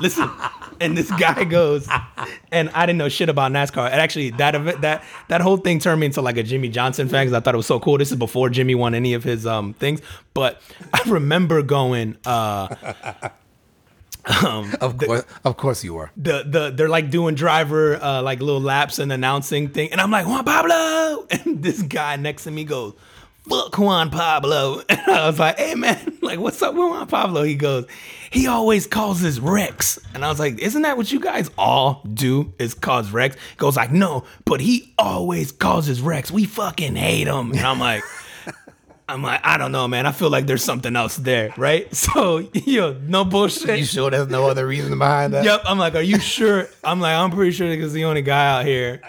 Listen, 0.00 0.30
and 0.80 0.96
this 0.96 1.10
guy 1.12 1.44
goes, 1.44 1.88
and 2.52 2.68
I 2.70 2.86
didn't 2.86 2.98
know 2.98 3.08
shit 3.08 3.28
about 3.28 3.52
NASCAR. 3.52 3.90
And 3.90 4.00
actually, 4.00 4.30
that 4.30 4.54
event, 4.54 4.80
that 4.82 5.04
that 5.28 5.40
whole 5.40 5.56
thing 5.56 5.78
turned 5.78 6.00
me 6.00 6.06
into 6.06 6.20
like 6.22 6.36
a 6.36 6.42
Jimmie 6.42 6.68
Johnson 6.68 7.08
fan 7.08 7.26
because 7.26 7.32
I 7.34 7.40
thought 7.40 7.54
it 7.54 7.56
was 7.56 7.66
so 7.66 7.80
cool. 7.80 7.98
This 7.98 8.10
is 8.10 8.18
before 8.18 8.48
Jimmy 8.50 8.74
won 8.74 8.94
any 8.94 9.14
of 9.14 9.24
his 9.24 9.46
um 9.46 9.72
things, 9.74 10.00
but 10.34 10.60
I 10.92 11.00
remember 11.06 11.62
going. 11.62 12.16
uh 12.26 12.68
of 14.80 14.98
course 14.98 15.24
of 15.44 15.56
course 15.56 15.84
you 15.84 15.94
were 15.94 16.10
the 16.16 16.42
the 16.44 16.72
they're 16.74 16.88
like 16.88 17.10
doing 17.10 17.36
driver 17.36 17.94
uh 18.02 18.20
like 18.22 18.40
little 18.40 18.60
laps 18.60 18.98
and 18.98 19.12
announcing 19.12 19.68
thing 19.68 19.92
and 19.92 20.00
I'm 20.00 20.10
like 20.10 20.26
Juan 20.26 20.44
Pablo 20.44 21.26
and 21.30 21.62
this 21.62 21.80
guy 21.82 22.16
next 22.16 22.42
to 22.42 22.50
me 22.50 22.64
goes 22.64 22.94
fuck 23.48 23.78
Juan 23.78 24.10
Pablo 24.10 24.82
and 24.88 25.00
I 25.06 25.26
was 25.26 25.38
like 25.38 25.58
hey 25.58 25.74
man 25.74 26.18
like 26.22 26.38
what's 26.38 26.60
up 26.62 26.74
with 26.74 26.88
Juan 26.88 27.06
Pablo 27.06 27.42
he 27.42 27.54
goes 27.54 27.86
he 28.30 28.46
always 28.46 28.86
causes 28.86 29.38
wrecks 29.40 29.98
and 30.14 30.24
I 30.24 30.28
was 30.28 30.38
like 30.38 30.58
isn't 30.58 30.82
that 30.82 30.96
what 30.96 31.10
you 31.12 31.20
guys 31.20 31.50
all 31.56 32.02
do 32.12 32.52
is 32.58 32.74
cause 32.74 33.10
wrecks 33.10 33.36
he 33.50 33.56
goes 33.56 33.76
like 33.76 33.92
no 33.92 34.24
but 34.44 34.60
he 34.60 34.92
always 34.98 35.52
causes 35.52 36.00
wrecks 36.02 36.30
we 36.30 36.44
fucking 36.44 36.96
hate 36.96 37.26
him 37.28 37.52
and 37.52 37.60
I'm 37.60 37.78
like 37.78 38.02
I'm 39.08 39.22
like, 39.22 39.40
I 39.44 39.56
don't 39.56 39.70
know, 39.70 39.86
man. 39.86 40.04
I 40.04 40.10
feel 40.10 40.30
like 40.30 40.46
there's 40.46 40.64
something 40.64 40.96
else 40.96 41.16
there, 41.16 41.54
right? 41.56 41.86
So, 41.94 42.38
yo, 42.52 42.94
no 43.06 43.24
bullshit. 43.24 43.78
you 43.78 43.84
sure 43.84 44.10
there's 44.10 44.26
no 44.26 44.50
other 44.50 44.66
reason 44.66 44.98
behind 44.98 45.32
that 45.32 45.44
Yep. 45.44 45.62
I'm 45.64 45.78
like, 45.78 45.94
are 45.94 46.02
you 46.02 46.18
sure? 46.18 46.66
I'm 46.82 47.00
like, 47.00 47.14
I'm 47.14 47.30
pretty 47.30 47.52
sure 47.52 47.68
because 47.68 47.92
the 47.92 48.04
only 48.04 48.22
guy 48.22 48.58
out 48.58 48.66
here 48.66 49.00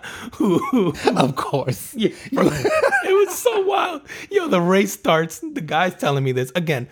who, 0.34 0.58
who 0.70 0.94
of 1.16 1.36
course 1.36 1.94
yeah, 1.94 2.10
it 2.30 3.26
was 3.26 3.36
so 3.36 3.60
wild. 3.62 4.02
Yo, 4.30 4.48
the 4.48 4.60
race 4.60 4.92
starts. 4.92 5.40
The 5.40 5.60
guy's 5.60 5.94
telling 5.94 6.24
me 6.24 6.32
this 6.32 6.52
again. 6.54 6.88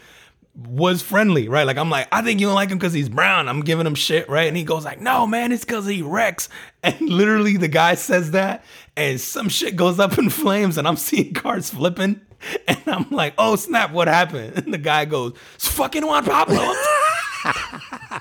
Was 0.57 1.01
friendly, 1.01 1.49
right? 1.49 1.65
Like 1.65 1.77
I'm 1.77 1.91
like, 1.91 2.09
I 2.13 2.23
think 2.23 2.41
you 2.41 2.47
don't 2.47 2.57
like 2.57 2.71
him 2.71 2.79
because 2.79 2.93
he's 2.93 3.09
brown. 3.09 3.49
I'm 3.49 3.61
giving 3.61 3.87
him 3.87 3.95
shit, 3.95 4.29
right? 4.29 4.49
And 4.49 4.57
he 4.57 4.65
goes 4.65 4.85
like, 4.85 5.01
No, 5.01 5.27
man, 5.27 5.53
it's 5.53 5.65
because 5.65 5.87
he 5.87 6.03
wrecks. 6.03 6.49
And 6.83 6.99
literally, 7.01 7.59
the 7.59 7.69
guy 7.69 7.95
says 7.95 8.31
that, 8.31 8.65
and 8.97 9.21
some 9.21 9.51
shit 9.51 9.77
goes 9.77 9.99
up 9.99 10.17
in 10.19 10.31
flames, 10.31 10.79
and 10.79 10.89
I'm 10.89 10.97
seeing 10.97 11.35
cars 11.35 11.69
flipping, 11.71 12.23
and 12.67 12.83
I'm 12.87 13.11
like, 13.11 13.35
Oh 13.39 13.57
snap, 13.57 13.93
what 13.93 14.09
happened? 14.09 14.55
And 14.65 14.73
the 14.75 14.79
guy 14.79 15.05
goes, 15.05 15.35
It's 15.55 15.69
fucking 15.69 16.07
Juan 16.07 16.25
Pablo. 16.25 16.73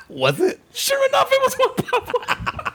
Was 0.09 0.39
it? 0.39 0.59
Sure 0.73 1.07
enough, 1.09 1.29
it 1.31 1.41
was 1.41 1.55
Juan 1.55 1.75
Pablo. 1.75 2.68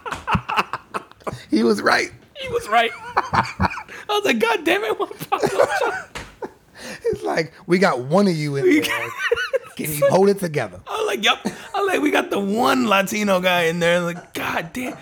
He 1.51 1.62
was 1.62 1.81
right. 1.83 2.11
He 2.37 2.49
was 2.49 2.68
right. 2.68 2.91
I 3.16 3.70
was 4.09 4.25
like, 4.25 4.39
God 4.39 4.64
damn 4.64 4.83
it. 4.85 4.97
It's 7.07 7.22
like 7.22 7.53
we 7.66 7.79
got 7.79 8.01
one 8.01 8.27
of 8.27 8.35
you 8.35 8.57
in 8.57 8.64
there. 8.83 8.83
Can 9.77 9.93
you 9.93 10.09
hold 10.09 10.29
it 10.29 10.39
together? 10.39 10.81
I 10.87 10.99
was 10.99 11.07
like, 11.07 11.25
yep. 11.25 11.41
I 11.45 11.81
was 11.81 11.93
like, 11.93 12.01
we 12.01 12.12
got 12.12 12.31
the 12.31 12.39
one 12.39 12.87
Latino 12.87 13.41
guy 13.41 13.62
in 13.62 13.81
there. 13.81 14.01
Like, 14.01 14.33
God 14.33 14.72
damn. 14.72 14.97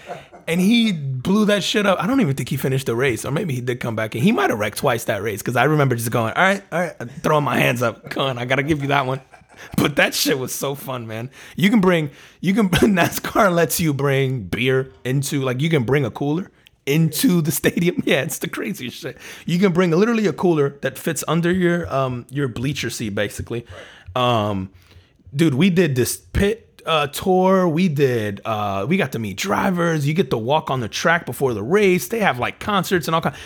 And 0.46 0.60
he 0.60 0.92
blew 0.92 1.44
that 1.46 1.62
shit 1.62 1.84
up. 1.86 2.02
I 2.02 2.06
don't 2.06 2.20
even 2.22 2.34
think 2.34 2.48
he 2.48 2.56
finished 2.56 2.86
the 2.86 2.96
race, 2.96 3.24
or 3.24 3.30
maybe 3.30 3.54
he 3.54 3.60
did 3.60 3.80
come 3.80 3.94
back 3.94 4.14
and 4.14 4.24
he 4.24 4.32
might 4.32 4.50
have 4.50 4.58
wrecked 4.58 4.78
twice 4.78 5.04
that 5.04 5.22
race 5.22 5.42
because 5.42 5.56
I 5.56 5.64
remember 5.64 5.94
just 5.94 6.10
going, 6.10 6.32
all 6.32 6.42
right, 6.42 6.62
all 6.72 6.80
right, 6.80 6.94
throwing 7.22 7.44
my 7.44 7.58
hands 7.58 7.82
up. 7.82 8.08
Come 8.10 8.22
on, 8.22 8.38
I 8.38 8.44
gotta 8.46 8.62
give 8.62 8.80
you 8.80 8.88
that 8.88 9.06
one. 9.06 9.20
But 9.76 9.96
that 9.96 10.14
shit 10.14 10.38
was 10.38 10.54
so 10.54 10.74
fun, 10.74 11.06
man. 11.06 11.30
You 11.56 11.70
can 11.70 11.80
bring, 11.80 12.10
you 12.40 12.54
can 12.54 12.68
NASCAR 12.98 13.52
lets 13.52 13.80
you 13.80 13.92
bring 13.92 14.44
beer 14.44 14.92
into 15.04 15.42
like 15.42 15.60
you 15.60 15.70
can 15.70 15.84
bring 15.84 16.04
a 16.04 16.10
cooler 16.10 16.50
into 16.86 17.40
the 17.40 17.52
stadium. 17.60 18.02
Yeah, 18.04 18.22
it's 18.22 18.38
the 18.38 18.48
craziest 18.48 18.98
shit. 18.98 19.18
You 19.46 19.58
can 19.58 19.72
bring 19.72 19.90
literally 19.90 20.26
a 20.26 20.32
cooler 20.32 20.78
that 20.82 20.98
fits 20.98 21.24
under 21.28 21.52
your 21.52 21.92
um 21.92 22.26
your 22.30 22.48
bleacher 22.48 22.90
seat, 22.90 23.14
basically. 23.14 23.66
Um, 24.14 24.70
dude, 25.34 25.54
we 25.54 25.70
did 25.70 25.94
this 25.94 26.16
pit 26.16 26.82
uh, 26.86 27.06
tour. 27.08 27.68
We 27.68 27.88
did. 27.88 28.40
Uh, 28.44 28.86
we 28.88 28.96
got 28.96 29.12
to 29.12 29.18
meet 29.18 29.36
drivers. 29.36 30.06
You 30.06 30.14
get 30.14 30.30
to 30.30 30.38
walk 30.38 30.70
on 30.70 30.80
the 30.80 30.88
track 30.88 31.26
before 31.26 31.54
the 31.54 31.62
race. 31.62 32.08
They 32.08 32.20
have 32.20 32.38
like 32.38 32.58
concerts 32.58 33.08
and 33.08 33.14
all 33.14 33.20
kinds. 33.20 33.36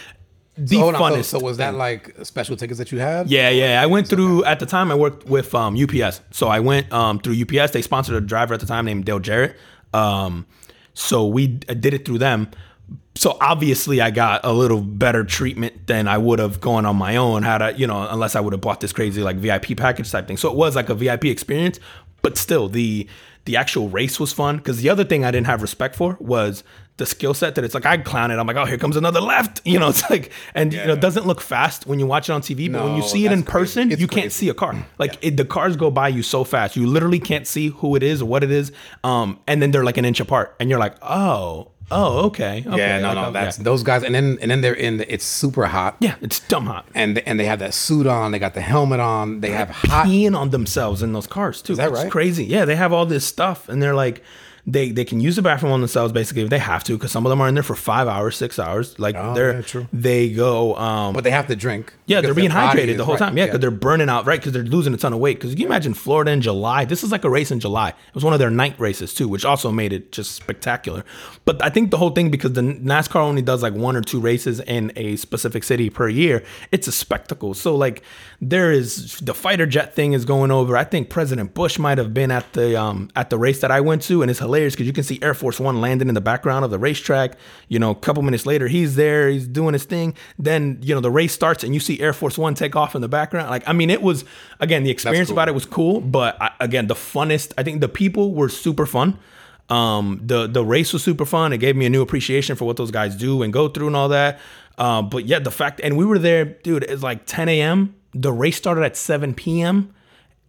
The 0.59 0.79
Hold 0.79 0.95
on. 0.95 1.13
So, 1.13 1.17
funnest. 1.19 1.25
so 1.25 1.41
was 1.41 1.57
that 1.59 1.75
like 1.75 2.15
special 2.23 2.57
tickets 2.57 2.79
that 2.79 2.91
you 2.91 2.99
have? 2.99 3.29
Yeah, 3.29 3.51
yeah. 3.51 3.83
I 3.83 3.87
went 3.87 4.09
through 4.09 4.45
at 4.45 4.59
the 4.59 4.67
time. 4.67 4.91
I 4.91 4.95
worked 4.95 5.27
with 5.27 5.55
um, 5.55 5.77
UPS, 5.77 6.23
so 6.31 6.49
I 6.49 6.61
went 6.61 6.91
um, 6.93 7.19
through 7.19 7.35
UPS. 7.43 7.73
They 7.73 7.83
sponsored 7.83 8.17
a 8.17 8.21
driver 8.21 8.55
at 8.55 8.61
the 8.61 8.67
time 8.67 8.87
named 8.87 9.05
Dale 9.05 9.19
Jarrett. 9.19 9.57
Um, 9.93 10.47
so 10.95 11.27
we 11.27 11.47
did 11.47 11.93
it 11.93 12.07
through 12.07 12.19
them. 12.19 12.51
So 13.17 13.37
obviously, 13.41 14.01
I 14.01 14.11
got 14.11 14.45
a 14.45 14.53
little 14.53 14.81
better 14.81 15.25
treatment 15.25 15.87
than 15.87 16.09
I 16.09 16.17
would 16.19 16.39
have 16.39 16.61
gone 16.61 16.87
on 16.87 16.97
my 16.97 17.17
own. 17.17 17.43
Had 17.43 17.61
I, 17.61 17.71
you 17.71 17.87
know, 17.87 18.07
unless 18.09 18.35
I 18.35 18.41
would 18.41 18.53
have 18.53 18.61
bought 18.63 18.81
this 18.81 18.93
crazy 18.93 19.23
like 19.23 19.37
VIP 19.37 19.77
package 19.77 20.11
type 20.11 20.27
thing. 20.27 20.37
So 20.39 20.51
it 20.51 20.57
was 20.57 20.75
like 20.75 20.89
a 20.89 20.95
VIP 20.95 21.27
experience, 21.27 21.81
but 22.23 22.39
still 22.39 22.69
the 22.69 23.07
the 23.45 23.57
actual 23.57 23.89
race 23.89 24.19
was 24.19 24.33
fun. 24.33 24.57
Because 24.57 24.81
the 24.81 24.89
other 24.89 25.05
thing 25.05 25.25
I 25.25 25.31
didn't 25.31 25.47
have 25.47 25.61
respect 25.61 25.97
for 25.97 26.17
was 26.21 26.65
the 26.99 27.07
skill 27.07 27.35
set 27.35 27.55
that 27.57 27.65
it's 27.65 27.75
like 27.75 27.85
I 27.85 27.99
clown 27.99 28.31
it. 28.31 28.37
I'm 28.39 28.47
like, 28.47 28.57
oh, 28.57 28.65
here 28.65 28.79
comes 28.79 28.97
another 28.97 29.21
left. 29.21 29.61
You 29.77 29.81
know, 29.81 29.89
it's 29.89 30.09
like, 30.09 30.31
and 30.55 30.73
you 30.73 30.87
know, 30.87 30.95
it 30.95 31.01
doesn't 31.01 31.27
look 31.27 31.41
fast 31.41 31.87
when 31.87 31.99
you 31.99 32.07
watch 32.07 32.31
it 32.31 32.33
on 32.33 32.41
TV, 32.41 32.73
but 32.73 32.83
when 32.85 32.97
you 32.97 33.03
see 33.03 33.27
it 33.27 33.33
in 33.33 33.43
crazy. 33.43 33.91
person, 33.91 33.91
you 33.91 34.07
can't 34.07 34.33
see 34.33 34.49
a 34.49 34.55
car. 34.55 34.87
Like 34.97 35.19
it, 35.21 35.37
the 35.37 35.45
cars 35.45 35.77
go 35.77 35.91
by 35.91 36.09
you 36.09 36.23
so 36.23 36.45
fast, 36.45 36.77
you 36.77 36.87
literally 36.87 37.19
can't 37.19 37.47
see 37.47 37.69
who 37.69 37.97
it 37.97 38.03
is 38.03 38.23
or 38.23 38.27
what 38.27 38.43
it 38.43 38.51
is. 38.51 38.73
Um, 39.05 39.39
and 39.47 39.61
then 39.61 39.73
they're 39.73 39.85
like 39.85 39.99
an 39.99 40.05
inch 40.07 40.21
apart, 40.21 40.55
and 40.61 40.71
you're 40.71 40.79
like, 40.79 40.95
oh, 41.03 41.73
oh, 41.91 42.27
okay, 42.27 42.65
okay 42.67 42.77
Yeah, 42.79 43.01
no, 43.01 43.09
like, 43.09 43.15
no, 43.17 43.23
okay. 43.25 43.33
that's 43.33 43.57
those 43.59 43.83
guys, 43.83 44.03
and 44.03 44.15
then 44.15 44.39
and 44.41 44.51
then 44.51 44.61
they're 44.61 44.75
in. 44.75 44.99
The, 44.99 45.13
it's 45.13 45.25
super 45.25 45.67
hot, 45.67 45.97
yeah, 46.01 46.15
it's 46.23 46.41
dumb 46.41 46.67
hot. 46.67 46.87
and 46.95 47.19
and 47.19 47.39
they 47.39 47.45
have 47.45 47.59
that 47.59 47.75
suit 47.75 48.07
on. 48.07 48.33
They 48.33 48.39
got 48.39 48.55
the 48.55 48.63
helmet 48.63 49.01
on. 49.01 49.41
They 49.41 49.51
have 49.51 49.71
hot. 49.71 50.07
peeing 50.07 50.37
on 50.37 50.51
themselves 50.51 51.03
in 51.03 51.13
those 51.13 51.27
cars 51.27 51.61
too. 51.61 51.73
Is 51.73 51.79
that 51.79 51.91
it's 51.91 52.03
right? 52.05 52.11
Crazy. 52.11 52.45
Yeah, 52.45 52.65
they 52.65 52.77
have 52.77 52.93
all 52.93 53.05
this 53.05 53.27
stuff, 53.27 53.69
and 53.69 53.83
they're 53.83 53.95
like, 53.95 54.23
they 54.69 54.91
they 54.91 55.05
can 55.05 55.21
use 55.21 55.37
the 55.37 55.43
bathroom 55.43 55.73
on 55.73 55.81
themselves 55.81 56.13
basically 56.13 56.43
if 56.43 56.51
they 56.51 56.59
have 56.59 56.83
to, 56.85 56.95
because 56.95 57.13
some 57.13 57.25
of 57.25 57.31
them 57.31 57.41
are 57.41 57.47
in 57.49 57.55
there 57.55 57.63
for 57.63 57.77
five 57.77 58.09
hours, 58.09 58.37
six 58.37 58.59
hours. 58.59 58.99
Like 58.99 59.15
Oh, 59.17 59.33
they're 59.35 59.55
yeah, 59.57 59.61
true. 59.63 59.87
they 59.93 60.29
go. 60.33 60.75
um 60.77 61.13
But 61.15 61.23
they 61.25 61.31
have 61.31 61.47
to 61.47 61.55
drink. 61.57 61.93
yeah, 62.07 62.21
they're 62.21 62.35
being 62.35 62.51
hydrated 62.51 62.89
is 62.89 62.97
the 62.97 63.05
whole 63.05 63.15
right, 63.15 63.19
time. 63.21 63.39
Yeah, 63.39 63.47
because 63.47 63.61
they're 63.61 63.71
burning 63.71 64.09
out, 64.09 64.27
right? 64.27 64.41
Because 64.41 64.53
they're 64.53 64.65
losing 64.65 64.93
a 64.93 64.97
ton 64.97 65.13
of 65.13 65.21
weight. 65.21 65.37
Because 65.39 65.51
you 65.51 65.57
can 65.57 65.67
imagine 65.67 65.95
Florida 65.95 66.33
in 66.33 66.41
July. 66.41 66.85
This 66.85 67.05
is 67.05 67.13
like 67.13 67.25
a 67.25 67.31
race 67.31 67.51
in 67.53 67.61
July. 67.61 67.91
It 67.91 68.15
was 68.15 68.25
one 68.25 68.33
of 68.33 68.41
their 68.41 68.51
night 68.51 68.75
races 68.81 69.15
too, 69.15 69.29
which 69.29 69.45
also 69.45 69.71
made 69.71 69.93
it 69.93 70.11
just 70.11 70.33
spectacular. 70.35 71.05
But 71.45 71.63
I 71.63 71.71
think 71.71 71.91
the 71.93 71.99
whole 71.99 72.11
thing 72.11 72.31
because 72.31 72.53
the 72.55 72.63
NASCAR 72.63 73.21
only 73.21 73.43
does 73.43 73.63
like 73.63 73.75
one 73.75 73.95
or 73.95 74.03
two 74.03 74.19
races 74.21 74.59
in 74.61 74.93
a 74.97 75.15
specific 75.17 75.63
city 75.63 75.91
per 75.91 76.09
year. 76.09 76.43
It's 76.73 76.89
a 76.89 76.93
spectacle. 76.93 77.55
So 77.55 77.77
like 77.77 78.03
there 78.41 78.71
is 78.71 79.19
the 79.21 79.35
fighter 79.35 79.67
jet 79.67 79.95
thing 79.95 80.13
is 80.13 80.25
going 80.25 80.51
over. 80.51 80.77
I 80.77 80.85
think 80.85 81.09
President 81.09 81.55
Bush 81.55 81.79
might 81.79 81.99
have 81.99 82.13
been 82.13 82.31
at 82.31 82.53
the 82.53 82.81
um 82.81 83.11
at 83.17 83.31
the 83.31 83.39
race 83.39 83.61
that 83.61 83.71
I 83.71 83.81
went 83.81 84.03
to, 84.03 84.23
and 84.23 84.31
it's 84.31 84.41
hilarious 84.41 84.75
because 84.75 84.87
you 84.87 84.93
can 84.93 85.05
see 85.05 85.19
Air 85.23 85.35
Force 85.35 85.59
One 85.59 85.81
landing 85.81 86.09
in 86.09 86.15
the 86.15 86.21
background 86.21 86.65
of 86.65 86.71
the 86.71 86.79
racetrack. 86.79 87.39
You 87.69 87.79
know, 87.79 87.91
a 87.91 87.95
couple 87.95 88.23
minutes 88.23 88.45
later, 88.45 88.69
he's 88.69 88.97
there, 88.97 89.29
he's 89.29 89.47
doing 89.47 89.73
his 89.73 89.85
thing. 89.85 90.15
Then 90.39 90.79
you 90.83 90.95
know 90.95 91.01
the 91.01 91.11
race 91.11 91.33
starts, 91.33 91.65
and 91.65 91.73
you 91.73 91.81
see 91.81 92.01
Air 92.01 92.13
Force 92.13 92.37
One 92.37 92.55
take 92.55 92.77
off 92.77 92.95
in 92.95 93.01
the 93.01 93.09
background. 93.09 93.49
Like 93.49 93.67
I 93.67 93.73
mean, 93.73 93.91
it 93.91 94.03
was 94.03 94.25
again 94.61 94.85
the 94.85 94.91
experience 94.91 95.29
cool. 95.29 95.37
about 95.37 95.49
it 95.49 95.53
was 95.53 95.67
cool, 95.67 96.01
but 96.01 96.41
I, 96.41 96.53
again 96.61 96.89
the 96.89 96.95
funnest. 96.95 97.53
I 97.57 97.63
think 97.63 97.81
the 97.81 97.89
people 97.89 98.35
were 98.35 98.49
super 98.49 98.87
fun. 98.87 99.19
Um, 99.69 100.21
the 100.23 100.47
the 100.47 100.65
race 100.65 100.93
was 100.93 101.03
super 101.03 101.25
fun. 101.25 101.53
It 101.53 101.59
gave 101.59 101.75
me 101.75 101.87
a 101.87 101.91
new 101.91 102.03
appreciation 102.03 102.57
for 102.57 102.67
what 102.67 102.77
those 102.77 102.91
guys 102.91 103.17
do 103.17 103.43
and 103.43 103.53
go 103.53 103.69
through 103.69 103.89
and 103.89 103.97
all 103.97 104.11
that. 104.11 104.39
Um, 104.79 105.09
but 105.09 105.25
yeah, 105.25 105.39
the 105.39 105.51
fact 105.51 105.81
and 105.83 105.97
we 105.97 106.05
were 106.05 106.19
there, 106.19 106.45
dude. 106.45 106.85
It's 106.85 107.03
like 107.03 107.27
10 107.27 107.49
a.m. 107.49 107.95
The 108.21 108.33
race 108.33 108.57
started 108.57 108.83
at 108.85 108.97
7 108.97 109.35
p.m. 109.35 109.95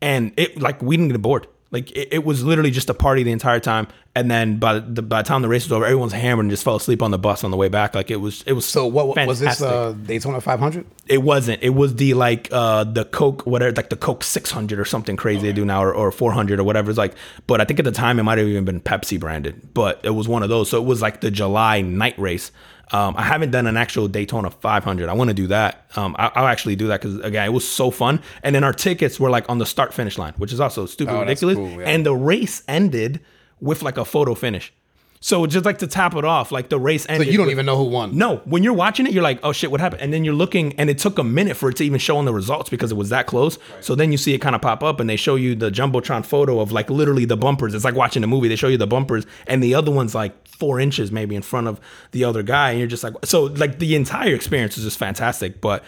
and 0.02 0.32
it 0.38 0.62
like 0.62 0.82
we 0.82 0.98
didn't 0.98 1.12
get 1.12 1.22
bored. 1.22 1.48
Like 1.70 1.92
it, 1.92 2.10
it 2.14 2.24
was 2.24 2.44
literally 2.46 2.72
just 2.72 2.90
a 2.90 2.94
party 2.94 3.24
the 3.24 3.32
entire 3.34 3.60
time. 3.60 3.88
And 4.16 4.32
then 4.32 4.58
by 4.58 4.80
the 4.80 5.02
by 5.02 5.22
the 5.22 5.28
time 5.28 5.42
the 5.42 5.50
race 5.50 5.66
was 5.66 5.72
over, 5.74 5.86
everyone's 5.86 6.14
hammered 6.14 6.46
and 6.46 6.50
just 6.50 6.64
fell 6.64 6.78
asleep 6.78 7.04
on 7.04 7.12
the 7.12 7.20
bus 7.20 7.44
on 7.44 7.52
the 7.52 7.58
way 7.58 7.68
back. 7.68 7.94
Like 7.94 8.10
it 8.10 8.16
was 8.16 8.42
it 8.48 8.54
was 8.54 8.66
So 8.66 8.88
what 8.88 9.08
was 9.08 9.40
this? 9.42 9.60
fantastic. 9.60 9.68
Uh, 9.68 9.92
Daytona 9.92 10.40
500. 10.42 10.86
It 11.08 11.20
wasn't. 11.20 11.62
It 11.62 11.72
was 11.72 11.96
the 11.96 12.14
like 12.14 12.48
uh 12.52 12.86
the 12.86 13.04
Coke 13.06 13.46
whatever 13.46 13.76
like 13.76 13.90
the 13.90 13.98
Coke 13.98 14.24
600 14.24 14.80
or 14.80 14.86
something 14.86 15.18
crazy 15.18 15.42
they 15.42 15.54
do 15.54 15.66
now 15.66 15.84
or, 15.84 15.94
or 15.94 16.12
400 16.12 16.60
or 16.60 16.64
whatever. 16.64 16.90
It's 16.90 16.98
like, 16.98 17.16
but 17.48 17.60
I 17.60 17.66
think 17.66 17.80
at 17.80 17.86
the 17.86 17.92
time 17.92 18.18
it 18.18 18.24
might 18.24 18.38
have 18.38 18.48
even 18.48 18.64
been 18.66 18.80
Pepsi 18.80 19.20
branded. 19.20 19.74
But 19.74 20.00
it 20.04 20.12
was 20.12 20.28
one 20.28 20.42
of 20.44 20.50
those. 20.50 20.70
So 20.70 20.82
it 20.82 20.86
was 20.86 21.02
like 21.02 21.20
the 21.22 21.30
July 21.30 21.82
night 21.82 22.18
race. 22.18 22.52
Um, 22.92 23.16
I 23.18 23.24
haven't 23.24 23.52
done 23.52 23.68
an 23.68 23.76
actual 23.78 24.08
Daytona 24.08 24.50
500. 24.50 25.10
I 25.10 25.14
want 25.14 25.30
to 25.30 25.34
do 25.34 25.48
that. 25.48 25.90
Um, 25.96 26.16
I, 26.18 26.32
I'll 26.36 26.48
actually 26.48 26.76
do 26.76 26.88
that 26.88 27.02
because 27.02 27.20
again, 27.20 27.46
it 27.46 27.52
was 27.54 27.68
so 27.68 27.92
fun. 27.92 28.22
And 28.44 28.56
then 28.56 28.64
our 28.64 28.74
tickets 28.74 29.20
were 29.20 29.30
like 29.30 29.50
on 29.50 29.58
the 29.58 29.66
start 29.66 29.94
finish 29.94 30.18
line, 30.18 30.34
which 30.38 30.54
is 30.54 30.60
also 30.60 30.86
stupid 30.86 31.14
Oh, 31.14 31.20
ridiculous. 31.22 31.56
cool, 31.56 31.70
yeah. 31.82 31.90
And 31.90 32.06
the 32.06 32.16
race 32.16 32.64
ended 32.68 33.20
with 33.60 33.82
like 33.84 33.98
a 33.98 34.06
photo 34.06 34.36
finish. 34.36 34.72
So 35.20 35.46
just 35.48 35.66
like 35.66 35.80
to 35.80 35.88
top 35.88 36.16
it 36.16 36.24
off, 36.24 36.52
like 36.52 36.70
the 36.70 36.80
race 36.80 37.04
So 37.04 37.14
ended. 37.14 37.30
you 37.30 37.38
don't 37.38 37.50
even 37.50 37.66
know 37.66 37.76
who 37.76 37.86
won. 37.86 38.16
no, 38.18 38.38
when 38.46 38.64
you're 38.64 38.74
watching 38.74 39.08
it, 39.08 39.14
you're 39.14 39.24
like, 39.24 39.40
oh 39.44 39.52
shit, 39.52 39.72
what 39.72 39.80
happened? 39.82 40.02
And 40.02 40.14
then 40.14 40.24
you're 40.24 40.34
looking, 40.36 40.74
and 40.74 40.90
it 40.90 41.00
took 41.00 41.18
a 41.18 41.24
minute 41.24 41.58
for 41.58 41.70
it 41.70 41.78
to 41.78 41.84
even 41.84 42.00
show 42.00 42.18
on 42.18 42.26
the 42.26 42.34
results 42.34 42.70
because 42.70 42.92
it 42.92 42.96
was 42.96 43.10
that 43.10 43.26
close. 43.26 43.58
So 43.82 43.96
then 43.96 44.12
you 44.12 44.18
see 44.18 44.34
it 44.34 44.40
kind 44.40 44.56
of 44.56 44.62
pop 44.62 44.84
up, 44.84 45.00
and 45.00 45.10
they 45.10 45.16
show 45.16 45.36
you 45.36 45.56
the 45.56 45.72
jumbotron 45.72 46.26
photo 46.26 46.60
of 46.60 46.72
like 46.72 46.90
literally 46.90 47.26
the 47.26 47.38
bumpers. 47.38 47.74
It's 47.74 47.84
like 47.86 47.96
watching 47.96 48.24
a 48.24 48.28
movie. 48.28 48.48
They 48.48 48.56
show 48.56 48.68
you 48.68 48.78
the 48.78 48.88
bumpers, 48.88 49.26
and 49.48 49.64
the 49.64 49.74
other 49.74 49.92
one's 49.92 50.14
like 50.14 50.48
four 50.48 50.80
inches 50.80 51.12
maybe 51.12 51.36
in 51.36 51.42
front 51.42 51.68
of 51.68 51.80
the 52.12 52.24
other 52.24 52.44
guy, 52.44 52.72
and 52.72 52.80
you're 52.80 52.88
just 52.88 53.04
like, 53.04 53.14
so 53.26 53.44
like 53.46 53.80
the 53.80 53.96
entire 53.96 54.34
experience 54.36 54.78
is 54.78 54.84
just 54.84 55.00
fantastic. 55.00 55.62
But 55.62 55.84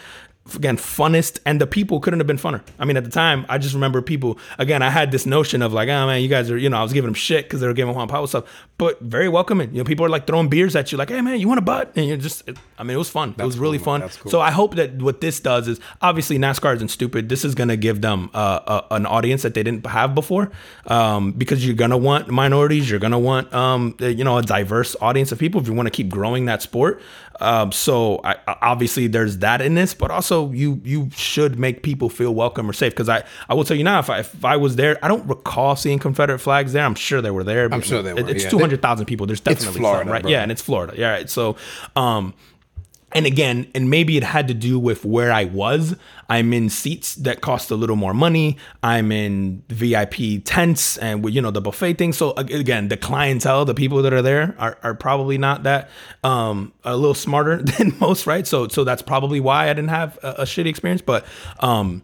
again, 0.55 0.77
funnest, 0.77 1.39
and 1.45 1.59
the 1.59 1.67
people 1.67 1.99
couldn't 1.99 2.19
have 2.19 2.27
been 2.27 2.37
funner. 2.37 2.61
I 2.79 2.85
mean, 2.85 2.97
at 2.97 3.03
the 3.03 3.09
time, 3.09 3.45
I 3.49 3.57
just 3.57 3.73
remember 3.73 4.01
people. 4.01 4.37
Again, 4.57 4.81
I 4.81 4.89
had 4.89 5.11
this 5.11 5.25
notion 5.25 5.61
of 5.61 5.73
like, 5.73 5.89
oh 5.89 6.07
man, 6.07 6.21
you 6.21 6.27
guys 6.27 6.49
are, 6.51 6.57
you 6.57 6.69
know, 6.69 6.77
I 6.77 6.83
was 6.83 6.93
giving 6.93 7.07
them 7.07 7.13
shit 7.13 7.45
because 7.45 7.61
they 7.61 7.67
were 7.67 7.73
giving 7.73 7.93
Juan 7.93 8.07
Pablo 8.07 8.25
stuff, 8.25 8.45
but 8.77 8.99
very 9.01 9.29
welcoming. 9.29 9.71
You 9.71 9.79
know, 9.79 9.83
people 9.83 10.05
are 10.05 10.09
like 10.09 10.27
throwing 10.27 10.49
beers 10.49 10.75
at 10.75 10.91
you, 10.91 10.97
like, 10.97 11.09
hey 11.09 11.21
man, 11.21 11.39
you 11.39 11.47
want 11.47 11.59
a 11.59 11.61
butt? 11.61 11.91
And 11.95 12.07
you're 12.07 12.17
just, 12.17 12.49
I 12.77 12.83
mean, 12.83 12.95
it 12.95 12.97
was 12.97 13.09
fun. 13.09 13.35
it 13.37 13.45
was 13.45 13.57
really 13.57 13.77
cool, 13.77 13.99
fun. 13.99 14.01
cool. 14.01 14.31
So 14.31 14.41
I 14.41 14.51
hope 14.51 14.75
that 14.75 15.01
what 15.01 15.21
this 15.21 15.39
does 15.39 15.67
is 15.67 15.79
obviously 16.01 16.37
NASCAR 16.37 16.75
isn't 16.75 16.89
stupid. 16.89 17.29
This 17.29 17.43
is 17.45 17.55
gonna 17.55 17.77
give 17.77 18.01
them 18.01 18.29
uh, 18.33 18.83
a, 18.91 18.95
an 18.95 19.05
audience 19.05 19.43
that 19.43 19.53
they 19.53 19.63
didn't 19.63 19.85
have 19.85 20.15
before, 20.15 20.51
um, 20.87 21.31
because 21.33 21.65
you're 21.65 21.75
gonna 21.75 21.97
want 21.97 22.29
minorities. 22.29 22.89
You're 22.89 22.99
gonna 22.99 23.19
want, 23.19 23.53
um, 23.53 23.95
you 23.99 24.23
know, 24.23 24.37
a 24.37 24.41
diverse 24.41 24.95
audience 25.01 25.31
of 25.31 25.39
people 25.39 25.61
if 25.61 25.67
you 25.67 25.73
want 25.73 25.87
to 25.87 25.91
keep 25.91 26.09
growing 26.09 26.45
that 26.45 26.61
sport. 26.61 27.01
Um, 27.41 27.71
so 27.71 28.19
I, 28.23 28.35
obviously 28.61 29.07
there's 29.07 29.37
that 29.39 29.61
in 29.61 29.73
this, 29.75 29.93
but 29.93 30.11
also 30.11 30.51
you 30.51 30.81
you 30.83 31.09
should 31.15 31.57
make 31.57 31.83
people 31.83 32.09
feel 32.09 32.33
welcome 32.35 32.69
or 32.69 32.73
safe. 32.73 32.91
Because 32.93 33.09
I, 33.09 33.23
I 33.47 33.53
will 33.53 33.63
tell 33.63 33.77
you 33.77 33.83
now, 33.83 33.99
if 33.99 34.09
I 34.09 34.19
if 34.19 34.43
I 34.45 34.57
was 34.57 34.75
there, 34.75 34.97
I 35.03 35.07
don't 35.07 35.27
recall 35.27 35.75
seeing 35.75 35.99
Confederate 35.99 36.39
flags 36.39 36.73
there. 36.73 36.83
I'm 36.85 36.95
sure 36.95 37.21
they 37.21 37.31
were 37.31 37.43
there. 37.43 37.65
I'm 37.71 37.81
sure 37.81 38.01
they 38.01 38.11
It- 38.11 38.29
It's 38.29 38.43
yeah. 38.43 38.49
two 38.49 38.59
hundred 38.59 38.81
thousand 38.81 39.05
people. 39.05 39.25
There's 39.25 39.39
definitely 39.41 39.79
Florida, 39.79 40.03
some, 40.05 40.11
right? 40.11 40.21
bro. 40.21 40.31
Yeah, 40.31 40.41
and 40.43 40.51
it's 40.51 40.61
Florida. 40.61 40.93
Yeah, 40.97 41.11
right. 41.11 41.29
So, 41.29 41.55
um, 41.95 42.33
and 43.11 43.25
again, 43.25 43.69
and 43.73 43.89
maybe 43.89 44.17
it 44.17 44.23
had 44.23 44.47
to 44.47 44.53
do 44.53 44.77
with 44.77 45.03
where 45.03 45.31
I 45.31 45.45
was. 45.45 45.95
I'm 46.29 46.53
in 46.53 46.69
seats 46.69 47.15
that 47.15 47.41
cost 47.41 47.71
a 47.71 47.75
little 47.75 47.95
more 47.95 48.13
money. 48.13 48.57
I'm 48.83 49.11
in 49.11 49.63
VIP 49.69 50.43
tents 50.45 50.97
and 50.97 51.27
you 51.33 51.41
know 51.41 51.49
the 51.51 51.61
buffet 51.61 51.95
thing. 51.95 52.13
So 52.13 52.33
again, 52.37 52.87
the 52.89 52.97
clientele, 52.97 53.65
the 53.65 53.73
people 53.73 54.01
that 54.03 54.13
are 54.13 54.21
there 54.21 54.55
are, 54.59 54.77
are 54.83 54.93
probably 54.93 55.37
not 55.37 55.63
that 55.63 55.89
um 56.23 56.71
a 56.83 56.95
little 56.95 57.15
smarter 57.15 57.57
than 57.63 57.97
most, 57.99 58.27
right? 58.27 58.45
So 58.45 58.67
so 58.67 58.83
that's 58.83 59.01
probably 59.01 59.39
why 59.39 59.65
I 59.69 59.73
didn't 59.73 59.89
have 59.89 60.19
a, 60.21 60.29
a 60.29 60.43
shitty 60.43 60.67
experience. 60.67 61.01
But 61.01 61.25
um 61.59 62.03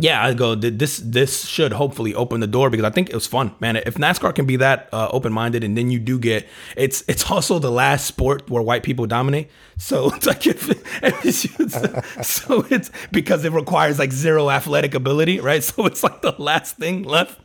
yeah, 0.00 0.24
I 0.24 0.34
go. 0.34 0.56
This 0.56 0.98
this 0.98 1.46
should 1.46 1.72
hopefully 1.72 2.14
open 2.14 2.40
the 2.40 2.48
door 2.48 2.68
because 2.68 2.84
I 2.84 2.90
think 2.90 3.10
it 3.10 3.14
was 3.14 3.28
fun, 3.28 3.54
man. 3.60 3.76
If 3.76 3.94
NASCAR 3.94 4.34
can 4.34 4.44
be 4.44 4.56
that 4.56 4.88
uh, 4.92 5.08
open 5.12 5.32
minded, 5.32 5.62
and 5.62 5.78
then 5.78 5.90
you 5.92 6.00
do 6.00 6.18
get 6.18 6.48
it's 6.76 7.04
it's 7.06 7.30
also 7.30 7.60
the 7.60 7.70
last 7.70 8.06
sport 8.06 8.50
where 8.50 8.62
white 8.62 8.82
people 8.82 9.06
dominate. 9.06 9.50
So 9.78 10.10
it's 10.14 10.26
like 10.26 10.46
if, 10.48 10.68
it's, 11.02 12.26
so 12.28 12.66
it's 12.70 12.90
because 13.12 13.44
it 13.44 13.52
requires 13.52 14.00
like 14.00 14.10
zero 14.10 14.50
athletic 14.50 14.94
ability, 14.94 15.40
right? 15.40 15.62
So 15.74 15.86
it's 15.86 16.02
like 16.02 16.20
the 16.20 16.34
last 16.38 16.76
thing 16.76 17.04
left. 17.04 17.40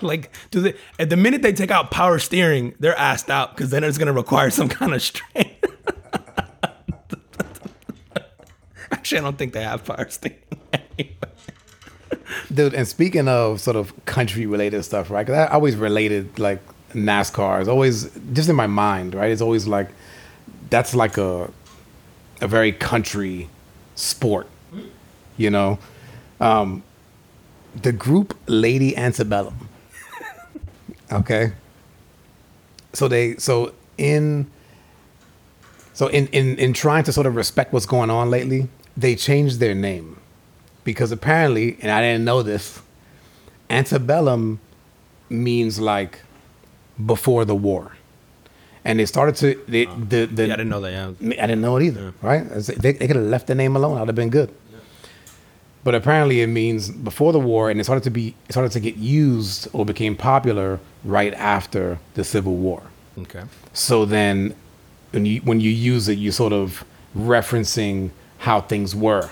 Like, 0.00 0.32
do 0.50 0.60
they? 0.60 0.74
At 0.98 1.10
the 1.10 1.16
minute 1.16 1.42
they 1.42 1.52
take 1.52 1.70
out 1.70 1.90
power 1.90 2.18
steering, 2.18 2.74
they're 2.80 2.98
asked 2.98 3.30
out 3.30 3.54
because 3.54 3.70
then 3.70 3.84
it's 3.84 3.98
going 3.98 4.06
to 4.06 4.12
require 4.12 4.50
some 4.50 4.68
kind 4.68 4.94
of 4.94 5.02
strain. 5.02 5.51
Actually, 9.02 9.18
I 9.18 9.22
don't 9.22 9.36
think 9.36 9.52
they 9.52 9.64
have 9.64 9.82
steering. 10.10 10.38
anyway. 10.72 11.16
Dude, 12.54 12.72
and 12.72 12.86
speaking 12.86 13.26
of 13.26 13.60
sort 13.60 13.74
of 13.74 13.92
country 14.04 14.46
related 14.46 14.84
stuff, 14.84 15.10
right? 15.10 15.26
Because 15.26 15.48
I 15.48 15.52
always 15.52 15.74
related 15.74 16.38
like 16.38 16.60
NASCAR 16.92 17.62
is 17.62 17.66
always 17.66 18.08
just 18.32 18.48
in 18.48 18.54
my 18.54 18.68
mind, 18.68 19.16
right? 19.16 19.32
It's 19.32 19.42
always 19.42 19.66
like 19.66 19.88
that's 20.70 20.94
like 20.94 21.18
a 21.18 21.50
a 22.40 22.46
very 22.46 22.70
country 22.70 23.48
sport, 23.96 24.46
you 25.36 25.50
know. 25.50 25.80
Um, 26.40 26.84
the 27.74 27.90
group 27.90 28.38
Lady 28.46 28.96
Antebellum. 28.96 29.68
Okay. 31.10 31.52
So 32.92 33.08
they 33.08 33.34
so 33.36 33.74
in 33.98 34.48
so 35.92 36.06
in, 36.06 36.28
in 36.28 36.56
in 36.58 36.72
trying 36.72 37.02
to 37.04 37.12
sort 37.12 37.26
of 37.26 37.34
respect 37.36 37.72
what's 37.72 37.84
going 37.84 38.08
on 38.08 38.30
lately, 38.30 38.68
they 39.02 39.14
changed 39.14 39.60
their 39.60 39.74
name 39.74 40.18
because 40.84 41.12
apparently, 41.12 41.76
and 41.80 41.90
I 41.90 42.00
didn't 42.00 42.24
know 42.24 42.42
this, 42.42 42.80
antebellum 43.68 44.60
means 45.28 45.78
like 45.78 46.20
before 47.04 47.44
the 47.44 47.54
war, 47.54 47.96
and 48.84 48.98
they 48.98 49.06
started 49.06 49.36
to 49.36 49.62
they, 49.68 49.86
ah. 49.86 49.94
the 49.96 50.26
the 50.26 50.46
Yeah, 50.46 50.54
I 50.54 50.56
didn't 50.56 50.70
know 50.70 50.80
that. 50.80 50.92
Yeah. 50.92 51.42
I 51.42 51.46
didn't 51.46 51.60
know 51.60 51.76
it 51.76 51.82
either, 51.84 52.14
right? 52.22 52.48
They, 52.48 52.92
they 52.92 53.06
could 53.06 53.16
have 53.16 53.26
left 53.26 53.46
the 53.46 53.54
name 53.54 53.76
alone. 53.76 53.98
I'd 53.98 54.08
have 54.08 54.16
been 54.16 54.30
good. 54.30 54.50
But 55.84 55.96
apparently, 55.96 56.42
it 56.42 56.46
means 56.46 56.90
before 56.90 57.32
the 57.32 57.40
war, 57.40 57.68
and 57.68 57.80
it 57.80 57.84
started 57.84 58.04
to 58.04 58.10
be 58.10 58.34
it 58.48 58.52
started 58.52 58.72
to 58.72 58.80
get 58.80 58.96
used 58.96 59.68
or 59.72 59.84
became 59.84 60.14
popular 60.16 60.78
right 61.04 61.34
after 61.34 61.98
the 62.14 62.22
Civil 62.22 62.54
War. 62.54 62.82
Okay. 63.18 63.42
So 63.72 64.04
then, 64.04 64.54
when 65.10 65.26
you 65.26 65.40
when 65.40 65.60
you 65.60 65.70
use 65.70 66.08
it, 66.08 66.18
you 66.18 66.30
sort 66.30 66.52
of 66.52 66.84
referencing 67.16 68.10
how 68.42 68.60
things 68.60 68.94
were 68.94 69.30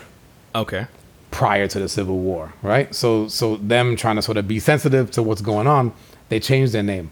Okay. 0.54 0.86
prior 1.32 1.66
to 1.68 1.78
the 1.80 1.88
Civil 1.88 2.18
War, 2.18 2.52
right? 2.62 2.92
So 2.94 3.26
so 3.28 3.56
them 3.56 3.96
trying 3.96 4.16
to 4.16 4.22
sort 4.22 4.36
of 4.36 4.46
be 4.48 4.58
sensitive 4.60 5.10
to 5.12 5.22
what's 5.22 5.42
going 5.42 5.66
on, 5.66 5.92
they 6.28 6.38
changed 6.40 6.72
their 6.72 6.82
name. 6.82 7.10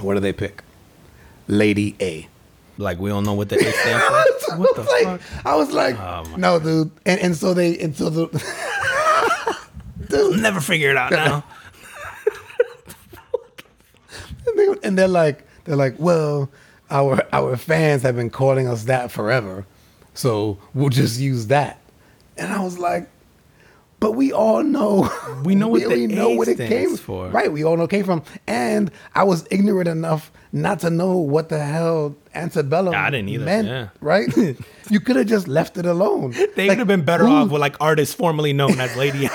What 0.00 0.14
do 0.14 0.20
they 0.20 0.32
pick? 0.32 0.62
Lady 1.48 1.94
A. 2.00 2.28
Like 2.78 2.98
we 2.98 3.10
don't 3.10 3.24
know 3.24 3.34
what 3.34 3.48
the 3.50 3.56
A 3.56 3.72
stands 3.72 4.04
for. 4.46 4.56
what 4.58 4.74
the 4.76 4.82
like, 4.82 5.20
fuck? 5.20 5.46
I 5.46 5.54
was 5.56 5.70
like, 5.72 5.98
Oh, 5.98 6.24
no, 6.36 6.58
dude. 6.58 6.90
And 7.06 7.20
and 7.20 7.36
so 7.36 7.54
they 7.54 7.78
and 7.78 7.94
so 7.96 8.10
the 8.10 8.28
I'll 10.14 10.34
never 10.34 10.60
figure 10.60 10.90
it 10.90 10.96
out 10.96 11.10
now. 11.12 11.42
and, 14.46 14.58
they, 14.58 14.66
and 14.88 14.98
they're 14.98 15.08
like 15.08 15.46
they're 15.64 15.76
like, 15.76 15.94
well, 15.98 16.50
our 16.90 17.22
our 17.32 17.56
fans 17.56 18.02
have 18.02 18.16
been 18.16 18.30
calling 18.30 18.66
us 18.68 18.84
that 18.84 19.10
forever, 19.10 19.66
so 20.14 20.58
we'll 20.74 20.88
just 20.90 21.20
use 21.20 21.46
that. 21.48 21.78
And 22.36 22.52
I 22.52 22.62
was 22.62 22.78
like, 22.78 23.08
but 24.00 24.12
we 24.12 24.32
all 24.32 24.62
know 24.64 25.08
We 25.44 25.54
know 25.54 25.68
what 25.68 25.86
we 25.88 26.06
know 26.06 26.30
what 26.30 26.48
it 26.48 26.56
came 26.58 26.96
for. 26.96 27.28
Right, 27.28 27.52
we 27.52 27.64
all 27.64 27.76
know 27.76 27.84
it 27.84 27.90
came 27.90 28.04
from. 28.04 28.22
And 28.46 28.90
I 29.14 29.24
was 29.24 29.46
ignorant 29.50 29.88
enough 29.88 30.30
not 30.52 30.80
to 30.80 30.90
know 30.90 31.16
what 31.16 31.48
the 31.48 31.58
hell 31.64 32.14
antebellum 32.34 32.94
I 32.94 33.10
didn't 33.10 33.28
either, 33.30 33.44
meant. 33.44 33.68
yeah. 33.68 33.88
Right, 34.00 34.28
you 34.90 35.00
could 35.00 35.16
have 35.16 35.26
just 35.26 35.46
left 35.48 35.78
it 35.78 35.86
alone. 35.86 36.32
They 36.32 36.46
Like, 36.66 36.68
would 36.70 36.78
have 36.78 36.86
been 36.88 37.04
better 37.04 37.26
off 37.28 37.50
with 37.50 37.60
like 37.60 37.76
artists 37.80 38.14
formerly 38.14 38.52
known 38.52 38.78
as 38.80 38.94
Lady. 38.96 39.28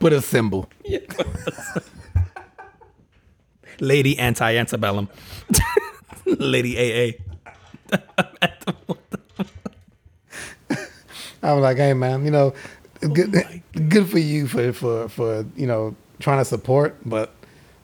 put 0.00 0.12
a 0.12 0.20
symbol. 0.22 0.68
Lady 3.80 4.18
Anti 4.18 4.56
Antebellum. 4.56 5.08
Lady 6.26 6.76
AA. 6.78 7.12
I'm 11.42 11.60
like, 11.60 11.76
hey 11.76 11.92
man, 11.94 12.24
you 12.24 12.30
know, 12.30 12.54
good, 13.00 13.34
Oh 13.36 13.60
good 13.88 14.08
for 14.08 14.18
you 14.18 14.46
for 14.46 14.72
for 14.72 15.08
for 15.08 15.44
you 15.56 15.66
know 15.66 15.94
trying 16.20 16.38
to 16.38 16.44
support, 16.44 16.96
but 17.04 17.34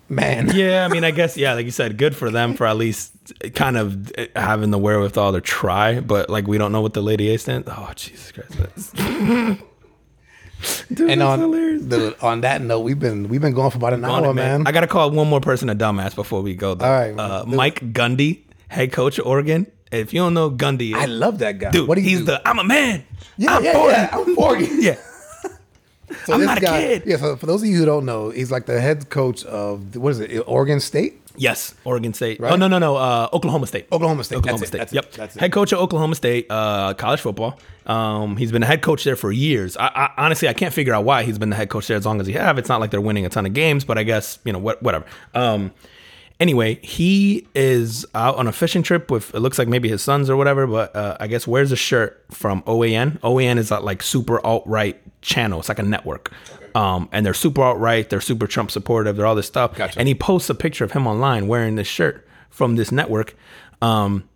man, 0.09 0.51
Yeah, 0.55 0.85
I 0.85 0.89
mean, 0.93 1.05
I 1.05 1.11
guess 1.11 1.37
yeah, 1.37 1.55
like 1.55 1.67
you 1.67 1.71
said, 1.71 1.99
good 1.99 2.17
for 2.17 2.31
them 2.31 2.55
for 2.55 2.67
at 2.67 2.77
least 2.77 3.13
kind 3.55 3.77
of 3.77 4.11
having 4.35 4.71
the 4.71 4.79
wherewithal 4.79 5.33
to 5.33 5.41
try. 5.41 6.01
But 6.01 6.31
like, 6.31 6.47
we 6.47 6.57
don't 6.59 6.73
know 6.73 6.81
what 6.81 6.95
the 6.95 7.03
Lady 7.03 7.35
A 7.35 7.39
stands. 7.39 7.69
Oh 7.71 7.93
Jesus 7.95 8.33
Christ! 8.33 8.53
That's- 8.95 9.59
Dude, 10.93 11.09
and 11.09 11.23
on 11.23 11.51
the, 11.89 12.15
on 12.21 12.43
that 12.43 12.61
note, 12.61 12.81
we've 12.81 12.99
been 12.99 13.29
we've 13.29 13.41
been 13.41 13.55
going 13.55 13.71
for 13.71 13.79
about 13.79 13.95
an 13.95 14.05
hour, 14.05 14.31
it, 14.31 14.35
man. 14.35 14.67
I 14.67 14.73
gotta 14.73 14.87
call 14.87 15.11
one 15.11 15.27
more 15.29 15.41
person 15.41 15.71
a 15.71 15.75
dumbass 15.75 16.15
before 16.15 16.43
we 16.43 16.55
go. 16.55 16.75
Though. 16.75 16.85
All 16.85 16.93
right, 16.93 17.19
uh. 17.19 17.45
Mike 17.47 17.81
Gundy, 17.95 18.41
head 18.69 18.93
coach 18.93 19.19
of 19.19 19.27
Oregon. 19.27 19.67
If 19.91 20.13
you 20.15 20.21
don't 20.21 20.35
know 20.35 20.51
Gundy, 20.51 20.95
I 20.95 21.07
love 21.07 21.39
that 21.41 21.59
guy. 21.59 21.71
dude, 21.71 21.89
what 21.89 21.97
do 21.97 22.01
you 22.03 22.09
he's 22.11 22.19
do? 22.21 22.25
the 22.27 22.49
I'm 22.49 22.59
a 22.59 22.65
man. 22.65 23.05
yeah, 23.37 23.57
I'm 23.57 23.65
yeah, 23.65 23.73
40. 23.73 23.93
yeah, 23.93 24.09
I'm 24.13 24.35
40. 24.35 24.65
yeah. 24.81 24.97
So 26.27 26.35
I'm 26.35 26.45
not 26.45 26.59
a 26.59 26.61
guy, 26.61 26.81
kid. 26.83 27.03
Yeah, 27.07 27.17
so 27.19 27.37
for 27.37 27.47
those 27.47 27.63
of 27.63 27.69
you 27.69 27.79
who 27.79 27.85
don't 27.87 28.05
know, 28.05 28.31
he's 28.31 28.51
like 28.51 28.67
the 28.67 28.81
head 28.81 29.09
coach 29.11 29.45
of 29.45 29.95
what 29.95 30.11
is 30.11 30.19
it, 30.19 30.43
Oregon 30.45 30.81
State? 30.81 31.21
Yes, 31.37 31.73
Oregon 31.85 32.13
State. 32.13 32.41
Right? 32.41 32.53
Oh 32.53 32.57
no, 32.57 32.67
no, 32.67 32.79
no. 32.81 32.97
Uh, 32.97 33.29
Oklahoma 33.33 33.69
State. 33.69 33.87
Oklahoma 33.93 34.25
State. 34.25 34.39
Oklahoma 34.39 34.59
That's 34.59 34.67
it, 34.67 34.67
State. 34.67 34.79
that's 34.79 34.93
it, 34.93 35.13
that's 35.17 35.37
it. 35.37 35.39
Head 35.39 35.53
coach 35.53 35.71
of 35.73 35.79
Oklahoma 35.79 36.17
State, 36.17 36.47
uh, 36.51 36.95
college 36.95 37.21
football. 37.21 37.61
Um, 37.87 38.37
he's 38.37 38.51
been 38.51 38.65
a 38.65 38.67
head 38.67 38.83
coach 38.83 39.05
there 39.05 39.15
for 39.15 39.31
years. 39.31 39.77
I, 39.77 39.87
I 39.87 40.25
honestly 40.25 40.49
I 40.49 40.53
can't 40.53 40.75
figure 40.75 40.93
out 40.93 41.05
why 41.05 41.23
he's 41.23 41.39
been 41.39 41.51
the 41.51 41.57
head 41.57 41.69
coach 41.71 41.87
there 41.87 41.97
as 41.97 42.05
long 42.05 42.21
as 42.21 42.27
he 42.27 42.33
have. 42.33 42.59
It's 42.59 42.69
not 42.69 42.81
like 42.81 42.91
they're 42.91 43.01
winning 43.01 43.25
a 43.25 43.29
ton 43.29 43.47
of 43.47 43.55
games, 43.55 43.85
but 43.85 43.97
I 43.97 44.03
guess 44.03 44.41
you 44.45 44.53
know 44.53 44.59
what, 44.59 44.83
whatever. 44.83 45.07
Um, 45.33 45.71
anyway, 46.41 46.81
he 46.83 47.47
is 47.55 48.07
out 48.15 48.37
on 48.37 48.49
a 48.49 48.53
fishing 48.53 48.83
trip 48.83 49.11
with 49.11 49.35
it 49.35 49.41
looks 49.41 49.59
like 49.59 49.69
maybe 49.69 49.89
his 49.89 50.03
sons 50.03 50.29
or 50.29 50.37
whatever. 50.37 50.67
But 50.67 50.97
uh, 50.97 51.17
I 51.21 51.27
guess 51.27 51.47
wears 51.47 51.71
a 51.71 51.77
shirt 51.77 52.25
from 52.31 52.63
OAN. 52.63 53.21
OAN 53.21 53.59
is 53.59 53.69
that 53.69 53.85
like 53.85 54.03
super 54.03 54.45
alt 54.45 54.65
right 54.67 55.01
channel. 55.23 55.61
It's 55.61 55.69
like 55.69 55.79
a 55.79 55.85
network. 55.85 56.33
Um, 56.75 57.09
and 57.13 57.27
they're 57.27 57.35
super 57.35 57.63
alt 57.63 57.79
right. 57.79 58.09
They're 58.09 58.21
super 58.21 58.47
Trump 58.47 58.71
supportive. 58.71 59.17
They're 59.17 59.27
all 59.27 59.35
this 59.35 59.47
stuff. 59.47 59.77
Gotcha. 59.77 59.99
And 59.99 60.09
he 60.09 60.15
posts 60.15 60.51
a 60.51 60.55
picture 60.55 60.85
of 60.85 60.93
him 60.93 61.07
online 61.07 61.47
wearing 61.47 61.77
this 61.77 61.89
shirt 61.89 62.27
from 62.49 62.77
this 62.77 62.91
network. 62.91 63.37
Um, 63.83 64.29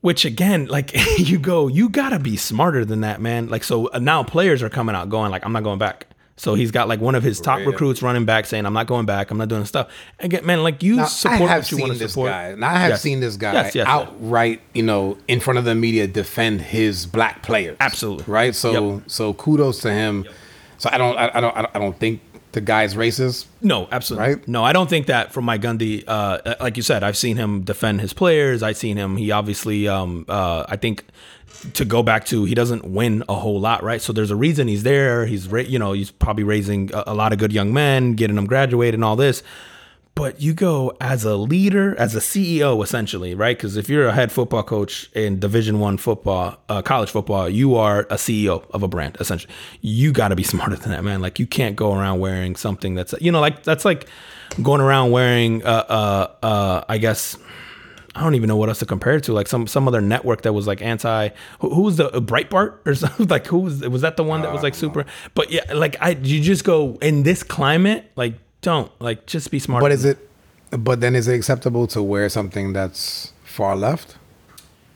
which 0.00 0.24
again, 0.24 0.66
like 0.66 0.92
you 1.18 1.38
go, 1.38 1.68
you 1.68 1.88
gotta 1.88 2.18
be 2.18 2.36
smarter 2.36 2.84
than 2.84 3.02
that, 3.02 3.20
man. 3.20 3.48
Like 3.48 3.64
so 3.64 3.88
uh, 3.88 3.98
now 3.98 4.22
players 4.22 4.62
are 4.62 4.70
coming 4.70 4.94
out 4.94 5.08
going 5.08 5.30
like, 5.30 5.44
I'm 5.44 5.52
not 5.52 5.62
going 5.62 5.78
back. 5.78 6.06
So 6.40 6.54
he's 6.54 6.70
got 6.70 6.88
like 6.88 7.00
one 7.02 7.14
of 7.14 7.22
his 7.22 7.38
top 7.38 7.58
recruits 7.66 8.00
running 8.00 8.24
back 8.24 8.46
saying, 8.46 8.64
I'm 8.64 8.72
not 8.72 8.86
going 8.86 9.04
back. 9.04 9.30
I'm 9.30 9.36
not 9.36 9.48
doing 9.48 9.66
stuff. 9.66 9.88
Again, 10.20 10.46
man, 10.46 10.62
like 10.62 10.82
you 10.82 10.96
Now, 10.96 11.04
support 11.04 11.42
I 11.42 11.46
have 11.48 11.58
what 11.64 11.70
you 11.70 11.76
seen 11.76 11.82
want 11.82 11.92
to 11.92 11.98
this 11.98 12.12
support. 12.12 12.30
guy. 12.30 12.54
Now 12.54 12.70
I 12.70 12.78
have 12.78 12.88
Yes. 12.92 13.02
seen 13.02 13.20
this 13.20 13.36
guy 13.36 13.52
Yes, 13.52 13.74
yes, 13.74 13.86
outright, 13.86 14.62
you 14.72 14.82
know, 14.82 15.18
in 15.28 15.38
front 15.40 15.58
of 15.58 15.66
the 15.66 15.74
media 15.74 16.06
defend 16.06 16.62
his 16.62 17.04
black 17.04 17.42
players. 17.42 17.76
Absolutely. 17.78 18.24
Right. 18.26 18.54
So 18.54 18.94
Yep. 18.94 19.02
so 19.08 19.34
kudos 19.34 19.80
to 19.80 19.92
him. 19.92 20.24
So 20.78 20.88
I 20.90 20.96
don't 20.96 21.14
I, 21.18 21.30
I 21.34 21.40
don't 21.42 21.54
I 21.74 21.78
don't 21.78 21.98
think 22.00 22.22
the 22.52 22.60
guy's 22.60 22.94
racist. 22.94 23.46
No, 23.62 23.88
absolutely. 23.92 24.34
Right? 24.34 24.48
No, 24.48 24.64
I 24.64 24.72
don't 24.72 24.90
think 24.90 25.06
that 25.06 25.32
from 25.32 25.44
Mike 25.44 25.62
Gundy. 25.62 26.04
Uh, 26.06 26.56
like 26.60 26.76
you 26.76 26.82
said, 26.82 27.02
I've 27.02 27.16
seen 27.16 27.36
him 27.36 27.62
defend 27.62 28.00
his 28.00 28.12
players. 28.12 28.62
I've 28.62 28.76
seen 28.76 28.96
him. 28.96 29.16
He 29.16 29.30
obviously, 29.30 29.86
um, 29.88 30.24
uh, 30.28 30.64
I 30.68 30.76
think, 30.76 31.04
to 31.74 31.84
go 31.84 32.02
back 32.02 32.24
to, 32.26 32.44
he 32.44 32.54
doesn't 32.54 32.84
win 32.84 33.22
a 33.28 33.34
whole 33.34 33.60
lot, 33.60 33.82
right? 33.82 34.00
So 34.00 34.12
there's 34.12 34.30
a 34.30 34.36
reason 34.36 34.66
he's 34.68 34.82
there. 34.82 35.26
He's, 35.26 35.46
you 35.46 35.78
know, 35.78 35.92
he's 35.92 36.10
probably 36.10 36.44
raising 36.44 36.92
a, 36.94 37.04
a 37.08 37.14
lot 37.14 37.32
of 37.32 37.38
good 37.38 37.52
young 37.52 37.72
men, 37.72 38.14
getting 38.14 38.36
them 38.36 38.46
graduated 38.46 38.94
and 38.94 39.04
all 39.04 39.16
this. 39.16 39.42
But 40.14 40.40
you 40.40 40.52
go 40.52 40.94
as 41.00 41.24
a 41.24 41.34
leader, 41.34 41.94
as 41.98 42.14
a 42.14 42.18
CEO, 42.18 42.82
essentially, 42.82 43.34
right? 43.34 43.56
Because 43.56 43.76
if 43.76 43.88
you're 43.88 44.06
a 44.06 44.12
head 44.12 44.30
football 44.30 44.62
coach 44.62 45.10
in 45.14 45.40
Division 45.40 45.80
One 45.80 45.96
football, 45.96 46.58
uh, 46.68 46.82
college 46.82 47.10
football, 47.10 47.48
you 47.48 47.76
are 47.76 48.00
a 48.10 48.16
CEO 48.16 48.68
of 48.72 48.82
a 48.82 48.88
brand. 48.88 49.16
Essentially, 49.18 49.52
you 49.80 50.12
got 50.12 50.28
to 50.28 50.36
be 50.36 50.42
smarter 50.54 50.76
than 50.76 50.90
that, 50.90 51.04
man. 51.04 51.22
Like 51.22 51.38
you 51.38 51.46
can't 51.46 51.74
go 51.74 51.94
around 51.94 52.20
wearing 52.20 52.54
something 52.54 52.94
that's, 52.94 53.14
you 53.20 53.32
know, 53.32 53.40
like 53.40 53.62
that's 53.62 53.84
like 53.84 54.08
going 54.62 54.80
around 54.80 55.10
wearing, 55.10 55.64
uh, 55.64 55.84
uh, 55.88 56.46
uh, 56.46 56.84
I 56.88 56.98
guess. 56.98 57.36
I 58.12 58.24
don't 58.24 58.34
even 58.34 58.48
know 58.48 58.56
what 58.56 58.68
else 58.68 58.80
to 58.80 58.86
compare 58.86 59.14
it 59.14 59.24
to. 59.24 59.32
Like 59.32 59.46
some 59.46 59.68
some 59.68 59.86
other 59.86 60.00
network 60.00 60.42
that 60.42 60.52
was 60.52 60.66
like 60.66 60.82
anti. 60.82 61.28
Who, 61.60 61.72
who 61.72 61.82
was 61.82 61.96
the 61.96 62.10
uh, 62.10 62.18
Breitbart 62.18 62.78
or 62.84 62.94
something? 62.96 63.28
Like 63.28 63.46
who 63.46 63.60
was 63.60 63.80
was 63.88 64.02
that 64.02 64.16
the 64.16 64.24
one 64.24 64.42
that 64.42 64.52
was 64.52 64.64
like 64.64 64.74
super? 64.74 65.06
But 65.34 65.52
yeah, 65.52 65.72
like 65.72 65.96
I 66.00 66.10
you 66.10 66.42
just 66.42 66.64
go 66.64 66.98
in 67.00 67.22
this 67.22 67.44
climate. 67.44 68.10
Like 68.16 68.34
don't 68.62 68.90
like 69.00 69.26
just 69.26 69.50
be 69.50 69.58
smart. 69.58 69.82
But 69.82 69.92
is 69.92 70.04
it 70.04 70.18
but 70.70 71.00
then 71.00 71.16
is 71.16 71.26
it 71.28 71.34
acceptable 71.34 71.86
to 71.88 72.02
wear 72.02 72.28
something 72.28 72.72
that's 72.72 73.32
far 73.44 73.74
left? 73.76 74.16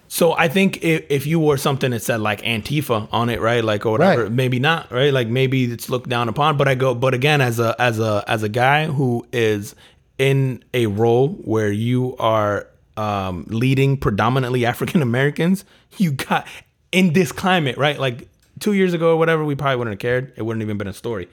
So 0.07 0.33
I 0.35 0.47
think 0.47 0.85
if, 0.85 1.05
if 1.11 1.27
you 1.27 1.41
wore 1.41 1.57
something 1.57 1.91
that 1.91 2.01
said 2.03 2.21
like 2.21 2.41
Antifa 2.43 3.09
on 3.11 3.29
it, 3.31 3.41
right, 3.41 3.65
like 3.65 3.85
or 3.85 3.93
whatever, 3.93 4.23
Right. 4.25 4.33
maybe 4.33 4.61
not, 4.61 4.93
right? 4.93 5.13
Like 5.13 5.27
maybe 5.27 5.65
it's 5.65 5.91
looked 5.91 6.09
down 6.09 6.29
upon. 6.29 6.57
But 6.57 6.69
I 6.69 6.77
go, 6.77 6.95
but 6.95 7.15
again, 7.15 7.41
as 7.41 7.59
a 7.59 7.75
as 7.81 7.99
a 7.99 8.23
as 8.29 8.45
a 8.45 8.49
guy 8.49 8.87
who 8.87 9.27
is 9.33 9.75
in 10.19 10.63
a 10.73 10.87
role 10.87 11.31
where 11.31 11.73
you 11.73 12.17
are 12.19 12.69
um, 12.97 13.45
leading 13.49 13.97
predominantly 13.97 14.65
African 14.73 15.03
Americans, 15.03 15.65
you 15.97 16.13
got 16.13 16.47
in 16.93 17.13
this 17.13 17.33
climate, 17.33 17.77
right? 17.77 17.99
Like 17.99 18.29
two 18.61 18.75
years 18.75 18.95
ago 18.95 19.11
or 19.11 19.17
whatever, 19.17 19.45
we 19.45 19.57
probably 19.57 19.77
wouldn't 19.79 19.95
have 19.95 19.99
cared. 20.01 20.33
It 20.37 20.43
wouldn't 20.43 20.63
even 20.63 20.79
been 20.79 20.87
a 20.87 20.93
story. 20.93 21.29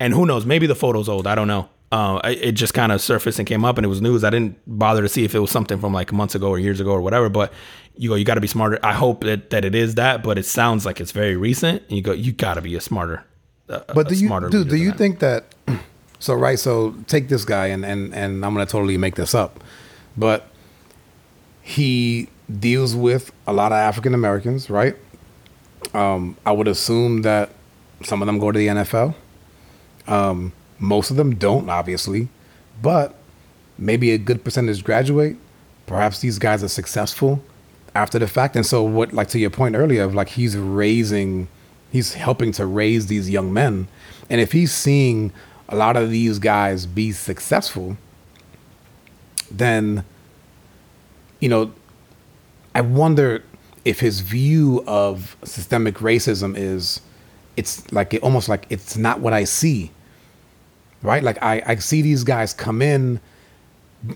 And 0.00 0.12
who 0.14 0.26
knows? 0.26 0.44
Maybe 0.46 0.66
the 0.66 0.74
photo's 0.74 1.08
old. 1.08 1.26
I 1.28 1.34
don't 1.36 1.46
know. 1.46 1.68
Uh, 1.92 2.20
it 2.24 2.52
just 2.52 2.72
kind 2.72 2.90
of 2.92 3.00
surfaced 3.00 3.38
and 3.38 3.46
came 3.46 3.64
up, 3.64 3.76
and 3.76 3.84
it 3.84 3.88
was 3.88 4.00
news. 4.00 4.24
I 4.24 4.30
didn't 4.30 4.58
bother 4.66 5.02
to 5.02 5.08
see 5.08 5.24
if 5.24 5.34
it 5.34 5.40
was 5.40 5.50
something 5.50 5.78
from 5.78 5.92
like 5.92 6.12
months 6.12 6.34
ago 6.34 6.48
or 6.48 6.58
years 6.58 6.80
ago 6.80 6.90
or 6.92 7.00
whatever. 7.02 7.28
But 7.28 7.52
you 7.96 8.08
go, 8.08 8.14
you 8.14 8.24
got 8.24 8.34
to 8.36 8.40
be 8.40 8.46
smarter. 8.46 8.78
I 8.82 8.94
hope 8.94 9.24
that, 9.24 9.50
that 9.50 9.64
it 9.64 9.74
is 9.74 9.96
that, 9.96 10.22
but 10.22 10.38
it 10.38 10.46
sounds 10.46 10.86
like 10.86 11.00
it's 11.00 11.12
very 11.12 11.36
recent. 11.36 11.82
And 11.88 11.92
you 11.92 12.02
go, 12.02 12.12
you 12.12 12.32
got 12.32 12.54
to 12.54 12.62
be 12.62 12.74
a 12.76 12.80
smarter. 12.80 13.24
Uh, 13.68 13.80
But 13.94 14.06
a 14.06 14.14
do 14.14 14.16
you, 14.16 14.50
dude? 14.50 14.68
Do 14.68 14.76
you 14.76 14.90
that. 14.90 14.98
think 14.98 15.18
that? 15.20 15.54
So 16.22 16.34
right, 16.34 16.58
so 16.58 16.94
take 17.06 17.30
this 17.30 17.46
guy, 17.46 17.68
and 17.68 17.82
and 17.82 18.14
and 18.14 18.44
I'm 18.44 18.52
gonna 18.52 18.66
totally 18.66 18.98
make 18.98 19.14
this 19.14 19.34
up, 19.34 19.64
but 20.18 20.48
he 21.62 22.28
deals 22.58 22.94
with 22.94 23.32
a 23.46 23.54
lot 23.54 23.72
of 23.72 23.76
African 23.78 24.12
Americans, 24.12 24.68
right? 24.68 24.96
Um, 25.94 26.36
I 26.44 26.52
would 26.52 26.68
assume 26.68 27.22
that 27.22 27.48
some 28.02 28.20
of 28.20 28.26
them 28.26 28.38
go 28.38 28.52
to 28.52 28.58
the 28.58 28.66
NFL. 28.68 29.14
Um, 30.10 30.52
most 30.78 31.10
of 31.10 31.16
them 31.16 31.36
don't, 31.36 31.70
obviously, 31.70 32.28
but 32.82 33.14
maybe 33.78 34.12
a 34.12 34.18
good 34.18 34.44
percentage 34.44 34.84
graduate. 34.84 35.36
Perhaps 35.86 36.20
these 36.20 36.38
guys 36.38 36.62
are 36.62 36.68
successful 36.68 37.42
after 37.94 38.18
the 38.18 38.26
fact, 38.26 38.56
and 38.56 38.66
so 38.66 38.82
what? 38.82 39.12
Like 39.12 39.28
to 39.28 39.38
your 39.38 39.50
point 39.50 39.76
earlier, 39.76 40.02
of 40.02 40.14
like 40.14 40.28
he's 40.28 40.56
raising, 40.56 41.48
he's 41.90 42.14
helping 42.14 42.52
to 42.52 42.66
raise 42.66 43.06
these 43.06 43.30
young 43.30 43.52
men, 43.52 43.88
and 44.28 44.40
if 44.40 44.52
he's 44.52 44.72
seeing 44.72 45.32
a 45.68 45.76
lot 45.76 45.96
of 45.96 46.10
these 46.10 46.38
guys 46.38 46.86
be 46.86 47.12
successful, 47.12 47.96
then 49.50 50.04
you 51.40 51.48
know, 51.48 51.72
I 52.74 52.82
wonder 52.82 53.42
if 53.84 54.00
his 54.00 54.20
view 54.20 54.84
of 54.86 55.36
systemic 55.42 55.96
racism 55.96 56.56
is 56.56 57.00
it's 57.56 57.90
like 57.92 58.14
it 58.14 58.22
almost 58.22 58.48
like 58.48 58.66
it's 58.70 58.96
not 58.96 59.20
what 59.20 59.32
I 59.32 59.44
see. 59.44 59.90
Right? 61.02 61.22
Like 61.22 61.42
I, 61.42 61.62
I 61.66 61.74
see 61.76 62.02
these 62.02 62.24
guys 62.24 62.52
come 62.52 62.82
in, 62.82 63.20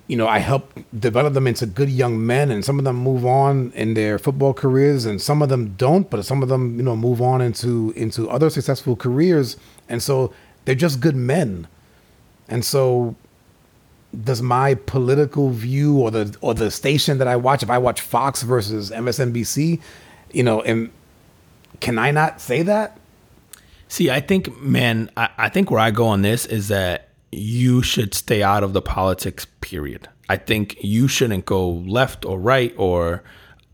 you 0.06 0.16
know, 0.16 0.26
I 0.26 0.38
help 0.38 0.78
develop 0.98 1.34
them 1.34 1.46
into 1.46 1.66
good 1.66 1.90
young 1.90 2.24
men 2.24 2.50
and 2.50 2.64
some 2.64 2.78
of 2.78 2.84
them 2.84 2.96
move 2.96 3.24
on 3.26 3.72
in 3.74 3.94
their 3.94 4.18
football 4.18 4.54
careers 4.54 5.04
and 5.04 5.20
some 5.20 5.42
of 5.42 5.48
them 5.48 5.74
don't, 5.76 6.08
but 6.08 6.24
some 6.24 6.42
of 6.42 6.48
them, 6.48 6.76
you 6.76 6.82
know, 6.82 6.96
move 6.96 7.20
on 7.20 7.40
into 7.40 7.92
into 7.96 8.28
other 8.30 8.50
successful 8.50 8.96
careers. 8.96 9.56
And 9.88 10.02
so 10.02 10.32
they're 10.64 10.74
just 10.74 11.00
good 11.00 11.16
men. 11.16 11.66
And 12.48 12.64
so 12.64 13.14
does 14.22 14.40
my 14.40 14.74
political 14.74 15.50
view 15.50 15.98
or 15.98 16.10
the 16.10 16.36
or 16.40 16.54
the 16.54 16.70
station 16.70 17.18
that 17.18 17.28
I 17.28 17.36
watch, 17.36 17.62
if 17.62 17.70
I 17.70 17.78
watch 17.78 18.00
Fox 18.00 18.42
versus 18.42 18.90
MSNBC, 18.90 19.80
you 20.32 20.42
know, 20.42 20.62
and 20.62 20.90
can 21.80 21.98
I 21.98 22.10
not 22.10 22.40
say 22.40 22.62
that? 22.62 22.98
See, 23.88 24.10
I 24.10 24.20
think, 24.20 24.60
man, 24.60 25.10
I, 25.16 25.28
I 25.36 25.48
think 25.48 25.70
where 25.70 25.80
I 25.80 25.90
go 25.90 26.06
on 26.06 26.22
this 26.22 26.46
is 26.46 26.68
that 26.68 27.08
you 27.30 27.82
should 27.82 28.14
stay 28.14 28.42
out 28.42 28.62
of 28.62 28.72
the 28.72 28.82
politics, 28.82 29.46
period. 29.60 30.08
I 30.28 30.36
think 30.36 30.76
you 30.82 31.08
shouldn't 31.08 31.44
go 31.44 31.68
left 31.68 32.24
or 32.24 32.38
right 32.38 32.74
or 32.76 33.22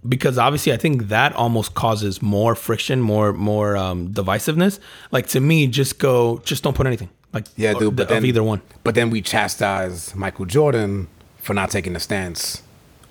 because 0.09 0.39
obviously 0.39 0.73
I 0.73 0.77
think 0.77 1.09
that 1.09 1.35
almost 1.35 1.75
causes 1.75 2.23
more 2.23 2.55
friction, 2.55 3.01
more 3.01 3.33
more 3.33 3.77
um, 3.77 4.09
divisiveness. 4.09 4.81
Like 5.11 5.27
to 5.29 5.41
me, 5.41 5.67
just 5.67 5.99
go, 5.99 6.39
just 6.39 6.63
don't 6.65 6.75
put 6.75 6.87
anything. 6.87 7.11
Like 7.33 7.47
Yeah, 7.57 7.75
dude, 7.75 7.97
but 7.97 8.05
of 8.05 8.09
then 8.09 8.25
either 8.25 8.43
one. 8.43 8.63
But 8.83 8.95
then 8.95 9.11
we 9.11 9.23
chastise 9.23 10.15
Michael 10.15 10.47
Jordan 10.47 11.09
for 11.39 11.55
not 11.55 11.71
taking 11.71 11.95
a 11.95 12.01
stance 12.01 12.63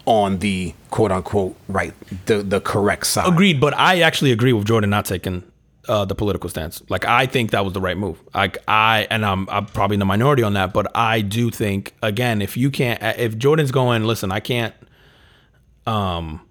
on 0.05 0.39
the 0.39 0.73
quote 0.89 1.11
unquote 1.11 1.55
right, 1.67 1.93
the 2.25 2.41
the 2.41 2.59
correct 2.59 3.07
side. 3.07 3.31
Agreed, 3.31 3.61
but 3.61 3.73
I 3.75 4.01
actually 4.01 4.31
agree 4.31 4.53
with 4.53 4.65
Jordan 4.65 4.89
not 4.89 5.05
taking 5.05 5.43
uh, 5.89 6.05
the 6.05 6.15
political 6.15 6.49
stance. 6.49 6.81
Like 6.87 7.03
I 7.03 7.25
think 7.25 7.51
that 7.51 7.65
was 7.65 7.73
the 7.73 7.81
right 7.81 7.97
move. 7.97 8.21
Like 8.33 8.59
I 8.67 9.07
and 9.09 9.25
I'm, 9.25 9.49
I'm 9.49 9.65
probably 9.65 9.95
in 9.95 9.99
the 9.99 10.05
minority 10.05 10.43
on 10.43 10.53
that, 10.53 10.71
but 10.71 10.95
I 10.95 11.21
do 11.21 11.49
think 11.49 11.95
again, 12.03 12.41
if 12.41 12.55
you 12.55 12.69
can't, 12.69 13.01
if 13.19 13.37
Jordan's 13.37 13.71
going, 13.71 14.03
listen, 14.03 14.31
I 14.31 14.39
can't. 14.39 14.73
Um, 15.87 16.41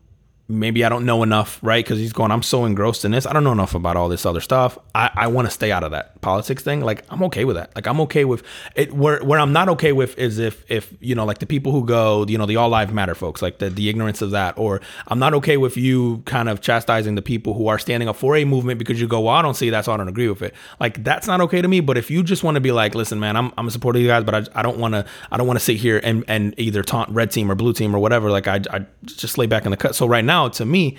maybe 0.48 0.82
I 0.82 0.88
don't 0.88 1.04
know 1.04 1.22
enough, 1.22 1.58
right? 1.62 1.84
Because 1.84 1.98
he's 1.98 2.12
going, 2.12 2.30
I'm 2.30 2.42
so 2.42 2.64
engrossed 2.64 3.04
in 3.04 3.10
this. 3.10 3.26
I 3.26 3.34
don't 3.34 3.44
know 3.44 3.52
enough 3.52 3.74
about 3.74 3.96
all 3.96 4.08
this 4.08 4.24
other 4.24 4.40
stuff. 4.40 4.78
I, 4.94 5.10
I 5.14 5.26
want 5.26 5.46
to 5.46 5.50
stay 5.50 5.70
out 5.70 5.84
of 5.84 5.90
that 5.90 6.18
politics 6.22 6.62
thing. 6.62 6.80
Like 6.80 7.04
I'm 7.10 7.22
okay 7.24 7.44
with 7.44 7.56
that. 7.56 7.74
Like 7.76 7.86
I'm 7.86 8.00
okay 8.02 8.24
with 8.24 8.42
it. 8.74 8.92
Where 8.92 9.22
where 9.22 9.38
I'm 9.38 9.52
not 9.52 9.68
okay 9.70 9.92
with 9.92 10.16
is 10.18 10.38
if 10.38 10.64
if 10.70 10.94
you 11.00 11.14
know 11.14 11.26
like 11.26 11.38
the 11.38 11.46
people 11.46 11.72
who 11.72 11.84
go, 11.84 12.24
you 12.26 12.38
know, 12.38 12.46
the 12.46 12.56
all 12.56 12.70
lives 12.70 12.92
matter 12.92 13.14
folks, 13.14 13.42
like 13.42 13.58
the 13.58 13.68
the 13.68 13.88
ignorance 13.88 14.22
of 14.22 14.30
that. 14.30 14.56
Or 14.56 14.80
I'm 15.06 15.18
not 15.18 15.34
okay 15.34 15.58
with 15.58 15.76
you 15.76 16.22
kind 16.24 16.48
of 16.48 16.62
chastising 16.62 17.14
the 17.14 17.22
people 17.22 17.52
who 17.52 17.68
are 17.68 17.78
standing 17.78 18.08
up 18.08 18.16
for 18.16 18.34
a 18.36 18.44
movement 18.44 18.78
because 18.78 19.00
you 19.00 19.06
go, 19.06 19.20
well, 19.20 19.34
I 19.34 19.42
don't 19.42 19.54
see 19.54 19.70
that, 19.70 19.84
so 19.84 19.92
I 19.92 19.96
don't 19.98 20.08
agree 20.08 20.28
with 20.28 20.42
it. 20.42 20.54
Like 20.80 21.04
that's 21.04 21.26
not 21.26 21.40
okay 21.42 21.60
to 21.60 21.68
me. 21.68 21.80
But 21.80 21.98
if 21.98 22.10
you 22.10 22.22
just 22.22 22.42
want 22.42 22.54
to 22.54 22.60
be 22.60 22.72
like, 22.72 22.94
listen, 22.94 23.20
man, 23.20 23.36
I'm 23.36 23.52
I'm 23.58 23.68
a 23.68 23.70
supporter 23.70 23.98
of 23.98 24.02
you 24.02 24.08
guys, 24.08 24.24
but 24.24 24.34
I, 24.34 24.60
I 24.60 24.62
don't 24.62 24.78
want 24.78 24.94
to 24.94 25.04
I 25.30 25.36
don't 25.36 25.46
want 25.46 25.58
to 25.58 25.64
sit 25.64 25.76
here 25.76 26.00
and 26.02 26.24
and 26.26 26.54
either 26.56 26.82
taunt 26.82 27.10
red 27.10 27.30
team 27.30 27.50
or 27.50 27.54
blue 27.54 27.74
team 27.74 27.94
or 27.94 27.98
whatever. 27.98 28.30
Like 28.30 28.48
I 28.48 28.62
I 28.70 28.86
just 29.04 29.36
lay 29.36 29.46
back 29.46 29.66
in 29.66 29.70
the 29.70 29.76
cut. 29.76 29.94
So 29.94 30.06
right 30.06 30.24
now, 30.24 30.37
to 30.46 30.66
me 30.66 30.96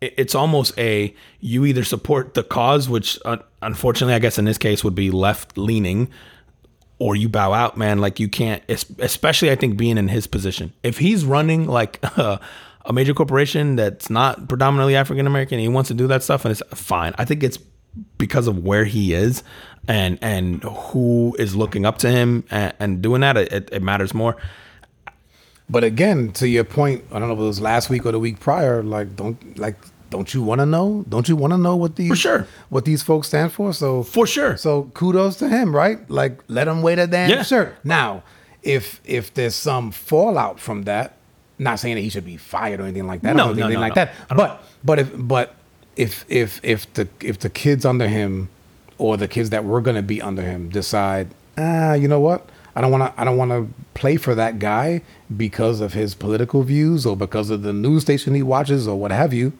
it's 0.00 0.34
almost 0.34 0.76
a 0.78 1.14
you 1.40 1.66
either 1.66 1.84
support 1.84 2.32
the 2.32 2.42
cause 2.42 2.88
which 2.88 3.18
uh, 3.26 3.36
unfortunately 3.60 4.14
i 4.14 4.18
guess 4.18 4.38
in 4.38 4.46
this 4.46 4.58
case 4.58 4.82
would 4.82 4.94
be 4.94 5.10
left 5.10 5.58
leaning 5.58 6.08
or 7.00 7.16
you 7.16 7.28
bow 7.28 7.52
out 7.52 7.76
man. 7.76 7.98
Like 7.98 8.20
you 8.20 8.28
can't 8.28 8.62
especially 8.68 9.50
i 9.50 9.56
think 9.56 9.76
being 9.76 9.98
in 9.98 10.06
his 10.06 10.28
position. 10.28 10.72
If 10.84 10.98
he's 10.98 11.24
running 11.24 11.66
like 11.66 11.98
a 12.04 12.38
major 12.92 13.14
corporation 13.14 13.74
that's 13.74 14.08
not 14.08 14.48
predominantly 14.48 14.94
african 14.94 15.26
american 15.26 15.58
he 15.58 15.68
wants 15.68 15.88
to 15.88 15.94
do 15.94 16.06
that 16.06 16.22
stuff 16.22 16.44
and 16.44 16.52
it's 16.52 16.62
fine. 16.80 17.14
I 17.18 17.24
think 17.24 17.42
it's 17.42 17.58
because 18.18 18.46
of 18.46 18.62
where 18.62 18.84
he 18.84 19.12
is 19.14 19.42
and 19.88 20.18
and 20.22 20.62
who 20.62 21.34
is 21.40 21.56
looking 21.56 21.84
up 21.84 21.98
to 21.98 22.10
him 22.10 22.44
and, 22.50 22.72
and 22.78 23.02
doing 23.02 23.22
that 23.22 23.36
it, 23.36 23.68
it 23.72 23.82
matters 23.82 24.14
more 24.14 24.36
But 25.70 25.84
again, 25.84 26.32
to 26.32 26.48
your 26.48 26.64
point, 26.64 27.04
I 27.12 27.18
don't 27.20 27.28
know 27.28 27.34
if 27.34 27.40
it 27.40 27.42
was 27.42 27.60
last 27.60 27.90
week 27.90 28.04
or 28.04 28.12
the 28.12 28.18
week 28.18 28.40
prior. 28.40 28.82
Like, 28.82 29.14
don't 29.14 29.56
like, 29.58 29.76
don't 30.10 30.34
you 30.34 30.42
want 30.42 30.60
to 30.60 30.66
know? 30.66 31.04
Don't 31.08 31.28
you 31.28 31.36
want 31.36 31.52
to 31.52 31.58
know 31.58 31.76
what 31.76 31.94
these 31.94 32.08
For 32.10 32.16
sure. 32.16 32.46
what 32.70 32.84
these 32.84 33.02
folks 33.02 33.28
stand 33.28 33.52
for? 33.52 33.72
So 33.72 34.02
For 34.02 34.26
sure. 34.26 34.56
So 34.56 34.90
kudos 34.94 35.36
to 35.36 35.48
him, 35.48 35.74
right? 35.74 35.98
Like, 36.10 36.40
let 36.48 36.66
him 36.66 36.82
wear 36.82 36.96
the 36.96 37.06
damn 37.06 37.30
Yeah. 37.30 37.42
shirt. 37.44 37.76
Now, 37.84 38.24
if 38.64 39.00
if 39.04 39.32
there's 39.34 39.54
some 39.54 39.92
fallout 39.92 40.58
from 40.58 40.82
that, 40.84 41.14
not 41.58 41.78
saying 41.78 41.94
that 41.94 42.00
he 42.02 42.08
should 42.08 42.24
be 42.26 42.36
fired 42.36 42.80
or 42.80 42.84
anything 42.84 43.06
like 43.06 43.22
that. 43.22 43.36
No, 43.36 43.44
I 43.44 43.46
don't 43.48 43.56
no, 43.58 43.62
anything 43.66 43.80
no, 43.80 43.86
like 43.86 43.96
no. 43.96 44.04
that. 44.06 44.14
But 44.36 44.64
but 44.82 44.98
if 44.98 45.10
but 45.16 45.54
if 45.96 46.24
if 46.28 46.58
if 46.64 46.92
the 46.94 47.06
if 47.20 47.38
the 47.38 47.48
kids 47.50 47.84
under 47.84 48.08
him 48.08 48.48
or 48.98 49.16
the 49.16 49.28
kids 49.28 49.50
that 49.50 49.64
were 49.64 49.80
gonna 49.80 50.02
be 50.02 50.20
under 50.20 50.42
him 50.42 50.68
decide, 50.68 51.28
ah, 51.56 51.92
you 51.94 52.08
know 52.08 52.20
what? 52.20 52.48
I 52.80 52.82
don't 52.82 52.92
want 52.92 53.14
to. 53.14 53.20
I 53.20 53.24
don't 53.24 53.36
want 53.36 53.50
to 53.50 53.68
play 53.92 54.16
for 54.16 54.34
that 54.34 54.58
guy 54.58 55.02
because 55.36 55.82
of 55.82 55.92
his 55.92 56.14
political 56.14 56.62
views 56.62 57.04
or 57.04 57.14
because 57.14 57.50
of 57.50 57.60
the 57.60 57.74
news 57.74 58.00
station 58.00 58.34
he 58.34 58.42
watches 58.42 58.88
or 58.88 58.98
what 58.98 59.10
have 59.10 59.34
you. 59.34 59.52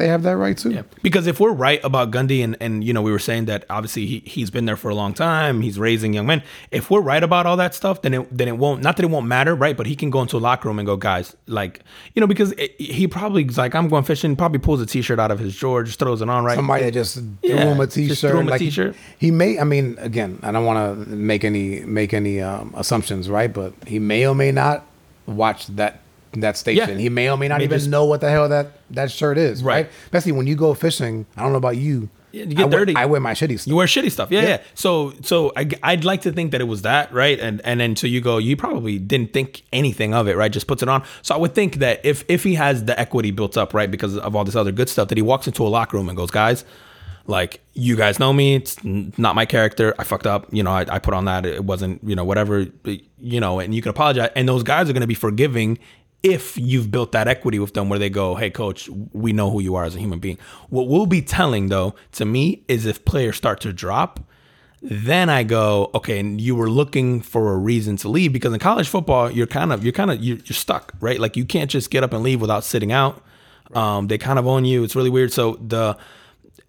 They 0.00 0.08
have 0.08 0.22
that 0.22 0.36
right 0.38 0.56
too. 0.56 0.70
Yeah, 0.70 0.82
because 1.02 1.26
if 1.26 1.38
we're 1.40 1.52
right 1.52 1.78
about 1.84 2.10
Gundy, 2.10 2.42
and 2.42 2.56
and 2.60 2.82
you 2.82 2.92
know 2.94 3.02
we 3.02 3.12
were 3.12 3.18
saying 3.18 3.44
that 3.44 3.66
obviously 3.68 4.06
he 4.06 4.20
he's 4.26 4.50
been 4.50 4.64
there 4.64 4.76
for 4.78 4.88
a 4.88 4.94
long 4.94 5.12
time, 5.12 5.60
he's 5.60 5.78
raising 5.78 6.14
young 6.14 6.26
men. 6.26 6.42
If 6.70 6.90
we're 6.90 7.02
right 7.02 7.22
about 7.22 7.44
all 7.46 7.58
that 7.58 7.74
stuff, 7.74 8.00
then 8.02 8.14
it 8.14 8.36
then 8.36 8.48
it 8.48 8.56
won't. 8.56 8.82
Not 8.82 8.96
that 8.96 9.02
it 9.04 9.10
won't 9.10 9.26
matter, 9.26 9.54
right? 9.54 9.76
But 9.76 9.86
he 9.86 9.94
can 9.94 10.08
go 10.08 10.22
into 10.22 10.36
a 10.36 10.42
locker 10.48 10.68
room 10.68 10.78
and 10.78 10.86
go, 10.86 10.96
guys, 10.96 11.36
like 11.46 11.80
you 12.14 12.20
know, 12.20 12.26
because 12.26 12.52
it, 12.52 12.80
he 12.80 13.06
probably 13.06 13.44
is 13.44 13.58
like 13.58 13.74
I'm 13.74 13.88
going 13.88 14.04
fishing, 14.04 14.36
probably 14.36 14.58
pulls 14.58 14.80
a 14.80 14.86
t-shirt 14.86 15.18
out 15.20 15.30
of 15.30 15.38
his 15.38 15.54
drawer, 15.56 15.82
just 15.82 15.98
throws 15.98 16.22
it 16.22 16.30
on, 16.30 16.44
right? 16.44 16.56
Somebody 16.56 16.84
that 16.84 16.92
just 16.92 17.16
threw 17.16 17.34
Yeah, 17.42 17.56
him 17.66 17.80
a 17.80 17.84
just 17.84 17.94
t-shirt. 17.96 18.18
threw 18.30 18.40
him 18.40 18.48
a 18.48 18.52
like, 18.52 18.58
t-shirt. 18.60 18.96
He 19.18 19.30
may. 19.30 19.58
I 19.58 19.64
mean, 19.64 19.96
again, 19.98 20.38
I 20.42 20.50
don't 20.50 20.64
want 20.64 20.78
to 21.08 21.10
make 21.14 21.44
any 21.44 21.80
make 21.80 22.14
any 22.14 22.40
um, 22.40 22.72
assumptions, 22.76 23.28
right? 23.28 23.52
But 23.52 23.74
he 23.86 23.98
may 23.98 24.26
or 24.26 24.34
may 24.34 24.50
not 24.50 24.86
watch 25.26 25.66
that 25.68 26.00
that 26.32 26.56
station. 26.56 26.90
Yeah. 26.90 26.96
He 26.96 27.08
may 27.08 27.28
or 27.28 27.36
may 27.36 27.48
not 27.48 27.58
May 27.58 27.64
even 27.64 27.78
just- 27.78 27.90
know 27.90 28.04
what 28.04 28.20
the 28.20 28.30
hell 28.30 28.48
that 28.48 28.72
that 28.90 29.10
shirt 29.10 29.36
is, 29.38 29.62
right? 29.62 29.86
Right. 29.86 29.90
Especially 30.04 30.32
when 30.32 30.46
you 30.46 30.54
go 30.56 30.74
fishing. 30.74 31.26
I 31.36 31.42
don't 31.42 31.52
know 31.52 31.58
about 31.58 31.76
you. 31.76 32.08
You 32.32 32.46
get 32.46 32.60
I 32.60 32.64
wear- 32.66 32.78
dirty. 32.78 32.94
I 32.94 33.06
wear 33.06 33.20
my 33.20 33.32
shitty 33.32 33.58
stuff. 33.58 33.66
You 33.66 33.74
wear 33.74 33.88
shitty 33.88 34.12
stuff, 34.12 34.30
yeah, 34.30 34.42
Yeah. 34.42 34.48
yeah. 34.48 34.62
So, 34.74 35.12
so 35.22 35.52
I, 35.56 35.68
I'd 35.82 36.04
like 36.04 36.22
to 36.22 36.30
think 36.30 36.52
that 36.52 36.60
it 36.60 36.64
was 36.68 36.82
that, 36.82 37.12
right? 37.12 37.36
And 37.40 37.60
and 37.64 37.80
then 37.80 37.96
so 37.96 38.06
you 38.06 38.20
go, 38.20 38.38
you 38.38 38.56
probably 38.56 39.00
didn't 39.00 39.32
think 39.32 39.64
anything 39.72 40.14
of 40.14 40.28
it, 40.28 40.36
right? 40.36 40.52
Just 40.52 40.68
puts 40.68 40.80
it 40.80 40.88
on. 40.88 41.02
So 41.22 41.34
I 41.34 41.38
would 41.38 41.56
think 41.56 41.76
that 41.76 42.00
if 42.06 42.24
if 42.28 42.44
he 42.44 42.54
has 42.54 42.84
the 42.84 42.98
equity 43.00 43.32
built 43.32 43.56
up, 43.56 43.74
right, 43.74 43.90
because 43.90 44.16
of 44.16 44.36
all 44.36 44.44
this 44.44 44.54
other 44.54 44.70
good 44.70 44.88
stuff, 44.88 45.08
that 45.08 45.18
he 45.18 45.22
walks 45.22 45.48
into 45.48 45.66
a 45.66 45.68
locker 45.68 45.96
room 45.96 46.08
and 46.08 46.16
goes, 46.16 46.30
guys, 46.30 46.64
like 47.26 47.60
you 47.74 47.96
guys 47.96 48.20
know 48.20 48.32
me, 48.32 48.54
it's 48.54 48.76
n- 48.84 49.12
not 49.18 49.34
my 49.34 49.44
character. 49.44 49.92
I 49.98 50.04
fucked 50.04 50.26
up, 50.28 50.46
you 50.52 50.62
know. 50.62 50.70
I, 50.70 50.86
I 50.88 50.98
put 51.00 51.14
on 51.14 51.24
that. 51.24 51.44
It 51.46 51.64
wasn't, 51.64 52.00
you 52.04 52.14
know, 52.14 52.24
whatever, 52.24 52.66
you 53.18 53.40
know. 53.40 53.58
And 53.58 53.74
you 53.74 53.82
can 53.82 53.90
apologize, 53.90 54.30
and 54.36 54.48
those 54.48 54.62
guys 54.62 54.88
are 54.88 54.92
going 54.92 55.00
to 55.00 55.06
be 55.08 55.14
forgiving 55.14 55.78
if 56.22 56.58
you've 56.58 56.90
built 56.90 57.12
that 57.12 57.28
equity 57.28 57.58
with 57.58 57.74
them 57.74 57.88
where 57.88 57.98
they 57.98 58.10
go, 58.10 58.34
hey, 58.34 58.50
coach, 58.50 58.88
we 59.12 59.32
know 59.32 59.50
who 59.50 59.60
you 59.60 59.74
are 59.74 59.84
as 59.84 59.94
a 59.94 59.98
human 59.98 60.18
being. 60.18 60.38
What 60.68 60.88
we'll 60.88 61.06
be 61.06 61.22
telling, 61.22 61.68
though, 61.68 61.94
to 62.12 62.24
me, 62.24 62.62
is 62.68 62.84
if 62.86 63.04
players 63.04 63.36
start 63.36 63.60
to 63.62 63.72
drop, 63.72 64.20
then 64.82 65.28
I 65.28 65.42
go, 65.42 65.90
okay, 65.94 66.18
and 66.18 66.40
you 66.40 66.54
were 66.54 66.70
looking 66.70 67.20
for 67.20 67.52
a 67.52 67.56
reason 67.56 67.96
to 67.98 68.08
leave 68.08 68.32
because 68.32 68.52
in 68.52 68.60
college 68.60 68.88
football, 68.88 69.30
you're 69.30 69.46
kind 69.46 69.72
of, 69.72 69.84
you're 69.84 69.92
kind 69.92 70.10
of, 70.10 70.22
you're, 70.22 70.38
you're 70.38 70.54
stuck, 70.54 70.94
right? 71.00 71.20
Like 71.20 71.36
you 71.36 71.44
can't 71.44 71.70
just 71.70 71.90
get 71.90 72.02
up 72.02 72.12
and 72.12 72.22
leave 72.22 72.40
without 72.40 72.64
sitting 72.64 72.92
out. 72.92 73.22
Um, 73.74 74.08
they 74.08 74.18
kind 74.18 74.38
of 74.38 74.46
own 74.46 74.64
you. 74.64 74.82
It's 74.82 74.96
really 74.96 75.10
weird. 75.10 75.32
So 75.32 75.56
the, 75.60 75.96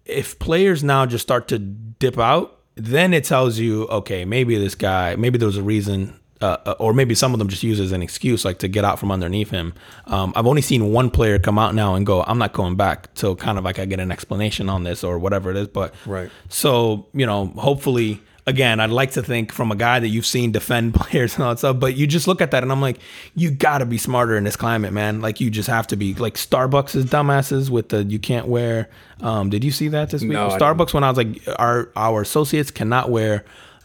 if 0.04 0.38
players 0.38 0.84
now 0.84 1.06
just 1.06 1.22
start 1.22 1.48
to 1.48 1.58
dip 1.58 2.18
out, 2.18 2.58
then 2.74 3.12
it 3.12 3.24
tells 3.24 3.58
you, 3.58 3.86
okay, 3.88 4.24
maybe 4.24 4.56
this 4.56 4.74
guy, 4.74 5.16
maybe 5.16 5.38
there 5.38 5.46
was 5.46 5.56
a 5.56 5.62
reason. 5.62 6.18
Uh, 6.42 6.56
uh, 6.66 6.74
or 6.80 6.92
maybe 6.92 7.14
some 7.14 7.32
of 7.32 7.38
them 7.38 7.46
just 7.48 7.62
use 7.62 7.78
it 7.78 7.84
as 7.84 7.92
an 7.92 8.02
excuse, 8.02 8.44
like 8.44 8.58
to 8.58 8.66
get 8.68 8.84
out 8.84 8.98
from 8.98 9.12
underneath 9.12 9.50
him. 9.50 9.72
Um, 10.06 10.32
I've 10.34 10.46
only 10.46 10.60
seen 10.62 10.92
one 10.92 11.08
player 11.08 11.38
come 11.38 11.56
out 11.58 11.72
now 11.74 11.94
and 11.94 12.04
go, 12.04 12.22
"I'm 12.24 12.38
not 12.38 12.52
going 12.52 12.74
back," 12.74 13.14
till 13.14 13.36
kind 13.36 13.58
of 13.58 13.64
like 13.64 13.78
I 13.78 13.84
get 13.84 14.00
an 14.00 14.10
explanation 14.10 14.68
on 14.68 14.82
this 14.82 15.04
or 15.04 15.18
whatever 15.20 15.50
it 15.52 15.56
is. 15.56 15.68
But 15.68 15.94
Right. 16.04 16.30
so 16.48 17.06
you 17.14 17.26
know, 17.26 17.46
hopefully, 17.56 18.20
again, 18.46 18.80
I'd 18.80 18.90
like 18.90 19.12
to 19.12 19.22
think 19.22 19.52
from 19.52 19.70
a 19.70 19.76
guy 19.76 20.00
that 20.00 20.08
you've 20.08 20.26
seen 20.26 20.50
defend 20.50 20.94
players 21.00 21.34
and 21.36 21.44
all 21.44 21.50
that 21.50 21.58
stuff. 21.58 21.78
But 21.78 21.96
you 21.96 22.08
just 22.08 22.26
look 22.26 22.40
at 22.40 22.50
that 22.50 22.64
and 22.64 22.72
I'm 22.72 22.80
like, 22.80 22.98
you 23.36 23.52
got 23.52 23.78
to 23.78 23.86
be 23.86 23.96
smarter 23.98 24.36
in 24.36 24.42
this 24.42 24.56
climate, 24.56 24.92
man. 24.92 25.20
Like 25.20 25.40
you 25.40 25.48
just 25.48 25.68
have 25.68 25.86
to 25.88 25.96
be. 25.96 26.12
Like 26.14 26.34
Starbucks 26.34 26.96
is 26.96 27.04
dumbasses 27.04 27.70
with 27.70 27.90
the 27.90 28.02
you 28.02 28.18
can't 28.18 28.48
wear. 28.48 28.88
Um, 29.20 29.48
did 29.48 29.62
you 29.62 29.70
see 29.70 29.88
that 29.88 30.10
this 30.10 30.22
week? 30.22 30.32
No, 30.32 30.48
I 30.50 30.58
Starbucks 30.58 30.92
when 30.92 31.04
I 31.04 31.08
was 31.08 31.18
like, 31.18 31.40
our 31.58 31.90
our 31.94 32.20
associates 32.22 32.72
cannot 32.72 33.10
wear. 33.10 33.44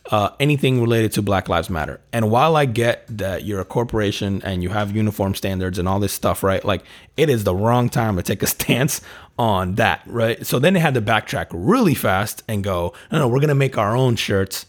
Uh, 0.09 0.29
anything 0.39 0.79
related 0.79 1.11
to 1.11 1.21
Black 1.21 1.49
Lives 1.49 1.69
Matter. 1.69 1.99
And 2.13 2.31
while 2.31 2.55
I 2.55 2.65
get 2.65 3.05
that 3.09 3.43
you're 3.43 3.59
a 3.59 3.65
corporation 3.65 4.41
and 4.43 4.63
you 4.63 4.69
have 4.69 4.95
uniform 4.95 5.35
standards 5.35 5.77
and 5.77 5.88
all 5.88 5.99
this 5.99 6.13
stuff, 6.13 6.43
right? 6.43 6.63
Like 6.63 6.84
it 7.17 7.29
is 7.29 7.43
the 7.43 7.53
wrong 7.53 7.89
time 7.89 8.15
to 8.15 8.23
take 8.23 8.41
a 8.41 8.47
stance 8.55 9.01
on 9.38 9.75
that, 9.75 10.01
right? 10.05 10.45
So 10.45 10.59
then 10.59 10.73
they 10.73 10.79
had 10.79 10.93
to 10.93 11.01
backtrack 11.01 11.47
really 11.51 11.93
fast 11.93 12.41
and 12.47 12.63
go, 12.63 12.93
no, 13.11 13.19
no, 13.19 13.27
we're 13.27 13.41
gonna 13.41 13.53
make 13.55 13.77
our 13.77 13.95
own 13.95 14.15
shirts 14.15 14.65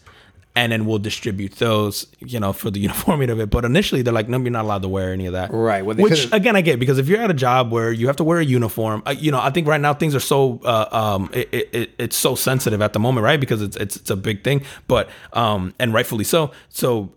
and 0.55 0.71
then 0.71 0.85
we'll 0.85 0.99
distribute 0.99 1.53
those, 1.53 2.07
you 2.19 2.39
know, 2.39 2.51
for 2.53 2.69
the 2.71 2.79
uniformity 2.87 3.31
of 3.31 3.39
it. 3.39 3.49
But 3.49 3.65
initially 3.65 4.01
they're 4.01 4.13
like, 4.13 4.27
no, 4.27 4.39
you're 4.39 4.49
not 4.51 4.65
allowed 4.65 4.81
to 4.81 4.89
wear 4.89 5.13
any 5.13 5.25
of 5.27 5.33
that. 5.33 5.51
Right, 5.53 5.85
well, 5.85 5.95
Which 5.95 6.13
could've- 6.13 6.33
again, 6.33 6.55
I 6.55 6.61
get 6.61 6.79
because 6.79 6.97
if 6.97 7.07
you're 7.07 7.21
at 7.21 7.29
a 7.29 7.35
job 7.35 7.71
where 7.71 7.91
you 7.91 8.07
have 8.07 8.17
to 8.17 8.23
wear 8.23 8.39
a 8.39 8.45
uniform, 8.45 9.03
uh, 9.05 9.11
you 9.11 9.31
know, 9.31 9.39
I 9.39 9.51
think 9.51 9.67
right 9.67 9.79
now 9.81 9.93
things 9.93 10.15
are 10.15 10.19
so 10.19 10.59
uh, 10.63 10.87
um, 10.91 11.29
it, 11.33 11.49
it, 11.53 11.69
it, 11.73 11.91
it's 11.99 12.15
so 12.17 12.35
sensitive 12.35 12.81
at 12.81 12.93
the 12.93 12.99
moment, 12.99 13.23
right? 13.23 13.39
Because 13.39 13.61
it's 13.61 13.77
it's, 13.77 13.95
it's 13.95 14.09
a 14.09 14.15
big 14.15 14.43
thing, 14.43 14.63
but 14.87 15.09
um, 15.33 15.73
and 15.79 15.93
rightfully 15.93 16.23
so. 16.25 16.51
So 16.69 17.13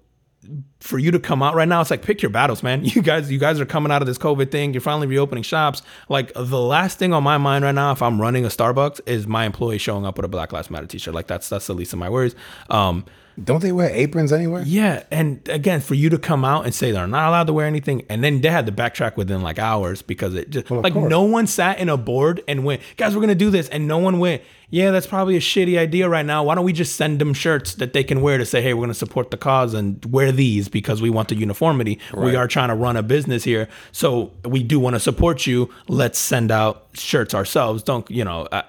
for 0.83 0.99
you 0.99 1.11
to 1.13 1.19
come 1.21 1.43
out 1.43 1.55
right 1.55 1.69
now, 1.69 1.81
it's 1.81 1.91
like 1.91 2.03
pick 2.03 2.23
your 2.23 2.31
battles, 2.31 2.63
man. 2.63 2.85
You 2.93 3.01
guys, 3.03 3.31
you 3.31 3.39
guys 3.39 3.61
are 3.61 3.65
coming 3.67 3.91
out 3.93 4.03
of 4.03 4.07
this 4.09 4.19
COVID 4.19 4.51
thing. 4.51 4.75
You're 4.75 4.81
finally 4.81 5.07
reopening 5.07 5.45
shops. 5.45 5.81
Like 6.09 6.33
the 6.35 6.61
last 6.61 6.99
thing 6.99 7.13
on 7.13 7.23
my 7.23 7.39
mind 7.39 7.65
right 7.65 7.75
now, 7.75 7.93
if 7.93 8.03
I'm 8.03 8.21
running 8.21 8.45
a 8.45 8.49
Starbucks, 8.49 9.01
is 9.07 9.27
my 9.27 9.47
employee 9.47 9.79
showing 9.79 10.05
up 10.05 10.17
with 10.17 10.25
a 10.25 10.29
Black 10.29 10.53
Lives 10.53 10.71
Matter 10.71 10.87
T-shirt. 10.87 11.15
Like 11.15 11.29
that's 11.29 11.49
that's 11.49 11.67
the 11.69 11.75
least 11.75 11.93
of 11.93 11.99
my 12.01 12.11
worries. 12.11 12.35
Um, 12.69 13.05
Don't 13.43 13.63
they 13.63 13.73
wear 13.73 13.89
aprons 13.91 14.31
anywhere? 14.33 14.63
yeah, 14.67 15.05
and 15.11 15.41
again, 15.49 15.81
for 15.81 15.95
you 15.95 16.11
to 16.11 16.19
come 16.19 16.45
out 16.45 16.65
and 16.67 16.75
say 16.75 16.91
they're 16.91 17.07
not 17.07 17.29
allowed 17.29 17.47
to 17.47 17.53
wear 17.55 17.67
anything, 17.67 18.05
and 18.11 18.23
then 18.23 18.41
they 18.43 18.51
had 18.51 18.67
to 18.67 18.73
backtrack 18.73 19.17
within 19.17 19.41
like 19.41 19.59
hours 19.59 20.03
because 20.03 20.35
it 20.35 20.51
just 20.51 20.71
of 20.71 20.83
like 20.83 20.93
course. 20.93 21.09
no 21.09 21.23
one 21.23 21.47
sat 21.47 21.79
in 21.79 21.89
a 21.89 21.97
board 21.97 22.43
and 22.47 22.65
went, 22.65 22.83
guys, 22.99 23.15
we're 23.15 23.23
gonna 23.23 23.35
do 23.35 23.49
this, 23.51 23.69
and 23.71 23.87
no 23.89 23.97
one 23.99 24.19
went, 24.19 24.43
yeah, 24.69 24.91
that's 24.91 25.07
probably 25.07 25.37
a 25.37 25.41
shitty 25.41 25.79
idea 25.79 26.09
right 26.09 26.25
now. 26.27 26.45
Why 26.45 26.55
don't 26.55 26.65
we 26.65 26.73
just 26.73 26.97
send 26.97 27.19
them 27.21 27.35
shirts 27.35 27.75
that 27.77 27.93
they 27.93 28.03
can 28.05 28.21
wear 28.23 28.37
to 28.39 28.45
say, 28.47 28.61
hey, 28.63 28.75
we're 28.75 28.83
gonna 28.85 28.95
support 28.95 29.31
the 29.31 29.37
cause 29.39 29.73
and 29.75 30.03
wear 30.07 30.31
these 30.33 30.69
because 30.73 31.01
we 31.01 31.11
want 31.11 31.29
the 31.29 31.37
uniformity. 31.37 32.01
We 32.15 32.35
are 32.35 32.49
trying 32.49 32.69
to 32.71 32.75
run 32.75 32.97
a 32.97 33.03
business 33.03 33.45
here, 33.45 33.69
so 33.93 34.33
we 34.45 34.63
do 34.65 34.81
want 34.81 34.95
to 34.97 35.01
support 35.01 35.47
you. 35.47 35.71
Let's 35.87 36.19
send 36.19 36.51
out 36.51 36.87
shirts 36.95 37.35
ourselves. 37.35 37.83
Don't 37.85 38.11
you 38.11 38.25
know? 38.25 38.49
Uh, 38.51 38.63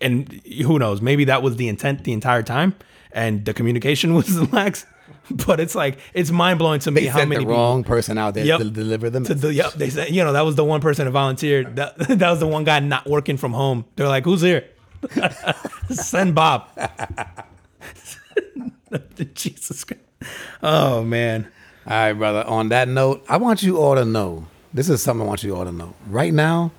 and 0.00 0.32
who 0.64 0.78
knows? 0.78 1.00
Maybe 1.00 1.24
that 1.26 1.42
was 1.42 1.56
the 1.56 1.68
intent 1.68 2.04
the 2.04 2.12
entire 2.12 2.42
time, 2.42 2.74
and 3.12 3.44
the 3.44 3.54
communication 3.54 4.14
was 4.20 4.52
lax. 4.52 4.86
But 5.30 5.60
it's 5.60 5.76
like 5.76 5.98
it's 6.12 6.30
mind 6.32 6.58
blowing 6.58 6.80
to 6.80 6.90
me 6.90 7.02
They 7.02 7.06
how 7.06 7.18
many 7.20 7.36
the 7.36 7.40
people- 7.42 7.54
wrong 7.54 7.84
person 7.84 8.18
out 8.18 8.34
there 8.34 8.44
Yep. 8.44 8.58
to 8.60 8.70
deliver 8.70 9.10
them. 9.10 9.22
to 9.26 9.34
the, 9.34 9.54
yep, 9.54 9.74
they 9.74 9.88
said 9.90 10.10
you 10.10 10.24
know 10.24 10.32
that 10.32 10.40
was 10.44 10.56
the 10.56 10.64
one 10.64 10.80
person 10.80 11.04
that 11.04 11.12
volunteered. 11.12 11.76
That 11.76 11.96
that 12.18 12.30
was 12.30 12.40
the 12.40 12.48
one 12.48 12.64
guy 12.64 12.80
not 12.80 13.06
working 13.08 13.36
from 13.36 13.52
home. 13.52 13.84
They're 13.94 14.08
like, 14.08 14.24
"Who's 14.24 14.40
here? 14.40 14.64
Send 15.90 16.34
Bob." 16.34 16.66
Jesus 19.34 19.84
Christ! 19.84 20.02
Oh 20.62 21.02
man, 21.02 21.50
All 21.86 21.92
right, 21.92 22.12
brother. 22.12 22.44
On 22.46 22.68
that 22.68 22.86
note, 22.88 23.24
I 23.28 23.38
want 23.38 23.62
you 23.62 23.78
all 23.78 23.94
to 23.94 24.04
know. 24.04 24.46
This 24.74 24.88
is 24.90 25.00
something 25.02 25.24
I 25.24 25.28
want 25.28 25.42
you 25.42 25.56
all 25.56 25.64
to 25.64 25.72
know. 25.72 25.94
Right 26.06 26.34
now, 26.34 26.70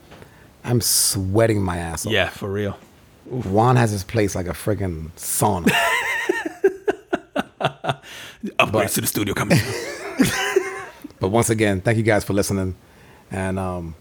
I'm 0.64 0.80
sweating 0.82 1.62
my 1.64 1.78
ass 1.78 2.06
off. 2.06 2.12
yeah, 2.12 2.30
for 2.30 2.50
real. 2.52 2.78
Juan 3.26 3.76
has 3.78 3.92
his 3.92 4.04
place 4.04 4.36
like 4.36 4.46
a 4.46 4.52
freaking 4.52 5.10
sauna. 5.16 5.70
Upgrades 8.60 8.94
to 8.96 9.02
the 9.02 9.08
studio 9.08 9.34
coming. 9.34 9.58
but 11.20 11.30
once 11.30 11.50
again, 11.50 11.82
thank 11.82 11.98
you 11.98 12.04
guys 12.04 12.24
for 12.24 12.34
listening. 12.34 12.76
And 13.32 13.58
um, 13.60 13.96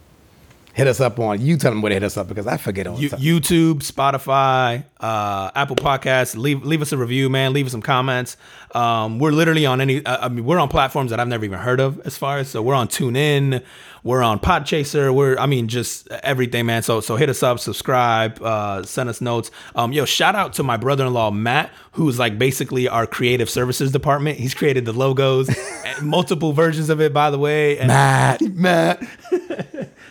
hit 0.75 0.87
us 0.87 1.01
up 1.01 1.19
on 1.19 1.41
you 1.41 1.57
tell 1.57 1.71
them 1.71 1.83
where 1.83 1.91
to 1.91 1.95
hit 1.95 2.03
us 2.03 2.17
up 2.17 2.29
because 2.29 2.47
I 2.47 2.57
forget 2.57 2.87
all 2.87 2.97
the 2.97 3.03
You. 3.03 3.41
YouTube, 3.41 3.77
Spotify, 3.79 4.85
uh, 5.01 5.51
Apple 5.55 5.77
Podcasts. 5.77 6.37
Leave 6.37 6.65
leave 6.65 6.83
us 6.83 6.93
a 6.93 6.97
review, 6.97 7.29
man. 7.29 7.53
Leave 7.53 7.67
us 7.67 7.73
some 7.73 7.83
comments. 7.83 8.37
Um, 8.75 9.19
we're 9.19 9.33
literally 9.33 9.67
on 9.67 9.81
any. 9.81 10.05
Uh, 10.05 10.27
I 10.27 10.29
mean, 10.29 10.45
we're 10.45 10.59
on 10.59 10.69
platforms 10.69 11.11
that 11.11 11.21
I've 11.21 11.29
never 11.29 11.45
even 11.45 11.59
heard 11.59 11.81
of. 11.81 12.01
As 12.01 12.17
far 12.17 12.39
as 12.39 12.49
so, 12.49 12.63
we're 12.63 12.75
on 12.75 12.89
TuneIn. 12.89 13.63
We're 14.03 14.23
on 14.23 14.39
Podchaser. 14.39 15.15
We're 15.15 15.37
I 15.39 15.47
mean, 15.47 15.69
just 15.69 16.09
everything, 16.09 16.67
man. 16.67 16.83
So 16.83 17.01
so 17.01 17.17
hit 17.17 17.29
us 17.29 17.43
up, 17.43 17.59
subscribe, 17.59 18.41
uh, 18.43 18.83
send 18.85 19.09
us 19.09 19.21
notes. 19.21 19.51
Um, 19.75 19.93
yo, 19.93 20.05
shout 20.05 20.35
out 20.35 20.55
to 20.55 20.63
my 20.63 20.77
brother-in-law 20.77 21.33
Matt, 21.33 21.71
who's 21.93 22.19
like 22.19 22.39
basically 22.39 22.89
our 22.89 23.07
creative 23.07 23.51
services 23.51 23.93
department. 23.93 24.39
He's 24.39 24.55
created 24.55 24.85
the 24.85 24.93
logos, 24.93 25.51
multiple 26.03 26.53
versions 26.53 26.89
of 26.89 27.01
it, 27.01 27.13
by 27.13 27.31
the 27.31 27.39
way. 27.39 27.79
And 27.79 27.89
Matt, 27.89 28.41
Matt. 28.41 29.03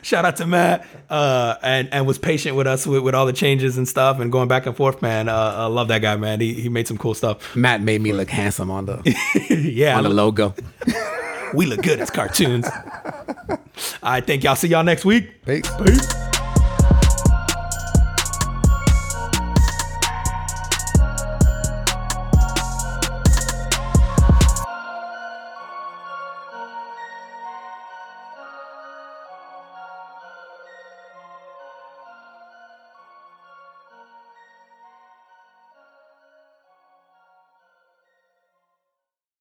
Shout 0.09 0.25
out 0.25 0.37
to 0.37 0.47
Matt, 0.47 0.87
uh, 1.11 1.57
and 1.61 1.87
and 1.91 2.07
was 2.07 2.17
patient 2.17 2.55
with 2.55 2.65
us 2.65 2.87
with, 2.87 3.03
with 3.03 3.13
all 3.13 3.27
the 3.27 3.31
changes 3.31 3.77
and 3.77 3.87
stuff 3.87 4.19
and 4.19 4.31
going 4.31 4.47
back 4.47 4.65
and 4.65 4.75
forth, 4.75 5.03
man. 5.03 5.29
Uh, 5.29 5.35
I 5.35 5.65
love 5.67 5.87
that 5.89 6.01
guy, 6.01 6.15
man. 6.15 6.39
He, 6.39 6.55
he 6.55 6.67
made 6.67 6.87
some 6.87 6.97
cool 6.97 7.13
stuff. 7.13 7.55
Matt 7.55 7.83
made 7.83 8.01
me 8.01 8.11
look 8.11 8.27
handsome 8.27 8.71
on 8.71 8.87
the 8.87 9.03
yeah, 9.71 9.95
on 9.95 10.01
the 10.01 10.09
logo. 10.09 10.55
we 11.53 11.67
look 11.67 11.83
good 11.83 11.99
as 11.99 12.09
cartoons. 12.09 12.67
I 14.01 14.21
think 14.21 14.43
y'all 14.43 14.55
see 14.55 14.69
y'all 14.69 14.83
next 14.83 15.05
week. 15.05 15.45
Peace. 15.45 15.69
Peace. 15.77 16.38